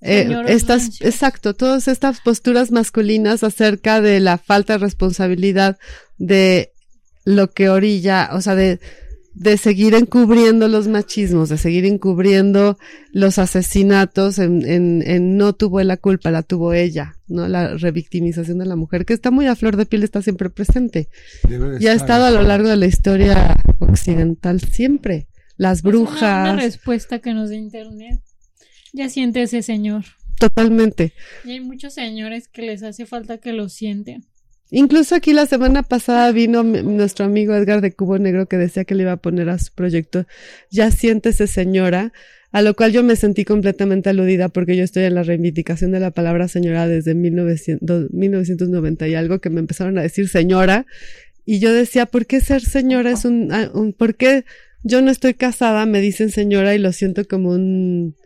eh, 0.00 0.32
estas, 0.46 1.00
exacto, 1.00 1.54
todas 1.54 1.88
estas 1.88 2.20
posturas 2.20 2.70
masculinas 2.70 3.42
acerca 3.42 4.00
de 4.00 4.20
la 4.20 4.38
falta 4.38 4.74
de 4.74 4.78
responsabilidad 4.78 5.76
de 6.18 6.70
lo 7.24 7.50
que 7.50 7.68
orilla, 7.68 8.30
o 8.32 8.40
sea, 8.40 8.54
de, 8.54 8.78
de 9.34 9.56
seguir 9.56 9.94
encubriendo 9.94 10.68
los 10.68 10.88
machismos, 10.88 11.48
de 11.48 11.56
seguir 11.58 11.84
encubriendo 11.86 12.78
los 13.12 13.38
asesinatos 13.38 14.38
en, 14.38 14.64
en, 14.68 15.02
en 15.06 15.36
no 15.36 15.54
tuvo 15.54 15.82
la 15.82 15.96
culpa, 15.96 16.30
la 16.30 16.42
tuvo 16.42 16.74
ella, 16.74 17.16
¿no? 17.28 17.48
La 17.48 17.76
revictimización 17.76 18.58
de 18.58 18.66
la 18.66 18.76
mujer, 18.76 19.04
que 19.06 19.14
está 19.14 19.30
muy 19.30 19.46
a 19.46 19.56
flor 19.56 19.76
de 19.76 19.86
piel, 19.86 20.02
está 20.02 20.20
siempre 20.22 20.50
presente. 20.50 21.08
Debe 21.48 21.78
Y 21.80 21.86
ha 21.86 21.94
estado 21.94 22.26
a 22.26 22.30
lo 22.30 22.42
largo 22.42 22.68
de 22.68 22.76
la 22.76 22.86
historia 22.86 23.56
occidental 23.78 24.60
siempre. 24.60 25.28
Las 25.56 25.78
Es 25.78 25.84
una- 25.84 25.98
Una, 25.98 26.08
brujas, 26.10 26.56
respuesta 26.62 27.18
que 27.20 27.32
nos 27.34 27.50
da 27.50 27.56
internet. 27.56 28.20
Ya 28.92 29.08
siente 29.08 29.42
ese 29.42 29.62
señor. 29.62 30.04
totalmente. 30.38 31.12
Y 31.44 31.52
hay 31.52 31.60
muchos 31.60 31.94
señores 31.94 32.48
que 32.48 32.62
les 32.62 32.82
hace 32.82 33.06
falta 33.06 33.38
que 33.38 33.52
lo 33.52 33.68
sienten. 33.68 34.26
Incluso 34.74 35.14
aquí 35.14 35.34
la 35.34 35.44
semana 35.44 35.82
pasada 35.82 36.32
vino 36.32 36.62
nuestro 36.62 37.26
amigo 37.26 37.54
Edgar 37.54 37.82
de 37.82 37.92
Cubo 37.92 38.18
Negro 38.18 38.46
que 38.46 38.56
decía 38.56 38.86
que 38.86 38.94
le 38.94 39.02
iba 39.02 39.12
a 39.12 39.18
poner 39.18 39.50
a 39.50 39.58
su 39.58 39.70
proyecto 39.74 40.26
Ya 40.70 40.90
siéntese 40.90 41.46
señora, 41.46 42.14
a 42.52 42.62
lo 42.62 42.72
cual 42.72 42.90
yo 42.90 43.02
me 43.02 43.14
sentí 43.16 43.44
completamente 43.44 44.08
aludida 44.08 44.48
porque 44.48 44.74
yo 44.74 44.82
estoy 44.82 45.04
en 45.04 45.14
la 45.14 45.24
reivindicación 45.24 45.90
de 45.92 46.00
la 46.00 46.10
palabra 46.10 46.48
señora 46.48 46.88
desde 46.88 47.14
1900 47.14 48.12
1990 48.12 49.08
y 49.08 49.14
algo 49.14 49.40
que 49.40 49.50
me 49.50 49.60
empezaron 49.60 49.98
a 49.98 50.02
decir 50.02 50.26
señora. 50.30 50.86
Y 51.44 51.58
yo 51.58 51.70
decía, 51.70 52.06
¿por 52.06 52.24
qué 52.24 52.40
ser 52.40 52.62
señora 52.62 53.10
es 53.10 53.26
un, 53.26 53.52
un 53.74 53.92
por 53.92 54.14
qué 54.14 54.46
yo 54.84 55.02
no 55.02 55.10
estoy 55.10 55.34
casada, 55.34 55.84
me 55.84 56.00
dicen 56.00 56.30
señora 56.30 56.74
y 56.74 56.78
lo 56.78 56.92
siento 56.92 57.28
como 57.28 57.50
un 57.50 58.16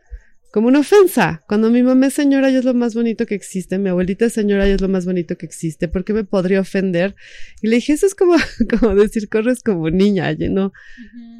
como 0.56 0.68
una 0.68 0.78
ofensa. 0.78 1.44
Cuando 1.46 1.68
mi 1.68 1.82
mamá 1.82 2.06
es 2.06 2.14
señora 2.14 2.50
y 2.50 2.56
es 2.56 2.64
lo 2.64 2.72
más 2.72 2.94
bonito 2.94 3.26
que 3.26 3.34
existe, 3.34 3.76
mi 3.76 3.90
abuelita 3.90 4.24
es 4.24 4.32
señora 4.32 4.66
y 4.66 4.70
es 4.70 4.80
lo 4.80 4.88
más 4.88 5.04
bonito 5.04 5.36
que 5.36 5.44
existe, 5.44 5.86
¿por 5.86 6.02
qué 6.02 6.14
me 6.14 6.24
podría 6.24 6.60
ofender? 6.62 7.14
Y 7.60 7.68
le 7.68 7.76
dije, 7.76 7.92
eso 7.92 8.06
es 8.06 8.14
como, 8.14 8.36
como 8.80 8.94
decir, 8.94 9.28
corres 9.28 9.62
como 9.62 9.90
niña, 9.90 10.32
y 10.32 10.48
no, 10.48 10.72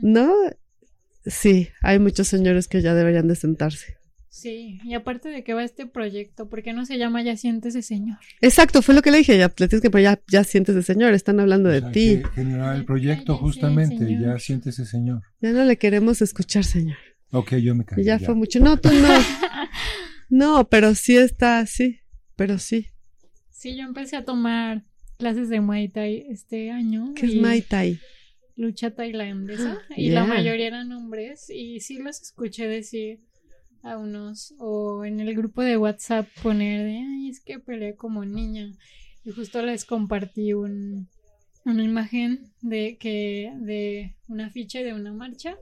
no, 0.03 0.35
sí, 1.25 1.69
hay 1.81 1.99
muchos 1.99 2.29
señores 2.29 2.69
que 2.69 2.83
ya 2.83 2.95
deberían 2.95 3.27
de 3.27 3.37
sentarse. 3.37 3.97
Sí, 4.29 4.81
y 4.85 4.93
aparte 4.93 5.31
de 5.31 5.43
que 5.45 5.55
va 5.55 5.65
este 5.65 5.87
proyecto, 5.87 6.51
¿por 6.51 6.63
qué 6.63 6.75
no 6.75 6.85
se 6.85 6.99
llama 6.99 7.23
Ya 7.23 7.39
siéntese 7.39 7.81
señor? 7.81 8.19
Exacto, 8.43 8.83
fue 8.83 8.95
lo 8.95 9.01
que 9.01 9.11
le 9.11 9.17
dije, 9.17 9.39
ya, 9.39 9.51
le 9.57 9.69
tienes 9.69 9.81
que, 9.81 10.03
ya, 10.03 10.21
ya 10.29 10.45
siéntese 10.45 10.83
señor, 10.83 11.15
están 11.15 11.41
hablando 11.41 11.71
de 11.71 11.79
O 11.79 11.81
sea, 11.81 11.91
ti. 11.91 12.21
generar 12.35 12.77
el 12.77 12.85
proyecto 12.85 13.33
ya, 13.33 13.39
sí, 13.39 13.43
justamente, 13.43 13.97
señor. 13.97 14.21
ya 14.35 14.39
siéntese 14.39 14.85
señor. 14.85 15.23
Ya 15.41 15.53
no 15.53 15.65
le 15.65 15.79
queremos 15.79 16.21
escuchar, 16.21 16.65
señor. 16.65 16.99
Ok, 17.39 17.55
yo 17.57 17.75
me 17.75 17.83
Y 17.83 17.87
callo. 17.87 18.03
ya 18.03 18.19
ya. 18.19 18.27
fue 18.27 18.35
mucho. 18.35 18.61
No, 18.61 18.77
tú 18.79 18.89
no. 18.93 19.09
No, 20.29 20.69
pero 20.69 20.95
sí 20.97 21.17
está, 21.17 21.65
sí, 21.67 22.01
pero 22.35 22.59
sí. 22.59 22.87
Sí, 23.51 23.77
yo 23.77 23.85
empecé 23.85 24.17
a 24.17 24.25
tomar 24.25 24.85
clases 25.19 25.49
de 25.49 25.61
Muay 25.61 25.89
Thai 25.89 26.27
este 26.29 26.71
año. 26.73 27.13
¿Qué 27.15 27.27
es 27.27 27.35
y 27.35 27.41
Mai 27.41 27.63
Tai? 27.63 27.99
Lucha 28.57 28.91
tailandesa. 28.91 29.79
Y 29.97 30.11
la 30.11 30.25
mayoría 30.25 30.67
eran 30.67 30.91
hombres. 30.93 31.49
Y 31.49 31.81
sí 31.81 31.99
los 31.99 32.21
escuché 32.21 32.67
decir 32.67 33.21
a 33.85 33.99
unos, 33.99 34.53
o 34.59 35.05
en 35.05 35.21
el 35.21 35.33
grupo 35.37 35.63
de 35.63 35.77
WhatsApp 35.77 36.27
poner 36.43 36.83
de, 36.85 36.97
ay, 36.99 37.29
es 37.31 37.41
que 37.41 37.61
peleé 37.61 37.95
como 37.95 38.25
niña. 38.25 38.73
Y 39.25 39.31
justo 39.31 39.63
les 39.63 39.85
compartí 39.85 40.55
un, 40.55 41.09
una 41.65 41.85
imagen 41.85 42.51
de 42.63 42.97
que, 42.99 43.53
de 43.61 44.17
un 44.27 44.41
afiche 44.41 44.83
de 44.83 44.93
una 44.93 45.13
marcha 45.13 45.57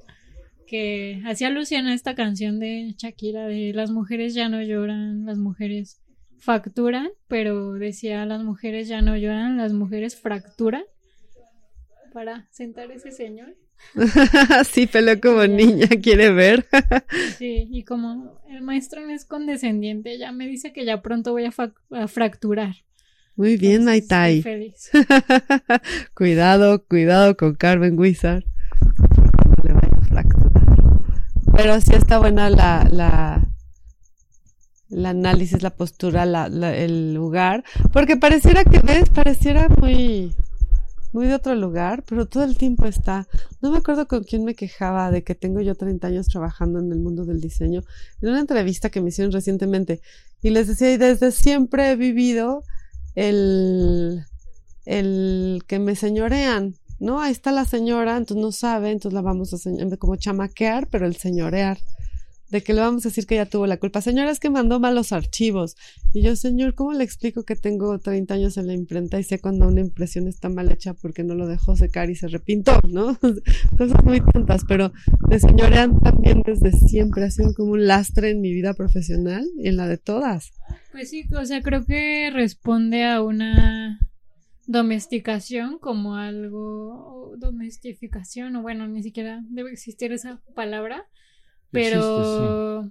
que 0.67 1.23
hacía 1.27 1.49
alusión 1.49 1.87
a 1.87 1.95
esta 1.95 2.15
canción 2.15 2.59
de 2.59 2.95
Shakira 2.99 3.47
de 3.47 3.73
las 3.75 3.91
mujeres 3.91 4.35
ya 4.35 4.49
no 4.49 4.63
lloran, 4.63 5.27
las 5.27 5.39
mujeres 5.39 6.01
facturan, 6.39 7.09
pero 7.29 7.73
decía 7.73 8.27
las 8.27 8.43
mujeres 8.43 8.89
ya 8.89 9.03
no 9.03 9.17
lloran, 9.17 9.57
las 9.57 9.73
mujeres 9.73 10.17
fracturan 10.17 10.85
para 12.13 12.47
sentar 12.51 12.91
ese 12.93 13.11
señor. 13.11 13.57
sí, 14.71 14.87
peleó 14.87 15.21
como 15.21 15.47
niña, 15.47 15.89
quiere 16.03 16.31
ver. 16.31 16.67
Sí, 17.39 17.69
y 17.71 17.83
como 17.83 18.41
el 18.49 18.63
maestro 18.63 19.01
no 19.01 19.11
es 19.11 19.25
condescendiente, 19.25 20.19
ya 20.19 20.33
me 20.33 20.47
dice 20.47 20.73
que 20.73 20.85
ya 20.85 21.03
pronto 21.03 21.33
voy 21.33 21.47
a, 21.47 22.09
fracturar. 22.09 22.77
Muy 23.37 23.57
bien, 23.57 23.89
Entonces, 23.89 24.45
feliz. 24.45 24.91
cuidado, 26.15 26.85
cuidado 26.87 27.37
con 27.37 27.55
Carmen 27.57 27.99
Wizard. 27.99 28.45
No 28.81 29.65
le 29.65 29.73
vaya 29.73 29.89
a 30.01 30.07
fracturar. 30.07 30.65
Pero 31.57 31.81
sí 31.81 31.93
está 31.95 32.19
buena 32.19 32.51
la, 32.51 32.89
la, 32.91 33.43
análisis, 35.11 35.63
la 35.63 35.71
postura, 35.71 36.27
la, 36.27 36.49
la- 36.49 36.77
el 36.77 37.15
lugar. 37.15 37.65
Porque 37.93 38.17
pareciera 38.17 38.65
que 38.65 38.79
ves, 38.81 39.09
pareciera 39.11 39.69
muy, 39.81 40.35
muy 41.13 41.27
de 41.27 41.35
otro 41.35 41.55
lugar, 41.55 42.03
pero 42.09 42.27
todo 42.27 42.45
el 42.45 42.57
tiempo 42.57 42.87
está. 42.87 43.27
No 43.63 43.71
me 43.71 43.79
acuerdo 43.79 44.07
con 44.09 44.25
quién 44.25 44.45
me 44.45 44.55
quejaba 44.55 45.11
de 45.11 45.23
que 45.23 45.35
tengo 45.35 45.61
yo 45.61 45.75
30 45.75 46.09
años 46.09 46.29
trabajando 46.29 46.81
en 46.81 46.91
el 46.93 46.99
mundo 46.99 47.25
del 47.25 47.41
diseño. 47.41 47.83
En 48.21 48.31
una 48.31 48.41
entrevista 48.41 48.91
que 48.91 49.01
me 49.01 49.09
hicieron 49.11 49.33
recientemente. 49.33 50.01
Y 50.43 50.51
les 50.51 50.67
decía, 50.69 50.93
y 50.93 50.97
desde 50.97 51.31
siempre 51.31 51.91
he 51.93 51.97
vivido 51.97 52.65
el, 53.15 54.25
el 54.85 55.63
que 55.67 55.79
me 55.79 55.95
señorean, 55.97 56.75
¿no? 57.05 57.21
Ahí 57.21 57.33
está 57.33 57.53
la 57.53 57.67
señora, 57.67 58.17
entonces 58.17 58.43
no 58.43 58.51
sabe, 58.51 58.91
entonces 58.91 59.15
la 59.15 59.21
vamos 59.21 59.53
a 59.53 59.97
como 59.99 60.17
chamaquear, 60.17 60.89
pero 60.89 61.07
el 61.07 61.17
señorear. 61.17 61.79
De 62.51 62.63
que 62.63 62.73
le 62.73 62.81
vamos 62.81 63.05
a 63.05 63.09
decir 63.09 63.27
que 63.27 63.35
ella 63.35 63.47
tuvo 63.47 63.67
la 63.67 63.79
culpa. 63.79 64.01
Señora, 64.01 64.31
es 64.31 64.39
que 64.39 64.49
mandó 64.49 64.79
mal 64.79 64.95
los 64.95 65.13
archivos. 65.13 65.77
Y 66.13 66.23
yo, 66.23 66.37
señor, 66.37 66.75
¿cómo 66.75 66.93
le 66.93 67.03
explico 67.03 67.43
que 67.43 67.57
tengo 67.57 67.99
30 67.99 68.35
años 68.35 68.57
en 68.57 68.69
la 68.69 68.75
imprenta 68.75 69.19
y 69.19 69.25
sé 69.25 69.41
cuando 69.41 69.67
una 69.67 69.81
impresión 69.81 70.29
está 70.29 70.49
mal 70.49 70.71
hecha 70.71 70.95
porque 70.95 71.25
no 71.25 71.35
lo 71.35 71.49
dejó 71.49 71.75
secar 71.75 72.11
y 72.11 72.15
se 72.15 72.29
repintó, 72.29 72.79
¿no? 72.89 73.19
Cosas 73.79 74.05
muy 74.05 74.21
tontas, 74.33 74.63
pero 74.69 74.93
me 75.29 75.41
señorean 75.41 76.01
también 76.01 76.43
desde 76.45 76.73
siempre. 76.73 77.25
Ha 77.25 77.31
sido 77.31 77.55
como 77.55 77.73
un 77.73 77.87
lastre 77.87 78.31
en 78.31 78.41
mi 78.41 78.53
vida 78.53 78.75
profesional 78.75 79.45
y 79.59 79.69
en 79.69 79.77
la 79.77 79.89
de 79.89 79.99
todas. 79.99 80.53
Pues 80.93 81.11
sí, 81.11 81.25
o 81.37 81.45
sea, 81.45 81.61
creo 81.61 81.85
que 81.85 82.31
responde 82.33 83.05
a 83.05 83.23
una 83.23 83.99
domesticación 84.67 85.79
como 85.79 86.17
algo, 86.17 87.35
domestificación, 87.39 88.57
o 88.57 88.63
bueno, 88.63 88.87
ni 88.89 89.03
siquiera 89.03 89.41
debe 89.49 89.73
existir 89.73 90.13
esa 90.13 90.41
palabra, 90.55 91.07
pero 91.71 92.91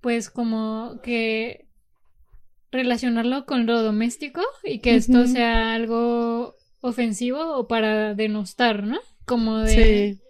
pues 0.00 0.30
como 0.30 1.00
que 1.02 1.66
relacionarlo 2.70 3.46
con 3.46 3.66
lo 3.66 3.82
doméstico 3.82 4.42
y 4.62 4.80
que 4.80 4.96
esto 4.96 5.26
sea 5.26 5.74
algo 5.74 6.54
ofensivo 6.80 7.56
o 7.56 7.66
para 7.66 8.14
denostar, 8.14 8.84
¿no? 8.84 8.98
Como 9.24 9.58
de... 9.58 10.18
Sí. 10.18 10.22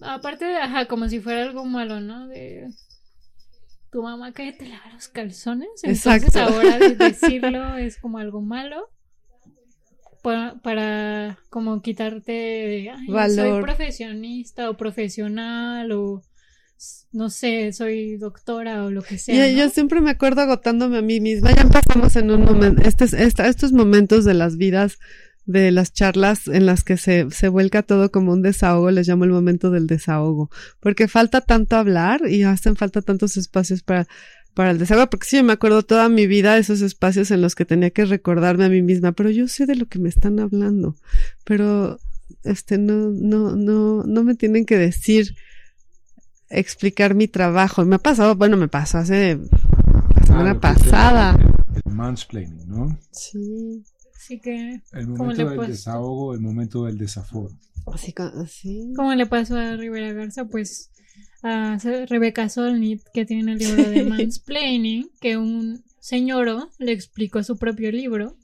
Aparte 0.00 0.44
de, 0.44 0.56
ajá, 0.56 0.86
como 0.86 1.08
si 1.08 1.20
fuera 1.20 1.42
algo 1.42 1.64
malo, 1.64 2.00
¿no? 2.00 2.28
De 2.28 2.68
tu 3.90 4.02
mamá 4.02 4.32
que 4.32 4.52
te 4.52 4.68
lava 4.68 4.92
los 4.92 5.08
calzones. 5.08 5.68
Entonces 5.82 6.06
Exacto. 6.24 6.40
ahora 6.54 6.78
de- 6.78 6.94
decirlo 6.96 7.76
es 7.76 7.98
como 7.98 8.18
algo 8.18 8.40
malo. 8.42 8.88
Para, 10.26 10.56
para 10.60 11.38
como 11.50 11.82
quitarte 11.82 12.32
de, 12.32 12.90
"Ay, 12.90 13.06
soy 13.06 13.14
Valor. 13.14 13.62
profesionista 13.62 14.68
o 14.68 14.76
profesional 14.76 15.92
o 15.92 16.24
no 17.12 17.30
sé, 17.30 17.72
soy 17.72 18.16
doctora 18.16 18.84
o 18.86 18.90
lo 18.90 19.02
que 19.02 19.18
sea. 19.18 19.46
¿no? 19.46 19.56
yo 19.56 19.68
siempre 19.70 20.00
me 20.00 20.10
acuerdo 20.10 20.40
agotándome 20.40 20.98
a 20.98 21.02
mí 21.02 21.20
misma. 21.20 21.52
Ya 21.54 21.62
empezamos 21.62 22.16
en 22.16 22.32
un 22.32 22.44
momento, 22.44 22.82
estos, 22.82 23.12
estos 23.12 23.70
momentos 23.72 24.24
de 24.24 24.34
las 24.34 24.56
vidas, 24.56 24.98
de 25.44 25.70
las 25.70 25.92
charlas 25.92 26.48
en 26.48 26.66
las 26.66 26.82
que 26.82 26.96
se, 26.96 27.30
se 27.30 27.46
vuelca 27.46 27.84
todo 27.84 28.10
como 28.10 28.32
un 28.32 28.42
desahogo, 28.42 28.90
les 28.90 29.06
llamo 29.06 29.22
el 29.26 29.30
momento 29.30 29.70
del 29.70 29.86
desahogo. 29.86 30.50
Porque 30.80 31.06
falta 31.06 31.40
tanto 31.40 31.76
hablar 31.76 32.28
y 32.28 32.42
hacen 32.42 32.74
falta 32.74 33.00
tantos 33.00 33.36
espacios 33.36 33.84
para, 33.84 34.08
para 34.56 34.70
el 34.72 34.78
desahogo. 34.78 35.08
Porque 35.10 35.26
sí, 35.28 35.42
me 35.44 35.52
acuerdo 35.52 35.82
toda 35.84 36.08
mi 36.08 36.26
vida 36.26 36.56
esos 36.58 36.80
espacios 36.80 37.30
en 37.30 37.42
los 37.42 37.54
que 37.54 37.64
tenía 37.64 37.90
que 37.90 38.06
recordarme 38.06 38.64
a 38.64 38.68
mí 38.70 38.82
misma, 38.82 39.12
pero 39.12 39.30
yo 39.30 39.46
sé 39.46 39.66
de 39.66 39.76
lo 39.76 39.86
que 39.86 39.98
me 40.00 40.08
están 40.08 40.40
hablando. 40.40 40.96
Pero, 41.44 42.00
este, 42.42 42.78
no, 42.78 43.10
no, 43.10 43.54
no, 43.54 44.02
no 44.04 44.24
me 44.24 44.34
tienen 44.34 44.64
que 44.66 44.78
decir 44.78 45.36
explicar 46.48 47.14
mi 47.14 47.28
trabajo. 47.28 47.84
Me 47.84 47.96
ha 47.96 47.98
pasado, 47.98 48.34
bueno, 48.36 48.56
me 48.56 48.68
pasó 48.68 48.98
hace 48.98 49.36
la 49.36 50.26
semana 50.26 50.50
Ah, 50.50 50.52
el- 50.52 50.58
pasada. 50.60 51.36
El, 51.74 51.82
el 51.84 51.92
mansplaining, 51.92 52.68
¿no? 52.68 52.98
Sí, 53.12 53.84
Así 54.16 54.40
que, 54.40 54.80
El 54.92 55.06
¿Cómo 55.06 55.18
momento 55.18 55.44
le 55.44 55.56
del 55.58 55.70
desahogo, 55.70 56.34
el 56.34 56.40
momento 56.40 56.84
del 56.86 56.98
desaforo. 56.98 57.50
así, 57.92 58.12
así. 58.42 58.92
como 58.96 59.14
le 59.14 59.26
pasó 59.26 59.56
a 59.56 59.76
Rivera 59.76 60.12
Garza, 60.14 60.46
pues 60.46 60.90
a 61.42 61.78
Rebeca 62.08 62.48
Solnit, 62.48 63.02
que 63.12 63.24
tiene 63.24 63.52
el 63.52 63.58
libro 63.58 63.90
de 63.90 64.04
Mansplaining, 64.08 65.10
que 65.20 65.36
un 65.36 65.84
señoro 66.00 66.70
le 66.78 66.92
explicó 66.92 67.42
su 67.42 67.58
propio 67.58 67.90
libro 67.90 68.36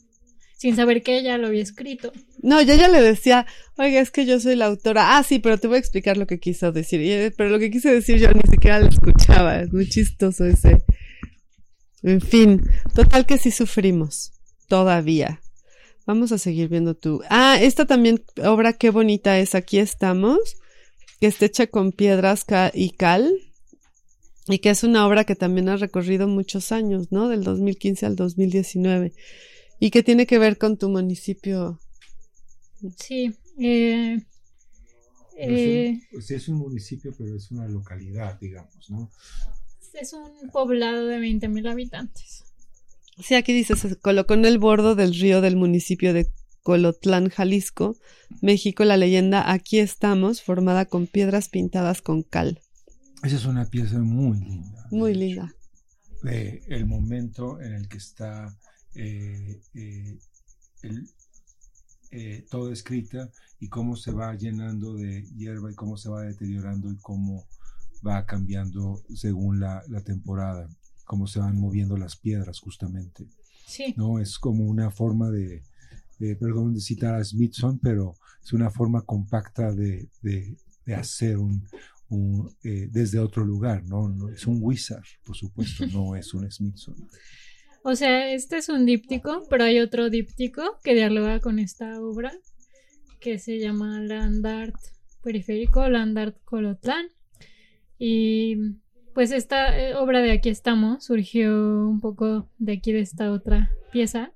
sin 0.63 0.77
saber 0.77 1.03
que 1.03 1.19
ella 1.19 1.39
lo 1.39 1.49
había 1.49 1.63
escrito. 1.63 2.13
No, 2.41 2.63
yo 2.63 2.77
ya 2.77 2.87
le 2.87 3.03
decía, 3.03 3.47
oiga, 3.77 4.01
es 4.01 4.13
que 4.13 4.27
yo 4.27 4.39
soy 4.39 4.55
la 4.55 4.67
autora. 4.67 5.19
Ah, 5.19 5.25
sí, 5.25 5.41
pero 5.41 5.59
te 5.59 5.67
voy 5.67 5.75
a 5.77 5.81
explicar 5.81 6.17
lo 6.17 6.29
que 6.29 6.39
quiso 6.39 6.71
decir. 6.71 7.01
Y, 7.01 7.11
eh, 7.11 7.33
pero 7.37 7.51
lo 7.51 7.59
que 7.59 7.69
quise 7.69 7.93
decir 7.93 8.19
yo 8.19 8.31
ni 8.31 8.49
siquiera 8.49 8.79
lo 8.79 8.89
escuchaba. 8.89 9.61
Es 9.61 9.73
muy 9.73 9.89
chistoso 9.89 10.45
ese. 10.45 10.85
En 12.05 12.21
fin, 12.21 12.63
total 12.95 13.27
que 13.27 13.39
sí 13.39 13.51
sufrimos. 13.51 14.35
Todavía. 14.69 15.41
Vamos 16.07 16.31
a 16.31 16.39
seguir 16.39 16.69
viendo 16.69 16.95
tú. 16.95 17.23
Ah, 17.29 17.59
esta 17.61 17.85
también 17.85 18.23
obra 18.45 18.73
qué 18.73 18.91
bonita 18.91 19.41
es. 19.41 19.57
Aquí 19.57 19.79
estamos. 19.79 20.39
Que 21.23 21.29
está 21.29 21.47
hecha 21.47 21.69
con 21.69 21.93
piedras 21.93 22.43
ca- 22.45 22.73
y 22.75 22.91
cal. 22.91 23.33
Y 24.49 24.59
que 24.59 24.71
es 24.71 24.83
una 24.83 25.07
obra 25.07 25.23
que 25.23 25.37
también 25.37 25.69
ha 25.69 25.77
recorrido 25.77 26.27
muchos 26.27 26.73
años, 26.73 27.13
¿no? 27.13 27.29
Del 27.29 27.45
2015 27.45 28.07
al 28.07 28.17
2019. 28.17 29.13
Y 29.79 29.93
que 29.93 30.03
tiene 30.03 30.27
que 30.27 30.41
ver 30.41 30.59
con 30.59 30.79
tu 30.79 30.89
municipio. 30.89 31.79
Sí. 32.99 33.33
Eh, 33.61 34.21
eh, 35.37 36.01
sí, 36.21 36.35
es 36.35 36.49
un 36.49 36.57
municipio, 36.57 37.15
pero 37.17 37.37
es 37.37 37.53
una 37.53 37.69
localidad, 37.69 38.41
digamos, 38.41 38.91
¿no? 38.91 39.09
es 39.95 40.13
un 40.15 40.51
poblado 40.51 41.07
de 41.07 41.19
20.000 41.21 41.69
habitantes. 41.71 42.43
Sí, 43.23 43.37
aquí 43.37 43.53
dice, 43.53 43.77
se 43.77 43.95
colocó 43.95 44.35
en 44.35 44.45
el 44.45 44.59
bordo 44.59 44.97
del 44.97 45.15
río 45.15 45.41
del 45.41 45.55
municipio 45.55 46.13
de 46.15 46.33
Colotlán, 46.63 47.29
Jalisco, 47.29 47.97
México, 48.41 48.85
la 48.85 48.97
leyenda 48.97 49.53
Aquí 49.53 49.79
estamos, 49.79 50.43
formada 50.43 50.85
con 50.87 51.07
piedras 51.07 51.49
pintadas 51.49 52.03
con 52.03 52.23
cal. 52.23 52.61
Esa 53.23 53.37
es 53.37 53.45
una 53.47 53.65
pieza 53.67 53.99
muy 53.99 54.39
linda. 54.39 54.87
Muy 54.91 55.11
hecho, 55.13 55.21
linda. 55.21 55.55
De 56.23 56.63
el 56.69 56.87
momento 56.87 57.61
en 57.61 57.73
el 57.75 57.89
que 57.89 57.99
está 57.99 58.57
eh, 58.95 59.61
eh, 59.75 60.19
el- 60.83 61.09
eh, 62.11 62.45
todo 62.51 62.71
escrita 62.73 63.31
y 63.59 63.69
cómo 63.69 63.97
se 63.97 64.13
va 64.13 64.35
llenando 64.37 64.95
de 64.95 65.23
hierba 65.37 65.73
y 65.73 65.75
cómo 65.75 65.97
se 65.97 66.11
va 66.11 66.23
deteriorando 66.23 66.91
y 66.93 66.99
cómo 66.99 67.47
va 68.07 68.27
cambiando 68.27 69.03
según 69.15 69.61
la, 69.61 69.83
la 69.89 70.03
temporada, 70.03 70.69
cómo 71.05 71.27
se 71.27 71.39
van 71.39 71.57
moviendo 71.59 71.97
las 71.97 72.17
piedras 72.17 72.59
justamente. 72.61 73.27
Sí. 73.67 73.95
¿no? 73.97 74.19
Es 74.19 74.39
como 74.39 74.65
una 74.65 74.91
forma 74.91 75.31
de, 75.31 75.63
de- 76.27 76.37
perdón 76.37 76.75
de 76.75 76.81
citar 76.81 77.15
a 77.15 77.25
Smithson, 77.25 77.79
pero 77.79 78.15
es 78.43 78.53
una 78.53 78.71
forma 78.71 79.03
compacta 79.03 79.73
de, 79.73 80.09
de- 80.23 80.57
hacer 80.95 81.37
un, 81.39 81.63
eh, 82.65 82.89
desde 82.91 83.19
otro 83.19 83.45
lugar, 83.45 83.85
¿no? 83.85 84.09
No 84.09 84.29
Es 84.29 84.47
un 84.47 84.59
wizard, 84.61 85.05
por 85.25 85.37
supuesto, 85.37 85.87
no 85.87 86.15
es 86.17 86.33
un 86.35 86.51
Smithson. 86.51 86.95
O 87.85 87.97
sea, 87.97 88.33
este 88.33 88.59
es 88.59 88.69
un 88.69 88.87
díptico, 88.87 89.43
pero 89.51 89.65
hay 89.65 89.81
otro 89.81 90.09
díptico 90.09 90.63
que 90.85 90.95
dialoga 90.95 91.41
con 91.41 91.59
esta 91.59 92.01
obra 92.01 92.31
que 93.19 93.41
se 93.41 93.59
llama 93.59 93.99
Land 94.01 94.47
Art 94.47 94.77
Periférico, 95.21 95.89
Land 95.89 96.17
Art 96.17 96.37
Colotlán. 96.45 97.07
Y 97.99 98.57
pues 99.15 99.33
esta 99.33 99.77
eh, 99.77 99.97
obra 99.97 100.21
de 100.21 100.31
Aquí 100.31 100.49
estamos 100.49 101.05
surgió 101.05 101.89
un 101.89 102.01
poco 102.01 102.49
de 102.59 102.75
aquí 102.75 102.93
de 102.93 103.01
esta 103.01 103.33
otra 103.33 103.73
pieza, 103.93 104.33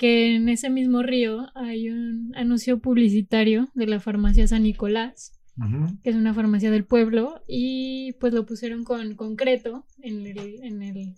que 0.00 0.34
en 0.34 0.48
ese 0.48 0.70
mismo 0.70 1.02
río 1.02 1.48
hay 1.54 1.90
un 1.90 2.32
anuncio 2.34 2.78
publicitario 2.78 3.68
de 3.74 3.86
la 3.86 4.00
farmacia 4.00 4.48
San 4.48 4.62
Nicolás, 4.62 5.38
que 6.02 6.08
es 6.08 6.16
una 6.16 6.32
farmacia 6.32 6.70
del 6.70 6.86
pueblo, 6.86 7.42
y 7.46 8.12
pues 8.12 8.32
lo 8.32 8.46
pusieron 8.46 8.82
con 8.82 9.14
concreto 9.14 9.84
en 10.00 10.26
el, 10.26 10.64
en 10.64 10.82
el 10.82 11.16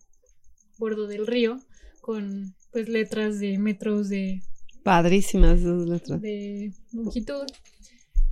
bordo 0.78 1.06
del 1.06 1.28
río, 1.28 1.60
con 2.00 2.56
pues 2.72 2.88
letras 2.88 3.38
de 3.38 3.56
metros 3.56 4.09
de, 4.09 4.42
Padrísimas 4.82 5.60
esas 5.60 5.88
letras. 5.88 6.20
de 6.20 6.72
longitud. 6.92 7.46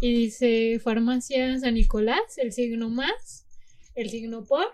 Y 0.01 0.12
dice 0.12 0.81
farmacia 0.82 1.60
San 1.60 1.74
Nicolás, 1.74 2.39
el 2.39 2.52
signo 2.52 2.90
más, 2.90 3.47
el 3.94 4.10
signo 4.10 4.43
por, 4.43 4.66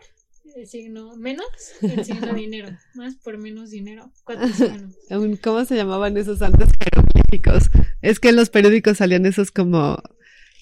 el 0.54 0.66
signo 0.66 1.16
menos, 1.16 1.46
y 1.82 1.86
el 1.86 2.04
signo 2.04 2.34
dinero. 2.34 2.68
Más 2.94 3.16
por 3.16 3.38
menos 3.38 3.70
dinero. 3.70 4.10
Cuatro 4.24 4.48
signos. 4.48 4.94
¿Cómo 5.42 5.64
se 5.64 5.76
llamaban 5.76 6.16
esos 6.16 6.42
antes 6.42 6.68
jeroglíficos? 6.78 7.70
Es 8.02 8.20
que 8.20 8.28
en 8.28 8.36
los 8.36 8.50
periódicos 8.50 8.98
salían 8.98 9.26
esos 9.26 9.50
como 9.50 10.02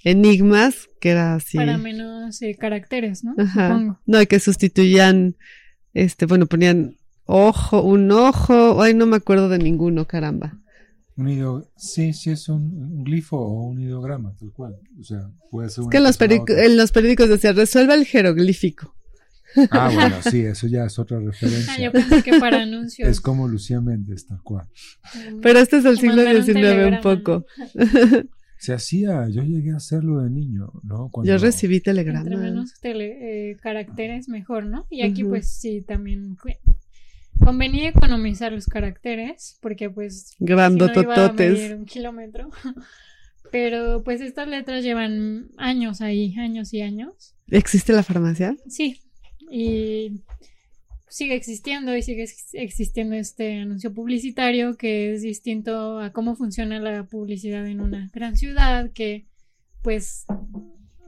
enigmas, 0.05 0.89
que 1.01 1.11
era 1.11 1.35
así. 1.35 1.57
Para 1.57 1.79
menos 1.79 2.41
eh, 2.43 2.57
caracteres, 2.59 3.25
¿no? 3.25 3.35
Ajá. 3.39 3.69
Supongo. 3.69 4.01
No, 4.07 4.21
y 4.21 4.27
que 4.27 4.41
sustituían, 4.41 5.37
este, 5.93 6.27
bueno, 6.27 6.47
ponían 6.47 6.97
ojo, 7.27 7.83
un 7.83 8.11
ojo, 8.11 8.83
ay, 8.83 8.95
no 8.95 9.07
me 9.07 9.17
acuerdo 9.17 9.49
de 9.49 9.59
ninguno, 9.59 10.07
caramba. 10.07 10.59
Un 11.17 11.65
sí, 11.77 12.13
sí 12.13 12.31
es 12.31 12.49
un, 12.49 12.63
un 12.77 13.05
glifo 13.05 13.37
o 13.37 13.69
un 13.69 13.81
ideograma, 13.81 14.35
tal 14.37 14.53
cual. 14.53 14.77
O 14.99 15.05
sea, 15.05 15.31
puede 15.51 15.71
ser 15.71 15.85
Es 15.85 15.91
que 15.91 15.99
en 15.99 16.03
los, 16.03 16.21
en 16.21 16.77
los 16.77 16.93
periódicos 16.93 17.29
decía, 17.29 17.53
resuelva 17.53 17.95
el 17.95 18.05
jeroglífico. 18.05 18.97
Ah, 19.71 19.91
bueno, 19.95 20.17
sí, 20.23 20.41
eso 20.41 20.67
ya 20.67 20.85
es 20.85 20.99
otra 20.99 21.19
Ah, 21.19 21.21
yo 21.21 21.27
referencia. 21.31 21.93
pensé 21.93 22.23
que 22.23 22.39
para 22.39 22.63
anuncios. 22.63 23.09
Es 23.09 23.21
como 23.21 23.47
Lucía 23.49 23.81
Méndez, 23.81 24.27
tal 24.27 24.43
cual. 24.43 24.67
um, 25.33 25.41
Pero 25.41 25.59
este 25.61 25.79
es 25.79 25.85
del 25.85 25.99
siglo 25.99 26.23
XIX 26.23 26.95
un 26.97 27.01
poco. 27.03 27.47
Se 28.59 28.73
hacía, 28.73 29.29
yo 29.29 29.43
llegué 29.43 29.73
a 29.73 29.77
hacerlo 29.77 30.23
de 30.23 30.31
niño, 30.31 30.73
¿no? 30.85 31.11
Cuando- 31.11 31.31
Yo 31.31 31.37
recibí 31.39 31.77
Entre 31.77 31.93
telegramas. 31.93 32.25
menos 32.41 32.73
tele- 32.81 33.19
eh, 33.51 33.57
caracteres, 33.61 34.29
mejor, 34.29 34.65
¿no? 34.65 34.87
Y 34.91 35.03
aquí, 35.03 35.23
pues 35.23 35.51
sí, 35.51 35.83
también 35.87 36.37
convenía 37.39 37.89
economizar 37.91 38.53
los 38.53 38.65
caracteres, 38.67 39.59
porque 39.61 39.91
pues 39.91 40.29
si 40.39 40.45
no 40.45 40.53
iba 40.53 40.65
a 40.65 40.69
Grandotototes. 40.71 41.53
medir 41.59 41.75
un 41.77 41.85
kilómetro. 41.85 42.49
Pero 43.53 44.03
pues 44.03 44.21
estas 44.21 44.49
letras 44.49 44.83
llevan 44.83 45.49
años 45.59 46.01
ahí, 46.01 46.35
años 46.39 46.73
y 46.73 46.81
años. 46.81 47.35
¿Existe 47.49 47.93
la 47.93 48.03
farmacia? 48.03 48.57
Sí, 48.69 49.01
y 49.57 50.25
sigue 51.09 51.37
existiendo 51.37 51.97
y 51.97 52.03
sigue 52.03 52.25
ex- 52.25 52.55
existiendo 52.55 53.15
este 53.15 53.61
anuncio 53.61 53.95
publicitario 53.95 54.77
que 54.77 55.15
es 55.15 55.23
distinto 55.23 56.01
a 56.01 56.11
cómo 56.11 56.35
funciona 56.35 56.81
la 56.81 57.05
publicidad 57.05 57.65
en 57.69 57.81
una 57.81 58.11
gran 58.13 58.37
ciudad 58.37 58.91
que 58.91 59.29
pues 59.81 60.25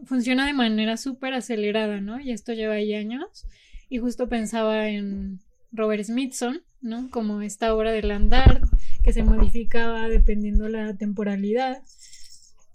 funciona 0.05 0.47
de 0.47 0.53
manera 0.53 0.97
súper 0.97 1.35
acelerada, 1.35 2.01
¿no? 2.01 2.21
Y 2.21 2.31
esto 2.31 2.53
lleva 2.53 2.75
ahí 2.75 2.95
años 2.95 3.47
y 3.89 3.99
justo 3.99 4.29
pensaba 4.29 4.91
en 4.91 5.41
Robert 5.73 6.05
Smithson, 6.05 6.63
¿no? 6.81 7.11
Como 7.11 7.43
esta 7.43 7.75
obra 7.75 7.91
de 7.91 8.03
Landart 8.03 8.63
que 9.03 9.13
se 9.13 9.25
modificaba 9.25 10.09
dependiendo 10.09 10.69
la 10.69 10.97
temporalidad. 10.97 11.83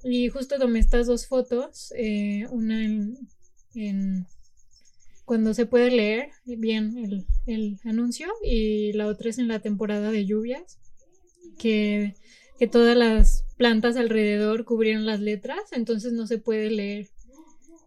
Y 0.04 0.28
justo 0.28 0.60
tomé 0.60 0.80
estas 0.80 1.08
dos 1.08 1.28
fotos, 1.28 1.94
eh, 1.96 2.46
una 2.50 2.84
en 2.84 4.26
cuando 5.32 5.54
se 5.54 5.66
puede 5.66 5.92
leer 5.92 6.32
bien 6.44 6.98
el, 6.98 7.26
el 7.46 7.80
anuncio 7.86 8.28
y 8.44 8.92
la 8.92 9.08
otra 9.08 9.30
es 9.30 9.38
en 9.38 9.48
la 9.48 9.60
temporada 9.60 10.12
de 10.12 10.26
lluvias, 10.26 10.78
que, 11.58 12.16
que 12.60 12.68
todas 12.68 12.98
las 12.98 13.46
plantas 13.56 13.96
alrededor 13.96 14.66
cubrieron 14.66 15.06
las 15.06 15.22
letras, 15.22 15.72
entonces 15.72 16.12
no 16.12 16.28
se 16.28 16.38
puede 16.38 16.70
leer. 16.70 17.08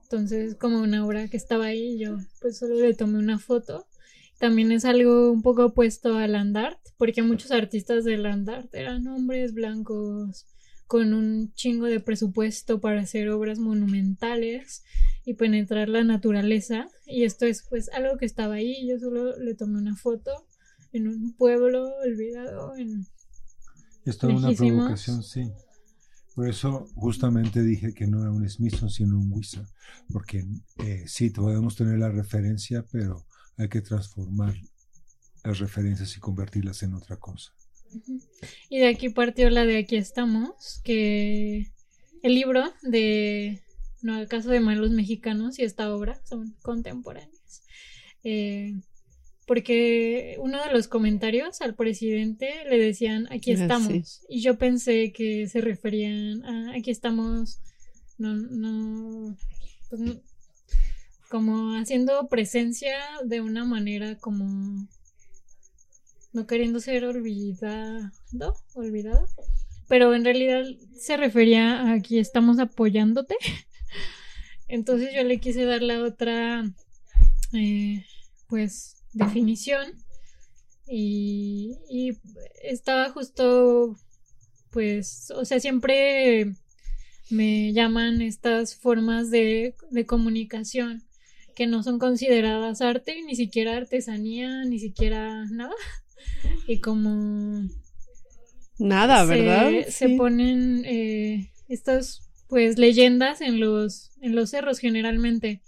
Entonces, 0.05 0.55
como 0.55 0.81
una 0.81 1.05
obra 1.05 1.29
que 1.29 1.37
estaba 1.37 1.67
ahí, 1.67 1.99
yo 1.99 2.17
pues 2.41 2.57
solo 2.57 2.77
le 2.77 2.95
tomé 2.95 3.19
una 3.19 3.39
foto. 3.39 3.87
También 4.39 4.73
es 4.73 4.87
algo 4.87 5.31
un 5.31 5.43
poco 5.43 5.67
opuesto 5.67 6.17
al 6.17 6.33
Landart, 6.33 6.81
porque 6.97 7.21
muchos 7.21 7.51
artistas 7.51 8.05
del 8.05 8.23
Landart 8.23 8.75
eran 8.75 9.07
hombres 9.07 9.53
blancos 9.53 10.47
con 10.87 11.15
un 11.15 11.53
chingo 11.55 11.87
de 11.87 12.01
presupuesto 12.01 12.81
para 12.81 13.01
hacer 13.01 13.29
obras 13.31 13.59
monumentales 13.59 14.85
y 15.25 15.35
penetrar 15.35 15.89
la 15.89 16.05
naturaleza. 16.05 16.89
Y 17.07 17.25
esto 17.25 17.47
es 17.47 17.65
pues 17.69 17.89
algo 17.91 18.17
que 18.19 18.27
estaba 18.27 18.55
ahí. 18.55 18.89
Yo 18.89 18.99
solo 18.99 19.37
le 19.39 19.55
tomé 19.55 19.79
una 19.79 19.97
foto 19.97 20.47
en 20.93 21.09
un 21.09 21.35
pueblo 21.35 21.91
olvidado. 22.05 22.77
En... 22.77 23.07
Es 24.05 24.19
toda 24.19 24.35
una 24.35 24.53
provocación, 24.53 25.23
sí. 25.23 25.51
Por 26.35 26.49
eso 26.49 26.89
justamente 26.97 27.63
dije 27.63 27.95
que 27.95 28.07
no 28.07 28.23
era 28.23 28.33
un 28.33 28.49
Smithson, 28.49 28.91
sino 28.91 29.19
un 29.19 29.33
Wizard. 29.33 29.69
Porque 30.13 30.45
eh, 30.79 31.05
sí, 31.07 31.31
podemos 31.31 31.77
tener 31.77 31.99
la 31.99 32.11
referencia, 32.11 32.85
pero 32.91 33.25
hay 33.57 33.69
que 33.69 33.81
transformar 33.81 34.55
las 35.45 35.59
referencias 35.59 36.17
y 36.17 36.21
convertirlas 36.21 36.83
en 36.83 36.95
otra 36.95 37.17
cosa. 37.17 37.53
Y 38.69 38.79
de 38.79 38.89
aquí 38.89 39.09
partió 39.09 39.51
la 39.51 39.65
de 39.65 39.79
Aquí 39.79 39.97
estamos, 39.97 40.81
que 40.85 41.71
el 42.23 42.35
libro 42.35 42.73
de 42.83 43.63
No 44.03 44.15
al 44.17 44.29
caso 44.29 44.51
de 44.51 44.61
malos 44.61 44.91
mexicanos 44.91 45.59
y 45.59 45.63
esta 45.63 45.95
obra 45.95 46.21
son 46.25 46.55
contemporáneas. 46.63 47.63
Eh, 48.23 48.75
porque 49.47 50.37
uno 50.39 50.63
de 50.65 50.73
los 50.73 50.89
comentarios 50.89 51.61
al 51.61 51.75
presidente 51.75 52.51
le 52.71 52.79
decían 52.79 53.27
aquí 53.31 53.51
Ah, 53.53 53.55
estamos. 53.63 53.89
sí. 53.93 54.27
Y 54.29 54.41
yo 54.41 54.57
pensé 54.57 55.13
que 55.13 55.47
se 55.49 55.61
referían 55.61 56.43
a 56.45 56.73
aquí 56.77 56.91
estamos, 56.91 57.61
no, 58.17 58.35
no, 58.35 59.37
pues 59.91 60.01
no- 60.01 60.21
como 61.29 61.75
haciendo 61.77 62.29
presencia 62.29 62.97
de 63.25 63.41
una 63.41 63.65
manera 63.65 64.17
como 64.19 64.87
no 66.35 66.47
queriendo 66.47 66.81
ser 66.81 67.05
olvidado, 67.05 68.11
olvidado, 68.75 69.27
pero 69.89 70.15
en 70.15 70.25
realidad 70.25 70.65
se 70.99 71.17
refería 71.17 71.81
a 71.81 71.93
aquí 71.95 72.19
estamos 72.19 72.59
apoyándote. 72.59 73.37
Entonces 74.69 75.11
yo 75.15 75.23
le 75.23 75.39
quise 75.39 75.65
dar 75.65 75.83
la 75.83 76.03
otra, 76.03 76.65
eh, 77.53 78.05
pues, 78.49 78.97
definición 79.13 79.93
y, 80.89 82.19
estaba 82.63 83.11
justo, 83.11 83.97
pues, 84.71 85.31
o 85.37 85.45
sea, 85.45 85.61
siempre 85.61 86.53
me 87.31 87.73
llaman 87.73 88.23
estas 88.23 88.75
formas 88.75 89.31
de, 89.31 89.77
de 89.91 90.05
comunicación 90.05 91.05
que 91.55 91.69
no 91.69 91.85
son 91.85 92.01
consideradas 92.01 92.81
arte, 92.81 93.23
ni 93.23 93.37
siquiera 93.37 93.77
artesanía, 93.77 94.65
ni 94.65 94.81
siquiera 94.81 95.45
nada. 95.53 95.75
Y 96.67 96.81
como 96.81 97.69
Nada, 98.79 99.25
¿verdad? 99.25 99.71
Se, 99.89 100.09
Sí. 100.09 100.17
ponen 100.17 100.85
eh, 100.85 101.51
estas 101.69 102.23
pues 102.49 102.79
leyendas 102.79 103.41
en 103.41 103.61
los 103.61 104.11
en 104.21 104.35
los 104.35 104.51
cerros 104.51 104.79
generalmente 104.79 105.63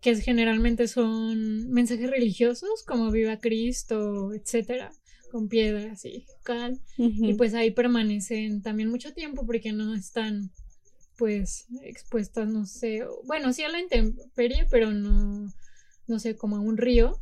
que 0.00 0.16
generalmente 0.16 0.88
son 0.88 1.70
mensajes 1.70 2.10
religiosos 2.10 2.82
como 2.84 3.10
viva 3.10 3.38
Cristo, 3.38 4.32
etcétera, 4.32 4.92
con 5.30 5.48
piedras 5.48 6.04
y 6.04 6.26
cal 6.42 6.80
y 6.96 7.34
pues 7.34 7.54
ahí 7.54 7.70
permanecen 7.70 8.62
también 8.62 8.90
mucho 8.90 9.12
tiempo 9.12 9.46
porque 9.46 9.72
no 9.72 9.94
están 9.94 10.50
pues 11.16 11.66
expuestas, 11.82 12.48
no 12.48 12.66
sé, 12.66 13.04
bueno, 13.24 13.52
sí 13.52 13.62
a 13.62 13.68
la 13.68 13.80
intemperie, 13.80 14.66
pero 14.70 14.92
no 14.92 15.52
no 16.08 16.18
sé, 16.18 16.36
como 16.36 16.56
a 16.56 16.60
un 16.60 16.76
río. 16.76 17.20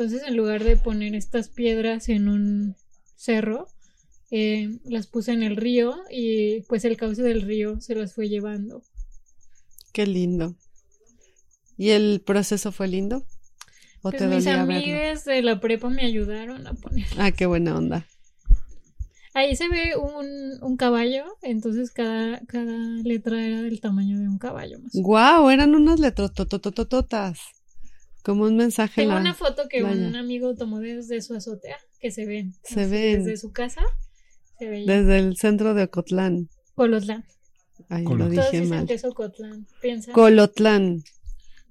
Entonces, 0.00 0.26
en 0.26 0.34
lugar 0.34 0.64
de 0.64 0.78
poner 0.78 1.14
estas 1.14 1.50
piedras 1.50 2.08
en 2.08 2.30
un 2.30 2.74
cerro, 3.16 3.68
eh, 4.30 4.78
las 4.86 5.06
puse 5.06 5.32
en 5.32 5.42
el 5.42 5.56
río 5.56 5.94
y 6.10 6.62
pues 6.62 6.86
el 6.86 6.96
cauce 6.96 7.20
del 7.22 7.42
río 7.42 7.82
se 7.82 7.94
las 7.94 8.14
fue 8.14 8.30
llevando. 8.30 8.82
Qué 9.92 10.06
lindo. 10.06 10.56
¿Y 11.76 11.90
el 11.90 12.22
proceso 12.24 12.72
fue 12.72 12.88
lindo? 12.88 13.26
¿O 14.00 14.08
Pues 14.10 14.16
te 14.16 14.26
mis 14.26 14.46
amigas 14.46 15.26
de 15.26 15.42
la 15.42 15.60
prepa 15.60 15.90
me 15.90 16.06
ayudaron 16.06 16.66
a 16.66 16.72
poner. 16.72 17.04
Ah, 17.18 17.32
qué 17.32 17.44
buena 17.44 17.76
onda. 17.76 18.06
Ahí 19.34 19.54
se 19.54 19.68
ve 19.68 19.96
un, 19.98 20.62
un 20.62 20.76
caballo, 20.78 21.26
entonces 21.42 21.90
cada, 21.90 22.40
cada 22.46 22.78
letra 23.04 23.46
era 23.46 23.60
del 23.60 23.82
tamaño 23.82 24.18
de 24.18 24.28
un 24.28 24.38
caballo 24.38 24.78
más. 24.80 24.92
Guau, 24.94 25.50
eran 25.50 25.74
unas 25.74 26.00
letrotototototas. 26.00 27.59
Como 28.22 28.44
un 28.44 28.56
mensaje. 28.56 29.02
en 29.02 29.08
Tengo 29.08 29.14
la- 29.14 29.20
una 29.20 29.34
foto 29.34 29.68
que 29.68 29.80
playa. 29.80 30.06
un 30.06 30.16
amigo 30.16 30.54
tomó 30.54 30.78
desde 30.80 31.20
su 31.22 31.34
azotea, 31.34 31.78
que 32.00 32.10
se 32.10 32.26
ven. 32.26 32.54
Se 32.62 32.82
así, 32.82 32.90
ven. 32.90 33.24
Desde 33.24 33.36
su 33.38 33.50
casa 33.52 33.82
se. 34.58 34.86
Desde 34.86 35.18
el 35.18 35.36
centro 35.36 35.72
de 35.74 35.84
Ocotlán. 35.84 36.48
Colotlán. 36.74 37.24
Ay, 37.88 38.04
Colo- 38.04 38.26
lo 38.28 38.30
Todos 38.34 38.50
dije 38.50 38.60
dicen 38.62 38.76
mal. 38.78 38.86
que 38.86 38.94
es 38.94 39.04
Ocotlán. 39.04 39.66
Piensa. 39.80 40.12
Colotlán. 40.12 41.02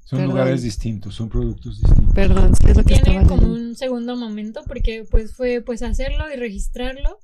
Son 0.05 0.17
Perdón. 0.19 0.35
lugares 0.38 0.63
distintos, 0.63 1.13
son 1.13 1.30
productos 1.30 1.80
distintos. 1.81 2.15
Perdón, 2.15 2.55
sí 2.55 2.63
es 2.67 2.76
lo 2.77 2.84
que 2.84 2.95
Tiene 2.95 3.19
estaba 3.21 3.27
como 3.27 3.53
un 3.53 3.76
segundo 3.76 4.15
momento 4.15 4.63
porque 4.65 5.05
pues 5.09 5.35
fue 5.35 5.61
pues 5.61 5.84
hacerlo 5.84 6.26
y 6.34 6.35
registrarlo, 6.35 7.19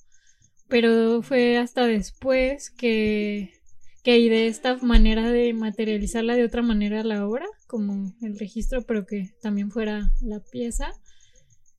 pero 0.68 1.24
fue 1.24 1.58
hasta 1.58 1.88
después 1.88 2.70
que 2.70 3.52
que 4.06 4.20
y 4.20 4.30
de 4.30 4.46
esta 4.46 4.78
manera 4.78 5.32
de 5.32 5.52
materializarla 5.54 6.36
de 6.36 6.46
otra 6.46 6.62
manera 6.62 7.04
la 7.04 7.28
obra, 7.28 7.48
como 7.66 8.16
el 8.22 8.38
registro, 8.38 8.84
pero 8.84 9.08
que 9.08 9.34
también 9.42 9.72
fuera 9.72 10.14
la 10.22 10.40
pieza. 10.42 10.94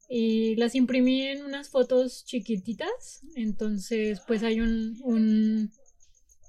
Y 0.09 0.57
las 0.57 0.74
imprimí 0.74 1.23
en 1.23 1.44
unas 1.44 1.70
fotos 1.70 2.24
chiquititas, 2.24 3.20
entonces 3.36 4.20
pues 4.27 4.43
hay 4.43 4.61
un, 4.61 4.98
un 5.05 5.70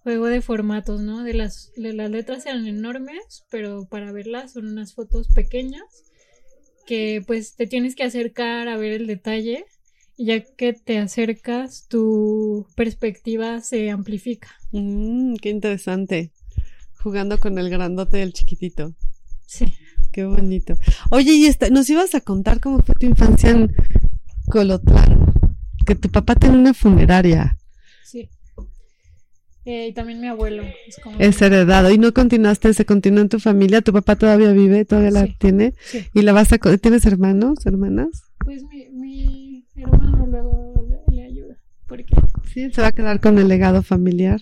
juego 0.02 0.26
de 0.26 0.42
formatos, 0.42 1.02
¿no? 1.02 1.24
De 1.24 1.36
las, 1.36 1.72
de 1.76 1.94
las 1.94 2.10
letras 2.10 2.48
eran 2.48 2.66
enormes, 2.66 3.46
pero 3.52 3.88
para 3.88 4.12
verlas 4.12 4.54
son 4.54 4.68
unas 4.68 4.96
fotos 4.96 5.28
pequeñas 5.28 5.84
que 6.88 7.24
pues 7.28 7.56
te 7.56 7.68
tienes 7.68 7.96
que 7.96 8.04
acercar 8.04 8.68
a 8.68 8.78
ver 8.78 8.94
el 8.94 9.06
detalle 9.06 9.66
ya 10.18 10.42
que 10.42 10.74
te 10.74 10.98
acercas 10.98 11.88
tu 11.88 12.66
perspectiva 12.76 13.62
se 13.62 13.92
amplifica. 13.92 14.50
Mm, 14.72 15.36
qué 15.36 15.50
interesante. 15.50 16.32
Jugando 17.02 17.38
con 17.38 17.58
el 17.58 17.70
grandote 17.70 18.20
y 18.20 18.22
el 18.24 18.34
chiquitito. 18.34 18.94
Sí. 19.46 19.66
Qué 20.12 20.26
bonito. 20.26 20.76
Oye, 21.12 21.34
y 21.34 21.46
esta, 21.46 21.70
nos 21.70 21.90
ibas 21.90 22.16
a 22.16 22.22
contar 22.22 22.60
cómo 22.60 22.80
fue 22.82 22.96
tu 22.96 23.06
infancia 23.06 23.52
en 23.52 23.72
Colotlán. 24.48 25.34
Que 25.86 25.96
tu 25.96 26.10
papá 26.10 26.36
tiene 26.36 26.58
una 26.58 26.74
funeraria. 26.74 27.58
Sí. 28.04 28.30
Eh, 29.64 29.90
y 29.90 29.94
también 29.94 30.20
mi 30.20 30.28
abuelo. 30.28 30.64
Es 30.88 30.98
como... 31.04 31.20
Es 31.20 31.42
heredado. 31.42 31.92
Y 31.92 32.00
no 32.00 32.14
continuaste, 32.14 32.74
se 32.74 32.86
continuó 32.86 33.22
en 33.22 33.30
tu 33.30 33.40
familia. 33.40 33.82
Tu 33.82 33.94
papá 33.94 34.16
todavía 34.16 34.52
vive, 34.52 34.86
todavía 34.86 35.12
la 35.12 35.28
tiene. 35.38 35.76
Sí. 35.86 36.08
Y 36.14 36.24
la 36.24 36.34
vas 36.34 36.52
a. 36.52 36.58
¿Tienes 36.58 37.06
hermanos, 37.06 37.66
hermanas? 37.66 38.24
Pues 38.44 38.64
mi, 38.64 38.90
mi 38.90 39.47
hermano 39.84 40.26
luego 40.28 40.74
le, 41.10 41.16
le 41.16 41.24
ayuda. 41.24 41.58
Porque 41.88 42.16
Sí, 42.54 42.72
se 42.72 42.82
va 42.82 42.88
a 42.88 42.92
quedar 42.92 43.20
con 43.20 43.38
el 43.38 43.48
legado 43.48 43.84
familiar. 43.84 44.42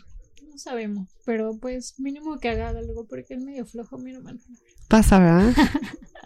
no 0.50 0.58
sabemos. 0.58 1.10
Pero 1.26 1.58
pues 1.60 2.00
mínimo 2.00 2.38
que 2.40 2.50
haga 2.50 2.70
algo 2.70 3.06
porque 3.08 3.34
es 3.36 3.42
medio 3.42 3.66
flojo 3.66 3.98
mi 3.98 4.12
hermano. 4.14 4.40
Pasa, 4.88 5.20
¿verdad? 5.20 5.54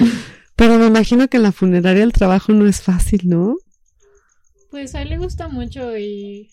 Pero 0.56 0.78
me 0.78 0.86
imagino 0.86 1.28
que 1.28 1.36
en 1.36 1.44
la 1.44 1.52
funeraria 1.52 2.02
el 2.02 2.12
trabajo 2.12 2.52
no 2.52 2.66
es 2.66 2.80
fácil, 2.82 3.28
¿no? 3.28 3.56
Pues 4.70 4.94
a 4.94 5.02
él 5.02 5.10
le 5.10 5.18
gusta 5.18 5.48
mucho 5.48 5.96
y 5.96 6.50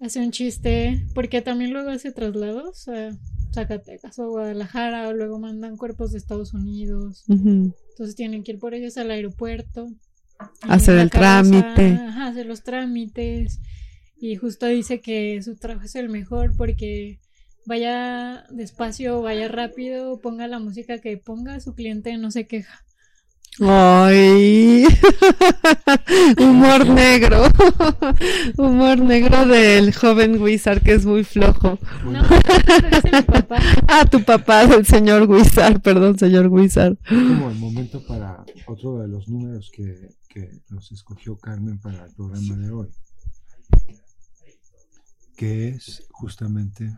hace 0.00 0.20
un 0.20 0.30
chiste, 0.30 1.04
porque 1.14 1.42
también 1.42 1.72
luego 1.72 1.90
hace 1.90 2.12
traslados 2.12 2.88
a 2.88 3.10
Zacatecas 3.52 4.18
o 4.18 4.22
a 4.24 4.28
Guadalajara, 4.28 5.08
o 5.08 5.12
luego 5.12 5.38
mandan 5.38 5.76
cuerpos 5.76 6.12
de 6.12 6.18
Estados 6.18 6.54
Unidos, 6.54 7.24
entonces 7.28 8.14
tienen 8.14 8.42
que 8.44 8.52
ir 8.52 8.58
por 8.58 8.74
ellos 8.74 8.96
al 8.96 9.10
aeropuerto. 9.10 9.88
Hacer 10.62 10.98
el 10.98 11.10
trámite. 11.10 11.92
Ajá, 11.94 12.28
hacer 12.28 12.46
los 12.46 12.62
trámites. 12.62 13.60
Y 14.20 14.36
justo 14.36 14.66
dice 14.66 15.00
que 15.00 15.40
su 15.42 15.56
trabajo 15.56 15.86
es 15.86 15.94
el 15.94 16.08
mejor 16.08 16.56
porque 16.56 17.20
vaya 17.66 18.44
despacio, 18.50 19.22
vaya 19.22 19.48
rápido, 19.48 20.20
ponga 20.20 20.48
la 20.48 20.58
música 20.58 20.98
que 20.98 21.18
ponga, 21.18 21.60
su 21.60 21.74
cliente 21.74 22.16
no 22.16 22.30
se 22.30 22.46
queja. 22.46 22.84
Ay, 23.60 24.84
humor 26.38 26.88
negro, 26.88 27.42
humor 28.56 29.00
negro 29.00 29.46
del 29.46 29.92
joven 29.92 30.40
Wizard 30.40 30.80
que 30.80 30.92
es 30.92 31.04
muy 31.04 31.24
flojo. 31.24 31.76
No, 32.04 32.22
dice 32.22 33.10
mi 33.12 33.22
papá. 33.22 33.58
Ah, 33.88 34.04
tu 34.04 34.22
papá, 34.22 34.66
del 34.66 34.86
señor 34.86 35.28
Wizard, 35.28 35.80
perdón, 35.80 36.18
señor 36.18 36.46
Wizard. 36.48 36.96
Es 37.04 37.10
como 37.10 37.50
el 37.50 37.56
momento 37.56 38.00
para 38.06 38.44
otro 38.66 39.00
de 39.00 39.08
los 39.08 39.28
números 39.28 39.70
que, 39.74 40.10
que 40.28 40.62
nos 40.68 40.92
escogió 40.92 41.36
Carmen 41.38 41.78
para 41.78 42.04
el 42.06 42.14
programa 42.14 42.56
de 42.56 42.70
hoy, 42.70 42.88
que 45.36 45.68
es 45.68 46.06
justamente 46.10 46.94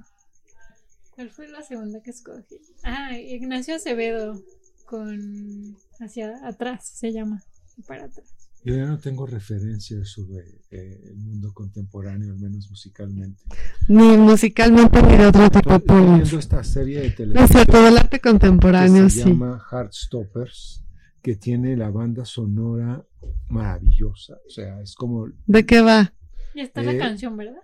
¿Cuál 1.20 1.30
fue 1.30 1.48
la 1.48 1.62
segunda 1.62 2.00
que 2.02 2.10
escogí? 2.10 2.56
Ah, 2.82 3.18
Ignacio 3.18 3.74
Acevedo 3.74 4.42
con 4.86 5.76
hacia 6.00 6.46
atrás 6.46 6.88
se 6.94 7.12
llama, 7.12 7.42
para 7.86 8.06
atrás. 8.06 8.26
Yo 8.64 8.74
ya 8.74 8.86
no 8.86 8.98
tengo 8.98 9.26
referencias 9.26 10.08
sobre 10.08 10.38
eh, 10.70 11.00
el 11.04 11.16
mundo 11.16 11.52
contemporáneo, 11.54 12.32
al 12.32 12.38
menos 12.38 12.68
musicalmente. 12.70 13.42
Ni 13.88 14.16
musicalmente 14.16 15.02
ni 15.02 15.16
de 15.16 15.26
otro 15.26 15.50
tipo. 15.50 15.74
Estoy 15.74 15.96
estoy 15.98 16.14
viendo 16.14 16.38
esta 16.38 16.64
serie 16.64 17.00
de 17.00 17.04
No 17.04 17.08
es 17.08 17.16
televisión 17.16 17.48
cierto, 17.48 17.82
del 17.82 17.98
arte 17.98 18.18
que 18.18 18.28
contemporáneo, 18.28 19.10
se 19.10 19.22
sí. 19.22 19.28
llama 19.28 19.62
Heartstoppers, 19.70 20.84
que 21.22 21.36
tiene 21.36 21.76
la 21.76 21.90
banda 21.90 22.24
sonora 22.24 23.04
maravillosa. 23.48 24.38
O 24.46 24.50
sea, 24.50 24.80
es 24.82 24.94
como 24.94 25.28
¿De 25.46 25.64
qué 25.66 25.80
va? 25.80 26.12
Y 26.54 26.60
está 26.60 26.82
Eh, 26.82 26.84
la 26.84 26.98
canción, 26.98 27.36
¿verdad? 27.36 27.62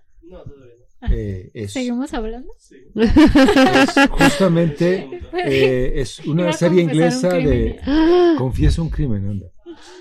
eh, 1.10 1.50
es, 1.54 1.72
¿Seguimos 1.72 2.12
hablando? 2.14 2.52
es 2.94 3.94
justamente 4.10 5.08
eh, 5.44 5.92
es 5.96 6.20
una 6.26 6.52
serie 6.52 6.82
un 6.84 6.90
inglesa 6.90 7.28
de 7.34 7.78
crimen. 7.82 8.36
Confieso 8.38 8.82
un 8.82 8.90
crimen, 8.90 9.26
anda. 9.28 9.46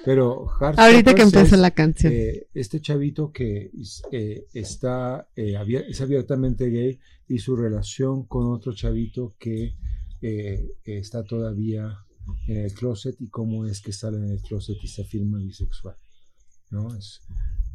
Pero 0.05 0.47
Ahorita 0.77 1.13
que 1.13 1.23
es, 1.23 1.51
la 1.51 1.71
canción. 1.71 2.13
eh, 2.13 2.47
este 2.53 2.79
chavito 2.79 3.31
que 3.31 3.71
es, 3.79 4.03
eh, 4.11 4.45
está 4.53 5.27
eh, 5.35 5.55
abier- 5.57 5.85
es 5.89 5.99
abiertamente 6.01 6.69
gay 6.69 6.99
y 7.27 7.39
su 7.39 7.55
relación 7.55 8.23
con 8.25 8.47
otro 8.47 8.73
chavito 8.73 9.33
que 9.37 9.73
eh, 10.21 10.65
está 10.85 11.23
todavía 11.23 11.99
en 12.47 12.57
el 12.57 12.73
closet 12.73 13.15
y 13.19 13.29
cómo 13.29 13.65
es 13.65 13.81
que 13.81 13.93
sale 13.93 14.17
en 14.17 14.31
el 14.31 14.41
closet 14.41 14.77
y 14.81 14.87
se 14.87 15.03
afirma 15.03 15.37
bisexual. 15.39 15.95
¿no? 16.71 16.95
Es, 16.95 17.21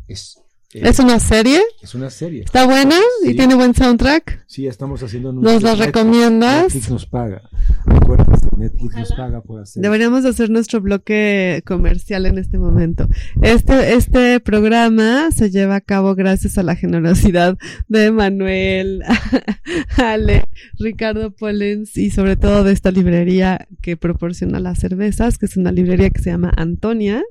es, 0.09 0.39
eh, 0.75 0.83
¿Es 0.85 0.99
una 1.01 1.19
serie? 1.19 1.61
es 1.83 1.95
una 1.95 2.11
serie. 2.11 2.43
¿Está 2.45 2.65
buena? 2.67 2.95
¿Y 3.25 3.29
Sí. 3.31 3.35
tiene 3.37 3.55
buen 3.55 3.75
soundtrack? 3.75 4.45
Sí, 4.47 4.67
estamos 4.67 5.03
haciendo 5.03 5.33
¿Nos 5.33 5.63
la 5.63 5.71
Netflix- 5.75 5.87
recomiendas? 5.87 6.63
Netflix 6.65 6.91
nos 6.91 7.07
paga. 7.07 7.43
Acuérdate, 7.87 8.47
Netflix 8.57 8.95
nos 8.97 9.13
paga 9.13 9.41
por 9.43 9.61
hacer. 9.63 9.83
Deberíamos 9.83 10.25
hacer 10.25 10.51
nuestro 10.51 10.81
bloque 10.81 11.63
comercial 11.67 12.27
en 12.27 12.39
este 12.39 12.59
momento. 12.59 13.09
Este, 13.43 13.95
este 13.95 14.39
programa 14.41 15.31
se 15.33 15.51
lleva 15.51 15.77
a 15.77 15.81
cabo 15.81 16.15
gracias 16.15 16.57
a 16.59 16.63
la 16.63 16.77
generosidad 16.77 17.57
de 17.89 18.11
Manuel, 18.13 19.03
Ale, 19.97 20.45
Ricardo 20.79 21.33
Pollens 21.33 21.97
y 21.97 22.11
sobre 22.11 22.37
todo 22.37 22.65
de 22.65 22.73
esta 22.73 22.91
librería 22.91 23.67
que 23.83 23.97
proporciona 23.97 24.61
las 24.61 24.79
cervezas, 24.79 25.39
que 25.39 25.47
es 25.47 25.57
una 25.57 25.73
librería 25.73 26.11
que 26.11 26.21
se 26.23 26.31
llama 26.31 26.53
Antonia 26.57 27.23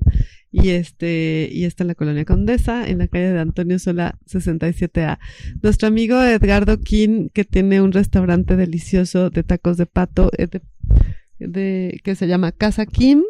y 0.52 0.70
este 0.70 1.48
y 1.52 1.64
está 1.64 1.84
en 1.84 1.88
la 1.88 1.94
colonia 1.94 2.24
Condesa, 2.24 2.88
en 2.88 2.98
la 2.98 3.08
calle 3.08 3.32
de 3.32 3.40
Antonio 3.40 3.78
Sola 3.78 4.18
67A. 4.26 5.18
Nuestro 5.62 5.88
amigo 5.88 6.20
Edgardo 6.22 6.80
King, 6.80 7.28
que 7.32 7.44
tiene 7.44 7.80
un 7.80 7.92
restaurante 7.92 8.56
delicioso 8.56 9.30
de 9.30 9.42
tacos 9.42 9.76
de 9.76 9.86
pato, 9.86 10.30
eh, 10.36 10.48
de 11.38 12.00
que 12.04 12.14
se 12.14 12.26
llama 12.26 12.52
Casa 12.52 12.86
Kim. 12.86 13.22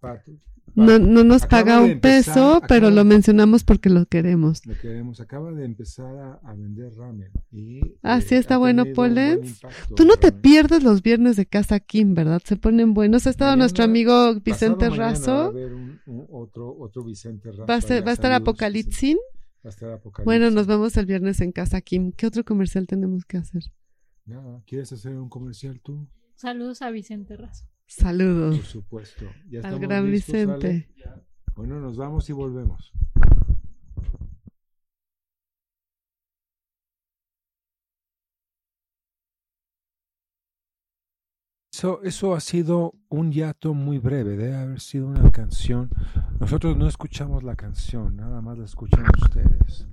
Casa. 0.00 0.32
No, 0.74 0.98
no 0.98 1.24
nos 1.24 1.42
Acaba 1.44 1.64
paga 1.64 1.80
un 1.80 1.90
empezar, 1.90 2.34
peso, 2.34 2.62
pero 2.68 2.90
lo 2.90 3.04
mencionamos 3.04 3.64
porque 3.64 3.90
lo 3.90 4.06
queremos. 4.06 4.64
Lo 4.66 4.74
queremos. 4.78 5.20
Acaba 5.20 5.52
de 5.52 5.64
empezar 5.64 6.16
a, 6.16 6.34
a 6.44 6.54
vender 6.54 6.92
ramen. 6.94 7.30
Y, 7.50 7.80
Ah, 8.02 8.20
sí, 8.20 8.34
está 8.36 8.56
bueno, 8.56 8.84
impacto 8.86 9.94
Tú 9.96 10.04
no 10.04 10.16
te 10.16 10.32
pierdes 10.32 10.82
los 10.82 11.02
viernes 11.02 11.36
de 11.36 11.46
Casa 11.46 11.80
Kim, 11.80 12.14
¿verdad? 12.14 12.40
Se 12.44 12.56
ponen 12.56 12.94
buenos. 12.94 13.26
Ha 13.26 13.30
estado 13.30 13.50
Mañana- 13.50 13.62
nuestro 13.64 13.84
amigo 13.84 14.34
Vicente 14.40 14.88
mañana 14.88 15.02
Va 15.04 15.08
a 15.08 15.12
Razo. 15.12 15.32
haber 15.48 15.74
un- 15.74 16.00
un 16.06 16.26
otro, 16.30 16.76
otro 16.78 17.04
Vicente 17.04 17.50
Razo. 17.50 17.66
Va 17.66 17.74
a, 17.74 17.80
ser- 17.80 17.96
allá. 17.98 18.04
va 18.04 18.10
a 18.10 18.14
estar 18.14 18.32
Apocalipsin. 18.32 19.16
Va 19.64 19.68
a 19.68 19.70
estar 19.70 19.90
Apocalipsis. 19.90 20.24
Bueno, 20.24 20.50
nos 20.50 20.66
vemos 20.66 20.96
el 20.96 21.06
viernes 21.06 21.40
en 21.40 21.52
Casa 21.52 21.80
Kim. 21.80 22.12
¿Qué 22.12 22.26
otro 22.26 22.44
comercial 22.44 22.86
tenemos 22.86 23.24
que 23.24 23.36
hacer? 23.38 23.62
Nada, 24.26 24.62
¿Quieres 24.66 24.92
hacer 24.92 25.16
un 25.16 25.28
comercial 25.28 25.80
tú? 25.82 26.06
Saludos 26.36 26.80
a 26.82 26.90
Vicente 26.90 27.36
Razo. 27.36 27.66
Saludos 27.90 28.56
Por 28.56 28.66
supuesto. 28.66 29.24
Ya 29.50 29.58
al 29.58 29.64
estamos 29.64 29.80
gran 29.80 30.10
listos, 30.10 30.32
Vicente. 30.32 30.88
Bueno, 31.56 31.80
nos 31.80 31.96
vamos 31.96 32.30
y 32.30 32.32
volvemos. 32.32 32.92
Eso, 41.72 42.00
eso 42.04 42.34
ha 42.34 42.40
sido 42.40 42.94
un 43.08 43.32
hiato 43.32 43.74
muy 43.74 43.98
breve, 43.98 44.36
debe 44.36 44.54
haber 44.54 44.80
sido 44.80 45.08
una 45.08 45.28
canción. 45.32 45.90
Nosotros 46.38 46.76
no 46.76 46.86
escuchamos 46.86 47.42
la 47.42 47.56
canción, 47.56 48.16
nada 48.16 48.40
más 48.40 48.56
la 48.56 48.66
escuchan 48.66 49.04
ustedes. 49.20 49.88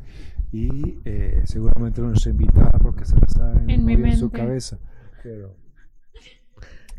Y 0.52 1.00
eh, 1.04 1.42
seguramente 1.46 2.02
nuestra 2.02 2.30
invitada 2.30 2.78
porque 2.80 3.06
se 3.06 3.16
la 3.16 3.28
sabe 3.28 3.74
En 3.74 3.84
mi 3.84 3.98
muy 3.98 4.12
en 4.12 4.18
su 4.18 4.30
cabeza. 4.30 4.78
Pero 5.24 5.67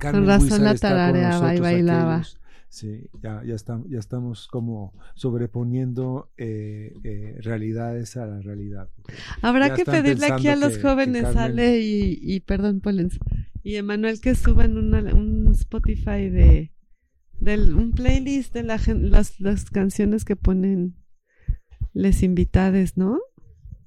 Con 0.00 0.26
razón 0.26 0.64
la 0.64 0.72
está 0.72 0.88
tarareaba 0.90 1.54
y 1.54 1.60
bailaba. 1.60 2.14
aquellos- 2.16 2.34
Sí, 2.70 3.08
ya, 3.22 3.42
ya, 3.44 3.54
estamos, 3.54 3.88
ya 3.88 3.98
estamos 3.98 4.46
como 4.46 4.92
sobreponiendo 5.14 6.30
eh, 6.36 6.92
eh, 7.02 7.36
realidades 7.40 8.16
a 8.18 8.26
la 8.26 8.40
realidad. 8.42 8.90
Habrá 9.40 9.68
Ya 9.68 9.74
que 9.74 9.84
pedirle 9.86 10.26
aquí 10.26 10.48
a 10.48 10.56
los 10.56 10.76
que- 10.76 10.82
jóvenes, 10.82 11.24
que 11.24 11.32
Carmen- 11.34 11.38
Ale 11.38 11.80
y, 11.80 12.18
y 12.22 12.40
perdón, 12.40 12.80
Polens, 12.80 13.18
y 13.62 13.76
Emanuel 13.76 14.20
que 14.20 14.34
suban 14.34 14.76
una, 14.76 15.00
un 15.14 15.48
Spotify 15.52 16.28
de 16.28 16.72
del, 17.40 17.72
un 17.74 17.92
playlist 17.92 18.52
de 18.52 18.64
la, 18.64 18.78
las, 18.86 19.40
las 19.40 19.70
canciones 19.70 20.24
que 20.26 20.36
ponen 20.36 20.96
les 21.94 22.22
invitades, 22.22 22.96
¿no? 22.98 23.18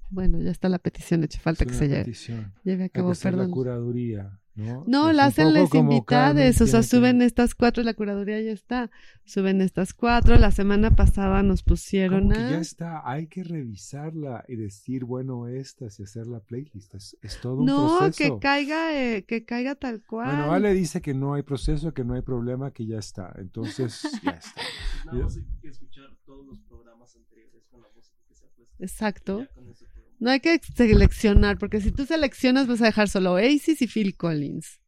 Bueno, 0.10 0.42
ya 0.42 0.52
está 0.52 0.70
la 0.70 0.80
petición 0.80 1.24
hecha, 1.24 1.40
falta 1.40 1.66
Es 1.66 1.72
que 1.72 1.78
se 1.78 1.88
lleve, 1.88 2.00
petición. 2.06 2.54
lleve 2.64 2.86
a 2.86 2.90
cabo, 2.90 3.12
hacer 3.12 3.34
la 3.34 3.40
perdón. 3.40 3.52
curaduría, 3.52 4.40
¿no? 4.56 4.84
No, 4.86 5.14
la 5.14 5.26
hacen 5.26 5.54
les 5.54 5.74
invitades, 5.74 6.60
o 6.62 6.68
sea, 6.68 6.84
suben 6.84 7.22
estas 7.22 7.56
cuatro, 7.56 7.84
la 7.84 7.94
curaduría 7.94 8.42
ya 8.42 8.52
está, 8.52 8.92
suben 9.24 9.62
estas 9.62 9.94
cuatro, 9.94 10.38
la 10.38 10.52
semana 10.52 10.96
pasada 10.96 11.42
nos 11.42 11.64
pusieron 11.64 12.24
Como 12.24 12.34
que 12.36 12.40
a... 12.42 12.50
ya 12.52 12.58
está, 12.60 13.10
hay 13.10 13.28
que 13.28 13.44
revisarla 13.44 14.44
y 14.48 14.56
decir, 14.58 15.06
bueno, 15.06 15.48
estas 15.48 16.00
y 16.00 16.04
hacer 16.04 16.28
la 16.28 16.40
playlist. 16.42 16.94
Es, 16.96 17.18
es 17.22 17.40
todo 17.40 17.56
un 17.62 17.66
No, 17.66 18.00
proceso. 18.00 18.36
que 18.36 18.40
caiga, 18.42 19.02
eh, 19.02 19.24
que 19.24 19.46
caiga 19.46 19.76
tal 19.76 20.02
cual. 20.04 20.28
Bueno, 20.36 20.52
Ale 20.52 20.74
dice 20.74 21.02
que 21.02 21.14
no 21.14 21.34
hay 21.34 21.44
proceso, 21.44 21.94
que 21.94 22.04
no 22.04 22.14
hay 22.16 22.22
problema, 22.22 22.72
que 22.72 22.86
ya 22.86 23.00
está. 23.00 23.34
Entonces, 23.38 24.02
ya 24.24 24.32
está. 24.32 24.62
Nada 25.06 25.24
más 25.24 25.38
hay 25.38 25.44
que 25.62 25.68
escuchar 25.70 26.06
todos 26.26 26.46
los 26.46 26.60
programas 26.68 27.16
anteriores 27.16 27.64
con 27.72 27.82
la 27.82 27.88
música 27.96 28.18
que 28.28 28.36
se 28.36 28.46
ha 28.46 28.50
puesto. 28.50 28.76
Exacto. 28.84 29.40
Ya 29.40 29.48
con 29.48 29.70
eso 29.70 29.86
podemos- 29.86 30.01
No 30.22 30.30
hay 30.30 30.40
que 30.40 30.60
seleccionar, 30.76 31.58
porque 31.58 31.82
si 31.82 31.92
tú 31.92 32.06
seleccionas 32.06 32.68
vas 32.68 32.82
a 32.82 32.86
dejar 32.86 33.10
solo 33.10 33.34
Oasis 33.34 33.82
y 33.82 33.88
Phil 33.88 34.16
Collins. 34.16 34.80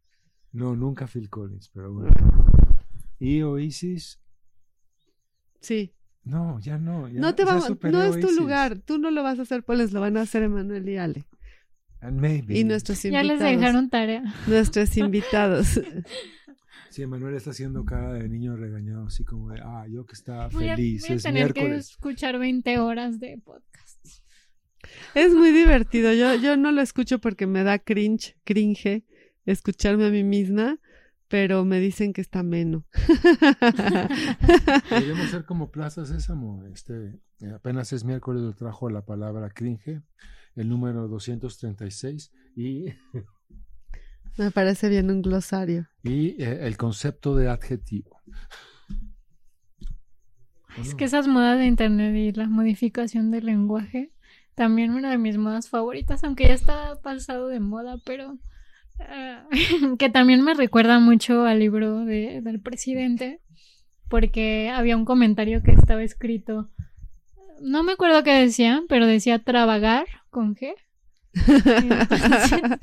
No, 0.51 0.75
nunca 0.75 1.07
Phil 1.07 1.29
Collins, 1.29 1.69
pero 1.73 1.91
bueno. 1.91 2.13
Y 3.19 3.41
Oasis, 3.41 4.19
Sí. 5.59 5.93
no, 6.23 6.59
ya 6.59 6.77
no. 6.77 7.07
ya- 7.07 7.19
no 7.19 7.33
te 7.35 7.43
ya 7.43 7.47
vamos, 7.47 7.65
superé 7.65 7.91
no 7.93 8.03
es 8.03 8.19
tu 8.19 8.27
Oasis. 8.27 8.37
lugar. 8.39 8.79
Tú 8.79 8.97
no 8.99 9.11
lo 9.11 9.23
vas 9.23 9.39
a 9.39 9.41
hacer, 9.41 9.63
pues 9.63 9.91
lo 9.91 10.01
van 10.01 10.17
a 10.17 10.21
hacer 10.21 10.43
Emanuel 10.43 10.87
y 10.87 10.97
Ale. 10.97 11.25
And 12.01 12.19
maybe. 12.19 12.57
Y 12.59 12.63
nuestros 12.63 13.01
Ya 13.01 13.09
invitados. 13.21 13.41
les 13.41 13.59
dejaron 13.59 13.89
tarea. 13.89 14.23
Nuestros 14.47 14.95
invitados. 14.97 15.79
Sí, 16.91 17.07
Manuel 17.07 17.33
está 17.35 17.49
haciendo 17.49 17.83
cara 17.85 18.13
de 18.13 18.29
niño 18.29 18.55
regañado, 18.55 19.07
así 19.07 19.23
como 19.23 19.49
de, 19.49 19.59
ah, 19.63 19.87
yo 19.89 20.05
que 20.05 20.13
estaba 20.13 20.49
Voy 20.49 20.69
a, 20.69 20.75
feliz, 20.75 21.01
voy 21.01 21.11
a 21.13 21.15
es 21.15 21.23
tener 21.23 21.53
que 21.53 21.75
escuchar 21.75 22.37
20 22.37 22.77
horas 22.77 23.19
de 23.19 23.39
podcast. 23.43 23.82
Es 25.15 25.33
muy 25.33 25.51
divertido. 25.51 26.13
Yo, 26.13 26.35
yo 26.35 26.57
no 26.57 26.71
lo 26.71 26.81
escucho 26.81 27.19
porque 27.19 27.47
me 27.47 27.63
da 27.63 27.79
cringe, 27.79 28.37
cringe 28.43 29.05
escucharme 29.45 30.07
a 30.07 30.09
mí 30.09 30.23
misma, 30.23 30.79
pero 31.27 31.65
me 31.65 31.79
dicen 31.79 32.13
que 32.13 32.21
está 32.21 32.39
ameno. 32.39 32.85
Deberíamos 34.89 35.29
ser 35.29 35.45
como 35.45 35.71
Plaza 35.71 36.05
Sésamo. 36.05 36.63
Este, 36.65 37.19
apenas 37.53 37.91
es 37.93 38.03
miércoles, 38.03 38.43
lo 38.43 38.53
trajo 38.53 38.89
la 38.89 39.03
palabra 39.05 39.49
cringe, 39.49 40.01
el 40.55 40.69
número 40.69 41.07
236, 41.07 42.31
y, 42.55 42.85
me 44.37 44.51
parece 44.51 44.89
bien 44.89 45.09
un 45.09 45.21
glosario. 45.21 45.87
y 46.03 46.41
eh, 46.41 46.67
el 46.67 46.77
concepto 46.77 47.35
de 47.35 47.49
adjetivo. 47.49 48.21
Es 50.77 50.95
que 50.95 51.05
esas 51.05 51.27
modas 51.27 51.59
de 51.59 51.65
internet 51.65 52.15
y 52.15 52.31
la 52.31 52.47
modificación 52.47 53.31
del 53.31 53.45
lenguaje, 53.45 54.12
también 54.55 54.91
una 54.91 55.09
de 55.11 55.17
mis 55.17 55.37
modas 55.37 55.69
favoritas, 55.69 56.23
aunque 56.23 56.47
ya 56.47 56.53
está 56.53 56.99
pasado 57.01 57.47
de 57.47 57.59
moda, 57.59 57.97
pero 58.05 58.37
ah, 58.99 59.47
que 59.99 60.09
también 60.09 60.41
me 60.43 60.53
recuerda 60.53 60.99
mucho 60.99 61.45
al 61.45 61.59
libro 61.59 62.05
de- 62.05 62.41
del 62.41 62.59
presidente, 62.61 63.39
porque 64.09 64.69
había 64.69 64.97
un 64.97 65.05
comentario 65.05 65.63
que 65.63 65.71
estaba 65.71 66.03
escrito, 66.03 66.69
no 67.61 67.83
me 67.83 67.93
acuerdo 67.93 68.23
qué 68.23 68.33
decía, 68.33 68.81
pero 68.89 69.05
decía 69.07 69.39
trabagar 69.39 70.05
con 70.29 70.55
G. 70.55 70.73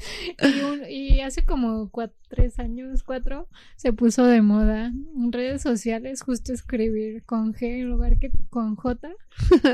Y, 0.89 1.21
hace 1.21 1.45
como 1.45 1.91
tres 2.29 2.59
años, 2.59 3.03
cuatro, 3.03 3.49
se 3.77 3.93
puso 3.93 4.25
de 4.27 4.43
moda 4.43 4.87
en 4.87 5.33
redes 5.33 5.63
sociales 5.63 6.23
justo 6.23 6.53
escribir 6.53 7.25
con 7.25 7.55
G 7.55 7.81
en 7.81 7.91
lugar 7.91 8.19
que 8.19 8.31
con 8.49 8.77
J. 8.77 9.11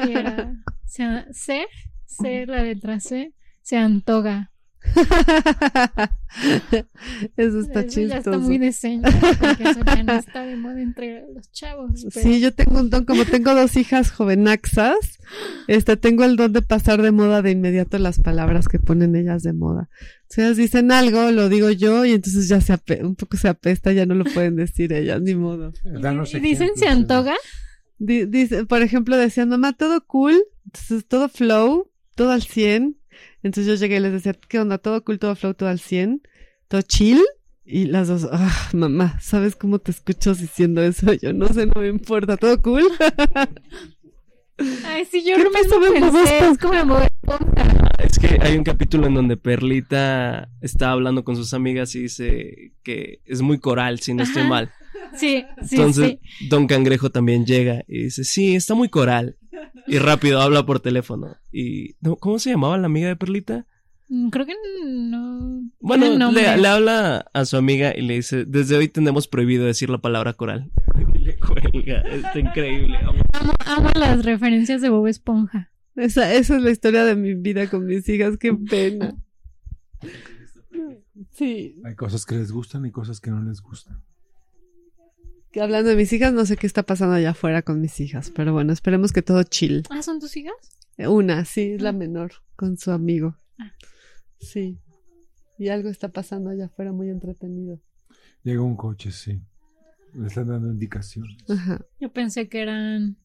Y 0.06 0.12
era 0.12 0.54
C, 0.84 1.66
C, 2.06 2.46
la 2.46 2.62
letra 2.62 3.00
C, 3.00 3.32
se 3.62 3.76
antoga. 3.76 4.52
Eso 7.36 7.60
está 7.60 7.80
Eso 7.80 8.00
ya 8.00 8.18
está 8.18 8.30
chistoso. 8.30 8.40
muy 8.40 8.58
de 8.58 8.72
seña, 8.72 9.08
porque 9.40 9.62
eso 9.64 9.80
ya 9.86 10.02
no 10.02 10.12
está 10.14 10.44
de 10.44 10.56
moda 10.56 10.80
entre 10.82 11.24
los 11.34 11.50
chavos. 11.50 12.06
pero- 12.12 12.26
Sí, 12.26 12.40
yo 12.40 12.52
tengo 12.52 12.80
un 12.80 12.90
don, 12.90 13.04
como 13.04 13.24
tengo 13.24 13.54
dos 13.54 13.76
hijas 13.76 14.10
jovenaxas, 14.10 14.96
este, 15.66 15.96
tengo 15.96 16.24
el 16.24 16.36
don 16.36 16.52
de 16.52 16.62
pasar 16.62 17.00
de 17.00 17.12
moda 17.12 17.40
de 17.42 17.52
inmediato 17.52 17.98
las 17.98 18.20
palabras 18.20 18.68
que 18.68 18.78
ponen 18.78 19.16
ellas 19.16 19.42
de 19.42 19.52
moda. 19.54 19.88
Si 20.28 20.40
ellas 20.42 20.56
dicen 20.56 20.92
algo, 20.92 21.30
lo 21.30 21.48
digo 21.48 21.70
yo 21.70 22.04
y 22.04 22.12
entonces 22.12 22.48
ya 22.48 22.60
se 22.60 22.74
ape- 22.74 23.02
un 23.02 23.16
poco 23.16 23.36
se 23.36 23.48
apesta, 23.48 23.92
ya 23.92 24.04
no 24.06 24.14
lo 24.14 24.24
pueden 24.24 24.56
decir 24.56 24.92
ellas, 24.92 25.22
ni 25.22 25.34
modo. 25.34 25.72
Danos 25.84 26.34
¿Y 26.34 26.40
dicen 26.40 26.70
se 26.76 26.88
antoga? 26.88 27.34
Di- 27.98 28.26
dice, 28.26 28.66
por 28.66 28.82
ejemplo, 28.82 29.16
decían, 29.16 29.48
mamá, 29.48 29.72
todo 29.72 30.04
cool, 30.06 30.34
entonces 30.66 31.06
todo 31.06 31.28
flow, 31.30 31.90
todo 32.14 32.30
al 32.32 32.42
100. 32.42 32.98
Entonces 33.42 33.66
yo 33.66 33.74
llegué 33.74 33.96
y 33.96 34.00
les 34.00 34.12
decía, 34.12 34.34
¿qué 34.34 34.58
onda? 34.60 34.78
Todo 34.78 35.04
cool, 35.04 35.18
todo 35.18 35.34
flow, 35.36 35.54
todo 35.54 35.68
al 35.68 35.80
100, 35.80 36.22
todo 36.68 36.82
chill. 36.82 37.22
Y 37.64 37.86
las 37.86 38.08
dos, 38.08 38.28
ah, 38.30 38.68
mamá, 38.72 39.18
¿sabes 39.20 39.56
cómo 39.56 39.78
te 39.80 39.90
escucho 39.90 40.34
diciendo 40.34 40.82
eso? 40.82 41.12
Yo 41.14 41.32
no 41.32 41.48
sé, 41.48 41.66
no 41.66 41.80
me 41.80 41.88
importa, 41.88 42.36
todo 42.36 42.60
cool. 42.62 42.84
Ay, 44.86 45.04
sí, 45.04 45.22
yo 45.22 45.36
¿Qué 45.36 45.44
lo 45.44 45.52
pasó 45.52 45.80
mismo 45.80 45.94
de 45.94 46.00
Bob 46.00 46.12
pensé, 46.12 46.38
es 46.48 46.58
como 46.58 46.98
Esponja. 46.98 47.90
Es 47.98 48.18
que 48.18 48.38
hay 48.40 48.56
un 48.56 48.64
capítulo 48.64 49.06
en 49.06 49.14
donde 49.14 49.36
Perlita 49.36 50.48
está 50.60 50.92
hablando 50.92 51.24
con 51.24 51.36
sus 51.36 51.52
amigas 51.52 51.94
y 51.94 52.02
dice 52.02 52.72
que 52.82 53.20
es 53.26 53.42
muy 53.42 53.58
coral, 53.58 54.00
si 54.00 54.14
no 54.14 54.22
estoy 54.22 54.42
Ajá. 54.42 54.48
mal. 54.48 54.72
Sí, 55.16 55.44
sí, 55.62 55.76
Entonces, 55.76 56.18
sí. 56.38 56.48
Don 56.48 56.66
Cangrejo 56.66 57.10
también 57.10 57.46
llega 57.46 57.84
y 57.88 58.04
dice, 58.04 58.24
sí, 58.24 58.54
está 58.54 58.74
muy 58.74 58.88
coral. 58.88 59.36
Y 59.86 59.98
rápido 59.98 60.40
habla 60.40 60.66
por 60.66 60.80
teléfono. 60.80 61.36
Y 61.52 61.94
¿Cómo 62.20 62.38
se 62.38 62.50
llamaba 62.50 62.76
la 62.76 62.86
amiga 62.86 63.08
de 63.08 63.16
Perlita? 63.16 63.66
Mm, 64.08 64.28
Creo 64.28 64.46
que 64.46 64.54
no. 64.84 65.70
Bueno, 65.80 66.30
le, 66.32 66.56
le 66.58 66.68
habla 66.68 67.24
a 67.32 67.44
su 67.44 67.56
amiga 67.56 67.94
y 67.96 68.02
le 68.02 68.14
dice, 68.14 68.44
desde 68.44 68.76
hoy 68.76 68.88
tenemos 68.88 69.26
prohibido 69.28 69.64
decir 69.64 69.88
la 69.90 69.98
palabra 69.98 70.32
coral. 70.34 70.70
Y 71.14 71.18
le 71.18 71.38
cuelga, 71.38 72.00
está 72.02 72.38
increíble. 72.38 72.98
Amo, 73.32 73.52
amo 73.64 73.90
las 73.98 74.24
referencias 74.24 74.80
de 74.80 74.90
Bob 74.90 75.06
Esponja. 75.08 75.70
Esa, 75.96 76.32
esa 76.34 76.56
es 76.56 76.62
la 76.62 76.70
historia 76.70 77.04
de 77.04 77.16
mi 77.16 77.34
vida 77.34 77.68
con 77.68 77.86
mis 77.86 78.08
hijas, 78.08 78.36
qué 78.38 78.52
pena. 78.52 79.14
Sí, 81.32 81.76
Hay 81.84 81.94
cosas 81.94 82.26
que 82.26 82.34
les 82.36 82.52
gustan 82.52 82.84
y 82.86 82.90
cosas 82.90 83.20
que 83.20 83.30
no 83.30 83.42
les 83.42 83.60
gustan. 83.60 84.02
Que 85.56 85.62
hablando 85.62 85.88
de 85.88 85.96
mis 85.96 86.12
hijas, 86.12 86.34
no 86.34 86.44
sé 86.44 86.58
qué 86.58 86.66
está 86.66 86.82
pasando 86.82 87.14
allá 87.14 87.30
afuera 87.30 87.62
con 87.62 87.80
mis 87.80 87.98
hijas, 88.00 88.30
pero 88.30 88.52
bueno, 88.52 88.74
esperemos 88.74 89.10
que 89.10 89.22
todo 89.22 89.42
chill. 89.42 89.84
Ah, 89.88 90.02
¿son 90.02 90.20
tus 90.20 90.36
hijas? 90.36 90.52
Una, 90.98 91.46
sí, 91.46 91.72
es 91.72 91.80
la 91.80 91.88
Ah. 91.88 91.92
menor, 91.92 92.32
con 92.56 92.76
su 92.76 92.90
amigo. 92.90 93.38
Ah. 93.58 93.72
Sí. 94.38 94.78
Y 95.58 95.68
algo 95.68 95.88
está 95.88 96.10
pasando 96.10 96.50
allá 96.50 96.66
afuera 96.66 96.92
muy 96.92 97.08
entretenido. 97.08 97.80
Llega 98.42 98.60
un 98.60 98.76
coche, 98.76 99.10
sí. 99.10 99.40
Le 100.12 100.26
están 100.26 100.48
dando 100.48 100.68
indicaciones. 100.70 101.38
Ajá. 101.48 101.80
Yo 102.00 102.12
pensé 102.12 102.50
que 102.50 102.60
eran 102.60 103.16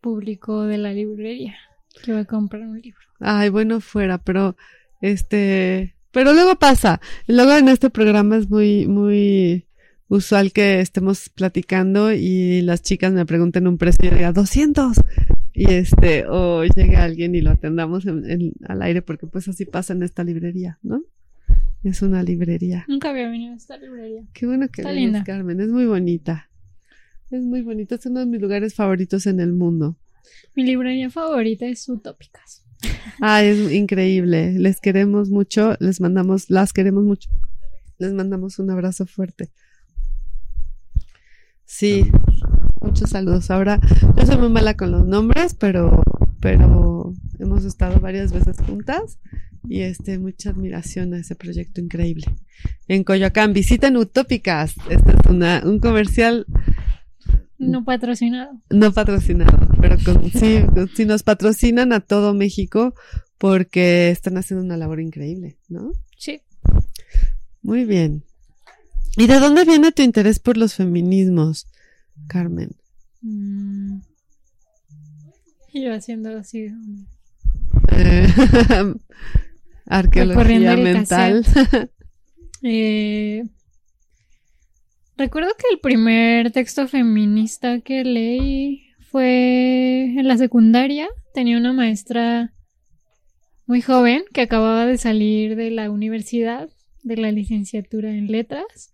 público 0.00 0.62
de 0.64 0.78
la 0.78 0.92
librería. 0.92 1.54
Que 2.02 2.10
iba 2.10 2.20
a 2.20 2.24
comprar 2.24 2.62
un 2.62 2.80
libro. 2.80 2.98
Ay, 3.20 3.48
bueno, 3.48 3.80
fuera, 3.80 4.18
pero 4.18 4.56
este, 5.00 5.94
pero 6.10 6.32
luego 6.32 6.56
pasa. 6.58 7.00
Luego 7.28 7.52
en 7.52 7.68
este 7.68 7.90
programa 7.90 8.36
es 8.38 8.50
muy, 8.50 8.88
muy 8.88 9.67
usual 10.08 10.52
que 10.52 10.80
estemos 10.80 11.28
platicando 11.28 12.12
y 12.12 12.62
las 12.62 12.82
chicas 12.82 13.12
me 13.12 13.26
pregunten 13.26 13.66
un 13.66 13.78
precio 13.78 14.06
y 14.06 14.10
yo 14.10 14.16
diga 14.16 14.32
200 14.32 14.96
y 15.52 15.70
este, 15.72 16.24
o 16.26 16.64
llegue 16.64 16.96
alguien 16.96 17.34
y 17.34 17.40
lo 17.40 17.50
atendamos 17.50 18.06
en- 18.06 18.28
en- 18.30 18.52
al 18.66 18.82
aire 18.82 19.02
porque 19.02 19.26
pues 19.26 19.48
así 19.48 19.64
pasa 19.64 19.92
en 19.92 20.02
esta 20.02 20.24
librería, 20.24 20.78
¿no? 20.82 21.02
Es 21.84 22.02
una 22.02 22.22
librería. 22.22 22.84
Nunca 22.88 23.10
había 23.10 23.28
venido 23.28 23.52
a 23.52 23.56
esta 23.56 23.76
librería. 23.76 24.22
Qué 24.32 24.46
bueno 24.46 24.68
que 24.68 24.80
Está 24.82 24.90
vienes, 24.92 25.12
linda. 25.12 25.24
Carmen. 25.24 25.60
Es 25.60 25.68
muy 25.68 25.86
bonita. 25.86 26.48
Es 27.30 27.42
muy 27.44 27.62
bonita. 27.62 27.94
Es 27.94 28.06
uno 28.06 28.20
de 28.20 28.26
mis 28.26 28.40
lugares 28.40 28.74
favoritos 28.74 29.26
en 29.26 29.38
el 29.38 29.52
mundo. 29.52 29.96
Mi 30.56 30.64
librería 30.64 31.08
favorita 31.10 31.66
es 31.66 31.88
Utópicas. 31.88 32.64
Ay, 33.20 33.48
es 33.48 33.72
increíble. 33.72 34.58
Les 34.58 34.80
queremos 34.80 35.30
mucho. 35.30 35.76
Les 35.78 36.00
mandamos, 36.00 36.50
las 36.50 36.72
queremos 36.72 37.04
mucho. 37.04 37.30
Les 37.98 38.12
mandamos 38.12 38.58
un 38.58 38.70
abrazo 38.70 39.06
fuerte. 39.06 39.50
Sí, 41.70 42.10
muchos 42.80 43.10
saludos. 43.10 43.50
Ahora, 43.50 43.78
yo 44.16 44.26
soy 44.26 44.38
muy 44.38 44.48
mala 44.48 44.74
con 44.74 44.90
los 44.90 45.06
nombres, 45.06 45.52
pero, 45.54 46.02
pero 46.40 47.12
hemos 47.38 47.64
estado 47.66 48.00
varias 48.00 48.32
veces 48.32 48.56
juntas 48.66 49.18
y 49.68 49.82
este, 49.82 50.18
mucha 50.18 50.48
admiración 50.48 51.12
a 51.12 51.18
ese 51.18 51.36
proyecto 51.36 51.82
increíble. 51.82 52.24
En 52.88 53.04
Coyoacán, 53.04 53.52
visiten 53.52 53.98
Utópicas. 53.98 54.74
Este 54.88 55.10
es 55.10 55.30
una, 55.30 55.60
un 55.62 55.78
comercial 55.78 56.46
No 57.58 57.84
patrocinado. 57.84 58.52
no 58.70 58.90
patrocinado, 58.92 59.68
pero 59.78 59.98
con, 60.02 60.30
sí, 60.30 60.60
sí 60.94 61.04
nos 61.04 61.22
patrocinan 61.22 61.92
a 61.92 62.00
todo 62.00 62.32
México 62.32 62.94
porque 63.36 64.08
están 64.08 64.38
haciendo 64.38 64.64
una 64.64 64.78
labor 64.78 65.00
increíble, 65.00 65.58
¿no? 65.68 65.92
Sí. 66.16 66.40
Muy 67.60 67.84
bien. 67.84 68.24
¿Y 69.16 69.26
de 69.26 69.40
dónde 69.40 69.64
viene 69.64 69.92
tu 69.92 70.02
interés 70.02 70.38
por 70.38 70.56
los 70.56 70.74
feminismos, 70.74 71.66
Carmen? 72.28 72.70
Mm. 73.22 74.00
Yo 75.74 75.94
haciendo 75.94 76.36
así. 76.36 76.68
Eh, 77.92 78.28
arqueología 79.86 80.76
mental. 80.76 81.44
Eh, 82.60 83.44
recuerdo 85.16 85.50
que 85.56 85.72
el 85.72 85.78
primer 85.78 86.50
texto 86.50 86.88
feminista 86.88 87.78
que 87.82 88.02
leí 88.02 88.88
fue 89.12 90.06
en 90.18 90.26
la 90.26 90.36
secundaria. 90.36 91.06
Tenía 91.34 91.56
una 91.56 91.72
maestra 91.72 92.52
muy 93.66 93.80
joven 93.80 94.24
que 94.32 94.40
acababa 94.40 94.86
de 94.86 94.98
salir 94.98 95.54
de 95.54 95.70
la 95.70 95.88
universidad, 95.90 96.68
de 97.02 97.16
la 97.16 97.32
licenciatura 97.32 98.10
en 98.10 98.30
letras. 98.30 98.92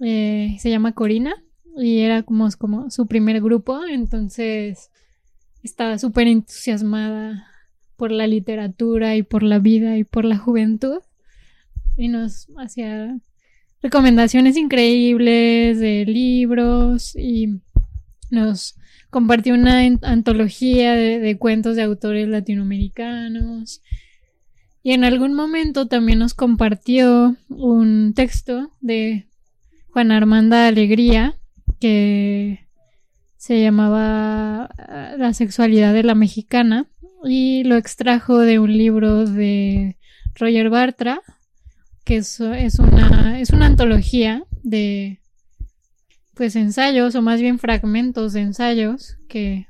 Eh, 0.00 0.56
se 0.60 0.70
llama 0.70 0.92
Corina 0.92 1.34
y 1.76 1.98
era 2.00 2.22
como, 2.22 2.48
como 2.58 2.90
su 2.90 3.06
primer 3.06 3.40
grupo, 3.40 3.84
entonces 3.84 4.90
estaba 5.62 5.98
súper 5.98 6.28
entusiasmada 6.28 7.46
por 7.96 8.12
la 8.12 8.26
literatura 8.26 9.16
y 9.16 9.22
por 9.22 9.42
la 9.42 9.58
vida 9.58 9.96
y 9.96 10.04
por 10.04 10.24
la 10.24 10.38
juventud 10.38 11.00
y 11.96 12.08
nos 12.08 12.46
hacía 12.56 13.18
recomendaciones 13.82 14.56
increíbles 14.56 15.78
de 15.80 16.04
libros 16.06 17.14
y 17.16 17.60
nos 18.30 18.76
compartió 19.10 19.54
una 19.54 19.80
antología 20.02 20.94
de 20.94 21.38
cuentos 21.38 21.76
de 21.76 21.82
autores 21.82 22.28
latinoamericanos 22.28 23.82
y 24.88 24.92
en 24.92 25.04
algún 25.04 25.34
momento 25.34 25.86
también 25.86 26.18
nos 26.18 26.32
compartió 26.32 27.36
un 27.50 28.14
texto 28.14 28.72
de 28.80 29.28
Juan 29.90 30.12
Armanda 30.12 30.66
Alegría 30.66 31.36
que 31.78 32.66
se 33.36 33.60
llamaba 33.60 34.64
ah, 34.64 35.14
La 35.18 35.34
sexualidad 35.34 35.92
de 35.92 36.04
la 36.04 36.14
mexicana 36.14 36.86
y 37.22 37.64
lo 37.64 37.76
extrajo 37.76 38.38
de 38.38 38.60
un 38.60 38.78
libro 38.78 39.26
de 39.26 39.98
Roger 40.34 40.70
Bartra 40.70 41.20
que 42.06 42.16
es, 42.16 42.40
una 42.40 43.38
es 43.38 43.50
una 43.50 43.66
antología 43.66 44.44
de 44.62 45.20
pues 46.32 46.56
ensayos 46.56 47.14
o 47.14 47.20
más 47.20 47.42
bien 47.42 47.58
fragmentos 47.58 48.32
de 48.32 48.40
ensayos 48.40 49.18
que 49.28 49.66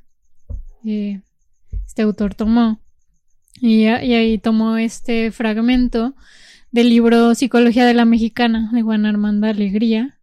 eh, 0.85 1.23
este 1.89 2.03
autor 2.03 2.37
tomó 2.37 2.81
y, 3.61 3.87
ahí 3.87 4.39
tomó 4.39 4.77
este 4.77 5.31
fragmento 5.31 6.15
del 6.71 6.91
libro 6.91 7.35
Psicología 7.35 7.87
de 7.87 7.95
la 7.95 8.05
Mexicana 8.05 8.71
de 8.73 8.83
Juan 8.83 9.07
Armando 9.07 9.47
Alegría 9.47 10.19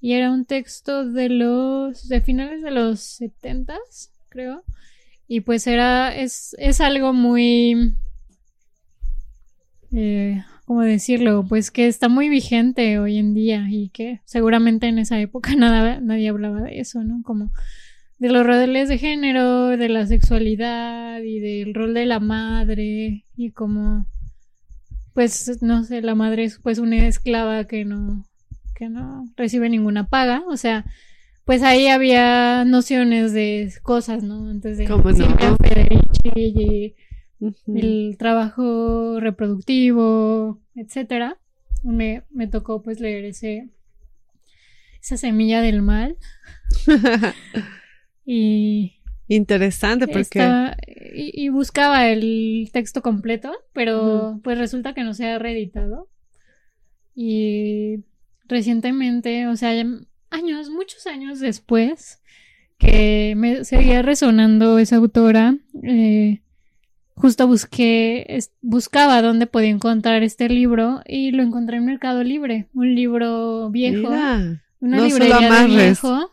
y 0.00 0.12
era 0.12 0.30
un 0.30 0.44
texto 0.44 1.04
de 1.04 1.28
los 1.28 2.08
de 2.08 2.20
finales 2.20 2.62
de 2.62 2.70
los 2.70 3.00
setentas 3.00 4.12
creo 4.28 4.62
y 5.26 5.40
pues 5.40 5.66
era 5.66 6.14
es, 6.14 6.56
es 6.58 6.80
algo 6.80 7.12
muy 7.12 7.94
eh, 9.92 10.42
¿cómo 10.68 10.82
decirlo? 10.82 11.46
Pues 11.48 11.70
que 11.70 11.86
está 11.86 12.10
muy 12.10 12.28
vigente 12.28 12.98
hoy 12.98 13.16
en 13.16 13.32
día 13.32 13.66
y 13.70 13.88
que 13.88 14.20
seguramente 14.26 14.86
en 14.86 14.98
esa 14.98 15.18
época 15.18 15.54
nada, 15.56 15.98
nadie 16.00 16.28
hablaba 16.28 16.60
de 16.60 16.78
eso, 16.78 17.02
¿no? 17.02 17.22
Como 17.22 17.50
de 18.18 18.28
los 18.28 18.44
roles 18.44 18.88
de 18.88 18.98
género, 18.98 19.76
de 19.76 19.88
la 19.88 20.06
sexualidad 20.06 21.20
y 21.22 21.38
del 21.38 21.74
rol 21.74 21.94
de 21.94 22.06
la 22.06 22.20
madre 22.20 23.24
y 23.36 23.50
como, 23.52 24.06
pues, 25.14 25.62
no 25.62 25.84
sé, 25.84 26.02
la 26.02 26.14
madre 26.14 26.44
es 26.44 26.58
pues 26.58 26.78
una 26.78 27.06
esclava 27.06 27.64
que 27.64 27.84
no, 27.84 28.24
que 28.74 28.88
no 28.88 29.24
recibe 29.36 29.68
ninguna 29.68 30.08
paga, 30.08 30.42
o 30.48 30.56
sea, 30.56 30.84
pues 31.44 31.62
ahí 31.62 31.86
había 31.86 32.64
nociones 32.64 33.32
de 33.32 33.72
cosas, 33.82 34.22
¿no? 34.22 34.50
Antes 34.50 34.78
de 34.78 34.86
¿Cómo 34.86 35.10
no? 35.10 35.56
Federici 35.56 36.30
y 36.34 36.94
el 37.74 38.16
trabajo 38.18 39.18
reproductivo, 39.20 40.60
etcétera. 40.74 41.38
Me, 41.84 42.24
me 42.30 42.48
tocó 42.48 42.82
pues 42.82 43.00
leer 43.00 43.24
ese 43.24 43.70
esa 45.00 45.16
semilla 45.16 45.62
del 45.62 45.80
mal 45.80 46.18
y 48.30 48.94
Interesante 49.30 50.06
porque 50.06 50.20
estaba- 50.20 50.76
y, 51.14 51.44
y 51.44 51.48
buscaba 51.50 52.08
el 52.08 52.68
texto 52.72 53.00
completo, 53.02 53.52
pero 53.72 54.38
pues 54.44 54.58
resulta 54.58 54.92
que 54.94 55.02
no 55.04 55.14
se 55.14 55.26
ha 55.26 55.38
reeditado. 55.38 56.08
Y 57.14 58.04
recientemente, 58.46 59.46
o 59.46 59.56
sea, 59.56 59.70
años, 60.30 60.70
muchos 60.70 61.06
años 61.06 61.40
después, 61.40 62.20
que 62.78 63.34
me 63.36 63.64
seguía 63.64 64.02
resonando 64.02 64.78
esa 64.78 64.96
autora, 64.96 65.56
eh, 65.82 66.40
justo 67.14 67.46
busqué, 67.48 68.24
es- 68.28 68.52
buscaba 68.62 69.20
dónde 69.20 69.46
podía 69.46 69.70
encontrar 69.70 70.22
este 70.22 70.48
libro 70.48 71.00
y 71.06 71.32
lo 71.32 71.42
encontré 71.42 71.78
en 71.78 71.86
Mercado 71.86 72.22
Libre, 72.22 72.68
un 72.74 72.94
libro 72.94 73.68
viejo, 73.70 74.10
Mira, 74.10 74.62
una 74.80 74.96
no 74.98 75.04
librería 75.06 75.50
de 75.62 75.66
viejo 75.66 76.30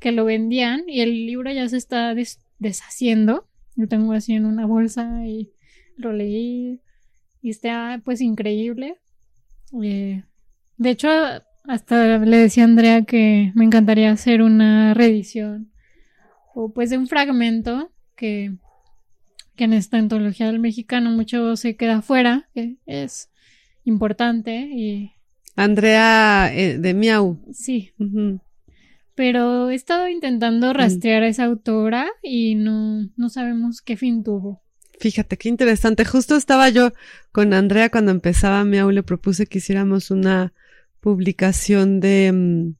que 0.00 0.12
lo 0.12 0.24
vendían 0.24 0.84
y 0.88 1.00
el 1.00 1.26
libro 1.26 1.50
ya 1.52 1.68
se 1.68 1.76
está 1.76 2.14
des- 2.14 2.40
deshaciendo. 2.58 3.48
Lo 3.76 3.86
tengo 3.88 4.12
así 4.12 4.34
en 4.34 4.44
una 4.46 4.66
bolsa 4.66 5.26
y 5.26 5.52
lo 5.96 6.12
leí 6.12 6.80
y 7.42 7.50
está 7.50 8.00
pues 8.04 8.20
increíble. 8.20 8.96
Eh, 9.82 10.22
de 10.76 10.90
hecho, 10.90 11.08
hasta 11.64 12.18
le 12.18 12.36
decía 12.36 12.64
a 12.64 12.66
Andrea 12.66 13.02
que 13.02 13.52
me 13.54 13.64
encantaría 13.64 14.10
hacer 14.10 14.42
una 14.42 14.94
reedición 14.94 15.70
o 16.54 16.72
pues 16.72 16.90
de 16.90 16.98
un 16.98 17.06
fragmento 17.06 17.92
que, 18.16 18.56
que 19.54 19.64
en 19.64 19.72
esta 19.74 19.98
antología 19.98 20.46
del 20.46 20.58
mexicano 20.60 21.10
mucho 21.10 21.56
se 21.56 21.76
queda 21.76 22.02
fuera, 22.02 22.48
que 22.54 22.76
es 22.86 23.30
importante 23.84 24.68
y 24.72 25.12
Andrea 25.56 26.50
eh, 26.54 26.78
de 26.78 26.94
Miau. 26.94 27.38
sí. 27.52 27.90
Pero 29.18 29.68
he 29.68 29.74
estado 29.74 30.06
intentando 30.06 30.72
rastrear 30.72 31.24
a 31.24 31.26
esa 31.26 31.42
autora 31.42 32.06
y 32.22 32.54
no, 32.54 33.10
no 33.16 33.28
sabemos 33.30 33.82
qué 33.82 33.96
fin 33.96 34.22
tuvo. 34.22 34.62
Fíjate 35.00 35.36
qué 35.36 35.48
interesante. 35.48 36.04
Justo 36.04 36.36
estaba 36.36 36.68
yo 36.68 36.92
con 37.32 37.52
Andrea 37.52 37.90
cuando 37.90 38.12
empezaba 38.12 38.64
Miau, 38.64 38.92
le 38.92 39.02
propuse 39.02 39.46
que 39.48 39.58
hiciéramos 39.58 40.12
una 40.12 40.52
publicación 41.00 41.98
de 41.98 42.30
mm, 42.32 42.74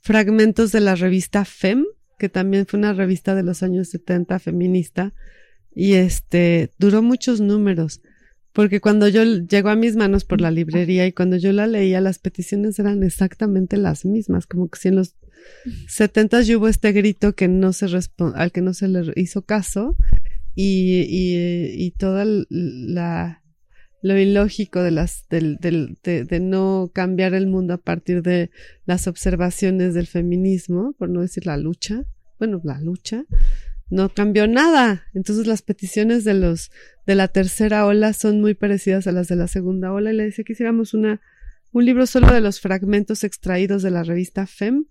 fragmentos 0.00 0.72
de 0.72 0.80
la 0.80 0.94
revista 0.94 1.44
FEM, 1.44 1.84
que 2.18 2.30
también 2.30 2.64
fue 2.64 2.78
una 2.78 2.94
revista 2.94 3.34
de 3.34 3.42
los 3.42 3.62
años 3.62 3.90
70 3.90 4.38
feminista, 4.38 5.12
y 5.74 5.96
este 5.96 6.70
duró 6.78 7.02
muchos 7.02 7.42
números, 7.42 8.00
porque 8.54 8.80
cuando 8.80 9.08
yo 9.08 9.24
llegó 9.24 9.68
a 9.68 9.76
mis 9.76 9.96
manos 9.96 10.24
por 10.24 10.40
la 10.40 10.52
librería 10.52 11.06
y 11.06 11.12
cuando 11.12 11.36
yo 11.36 11.52
la 11.52 11.66
leía, 11.66 12.00
las 12.00 12.20
peticiones 12.20 12.78
eran 12.78 13.02
exactamente 13.02 13.76
las 13.76 14.04
mismas, 14.04 14.46
como 14.46 14.68
que 14.68 14.78
si 14.78 14.88
en 14.88 14.96
los 14.96 15.16
70 15.88 16.42
ya 16.42 16.56
hubo 16.56 16.68
este 16.68 16.92
grito 16.92 17.34
que 17.34 17.48
no 17.48 17.72
se 17.72 17.86
al 18.34 18.52
que 18.52 18.62
no 18.62 18.72
se 18.72 18.88
le 18.88 19.12
hizo 19.16 19.42
caso 19.42 19.96
y, 20.54 21.00
y, 21.08 21.84
y 21.84 21.90
toda 21.90 22.24
la 22.48 23.42
lo 24.00 24.18
ilógico 24.18 24.82
de 24.82 24.90
las 24.90 25.26
del, 25.30 25.56
del, 25.56 25.98
de, 26.04 26.24
de 26.24 26.38
no 26.38 26.90
cambiar 26.94 27.34
el 27.34 27.46
mundo 27.46 27.74
a 27.74 27.78
partir 27.78 28.22
de 28.22 28.50
las 28.84 29.08
observaciones 29.08 29.94
del 29.94 30.06
feminismo, 30.06 30.94
por 30.98 31.08
no 31.08 31.22
decir 31.22 31.46
la 31.46 31.56
lucha, 31.56 32.04
bueno, 32.38 32.60
la 32.64 32.78
lucha, 32.80 33.24
no 33.90 34.08
cambió 34.08 34.46
nada. 34.46 35.04
Entonces 35.14 35.46
las 35.46 35.62
peticiones 35.62 36.24
de 36.24 36.34
los 36.34 36.70
de 37.06 37.14
la 37.14 37.28
tercera 37.28 37.86
ola 37.86 38.12
son 38.12 38.40
muy 38.40 38.54
parecidas 38.54 39.06
a 39.06 39.12
las 39.12 39.28
de 39.28 39.36
la 39.36 39.48
segunda 39.48 39.92
ola 39.92 40.12
y 40.12 40.16
le 40.16 40.24
decía 40.24 40.44
que 40.44 40.54
hiciéramos 40.54 40.94
una 40.94 41.20
un 41.72 41.84
libro 41.84 42.06
solo 42.06 42.32
de 42.32 42.40
los 42.40 42.60
fragmentos 42.60 43.24
extraídos 43.24 43.82
de 43.82 43.90
la 43.90 44.04
revista 44.04 44.46
FEM 44.46 44.86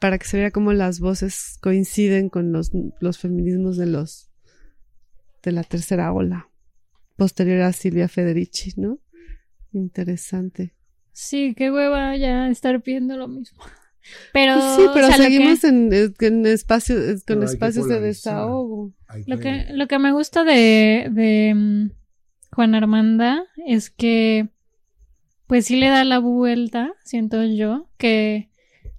para 0.00 0.18
que 0.18 0.26
se 0.26 0.36
vea 0.36 0.50
cómo 0.50 0.72
las 0.72 0.98
voces 0.98 1.58
coinciden 1.60 2.28
con 2.28 2.52
los, 2.52 2.72
los 3.00 3.18
feminismos 3.18 3.76
de 3.76 3.86
los 3.86 4.30
de 5.42 5.52
la 5.52 5.62
tercera 5.62 6.12
ola 6.12 6.48
posterior 7.16 7.62
a 7.62 7.72
Silvia 7.72 8.08
Federici, 8.08 8.72
¿no? 8.76 8.98
Interesante. 9.72 10.74
Sí, 11.12 11.54
qué 11.56 11.70
hueva 11.70 12.16
ya 12.16 12.48
estar 12.48 12.82
pidiendo 12.82 13.16
lo 13.16 13.28
mismo. 13.28 13.62
Pero, 14.32 14.54
Pues 14.54 14.76
sí, 14.76 14.82
pero 14.94 15.06
o 15.06 15.10
sea, 15.10 15.18
lo 15.18 15.24
que- 15.24 15.30
seguimos 15.30 15.64
en, 15.64 15.90
en 16.20 16.46
espacios, 16.46 17.24
con 17.24 17.42
espacios 17.42 17.88
de 17.88 18.00
desahogo. 18.00 18.92
Lo 19.26 19.38
que, 19.38 19.66
lo 19.72 19.86
que 19.88 19.98
me 19.98 20.12
gusta 20.12 20.42
de, 20.44 21.08
de 21.10 21.52
mm, 21.54 21.90
Juan 22.54 22.74
Armanda 22.74 23.44
es 23.66 23.90
que, 23.90 24.48
pues 25.46 25.66
sí 25.66 25.76
le 25.76 25.88
da 25.88 26.04
la 26.04 26.18
vuelta, 26.18 26.92
siento 27.04 27.44
yo, 27.44 27.88
que 27.98 28.48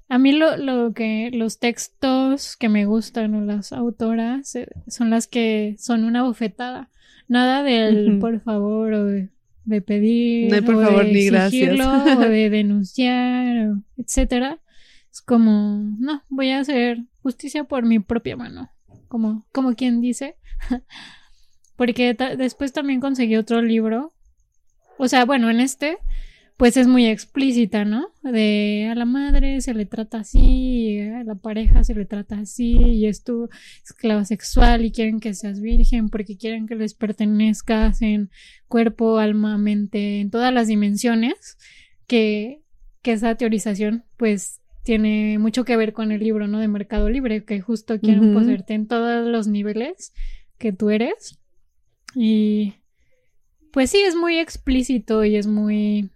a 0.10 0.18
mí 0.20 0.32
lo, 0.34 0.56
lo 0.58 0.94
que 0.94 1.32
los 1.34 1.58
textos 1.60 2.56
que 2.58 2.70
me 2.70 2.86
gustan 2.86 3.34
o 3.36 3.42
las 3.42 3.74
autoras 3.74 4.56
eh, 4.56 4.68
son 4.88 5.10
las 5.10 5.28
que 5.28 5.76
son 5.80 6.04
una 6.04 6.24
bofetada. 6.24 6.90
Nada 7.28 7.64
del 7.64 8.20
por 8.20 8.40
favor 8.42 8.94
o 8.94 9.06
de, 9.06 9.30
de 9.66 9.82
pedir 9.82 10.50
No 10.50 10.56
hay 10.56 10.62
por 10.62 10.76
o 10.76 10.82
favor 10.82 11.06
de 11.06 11.12
ni 11.14 11.26
gracias. 11.26 11.80
o 11.80 12.20
de 12.20 12.50
denunciar, 12.52 13.70
o 13.70 13.82
etcétera. 13.98 14.60
Es 15.14 15.22
como, 15.22 15.80
no, 16.00 16.24
voy 16.28 16.50
a 16.50 16.60
hacer 16.60 17.06
justicia 17.22 17.64
por 17.64 17.86
mi 17.86 18.00
propia 18.00 18.36
mano 18.36 18.74
como, 19.14 19.46
como 19.52 19.76
quien 19.76 20.02
dice. 20.02 20.38
Porque 21.76 22.16
después 22.36 22.74
también 22.74 23.00
conseguí 23.00 23.36
otro 23.36 23.62
libro. 23.62 24.12
O 24.98 25.08
sea, 25.08 25.26
bueno, 25.26 25.52
en 25.52 25.60
este, 25.60 26.00
pues 26.58 26.78
es 26.78 26.88
muy 26.88 27.06
explícita, 27.06 27.86
¿no? 27.86 28.08
De 28.24 28.90
a 28.92 28.96
la 28.96 29.06
madre 29.06 29.62
se 29.62 29.76
le 29.76 29.86
trata 29.86 30.20
así, 30.20 31.00
a 31.00 31.24
la 31.24 31.36
pareja 31.36 31.84
se 31.84 31.94
le 31.94 32.06
trata 32.06 32.40
así, 32.40 32.74
y 32.74 33.06
es 33.06 33.24
tu 33.24 33.50
esclava 33.84 34.26
sexual 34.26 34.84
y 34.84 34.92
quieren 34.92 35.20
que 35.20 35.36
seas 35.36 35.62
virgen 35.62 36.10
porque 36.10 36.36
quieren 36.36 36.66
que 36.66 36.74
les 36.74 36.96
pertenezcas 36.96 38.02
en 38.02 38.32
cuerpo, 38.68 39.20
alma, 39.20 39.60
mente, 39.60 40.22
en 40.22 40.32
todas 40.32 40.52
las 40.52 40.68
dimensiones. 40.68 41.60
Que, 42.08 42.64
que 43.04 43.12
esa 43.12 43.36
teorización, 43.36 44.06
pues, 44.18 44.63
tiene 44.84 45.40
mucho 45.40 45.64
que 45.66 45.78
ver 45.78 45.94
con 45.94 46.12
el 46.12 46.22
libro, 46.22 46.48
¿no? 46.48 46.60
De 46.60 46.68
Mercado 46.68 47.10
Libre, 47.10 47.46
que 47.46 47.62
justo 47.62 48.00
quieren 48.00 48.34
poseerte 48.34 48.74
en 48.74 48.88
todos 48.88 49.26
los 49.28 49.48
niveles 49.48 50.14
que 50.58 50.74
tú 50.74 50.90
eres. 50.90 51.40
Y 52.16 52.76
pues 53.72 53.90
sí, 53.90 54.00
es 54.02 54.16
muy 54.16 54.38
explícito 54.38 55.24
y 55.24 55.36
es 55.36 55.48
muy... 55.48 56.12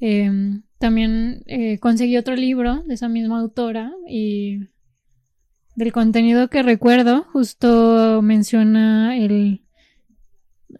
em, 0.00 0.62
también 0.78 1.42
eh, 1.46 1.78
conseguí 1.78 2.16
otro 2.16 2.36
libro 2.36 2.82
de 2.86 2.94
esa 2.94 3.08
misma 3.08 3.40
autora 3.40 3.92
y 4.08 4.60
del 5.74 5.92
contenido 5.92 6.48
que 6.48 6.62
recuerdo, 6.62 7.24
justo 7.32 8.22
menciona 8.22 9.16
el, 9.16 9.62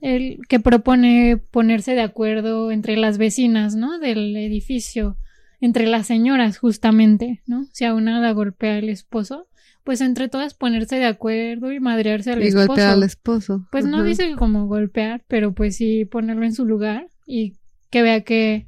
el 0.01 0.39
que 0.49 0.61
propone 0.61 1.37
ponerse 1.51 1.95
de 1.95 2.03
acuerdo 2.03 2.71
entre 2.71 2.97
las 2.97 3.19
vecinas, 3.19 3.75
¿no? 3.75 3.99
Del 3.99 4.37
edificio, 4.37 5.19
entre 5.61 5.87
las 5.87 6.07
señoras, 6.07 6.59
justamente, 6.59 7.43
¿no? 7.47 7.67
Si 7.73 7.85
a 7.85 7.95
una 7.95 8.21
la 8.21 8.33
golpea 8.33 8.79
el 8.79 8.89
esposo, 8.89 9.47
pues 9.85 10.01
entre 10.01 10.29
todas 10.29 10.55
ponerse 10.55 10.97
de 10.97 11.05
acuerdo 11.07 11.73
y 11.73 11.81
madrearse 11.81 12.33
al 12.33 12.43
Y 12.43 12.49
esposo. 12.49 12.67
golpear 12.67 12.91
al 12.91 13.03
esposo. 13.03 13.67
Pues 13.71 13.85
no 13.87 14.03
dice 14.03 14.35
como 14.37 14.67
golpear, 14.67 15.25
pero 15.29 15.53
pues 15.53 15.77
sí 15.77 16.05
ponerlo 16.05 16.45
en 16.45 16.55
su 16.55 16.65
lugar 16.67 17.09
y 17.27 17.55
que 17.91 18.03
vea 18.03 18.23
que, 18.23 18.67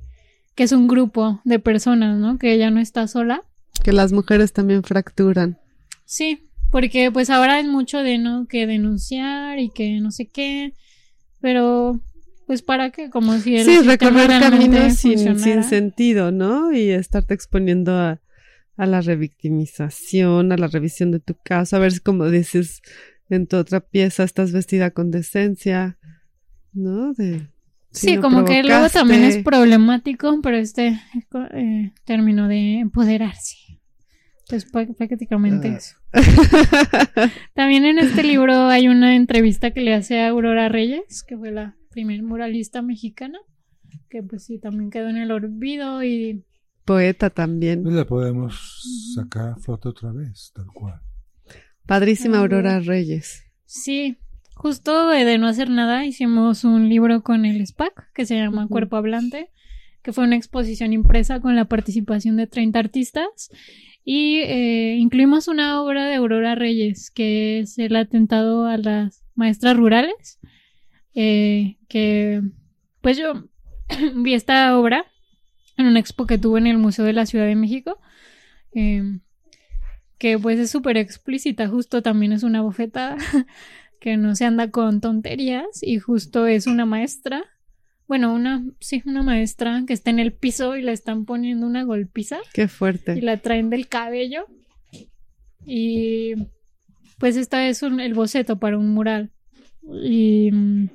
que 0.54 0.62
es 0.62 0.72
un 0.72 0.86
grupo 0.88 1.40
de 1.44 1.58
personas, 1.58 2.18
¿no? 2.18 2.38
Que 2.38 2.52
ella 2.52 2.70
no 2.70 2.78
está 2.80 3.08
sola. 3.08 3.42
Que 3.82 3.92
las 3.92 4.12
mujeres 4.12 4.52
también 4.52 4.82
fracturan. 4.84 5.58
Sí, 6.04 6.44
porque 6.70 7.10
pues 7.10 7.30
ahora 7.30 7.58
es 7.60 7.66
mucho 7.66 7.98
de 7.98 8.18
no 8.18 8.46
que 8.46 8.66
denunciar 8.66 9.58
y 9.58 9.70
que 9.70 10.00
no 10.00 10.10
sé 10.12 10.26
qué, 10.26 10.72
pero 11.40 12.00
pues 12.48 12.62
para 12.62 12.90
qué, 12.90 13.10
como 13.10 13.36
si 13.38 13.56
el 13.58 13.64
Sí, 13.66 13.78
recorrer 13.82 14.40
caminos 14.40 14.94
sin, 14.94 15.62
sentido, 15.62 16.32
¿no? 16.32 16.72
Y 16.72 16.88
estarte 16.90 17.34
exponiendo 17.34 17.92
a, 17.92 18.20
a 18.78 18.86
la 18.86 19.02
revictimización, 19.02 20.50
a 20.50 20.56
la 20.56 20.66
revisión 20.66 21.10
de 21.12 21.20
tu 21.20 21.36
caso, 21.44 21.76
a 21.76 21.78
ver 21.78 21.92
si 21.92 22.00
como 22.00 22.28
dices 22.30 22.80
en 23.28 23.46
tu 23.46 23.56
otra 23.58 23.80
pieza 23.80 24.24
estás 24.24 24.52
vestida 24.52 24.90
con 24.92 25.10
decencia, 25.10 25.98
¿no? 26.72 27.12
De, 27.12 27.48
si 27.90 28.06
Sí, 28.08 28.16
no 28.16 28.22
como 28.22 28.44
que 28.46 28.62
luego 28.62 28.88
también 28.88 29.24
es 29.24 29.38
problemático, 29.44 30.40
pero 30.42 30.56
este 30.56 30.98
eh, 31.52 31.92
término 32.06 32.48
de 32.48 32.78
empoderarse. 32.80 33.56
Pues 34.48 34.66
pr- 34.72 34.96
prácticamente 34.96 35.68
Ah. 35.68 35.76
eso. 35.76 35.96
También 37.54 37.84
en 37.84 37.98
este 37.98 38.22
libro 38.22 38.68
hay 38.68 38.88
una 38.88 39.14
entrevista 39.16 39.72
que 39.72 39.80
le 39.82 39.92
hace 39.94 40.20
a 40.20 40.28
Aurora 40.28 40.70
Reyes, 40.70 41.22
que 41.22 41.36
fue 41.36 41.50
la 41.50 41.76
primer 41.90 42.22
muralista 42.22 42.82
mexicana, 42.82 43.38
que 44.10 44.22
pues 44.22 44.44
sí, 44.44 44.58
también 44.58 44.90
quedó 44.90 45.08
en 45.08 45.16
el 45.16 45.30
olvido 45.30 46.02
y 46.04 46.44
Poeta 46.84 47.28
también. 47.30 47.82
Pues 47.82 47.94
la 47.94 48.06
podemos 48.06 49.12
sacar 49.14 49.48
a 49.50 49.56
flote 49.56 49.88
otra 49.88 50.10
vez, 50.12 50.52
tal 50.54 50.66
cual. 50.72 51.00
Padrísima 51.86 52.38
Ah, 52.38 52.40
Aurora 52.40 52.80
Reyes. 52.80 53.44
sí, 53.64 54.16
justo 54.54 55.08
de, 55.08 55.24
de 55.24 55.38
no 55.38 55.46
hacer 55.48 55.70
nada 55.70 56.04
hicimos 56.06 56.64
un 56.64 56.88
libro 56.88 57.22
con 57.22 57.44
el 57.44 57.64
SPAC 57.66 58.12
que 58.14 58.26
se 58.26 58.36
llama. 58.36 58.68
Cuerpo 58.68 58.96
Hablante, 58.96 59.50
que 60.02 60.12
fue 60.12 60.24
una 60.24 60.36
exposición 60.36 60.92
impresa 60.92 61.40
con 61.40 61.56
la 61.56 61.66
participación 61.66 62.36
de 62.36 62.46
30 62.46 62.78
artistas 62.78 63.50
y 64.04 64.38
eh, 64.38 64.96
incluimos 64.98 65.48
una 65.48 65.82
obra 65.82 66.06
de 66.06 66.14
Aurora 66.16 66.54
Reyes 66.54 67.10
que 67.10 67.60
es 67.60 67.78
el 67.78 67.94
atentado 67.96 68.66
a 68.66 68.76
las 68.78 69.22
maestras 69.34 69.76
rurales, 69.76 70.38
eh, 71.20 71.76
que 71.88 72.40
pues 73.00 73.16
yo 73.18 73.44
vi 74.14 74.34
esta 74.34 74.78
obra 74.78 75.04
en 75.76 75.86
una 75.86 75.98
expo 75.98 76.26
que 76.26 76.38
tuve 76.38 76.60
en 76.60 76.66
el 76.68 76.78
Museo 76.78 77.04
de 77.04 77.12
la 77.12 77.26
Ciudad 77.26 77.46
de 77.46 77.56
México. 77.56 77.98
eh, 78.72 79.18
que 80.18 80.38
pues 80.38 80.58
es 80.58 80.70
súper 80.70 80.96
explícita, 80.96 81.68
justo 81.68 82.02
también 82.02 82.32
es 82.32 82.42
una 82.42 82.60
bofetada, 82.60 83.16
que 84.00 84.16
no 84.16 84.34
se 84.34 84.44
anda 84.44 84.70
con 84.70 85.00
tonterías 85.00 85.80
y 85.82 85.98
justo 85.98 86.46
es 86.46 86.66
una 86.66 86.84
maestra, 86.86 87.44
bueno, 88.08 88.32
una, 88.34 88.64
sí, 88.80 89.00
una 89.06 89.22
maestra 89.22 89.84
que 89.86 89.92
está 89.92 90.10
en 90.10 90.18
el 90.18 90.32
piso 90.32 90.76
y 90.76 90.82
le 90.82 90.90
están 90.92 91.24
poniendo 91.24 91.66
una 91.66 91.84
golpiza 91.84 92.38
Qué 92.52 92.64
y 92.64 92.68
fuerte. 92.68 93.20
la 93.22 93.36
traen 93.36 93.70
del 93.70 93.86
cabello 93.88 94.46
y 95.64 96.34
pues 97.18 97.36
esta 97.36 97.66
es 97.68 97.82
un- 97.82 98.00
el 98.00 98.14
boceto 98.14 98.58
para 98.58 98.78
un 98.78 98.88
mural 98.88 99.30
y 100.02 100.50
mm, 100.52 100.88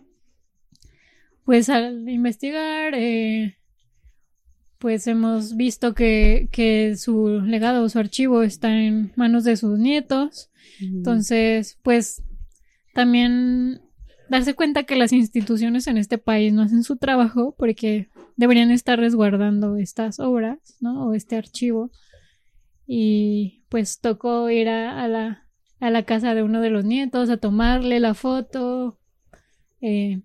pues 1.45 1.69
al 1.69 2.07
investigar 2.09 2.93
eh, 2.95 3.57
pues 4.77 5.07
hemos 5.07 5.55
visto 5.55 5.93
que, 5.93 6.49
que 6.51 6.95
su 6.97 7.41
legado 7.41 7.87
su 7.89 7.99
archivo 7.99 8.43
está 8.43 8.77
en 8.81 9.11
manos 9.15 9.43
de 9.43 9.57
sus 9.57 9.79
nietos 9.79 10.49
entonces, 10.79 11.79
pues 11.83 12.23
también 12.93 13.81
darse 14.29 14.53
cuenta 14.53 14.83
que 14.83 14.95
las 14.95 15.13
instituciones 15.13 15.87
en 15.87 15.97
este 15.97 16.17
país 16.17 16.53
no 16.53 16.61
hacen 16.61 16.83
su 16.83 16.97
trabajo 16.97 17.55
porque 17.57 18.09
deberían 18.35 18.71
estar 18.71 18.99
resguardando 18.99 19.77
estas 19.77 20.19
obras, 20.19 20.59
¿no? 20.79 21.07
O 21.07 21.13
este 21.13 21.35
archivo. 21.35 21.91
Y 22.85 23.63
pues 23.69 23.99
tocó 23.99 24.49
ir 24.49 24.69
a, 24.69 25.03
a 25.03 25.07
la, 25.07 25.47
a 25.79 25.89
la 25.89 26.03
casa 26.03 26.33
de 26.33 26.43
uno 26.43 26.61
de 26.61 26.69
los 26.69 26.85
nietos 26.85 27.29
a 27.29 27.37
tomarle 27.37 27.99
la 27.99 28.13
foto 28.13 28.99
eh, 29.81 30.21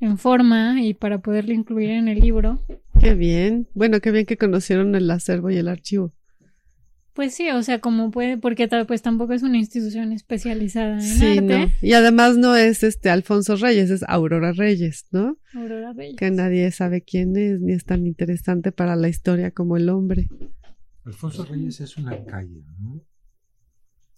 en 0.00 0.18
forma 0.18 0.82
y 0.82 0.94
para 0.94 1.18
poderla 1.20 1.54
incluir 1.54 1.90
en 1.90 2.08
el 2.08 2.20
libro. 2.20 2.60
Qué 3.00 3.14
bien. 3.14 3.66
Bueno, 3.74 4.00
qué 4.00 4.10
bien 4.10 4.26
que 4.26 4.36
conocieron 4.36 4.94
el 4.94 5.10
acervo 5.10 5.50
y 5.50 5.56
el 5.56 5.68
archivo. 5.68 6.12
Pues 7.14 7.32
sí, 7.34 7.48
o 7.48 7.62
sea, 7.62 7.80
como 7.80 8.10
puede, 8.10 8.36
porque 8.36 8.68
tal, 8.68 8.86
pues 8.86 9.00
tampoco 9.00 9.32
es 9.32 9.42
una 9.42 9.56
institución 9.56 10.12
especializada 10.12 10.96
en 10.96 11.00
Sí, 11.00 11.38
arte. 11.38 11.42
no. 11.42 11.70
Y 11.80 11.94
además 11.94 12.36
no 12.36 12.54
es 12.54 12.82
este 12.82 13.08
Alfonso 13.08 13.56
Reyes, 13.56 13.88
es 13.88 14.04
Aurora 14.06 14.52
Reyes, 14.52 15.06
¿no? 15.12 15.38
Aurora 15.54 15.94
Reyes. 15.94 16.16
Que 16.16 16.30
nadie 16.30 16.70
sabe 16.72 17.00
quién 17.00 17.34
es, 17.38 17.58
ni 17.62 17.72
es 17.72 17.86
tan 17.86 18.06
interesante 18.06 18.70
para 18.70 18.96
la 18.96 19.08
historia 19.08 19.50
como 19.50 19.78
el 19.78 19.88
hombre. 19.88 20.28
Alfonso 21.06 21.46
Reyes 21.46 21.80
es 21.80 21.96
una 21.96 22.22
calle, 22.26 22.62
¿no? 22.80 23.00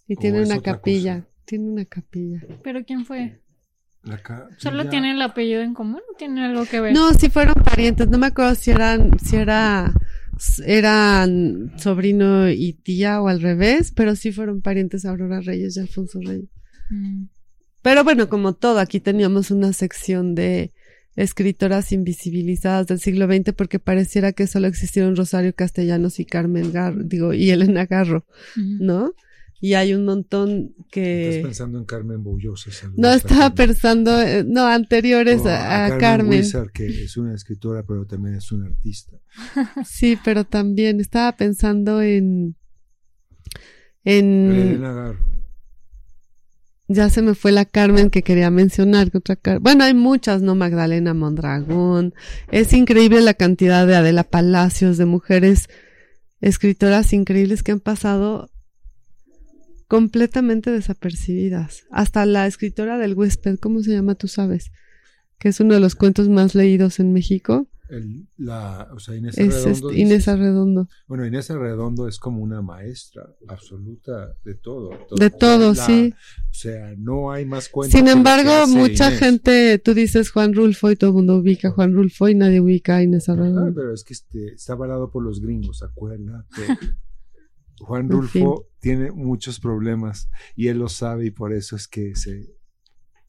Y 0.05 0.15
¿O 0.17 0.19
tiene 0.19 0.41
una 0.43 0.59
capilla. 0.59 1.21
cosa? 1.21 1.29
Tiene 1.45 1.69
una 1.69 1.85
capilla. 1.85 2.41
¿Pero 2.63 2.83
quién 2.83 3.05
fue? 3.05 3.39
La 4.03 4.17
ca- 4.21 4.47
¿Solo 4.57 4.83
ya- 4.83 4.89
tiene 4.89 5.11
el 5.11 5.21
apellido 5.21 5.61
en 5.61 5.73
común 5.73 6.01
o 6.11 6.15
tiene 6.17 6.45
algo 6.45 6.65
que 6.65 6.79
ver? 6.79 6.93
No, 6.93 7.13
sí 7.13 7.29
fueron 7.29 7.53
parientes. 7.55 8.07
No 8.07 8.17
me 8.17 8.27
acuerdo 8.27 8.55
si 8.55 8.71
eran, 8.71 9.19
si 9.19 9.35
era, 9.35 9.93
eran 10.65 11.73
sobrino 11.77 12.49
y 12.49 12.73
tía 12.73 13.21
o 13.21 13.27
al 13.27 13.41
revés, 13.41 13.91
pero 13.95 14.15
sí 14.15 14.31
fueron 14.31 14.61
parientes 14.61 15.05
Aurora 15.05 15.41
Reyes 15.41 15.77
y 15.77 15.79
Alfonso 15.81 16.19
Reyes. 16.23 16.49
Mm, 16.89 17.25
Pero 17.81 18.03
bueno, 18.03 18.29
como 18.29 18.53
todo, 18.53 18.79
aquí 18.79 18.99
teníamos 18.99 19.51
una 19.51 19.73
sección 19.73 20.35
de 20.35 20.73
escritoras 21.15 21.91
invisibilizadas 21.91 22.87
del 22.87 22.99
siglo 22.99 23.25
XX 23.27 23.53
porque 23.53 23.79
pareciera 23.79 24.31
que 24.31 24.47
solo 24.47 24.67
existieron 24.67 25.15
Rosario 25.15 25.53
Castellanos 25.53 26.19
y 26.19 26.25
Carmen 26.25 26.71
Garro, 26.71 27.03
digo, 27.03 27.33
y 27.33 27.49
Elena 27.49 27.85
Garro. 27.85 28.25
¿no? 28.79 29.13
Y 29.61 29.73
hay 29.73 29.93
un 29.93 30.05
montón 30.05 30.73
que... 30.89 31.29
Estás 31.29 31.43
pensando 31.43 31.79
en 31.79 31.85
Carmen 31.85 32.23
Boullosa. 32.23 32.71
No, 32.95 33.11
estaba 33.11 33.53
pensando, 33.53 34.21
eh, 34.21 34.45
no, 34.47 34.65
anteriores 34.65 35.45
a, 35.45 35.85
a, 35.85 35.97
Carmen. 35.97 36.39
Wizard, 36.39 36.71
que 36.71 36.87
es 36.87 37.17
una 37.17 37.33
escritora, 37.33 37.83
pero 37.83 38.05
también 38.05 38.35
es 38.35 38.51
una 38.51 38.67
artista. 38.67 39.17
Sí, 39.85 40.17
pero 40.23 40.45
también 40.45 41.01
estaba 41.01 41.35
pensando 41.35 42.01
en... 42.01 42.55
en 44.03 44.51
Elena 44.51 44.93
Garro. 44.93 45.29
Ya 46.91 47.09
se 47.09 47.21
me 47.21 47.35
fue 47.35 47.51
la 47.51 47.65
Carmen 47.65 48.09
que 48.09 48.23
quería 48.23 48.49
mencionar. 48.49 49.11
que 49.11 49.19
otra 49.19 49.35
Car- 49.35 49.59
bueno, 49.59 49.83
hay 49.83 49.93
muchas, 49.93 50.41
¿no? 50.41 50.55
Magdalena 50.55 51.13
Mondragón. 51.13 52.15
Es 52.51 52.73
increíble 52.73 53.21
la 53.21 53.35
cantidad 53.35 53.85
de 53.85 53.95
Adela 53.95 54.23
Palacios, 54.23 54.97
de 54.97 55.05
mujeres 55.05 55.69
escritoras 56.41 57.13
increíbles 57.13 57.61
que 57.61 57.73
han 57.73 57.79
pasado 57.79 58.49
completamente 59.89 60.71
desapercibidas. 60.71 61.83
Hasta 61.91 62.25
la 62.25 62.47
escritora 62.47 62.97
del 62.97 63.15
huésped, 63.15 63.59
¿cómo 63.59 63.81
se 63.83 63.91
llama? 63.91 64.15
Tú 64.15 64.29
sabes. 64.29 64.71
Que 65.39 65.49
es 65.49 65.59
uno 65.59 65.73
de 65.73 65.79
los 65.81 65.95
cuentos 65.95 66.29
más 66.29 66.55
leídos 66.55 66.99
en 67.01 67.11
México. 67.11 67.67
El- 67.89 68.27
la, 68.37 68.87
o 68.93 68.99
sea, 68.99 69.15
Inés 69.15 69.35
Es 69.39 69.55
Arredondo. 69.55 69.89
este, 69.89 69.99
Inés 70.01 70.09
dices. 70.19 70.27
Arredondo. 70.27 70.89
Bueno, 71.07 71.25
Inés 71.25 71.49
Arredondo 71.49 72.07
es 72.07 72.19
como 72.19 72.43
una 72.43 72.61
maestra 72.61 73.23
absoluta 73.47 74.35
de 74.45 74.53
todo. 74.53 74.91
De 75.17 75.31
todo, 75.31 75.73
La- 75.73 75.85
sí. 75.87 76.13
O 76.13 76.53
sea, 76.53 76.93
no 76.99 77.31
hay 77.31 77.45
más 77.45 77.67
cuentos. 77.69 77.97
Sin 77.97 78.07
embargo, 78.07 78.67
mucha 78.67 79.07
Inés. 79.07 79.19
gente, 79.19 79.79
tú 79.79 79.95
dices 79.95 80.29
Juan 80.29 80.53
Rulfo 80.53 80.91
y 80.91 80.97
todo 80.97 81.09
el 81.09 81.15
mundo 81.15 81.37
ubica 81.37 81.69
a 81.69 81.71
Juan 81.71 81.93
Rulfo 81.93 82.29
y 82.29 82.35
nadie 82.35 82.61
ubica 82.61 82.97
a 82.97 83.01
Inés 83.03 83.27
Ah, 83.27 83.31
Arredondo. 83.33 83.73
pero 83.73 83.91
es 83.91 84.03
que 84.03 84.13
este, 84.13 84.53
está 84.53 84.73
avalado 84.73 85.09
por 85.09 85.23
los 85.23 85.41
gringos, 85.41 85.81
acuérdate. 85.81 86.45
Juan 87.79 88.07
Rulfo 88.09 88.67
tiene 88.79 89.11
muchos 89.11 89.59
problemas 89.59 90.29
y 90.55 90.67
él 90.67 90.79
lo 90.79 90.89
sabe 90.89 91.27
y 91.27 91.31
por 91.31 91.53
eso 91.53 91.75
es 91.75 91.87
que 91.87 92.15
se... 92.15 92.53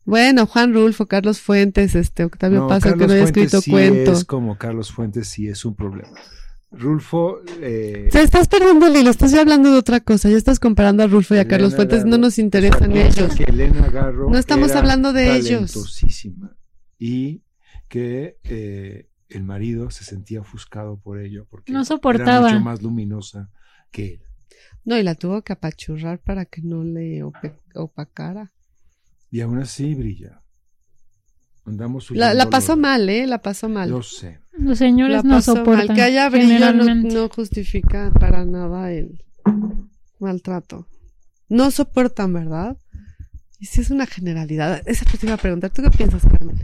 Bueno, 0.05 0.47
Juan 0.47 0.73
Rulfo, 0.73 1.07
Carlos 1.07 1.41
Fuentes, 1.41 1.95
este 1.95 2.25
Octavio 2.25 2.61
No, 2.61 2.69
Paz, 2.69 2.83
que 2.83 2.91
no 2.91 3.05
haya 3.05 3.07
Fuentes 3.07 3.29
escrito 3.29 3.61
sí 3.61 3.71
cuento. 3.71 4.13
es 4.13 4.25
como 4.25 4.57
Carlos 4.57 4.91
Fuentes, 4.91 5.29
sí 5.29 5.47
es 5.49 5.65
un 5.65 5.77
problema. 5.77 6.19
Rulfo... 6.73 7.41
eh, 7.61 8.09
Te 8.11 8.23
estás 8.23 8.49
perdiendo 8.49 8.87
el 8.87 8.97
hilo, 8.97 9.11
estás 9.11 9.35
hablando 9.35 9.73
de 9.73 9.79
otra 9.79 10.01
cosa. 10.01 10.31
Ya 10.31 10.37
estás 10.37 10.61
comparando 10.61 11.03
a 11.03 11.07
Rulfo 11.07 11.35
y 11.35 11.39
a 11.39 11.41
Elena 11.43 11.51
Carlos 11.51 11.77
Fuentes, 11.77 12.05
no 12.05 12.17
nos 12.17 12.39
interesan 12.39 12.93
ellos. 12.97 13.35
Que 13.35 13.45
Elena 13.45 13.89
Garro 13.91 14.31
No 14.31 14.39
estamos 14.39 14.71
era 14.71 14.81
hablando 14.81 15.13
de 15.13 15.37
ellos. 15.37 16.01
Y 16.99 17.43
que 17.89 18.39
eh, 18.45 19.09
el 19.29 19.43
marido 19.45 19.91
se 19.91 20.05
sentía 20.05 20.41
ofuscado 20.41 20.99
por 20.99 21.19
ello 21.21 21.47
porque 21.51 21.73
No 21.73 21.83
era 21.83 22.41
mucho 22.41 22.61
más 22.61 22.83
luminosa 22.83 23.51
que 23.91 24.15
él. 24.15 24.23
No, 24.91 24.99
y 24.99 25.05
la 25.05 25.15
tuvo 25.15 25.43
que 25.43 25.53
apachurrar 25.53 26.19
para 26.19 26.47
que 26.47 26.63
no 26.63 26.83
le 26.83 27.23
opacara. 27.77 28.51
Y 29.31 29.41
aún 29.41 29.61
así 29.61 29.95
brilla. 29.95 30.43
Andamos 31.65 32.11
La, 32.11 32.35
la 32.35 32.51
pasó 32.51 32.77
mal, 32.77 33.09
¿eh? 33.09 33.25
La 33.29 33.41
pasó 33.41 33.69
mal. 33.69 33.89
Yo 33.89 34.03
sé. 34.03 34.41
Los 34.59 34.79
señores 34.79 35.19
La 35.19 35.23
no 35.23 35.37
pasó 35.37 35.55
soportan. 35.55 35.87
mal. 35.87 35.95
Que 35.97 36.03
haya 36.03 36.29
brillo 36.29 36.73
no, 36.73 37.29
justifica 37.29 38.11
para 38.19 38.45
nada 38.45 38.91
el 38.91 39.23
maltrato. 40.19 40.89
No 41.49 41.71
soportan, 41.71 42.33
¿verdad? 42.33 42.77
Y 43.61 43.67
si 43.67 43.83
es 43.83 43.91
una 43.93 44.07
generalidad. 44.07 44.83
Esa 44.87 45.05
te 45.05 45.25
iba 45.25 45.35
a 45.35 45.37
preguntar. 45.37 45.71
¿Tú 45.71 45.83
qué 45.83 45.91
piensas, 45.91 46.23
Carmen? 46.27 46.59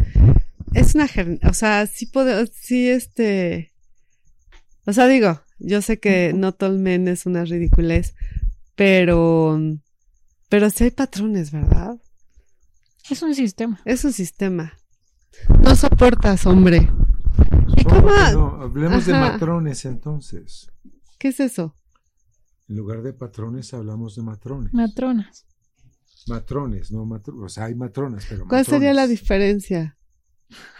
Es 0.74 0.96
una 0.96 1.06
gen- 1.06 1.38
O 1.48 1.54
sea, 1.54 1.86
sí 1.86 2.06
puedo... 2.06 2.44
Sí, 2.46 2.88
este... 2.88 3.72
O 4.84 4.92
sea, 4.92 5.06
digo, 5.06 5.40
yo 5.58 5.82
sé 5.82 5.98
que 5.98 6.32
no 6.34 6.52
todo 6.52 6.70
el 6.70 6.78
men 6.78 7.08
es 7.08 7.26
una 7.26 7.44
ridiculez, 7.44 8.14
pero... 8.74 9.58
Pero 10.48 10.70
sí 10.70 10.84
hay 10.84 10.90
patrones, 10.92 11.50
¿verdad? 11.50 11.96
Es 13.10 13.22
un 13.22 13.34
sistema. 13.34 13.80
Es 13.84 14.04
un 14.04 14.12
sistema. 14.12 14.72
No 15.62 15.74
soportas, 15.74 16.46
hombre. 16.46 16.88
¿Y 17.76 17.82
Supongo 17.82 18.08
cómo? 18.08 18.32
no, 18.32 18.62
hablemos 18.62 19.06
de 19.06 19.12
matrones 19.12 19.84
entonces. 19.84 20.70
¿Qué 21.18 21.28
es 21.28 21.40
eso? 21.40 21.76
En 22.68 22.76
lugar 22.76 23.02
de 23.02 23.12
patrones 23.12 23.72
hablamos 23.74 24.16
de 24.16 24.22
matrones. 24.22 24.72
Matronas. 24.72 25.46
matrones, 26.28 26.90
no 26.90 27.04
matrones. 27.06 27.42
O 27.44 27.48
sea, 27.48 27.64
hay 27.66 27.74
matronas, 27.74 28.26
pero 28.28 28.46
¿Cuál 28.46 28.64
sería 28.66 28.92
la 28.92 29.06
diferencia? 29.06 29.96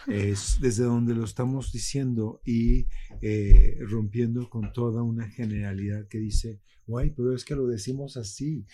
Es 0.07 0.59
desde 0.61 0.85
donde 0.85 1.15
lo 1.15 1.25
estamos 1.25 1.73
diciendo 1.73 2.41
y 2.45 2.87
eh, 3.21 3.79
rompiendo 3.81 4.49
con 4.49 4.73
toda 4.73 5.03
una 5.03 5.29
generalidad 5.29 6.07
que 6.07 6.19
dice, 6.19 6.61
guay, 6.87 7.11
pero 7.11 7.35
es 7.35 7.45
que 7.45 7.57
lo 7.57 7.67
decimos 7.67 8.17
así, 8.17 8.65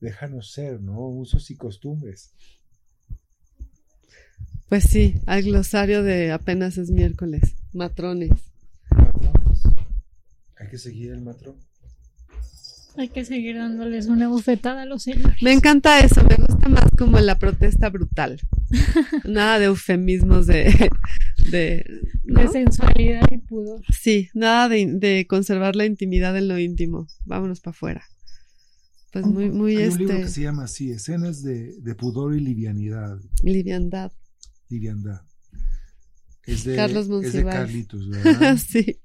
déjanos 0.00 0.52
ser, 0.52 0.80
¿no? 0.80 1.00
Usos 1.08 1.50
y 1.50 1.56
costumbres. 1.56 2.34
Pues 4.68 4.84
sí, 4.84 5.16
al 5.26 5.42
glosario 5.42 6.02
de 6.02 6.32
apenas 6.32 6.78
es 6.78 6.90
miércoles. 6.90 7.56
Matrones. 7.72 8.30
Matrones. 8.90 9.62
Hay 10.56 10.68
que 10.68 10.78
seguir 10.78 11.12
el 11.12 11.22
matrón. 11.22 11.56
Hay 12.96 13.08
que 13.08 13.24
seguir 13.24 13.56
dándoles 13.56 14.06
una 14.06 14.28
bufetada 14.28 14.82
a 14.82 14.86
los 14.86 15.04
señores. 15.04 15.42
Me 15.42 15.52
encanta 15.52 16.00
eso, 16.00 16.22
me 16.24 16.36
gusta 16.36 16.68
más 16.68 16.84
como 16.98 17.18
la 17.20 17.38
protesta 17.38 17.88
brutal. 17.88 18.40
Nada 19.24 19.58
de 19.58 19.66
eufemismos 19.66 20.46
de... 20.46 20.90
de 21.50 21.84
¿no? 22.24 22.40
De 22.40 22.48
sensualidad 22.48 23.26
y 23.30 23.38
pudor. 23.38 23.80
Sí, 23.90 24.28
nada 24.34 24.68
de, 24.68 24.86
de 24.86 25.26
conservar 25.26 25.74
la 25.74 25.86
intimidad 25.86 26.36
en 26.36 26.48
lo 26.48 26.58
íntimo. 26.58 27.06
Vámonos 27.24 27.60
para 27.60 27.72
afuera. 27.72 28.04
Pues 29.12 29.26
muy, 29.26 29.50
muy 29.50 29.76
Hay 29.76 29.88
un 29.88 29.98
libro 29.98 30.14
este... 30.14 30.24
que 30.24 30.30
se 30.30 30.40
llama 30.42 30.64
así, 30.64 30.90
Escenas 30.90 31.42
de, 31.42 31.74
de 31.78 31.94
pudor 31.94 32.34
y 32.34 32.40
livianidad. 32.40 33.18
Liviandad. 33.42 34.12
Liviandad. 34.70 35.20
Es 36.44 36.64
de, 36.64 36.76
Carlos 36.76 37.02
es 37.02 37.08
de 37.08 37.14
Monsiváis. 37.14 37.58
Carlitos, 37.58 38.08
¿verdad? 38.08 38.56
sí. 38.68 39.00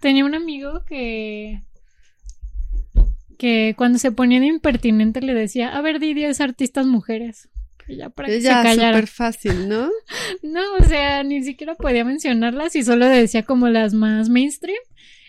Tenía 0.00 0.24
un 0.24 0.34
amigo 0.34 0.84
que. 0.84 1.62
Que 3.36 3.74
cuando 3.76 3.98
se 3.98 4.12
ponía 4.12 4.40
de 4.40 4.46
impertinente 4.46 5.20
le 5.20 5.34
decía: 5.34 5.76
A 5.76 5.80
ver, 5.82 6.00
di 6.00 6.14
10 6.14 6.40
artistas 6.40 6.86
mujeres. 6.86 7.48
Y 7.88 7.96
ya 7.96 8.10
para 8.10 8.28
que 8.28 8.36
Ella 8.36 8.62
se 8.64 8.74
súper 8.74 9.06
fácil, 9.06 9.68
¿no? 9.68 9.88
No, 10.42 10.60
o 10.80 10.84
sea, 10.84 11.22
ni 11.22 11.44
siquiera 11.44 11.74
podía 11.76 12.04
mencionarlas 12.04 12.74
y 12.74 12.82
solo 12.82 13.06
decía 13.06 13.44
como 13.44 13.68
las 13.68 13.94
más 13.94 14.28
mainstream. 14.28 14.78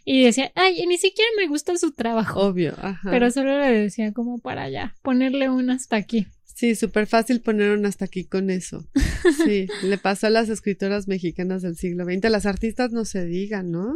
Y 0.05 0.23
decía, 0.23 0.51
ay, 0.55 0.79
y 0.81 0.87
ni 0.87 0.97
siquiera 0.97 1.29
me 1.37 1.47
gusta 1.47 1.75
su 1.77 1.91
trabajo. 1.91 2.39
Obvio, 2.39 2.73
ajá. 2.81 3.11
Pero 3.11 3.29
solo 3.29 3.59
le 3.59 3.69
decía 3.71 4.13
como 4.13 4.39
para 4.39 4.63
allá, 4.63 4.95
ponerle 5.01 5.49
un 5.49 5.69
hasta 5.69 5.97
aquí. 5.97 6.27
Sí, 6.45 6.73
súper 6.75 7.05
fácil 7.05 7.41
poner 7.41 7.71
un 7.77 7.85
hasta 7.85 8.05
aquí 8.05 8.25
con 8.25 8.49
eso. 8.49 8.85
Sí, 9.45 9.67
le 9.83 9.97
pasó 9.97 10.27
a 10.27 10.29
las 10.29 10.47
escritoras 10.49 11.07
mexicanas 11.09 11.61
del 11.61 11.75
siglo 11.75 12.05
XX. 12.05 12.29
Las 12.29 12.45
artistas 12.45 12.91
no 12.91 13.03
se 13.05 13.25
digan, 13.25 13.69
¿no? 13.71 13.95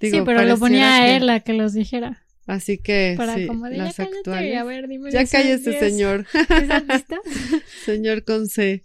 sí, 0.00 0.12
pero 0.24 0.44
lo 0.44 0.56
ponía 0.58 0.82
pareciera 0.90 0.94
a 0.94 1.06
que- 1.06 1.16
él 1.16 1.30
a 1.30 1.40
que 1.40 1.52
los 1.54 1.72
dijera. 1.74 2.22
Así 2.48 2.78
que, 2.78 3.14
Para 3.16 3.36
sí, 3.36 3.46
como 3.46 3.66
de 3.68 3.76
ya 3.76 3.84
las 3.84 3.94
cállate, 3.96 4.16
actuales. 4.18 4.56
a 4.56 4.64
ver, 4.64 4.88
dime. 4.88 5.12
ya 5.12 5.24
cállese, 5.26 5.70
diez- 5.70 5.78
señor. 5.78 6.26
señor 7.84 8.24
con 8.24 8.48
C. 8.48 8.84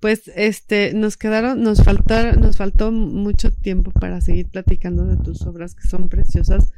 Pues, 0.00 0.30
este, 0.36 0.92
nos 0.94 1.16
quedaron, 1.16 1.60
nos 1.62 1.82
faltaron, 1.82 2.40
nos 2.40 2.56
faltó 2.56 2.92
mucho 2.92 3.50
tiempo 3.52 3.90
para 3.90 4.20
seguir 4.20 4.46
platicando 4.46 5.06
de 5.06 5.16
tus 5.16 5.42
obras 5.42 5.74
que 5.74 5.88
son 5.88 6.08
preciosas 6.08 6.70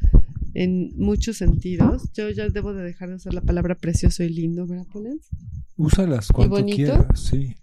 en 0.54 0.92
muchos 0.96 1.36
sentidos. 1.36 2.10
Yo 2.14 2.30
ya 2.30 2.48
debo 2.48 2.72
de 2.72 2.82
dejar 2.82 3.10
de 3.10 3.16
usar 3.16 3.34
la 3.34 3.42
palabra 3.42 3.74
precioso 3.74 4.22
y 4.22 4.30
lindo, 4.30 4.66
¿verdad, 4.66 4.86
Polens? 4.90 5.28
Úsalas 5.76 6.28
cuanto 6.28 6.56
bonito? 6.56 6.76
quieras, 6.76 7.20
sí. 7.20 7.56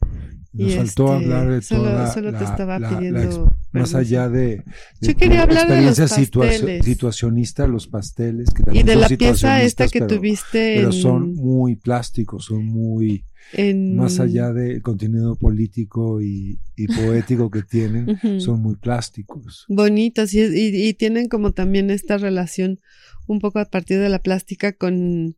Nos 0.58 0.72
Y 0.74 0.76
faltó 0.76 1.14
este, 1.14 1.26
hablar 1.26 1.50
de 1.52 1.62
solo- 1.62 1.84
toda 1.84 2.14
solo 2.14 2.32
te 2.34 2.40
la- 2.44 2.50
estaba 2.52 2.80
la- 2.80 2.90
la 2.92 2.98
pidiendo 2.98 3.50
más 3.72 3.94
allá 3.96 4.28
de, 4.30 4.40
de 4.48 4.64
Yo 5.02 5.16
quería 5.16 5.44
hablar 5.44 5.68
de 5.70 5.82
los 5.82 6.00
pasteles. 6.00 6.86
situacionista, 6.86 7.68
los 7.68 7.88
pasteles 7.88 8.50
que 8.50 8.64
Y 8.78 8.84
de 8.84 8.94
son 8.94 9.02
la 9.02 9.08
pieza 9.10 9.62
esta 9.62 9.88
que 9.88 10.00
pero, 10.00 10.08
tuviste 10.16 10.74
pero 10.78 10.88
en, 10.88 10.94
son 10.94 11.36
muy 11.36 11.76
plásticos, 11.76 12.46
son 12.46 12.66
muy 12.66 13.24
en- 13.54 13.96
más 13.96 14.20
allá 14.20 14.52
del 14.52 14.82
contenido 14.82 15.36
político 15.36 16.22
y, 16.22 16.60
y 16.76 16.88
poético 17.32 17.52
que 17.52 17.62
tienen, 17.62 18.20
son 18.42 18.62
muy 18.62 18.76
plásticos. 18.76 19.66
bonitos 19.70 20.34
y, 20.34 20.42
y, 20.42 20.88
y 20.88 20.94
tienen 20.96 21.28
como 21.30 21.52
también 21.52 21.90
esta 21.92 22.18
relación 22.18 22.80
un 23.28 23.40
poco 23.40 23.60
a 23.60 23.66
partir 23.66 24.00
de 24.00 24.10
la 24.10 24.20
plástica 24.20 24.72
con 24.74 25.36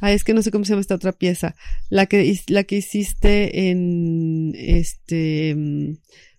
ah 0.00 0.12
es 0.12 0.24
que 0.24 0.34
no 0.34 0.42
sé 0.42 0.50
cómo 0.50 0.64
se 0.64 0.70
llama 0.70 0.80
esta 0.80 0.94
otra 0.94 1.12
pieza 1.12 1.54
la 1.88 2.06
que 2.06 2.38
la 2.48 2.64
que 2.64 2.76
hiciste 2.76 3.70
en 3.70 4.52
este 4.56 5.54
mm, 5.54 5.96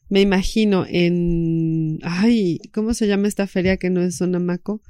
me 0.09 0.21
imagino 0.21 0.85
en 0.87 1.99
ay 2.03 2.59
cómo 2.73 2.93
se 2.93 3.07
llama 3.07 3.27
esta 3.27 3.47
feria 3.47 3.77
que 3.77 3.89
no 3.89 4.01
es 4.01 4.17
Sonamaco 4.17 4.81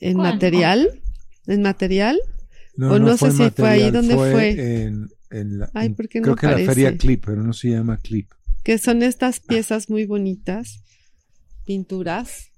en 0.00 0.14
¿Cuál? 0.14 0.32
material 0.32 1.00
en 1.46 1.62
material 1.62 2.18
O 2.78 2.98
no 2.98 3.16
sé 3.16 3.26
en 3.26 3.32
si 3.32 3.50
fue 3.50 3.68
ahí, 3.68 3.90
¿dónde 3.90 4.14
fue? 4.14 4.82
En, 4.82 5.08
en 5.30 5.58
la, 5.58 5.70
Ay, 5.74 5.90
¿por 5.90 6.08
qué 6.08 6.20
no 6.20 6.34
creo 6.34 6.36
que 6.36 6.60
la 6.62 6.66
feria 6.72 6.96
Clip, 6.96 7.24
pero 7.24 7.42
no 7.42 7.52
se 7.52 7.70
llama 7.70 7.98
Clip. 7.98 8.30
que 8.62 8.78
son 8.78 9.02
estas 9.02 9.40
piezas 9.40 9.88
muy 9.88 10.06
bonitas 10.06 10.82
pinturas 11.64 12.50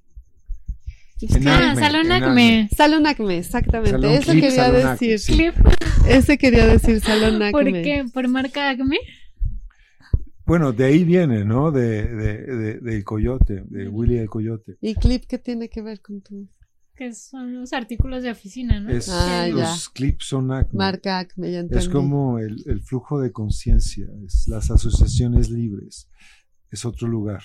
Ah, 1.46 1.70
Acme, 1.70 1.80
Salón 1.82 2.06
en 2.06 2.12
Acme. 2.12 2.68
Salón 2.76 3.06
Acme, 3.06 3.38
exactamente. 3.38 3.92
Salón 3.92 4.10
Eso 4.12 4.32
Clip, 4.32 4.44
quería 4.44 4.64
Salón 4.64 4.96
decir. 4.98 5.20
Clip. 5.36 5.54
Ese 6.08 6.38
quería 6.38 6.66
decir 6.66 7.00
Salón 7.00 7.36
Acme. 7.42 7.52
¿Por 7.52 7.64
qué? 7.72 8.04
¿Por 8.12 8.28
marca 8.28 8.68
Acme? 8.70 8.98
Bueno, 10.44 10.72
de 10.72 10.84
ahí 10.84 11.04
viene, 11.04 11.44
¿no? 11.44 11.72
De, 11.72 12.04
de, 12.04 12.38
de- 12.44 12.80
del 12.80 13.02
coyote, 13.04 13.64
de 13.66 13.88
Willy 13.88 14.18
el 14.18 14.28
coyote. 14.28 14.76
¿Y 14.80 14.94
Clip 14.94 15.24
qué 15.26 15.38
tiene 15.38 15.68
que 15.68 15.82
ver 15.82 16.00
con 16.00 16.20
tu 16.20 16.48
Que 16.94 17.12
son 17.14 17.52
los 17.60 17.72
artículos 17.72 18.22
de 18.22 18.30
oficina, 18.30 18.78
¿no? 18.78 18.90
Es, 18.90 19.08
Ah, 19.10 19.48
los 19.50 19.88
clips 19.88 20.26
son 20.26 20.52
acme. 20.52 20.78
marca 20.78 21.18
Acme? 21.18 21.50
Ya 21.50 21.58
entendí. 21.60 21.82
Es 21.82 21.88
como 21.88 22.38
el, 22.38 22.62
el 22.66 22.80
flujo 22.82 23.20
de 23.20 23.32
conciencia, 23.32 24.06
es 24.24 24.46
las 24.48 24.70
asociaciones 24.70 25.50
libres. 25.50 26.08
Es 26.70 26.84
otro 26.84 27.08
lugar. 27.08 27.42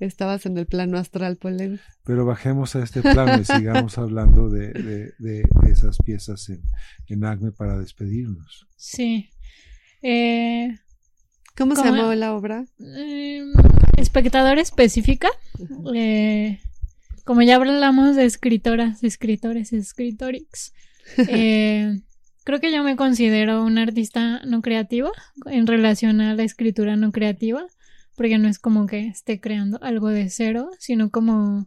Estabas 0.00 0.46
en 0.46 0.56
el 0.58 0.66
plano 0.66 0.98
astral, 0.98 1.36
Polen. 1.36 1.78
Pero 2.04 2.24
bajemos 2.24 2.74
a 2.74 2.82
este 2.82 3.02
plano 3.02 3.40
y 3.40 3.44
sigamos 3.44 3.98
hablando 3.98 4.48
de, 4.48 4.72
de- 4.72 5.12
de 5.18 5.42
esas 5.70 5.98
piezas 6.04 6.48
en, 6.48 6.62
en 7.08 7.24
Acme 7.24 7.52
para 7.52 7.78
despedirnos. 7.78 8.66
Sí. 8.76 9.30
Eh, 10.02 10.78
¿Cómo 11.56 11.76
se 11.76 11.84
llamó 11.84 12.14
la 12.14 12.34
obra? 12.34 12.64
eh, 12.80 13.44
espectador 13.98 14.58
específica. 14.58 15.28
Eh, 15.94 16.60
como 17.24 17.42
ya 17.42 17.56
hablamos 17.56 18.16
de 18.16 18.24
escritoras, 18.24 19.04
escritores, 19.04 19.72
escritorix. 19.74 20.72
eh, 21.28 22.00
creo 22.44 22.60
que 22.60 22.72
yo 22.72 22.82
me 22.82 22.96
considero 22.96 23.62
un 23.62 23.76
artista 23.78 24.40
no 24.46 24.62
creativa 24.62 25.10
en 25.46 25.66
relación 25.66 26.20
a 26.22 26.34
la 26.34 26.42
escritura 26.44 26.96
no 26.96 27.12
creativa. 27.12 27.66
Porque 28.20 28.36
no 28.36 28.48
es 28.48 28.58
como 28.58 28.86
que 28.86 29.06
esté 29.06 29.40
creando 29.40 29.82
algo 29.82 30.10
de 30.10 30.28
cero, 30.28 30.68
sino 30.78 31.08
como 31.08 31.66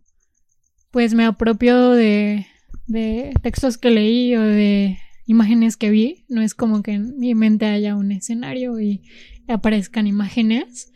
pues 0.92 1.16
me 1.16 1.26
apropio 1.26 1.90
de, 1.90 2.46
de 2.86 3.34
textos 3.42 3.80
que 3.80 3.90
leí 3.90 4.36
o 4.36 4.42
de 4.44 5.00
imágenes 5.26 5.78
que 5.78 5.90
vi. 5.90 6.26
No 6.30 6.44
es 6.44 6.54
como 6.54 6.84
que 6.84 6.92
en 6.92 7.18
mi 7.18 7.34
mente 7.34 7.66
haya 7.66 7.96
un 7.96 8.12
escenario 8.12 8.80
y 8.80 9.02
aparezcan 9.48 10.06
imágenes. 10.06 10.94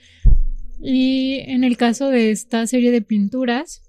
Y 0.80 1.40
en 1.48 1.64
el 1.64 1.76
caso 1.76 2.10
de 2.12 2.30
esta 2.30 2.68
serie 2.68 2.92
de 2.92 3.02
pinturas, 3.02 3.82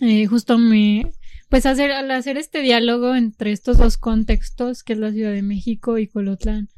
eh, 0.00 0.26
justo 0.26 0.58
me, 0.58 1.10
pues 1.48 1.66
hacer, 1.66 1.90
al 1.90 2.08
hacer 2.12 2.36
este 2.36 2.62
diálogo 2.62 3.16
entre 3.16 3.50
estos 3.50 3.78
dos 3.78 3.98
contextos, 3.98 4.84
que 4.84 4.92
es 4.92 5.00
la 5.00 5.10
Ciudad 5.10 5.32
de 5.32 5.42
México 5.42 5.98
y 5.98 6.06
Colotlán, 6.06 6.68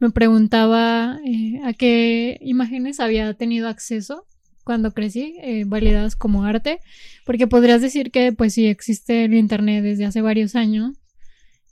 me 0.00 0.10
preguntaba 0.10 1.18
eh, 1.24 1.60
a 1.64 1.72
qué 1.72 2.38
imágenes 2.40 3.00
había 3.00 3.34
tenido 3.34 3.68
acceso 3.68 4.26
cuando 4.64 4.92
crecí, 4.92 5.36
eh, 5.40 5.64
validadas 5.66 6.14
como 6.14 6.44
arte, 6.44 6.80
porque 7.24 7.46
podrías 7.46 7.80
decir 7.80 8.10
que 8.10 8.32
pues 8.32 8.54
sí 8.54 8.66
existe 8.66 9.24
el 9.24 9.34
Internet 9.34 9.82
desde 9.82 10.04
hace 10.04 10.20
varios 10.20 10.54
años 10.56 10.96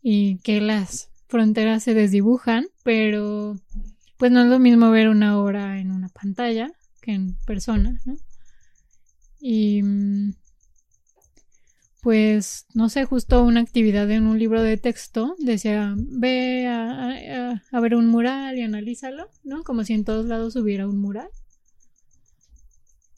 y 0.03 0.39
que 0.39 0.61
las 0.61 1.11
fronteras 1.29 1.83
se 1.83 1.93
desdibujan, 1.93 2.67
pero 2.85 3.59
pues 4.17 4.33
no 4.33 4.43
es 4.43 4.49
lo 4.49 4.59
mismo 4.59 4.91
ver 4.91 5.09
una 5.09 5.39
obra 5.39 5.79
en 5.79 5.91
una 5.91 6.09
pantalla 6.09 6.73
que 7.03 7.13
en 7.13 7.37
persona, 7.47 8.01
¿no? 8.07 8.17
Y 9.41 9.83
mm, 9.83 10.33
pues 12.07 12.67
no 12.73 12.89
sé, 12.89 13.05
justo 13.05 13.43
una 13.43 13.59
actividad 13.59 14.09
en 14.13 14.29
un 14.29 14.39
libro 14.39 14.63
de 14.63 14.77
texto 14.77 15.35
decía, 15.41 15.93
ve 15.97 16.65
a, 16.69 17.11
a- 17.51 17.63
a 17.73 17.81
ver 17.81 17.97
un 17.97 18.07
mural 18.07 18.57
y 18.57 18.63
analízalo, 18.63 19.29
¿no? 19.43 19.65
Como 19.65 19.83
si 19.83 19.95
en 19.95 20.05
todos 20.05 20.27
lados 20.27 20.55
hubiera 20.55 20.87
un 20.87 20.99
mural. 21.01 21.29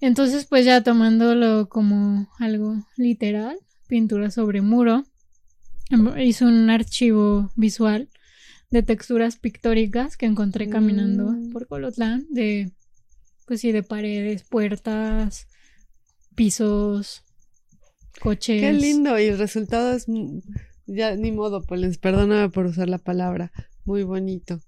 Entonces, 0.00 0.46
pues 0.46 0.64
ya 0.64 0.82
tomándolo 0.82 1.68
como 1.68 2.30
algo 2.38 2.76
literal, 2.96 3.58
pintura 3.88 4.30
sobre 4.30 4.62
muro, 4.62 5.04
em, 5.90 6.18
hice 6.18 6.46
un 6.46 6.70
archivo 6.70 7.52
visual 7.56 8.08
de 8.70 8.82
texturas 8.82 9.36
pictóricas 9.36 10.16
que 10.16 10.24
encontré 10.24 10.70
caminando 10.70 11.24
Mm. 11.32 11.50
por 11.50 11.68
Colotlán, 11.68 12.24
de, 12.30 12.72
pues 13.46 13.60
sí, 13.60 13.70
de 13.70 13.82
paredes, 13.82 14.44
puertas, 14.44 15.46
pisos, 16.34 17.22
coches. 18.20 18.60
Qué 18.60 18.72
lindo. 18.72 19.18
Y 19.18 19.24
el 19.24 19.38
resultado 19.38 19.92
es. 19.92 20.08
mm, 20.08 20.38
Ya, 20.86 21.14
ni 21.16 21.32
modo, 21.32 21.62
Polen. 21.62 21.94
Perdóname 22.00 22.48
por 22.50 22.66
usar 22.66 22.88
la 22.88 22.98
palabra. 22.98 23.52
Muy 23.84 24.02
bonito. 24.04 24.60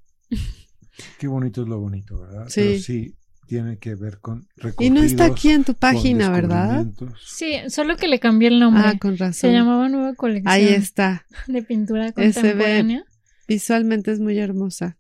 Qué 1.18 1.26
bonito 1.28 1.62
es 1.62 1.68
lo 1.68 1.78
bonito, 1.80 2.18
¿verdad? 2.20 2.46
Sí. 2.48 2.60
Pero 2.60 2.80
sí, 2.80 3.14
tiene 3.46 3.78
que 3.78 3.94
ver 3.94 4.18
con 4.20 4.46
Y 4.78 4.90
no 4.90 5.02
está 5.02 5.24
aquí 5.24 5.50
en 5.50 5.64
tu 5.64 5.74
página, 5.74 6.30
¿verdad? 6.30 6.86
Sí, 7.24 7.54
solo 7.68 7.96
que 7.96 8.06
le 8.06 8.18
cambié 8.20 8.48
el 8.48 8.60
nombre. 8.60 8.82
Ah, 8.84 8.98
con 8.98 9.16
razón. 9.16 9.32
Se 9.34 9.52
llamaba 9.52 9.88
Nueva 9.88 10.14
Colección 10.14 10.52
Ahí 10.52 10.68
está. 10.68 11.26
de 11.48 11.62
Pintura. 11.62 12.12
Contemporánea. 12.12 13.04
Visualmente 13.48 14.12
es 14.12 14.20
muy 14.20 14.38
hermosa. 14.38 14.96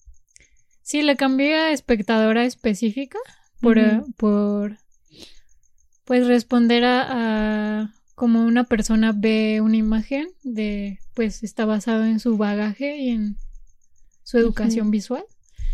Sí, 0.82 1.02
le 1.02 1.16
cambié 1.16 1.54
a 1.54 1.72
espectadora 1.72 2.44
específica 2.44 3.18
por, 3.60 3.78
eh, 3.78 4.02
por 4.16 4.78
pues 6.04 6.26
responder 6.26 6.82
a, 6.84 7.80
a 7.82 7.94
como 8.20 8.44
una 8.44 8.64
persona 8.64 9.12
ve 9.16 9.62
una 9.62 9.78
imagen 9.78 10.28
de 10.42 10.98
pues 11.14 11.42
está 11.42 11.64
basado 11.64 12.04
en 12.04 12.20
su 12.20 12.36
bagaje 12.36 12.98
y 12.98 13.08
en 13.08 13.38
su 14.24 14.36
educación 14.36 14.90
visual 14.90 15.24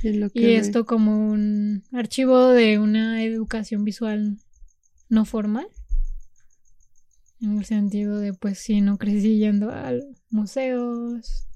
Y, 0.05 0.13
lo 0.13 0.31
que 0.31 0.39
y 0.41 0.45
ve. 0.45 0.57
esto 0.57 0.87
como 0.87 1.11
un 1.33 1.83
archivo 1.93 2.49
de 2.51 2.79
una 2.79 3.25
educación 3.25 3.83
visual 3.85 4.39
no 5.09 5.25
formal 5.25 5.67
en 7.41 7.59
el 7.59 7.65
sentido 7.65 8.19
de 8.21 8.33
pues 8.33 8.59
sí 8.61 8.81
no 8.81 8.97
crecí 8.97 9.39
yendo 9.39 9.71
a 9.71 9.93
museos 10.31 11.47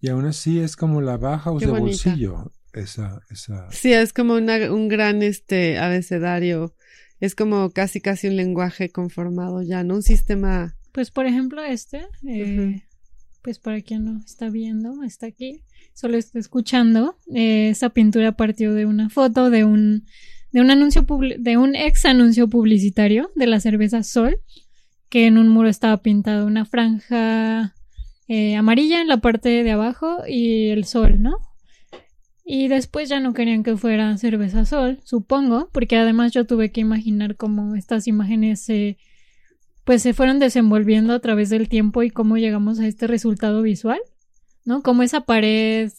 Y 0.00 0.08
aún 0.08 0.26
así 0.26 0.60
es 0.60 0.76
como 0.76 1.00
la 1.00 1.16
baja 1.16 1.50
o 1.50 1.58
de 1.58 1.66
bonita. 1.66 1.80
bolsillo. 2.10 2.52
Esa, 2.72 3.20
esa. 3.30 3.66
Sí, 3.72 3.92
es 3.92 4.12
como 4.12 4.34
una- 4.34 4.72
un 4.72 4.86
gran 4.86 5.22
este 5.22 5.78
abecedario. 5.78 6.74
Es 7.20 7.34
como 7.34 7.70
casi 7.70 8.00
casi 8.00 8.28
un 8.28 8.36
lenguaje 8.36 8.90
conformado 8.90 9.62
ya, 9.62 9.82
¿no? 9.84 9.96
Un 9.96 10.02
sistema. 10.02 10.76
Pues 10.92 11.10
por 11.10 11.26
ejemplo 11.26 11.62
este, 11.62 12.06
eh, 12.26 12.82
pues 13.42 13.58
para 13.58 13.80
quien 13.80 14.04
no 14.04 14.20
está 14.24 14.50
viendo, 14.50 15.02
está 15.02 15.26
aquí, 15.26 15.62
solo 15.94 16.16
está 16.16 16.38
escuchando, 16.38 17.16
eh, 17.34 17.70
esa 17.70 17.90
pintura 17.90 18.32
partió 18.32 18.74
de 18.74 18.86
una 18.86 19.10
foto 19.10 19.50
de 19.50 19.64
un 19.64 20.06
de 20.52 20.60
un 20.60 20.70
anuncio 20.70 21.06
de 21.38 21.56
un 21.56 21.74
ex 21.76 22.06
anuncio 22.06 22.48
publicitario 22.48 23.30
de 23.34 23.46
la 23.46 23.60
cerveza 23.60 24.02
Sol, 24.02 24.38
que 25.08 25.26
en 25.26 25.38
un 25.38 25.48
muro 25.48 25.68
estaba 25.68 25.98
pintada 25.98 26.44
una 26.44 26.64
franja 26.64 27.74
eh, 28.28 28.56
amarilla 28.56 29.00
en 29.00 29.08
la 29.08 29.18
parte 29.18 29.62
de 29.62 29.70
abajo 29.70 30.18
y 30.26 30.68
el 30.68 30.84
sol, 30.84 31.22
¿no? 31.22 31.38
Y 32.50 32.68
después 32.68 33.10
ya 33.10 33.20
no 33.20 33.34
querían 33.34 33.62
que 33.62 33.76
fuera 33.76 34.16
cerveza 34.16 34.64
Sol, 34.64 35.00
supongo, 35.04 35.68
porque 35.70 35.98
además 35.98 36.32
yo 36.32 36.46
tuve 36.46 36.72
que 36.72 36.80
imaginar 36.80 37.36
cómo 37.36 37.74
estas 37.74 38.06
imágenes 38.06 38.62
se 38.62 38.96
pues 39.84 40.00
se 40.00 40.14
fueron 40.14 40.38
desenvolviendo 40.38 41.12
a 41.12 41.20
través 41.20 41.50
del 41.50 41.68
tiempo 41.68 42.02
y 42.02 42.10
cómo 42.10 42.38
llegamos 42.38 42.78
a 42.78 42.86
este 42.86 43.06
resultado 43.06 43.60
visual, 43.60 44.00
¿no? 44.64 44.82
Cómo 44.82 45.02
esa 45.02 45.26
pared 45.26 45.92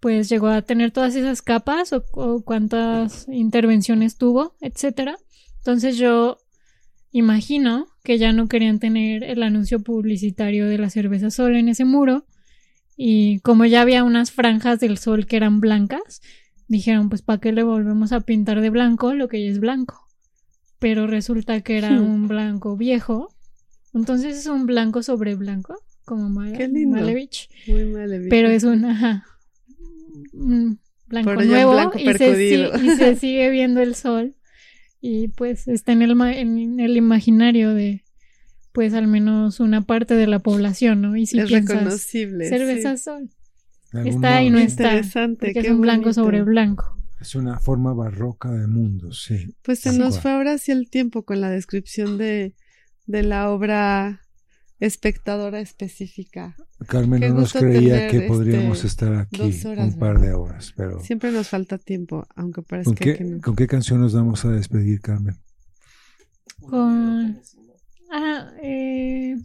pues 0.00 0.30
llegó 0.30 0.46
a 0.46 0.62
tener 0.62 0.92
todas 0.92 1.14
esas 1.14 1.42
capas 1.42 1.92
o, 1.92 2.02
o 2.12 2.40
cuántas 2.42 3.28
intervenciones 3.28 4.16
tuvo, 4.16 4.54
etcétera. 4.62 5.18
Entonces 5.58 5.98
yo 5.98 6.38
imagino 7.10 7.86
que 8.02 8.16
ya 8.16 8.32
no 8.32 8.48
querían 8.48 8.78
tener 8.78 9.24
el 9.24 9.42
anuncio 9.42 9.80
publicitario 9.80 10.68
de 10.68 10.78
la 10.78 10.88
cerveza 10.88 11.30
Sol 11.30 11.54
en 11.54 11.68
ese 11.68 11.84
muro 11.84 12.24
y 12.96 13.40
como 13.40 13.64
ya 13.66 13.82
había 13.82 14.02
unas 14.04 14.30
franjas 14.32 14.80
del 14.80 14.96
sol 14.98 15.26
que 15.26 15.36
eran 15.36 15.60
blancas, 15.60 16.20
dijeron 16.68 17.08
pues 17.08 17.22
para 17.22 17.38
qué 17.40 17.52
le 17.52 17.62
volvemos 17.62 18.12
a 18.12 18.20
pintar 18.20 18.60
de 18.60 18.70
blanco 18.70 19.14
lo 19.14 19.28
que 19.28 19.44
ya 19.44 19.50
es 19.50 19.60
blanco 19.60 20.02
pero 20.78 21.06
resulta 21.06 21.60
que 21.62 21.78
era 21.78 21.90
Hmm. 21.90 22.02
un 22.04 22.28
blanco 22.28 22.76
viejo. 22.76 23.28
Entonces 23.94 24.36
es 24.36 24.46
un 24.46 24.66
blanco 24.66 25.02
sobre 25.02 25.34
blanco, 25.34 25.74
como 26.04 26.28
Male- 26.28 26.58
Qué 26.58 26.68
lindo. 26.68 26.98
Malevich. 26.98 27.48
Muy 27.66 27.84
maléfica. 27.86 28.28
Pero 28.28 28.48
es 28.50 28.62
un, 28.62 28.84
ajá, 28.84 29.24
un 30.34 30.78
blanco 31.06 31.32
Por 31.34 31.46
nuevo 31.46 31.72
blanco 31.72 31.98
y, 31.98 32.04
se, 32.18 32.78
y 32.84 32.90
se 32.90 33.16
sigue 33.16 33.50
viendo 33.50 33.80
el 33.80 33.94
sol. 33.94 34.34
Y 35.00 35.28
pues 35.28 35.66
está 35.66 35.92
en 35.92 36.02
el, 36.02 36.10
en 36.20 36.78
el 36.78 36.96
imaginario 36.98 37.72
de 37.74 38.04
pues 38.76 38.92
al 38.92 39.06
menos 39.06 39.58
una 39.58 39.86
parte 39.86 40.12
de 40.12 40.26
la 40.26 40.38
población, 40.38 41.00
¿no? 41.00 41.16
Y 41.16 41.24
si 41.24 41.38
es 41.38 41.46
piensas 41.46 41.76
reconocible. 41.78 42.46
cerveza 42.46 42.98
sí. 42.98 43.04
sol, 43.04 43.30
está 44.04 44.42
y 44.42 44.50
no 44.50 44.58
está. 44.58 44.88
Interesante. 44.88 45.46
porque 45.46 45.52
qué 45.54 45.60
es 45.60 45.70
un 45.70 45.80
blanco 45.80 46.02
bonito. 46.02 46.20
sobre 46.22 46.42
blanco. 46.42 46.94
Es 47.18 47.34
una 47.34 47.58
forma 47.58 47.94
barroca 47.94 48.50
de 48.50 48.66
mundo, 48.66 49.14
sí. 49.14 49.56
Pues 49.62 49.78
se 49.78 49.96
nos 49.96 50.10
cual. 50.10 50.20
fue 50.20 50.30
ahora 50.32 50.58
sí 50.58 50.72
el 50.72 50.90
tiempo 50.90 51.22
con 51.22 51.40
la 51.40 51.48
descripción 51.48 52.18
de, 52.18 52.54
de 53.06 53.22
la 53.22 53.48
obra 53.48 54.20
espectadora 54.78 55.60
específica. 55.60 56.54
Carmen 56.86 57.22
Qué 57.22 57.30
no 57.30 57.36
nos 57.36 57.54
creía 57.54 58.08
que 58.08 58.20
podríamos 58.28 58.84
este, 58.84 58.88
estar 58.88 59.14
aquí 59.14 59.38
dos 59.38 59.64
horas, 59.64 59.94
un 59.94 59.98
par 59.98 60.20
de 60.20 60.34
horas, 60.34 60.74
pero 60.76 61.00
Siempre 61.00 61.32
nos 61.32 61.48
falta 61.48 61.78
tiempo, 61.78 62.26
aunque 62.36 62.60
parezca 62.60 62.90
¿con 62.90 62.94
qué, 62.96 63.16
que 63.16 63.24
no. 63.24 63.40
¿con 63.40 63.56
qué 63.56 63.66
canción 63.66 64.02
nos 64.02 64.12
vamos 64.12 64.44
a 64.44 64.50
despedir, 64.50 65.00
Carmen? 65.00 65.38
Con... 66.60 67.40
Ah, 68.18 68.50
eh, 68.62 69.36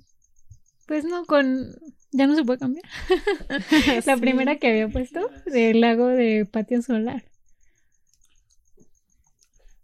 pues 0.87 1.03
no, 1.03 1.25
con... 1.25 1.75
Ya 2.13 2.25
no 2.25 2.35
se 2.37 2.45
puede 2.45 2.59
cambiar. 2.59 2.85
la 4.05 4.15
primera 4.15 4.55
que 4.55 4.69
había 4.69 4.87
puesto 4.87 5.19
del 5.45 5.81
lago 5.81 6.07
de 6.07 6.47
Patio 6.49 6.81
Solar. 6.81 7.25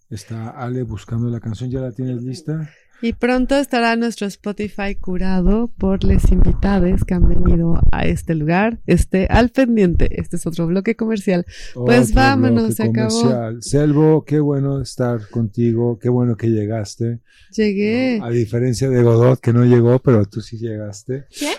Está 0.09 0.51
Ale 0.51 0.83
buscando 0.83 1.29
la 1.29 1.41
canción, 1.41 1.69
¿ya 1.69 1.81
la 1.81 1.91
tienes 1.91 2.23
lista? 2.23 2.69
Y 3.01 3.13
pronto 3.13 3.55
estará 3.55 3.95
nuestro 3.95 4.25
Spotify 4.25 4.95
curado 4.99 5.71
por 5.77 6.03
los 6.03 6.31
invitados 6.31 7.03
que 7.05 7.13
han 7.13 7.29
venido 7.29 7.79
a 7.91 8.05
este 8.05 8.33
lugar. 8.33 8.79
Este 8.87 9.27
al 9.29 9.49
pendiente. 9.49 10.19
Este 10.19 10.37
es 10.37 10.47
otro 10.47 10.65
bloque 10.65 10.95
comercial. 10.95 11.45
Pues 11.75 12.09
Otro 12.09 12.15
vámonos, 12.15 12.75
se 12.75 12.83
acabó. 12.83 13.09
comercial. 13.09 13.61
Selvo, 13.61 14.25
qué 14.25 14.39
bueno 14.39 14.81
estar 14.81 15.29
contigo, 15.29 15.99
qué 15.99 16.09
bueno 16.09 16.37
que 16.37 16.47
llegaste. 16.47 17.19
Llegué. 17.55 18.19
A 18.23 18.29
diferencia 18.31 18.89
de 18.89 19.03
Godot, 19.03 19.39
que 19.39 19.53
no 19.53 19.63
llegó, 19.63 19.99
pero 19.99 20.25
tú 20.25 20.41
sí 20.41 20.57
llegaste. 20.57 21.25
¿Qué? 21.29 21.51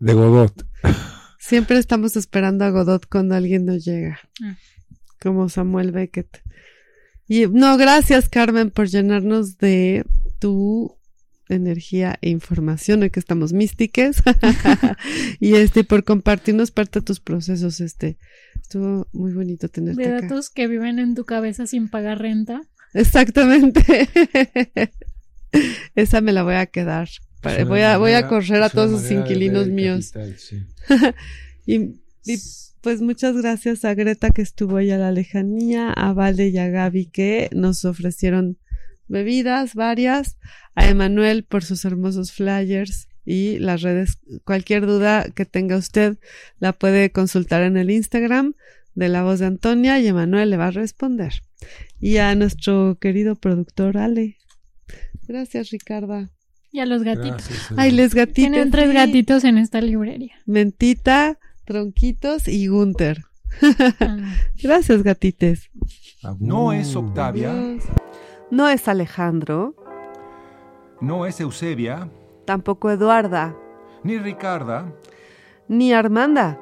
De 0.00 0.14
Godot. 0.14 0.66
Siempre 1.38 1.78
estamos 1.78 2.16
esperando 2.16 2.64
a 2.64 2.70
Godot 2.70 3.06
cuando 3.08 3.36
alguien 3.36 3.66
nos 3.66 3.84
llega. 3.84 4.18
Ah. 4.42 4.56
Como 5.22 5.48
Samuel 5.48 5.92
Beckett. 5.92 6.42
Y 7.26 7.46
no, 7.46 7.76
gracias 7.78 8.28
Carmen 8.28 8.70
por 8.70 8.88
llenarnos 8.88 9.56
de 9.56 10.04
tu 10.44 10.98
energía 11.48 12.18
e 12.20 12.28
información, 12.28 13.00
hoy 13.00 13.08
que 13.08 13.18
estamos 13.18 13.54
místiques. 13.54 14.22
y 15.40 15.54
este, 15.54 15.84
por 15.84 16.04
compartirnos 16.04 16.70
parte 16.70 17.00
de 17.00 17.06
tus 17.06 17.18
procesos, 17.18 17.80
este. 17.80 18.18
Estuvo 18.60 19.08
muy 19.12 19.32
bonito 19.32 19.70
tenerte 19.70 20.02
De 20.02 20.14
acá. 20.14 20.20
datos 20.20 20.50
que 20.50 20.68
viven 20.68 20.98
en 20.98 21.14
tu 21.14 21.24
cabeza 21.24 21.66
sin 21.66 21.88
pagar 21.88 22.18
renta. 22.18 22.60
Exactamente. 22.92 24.06
Esa 25.94 26.20
me 26.20 26.32
la 26.32 26.42
voy 26.42 26.56
a 26.56 26.66
quedar. 26.66 27.08
Voy 27.66 27.80
a, 27.80 27.96
voy 27.96 28.12
a 28.12 28.28
correr 28.28 28.62
a 28.62 28.68
todos 28.68 29.02
ver 29.04 29.12
inquilinos 29.12 29.68
míos. 29.68 30.10
capital, 30.12 30.38
sí. 30.38 30.62
Y, 31.66 31.76
y, 32.26 32.38
pues 32.82 33.00
muchas 33.00 33.34
gracias 33.34 33.86
a 33.86 33.94
Greta 33.94 34.28
que 34.28 34.42
estuvo 34.42 34.76
ahí 34.76 34.90
a 34.90 34.98
la 34.98 35.10
lejanía, 35.10 35.90
a 35.90 36.12
Vale 36.12 36.48
y 36.48 36.58
a 36.58 36.68
Gaby 36.68 37.06
que 37.06 37.48
nos 37.54 37.86
ofrecieron 37.86 38.58
bebidas 39.08 39.74
varias, 39.74 40.36
a 40.74 40.88
Emanuel 40.88 41.44
por 41.44 41.64
sus 41.64 41.84
hermosos 41.84 42.32
flyers 42.32 43.08
y 43.24 43.58
las 43.58 43.82
redes. 43.82 44.18
Cualquier 44.44 44.86
duda 44.86 45.26
que 45.34 45.44
tenga 45.44 45.76
usted 45.76 46.18
la 46.58 46.72
puede 46.72 47.10
consultar 47.10 47.62
en 47.62 47.76
el 47.76 47.90
Instagram 47.90 48.54
de 48.94 49.08
la 49.08 49.22
voz 49.22 49.40
de 49.40 49.46
Antonia 49.46 49.98
y 50.00 50.06
Emanuel 50.06 50.50
le 50.50 50.56
va 50.56 50.68
a 50.68 50.70
responder. 50.70 51.32
Y 52.00 52.18
a 52.18 52.34
nuestro 52.34 52.98
querido 53.00 53.36
productor 53.36 53.96
Ale. 53.96 54.36
Gracias, 55.26 55.70
Ricarda. 55.70 56.30
Y 56.70 56.80
a 56.80 56.86
los 56.86 57.02
gatitos. 57.02 57.48
Gracias, 57.48 57.72
Ay, 57.76 57.92
les 57.92 58.14
gatitos. 58.14 58.34
Tienen 58.34 58.70
tres 58.70 58.88
sí. 58.88 58.94
gatitos 58.94 59.44
en 59.44 59.58
esta 59.58 59.80
librería. 59.80 60.34
Mentita, 60.44 61.38
Tronquitos 61.64 62.48
y 62.48 62.66
Gunter. 62.66 63.22
Ah. 64.00 64.36
Gracias, 64.60 65.04
gatites. 65.04 65.70
No 66.40 66.72
es 66.72 66.96
Octavia. 66.96 67.54
No 68.50 68.68
es 68.68 68.88
Alejandro, 68.88 69.74
no 71.00 71.26
es 71.26 71.40
Eusebia, 71.40 72.08
tampoco 72.44 72.90
Eduarda, 72.90 73.54
ni 74.02 74.18
Ricarda, 74.18 74.92
ni 75.68 75.92
Armanda. 75.92 76.58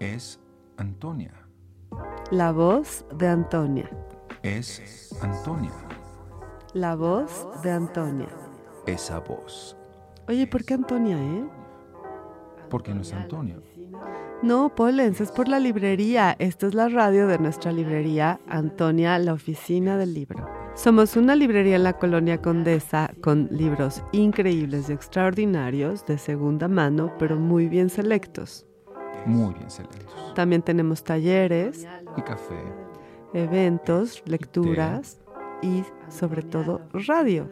es 0.00 0.40
Antonia. 0.76 1.32
La 2.30 2.52
voz 2.52 3.04
de 3.16 3.26
Antonia. 3.28 3.90
Es 4.42 5.16
Antonia. 5.22 5.72
La 6.74 6.94
voz 6.94 7.46
de 7.62 7.70
Antonia. 7.70 8.28
Esa 8.86 9.20
voz. 9.20 9.76
Oye, 10.28 10.46
¿por 10.46 10.64
qué 10.64 10.74
Antonia, 10.74 11.16
eh? 11.16 11.44
Porque 12.68 12.92
no 12.94 13.00
es 13.00 13.12
Antonia. 13.14 13.56
No, 14.42 14.74
Polens, 14.74 15.20
es 15.20 15.32
por 15.32 15.48
la 15.48 15.58
librería. 15.58 16.36
Esta 16.38 16.66
es 16.66 16.74
la 16.74 16.88
radio 16.88 17.26
de 17.26 17.38
nuestra 17.38 17.72
librería, 17.72 18.38
Antonia, 18.46 19.18
la 19.18 19.32
oficina 19.32 19.96
del 19.96 20.12
libro. 20.14 20.46
Somos 20.78 21.16
una 21.16 21.34
librería 21.34 21.74
en 21.74 21.82
la 21.82 21.94
colonia 21.94 22.40
Condesa 22.40 23.10
con 23.20 23.48
libros 23.50 24.00
increíbles 24.12 24.88
y 24.88 24.92
extraordinarios 24.92 26.06
de 26.06 26.18
segunda 26.18 26.68
mano, 26.68 27.12
pero 27.18 27.34
muy 27.36 27.66
bien 27.68 27.90
selectos. 27.90 28.64
Muy 29.26 29.54
bien 29.54 29.68
selectos. 29.72 30.34
También 30.36 30.62
tenemos 30.62 31.02
talleres, 31.02 31.84
Y 32.16 32.22
café. 32.22 32.62
eventos, 33.34 34.22
lecturas 34.24 35.18
y 35.62 35.82
sobre 36.08 36.42
todo 36.42 36.82
radio. 36.92 37.48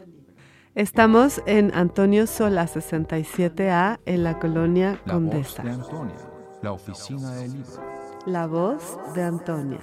Estamos 0.77 1.43
en 1.47 1.73
Antonio 1.75 2.29
Sola 2.29 2.69
67A 2.69 3.99
en 4.07 4.23
la 4.23 4.39
colonia 4.39 5.01
La 5.05 5.15
voz 5.15 5.23
Condesa. 5.23 5.63
de 5.65 5.71
Antonia. 5.71 6.15
La 6.63 6.71
oficina 6.73 7.35
del 7.35 7.55
libro. 7.55 7.71
La 8.25 8.47
voz 8.47 8.97
de 9.17 9.23
Antonia. 9.25 9.81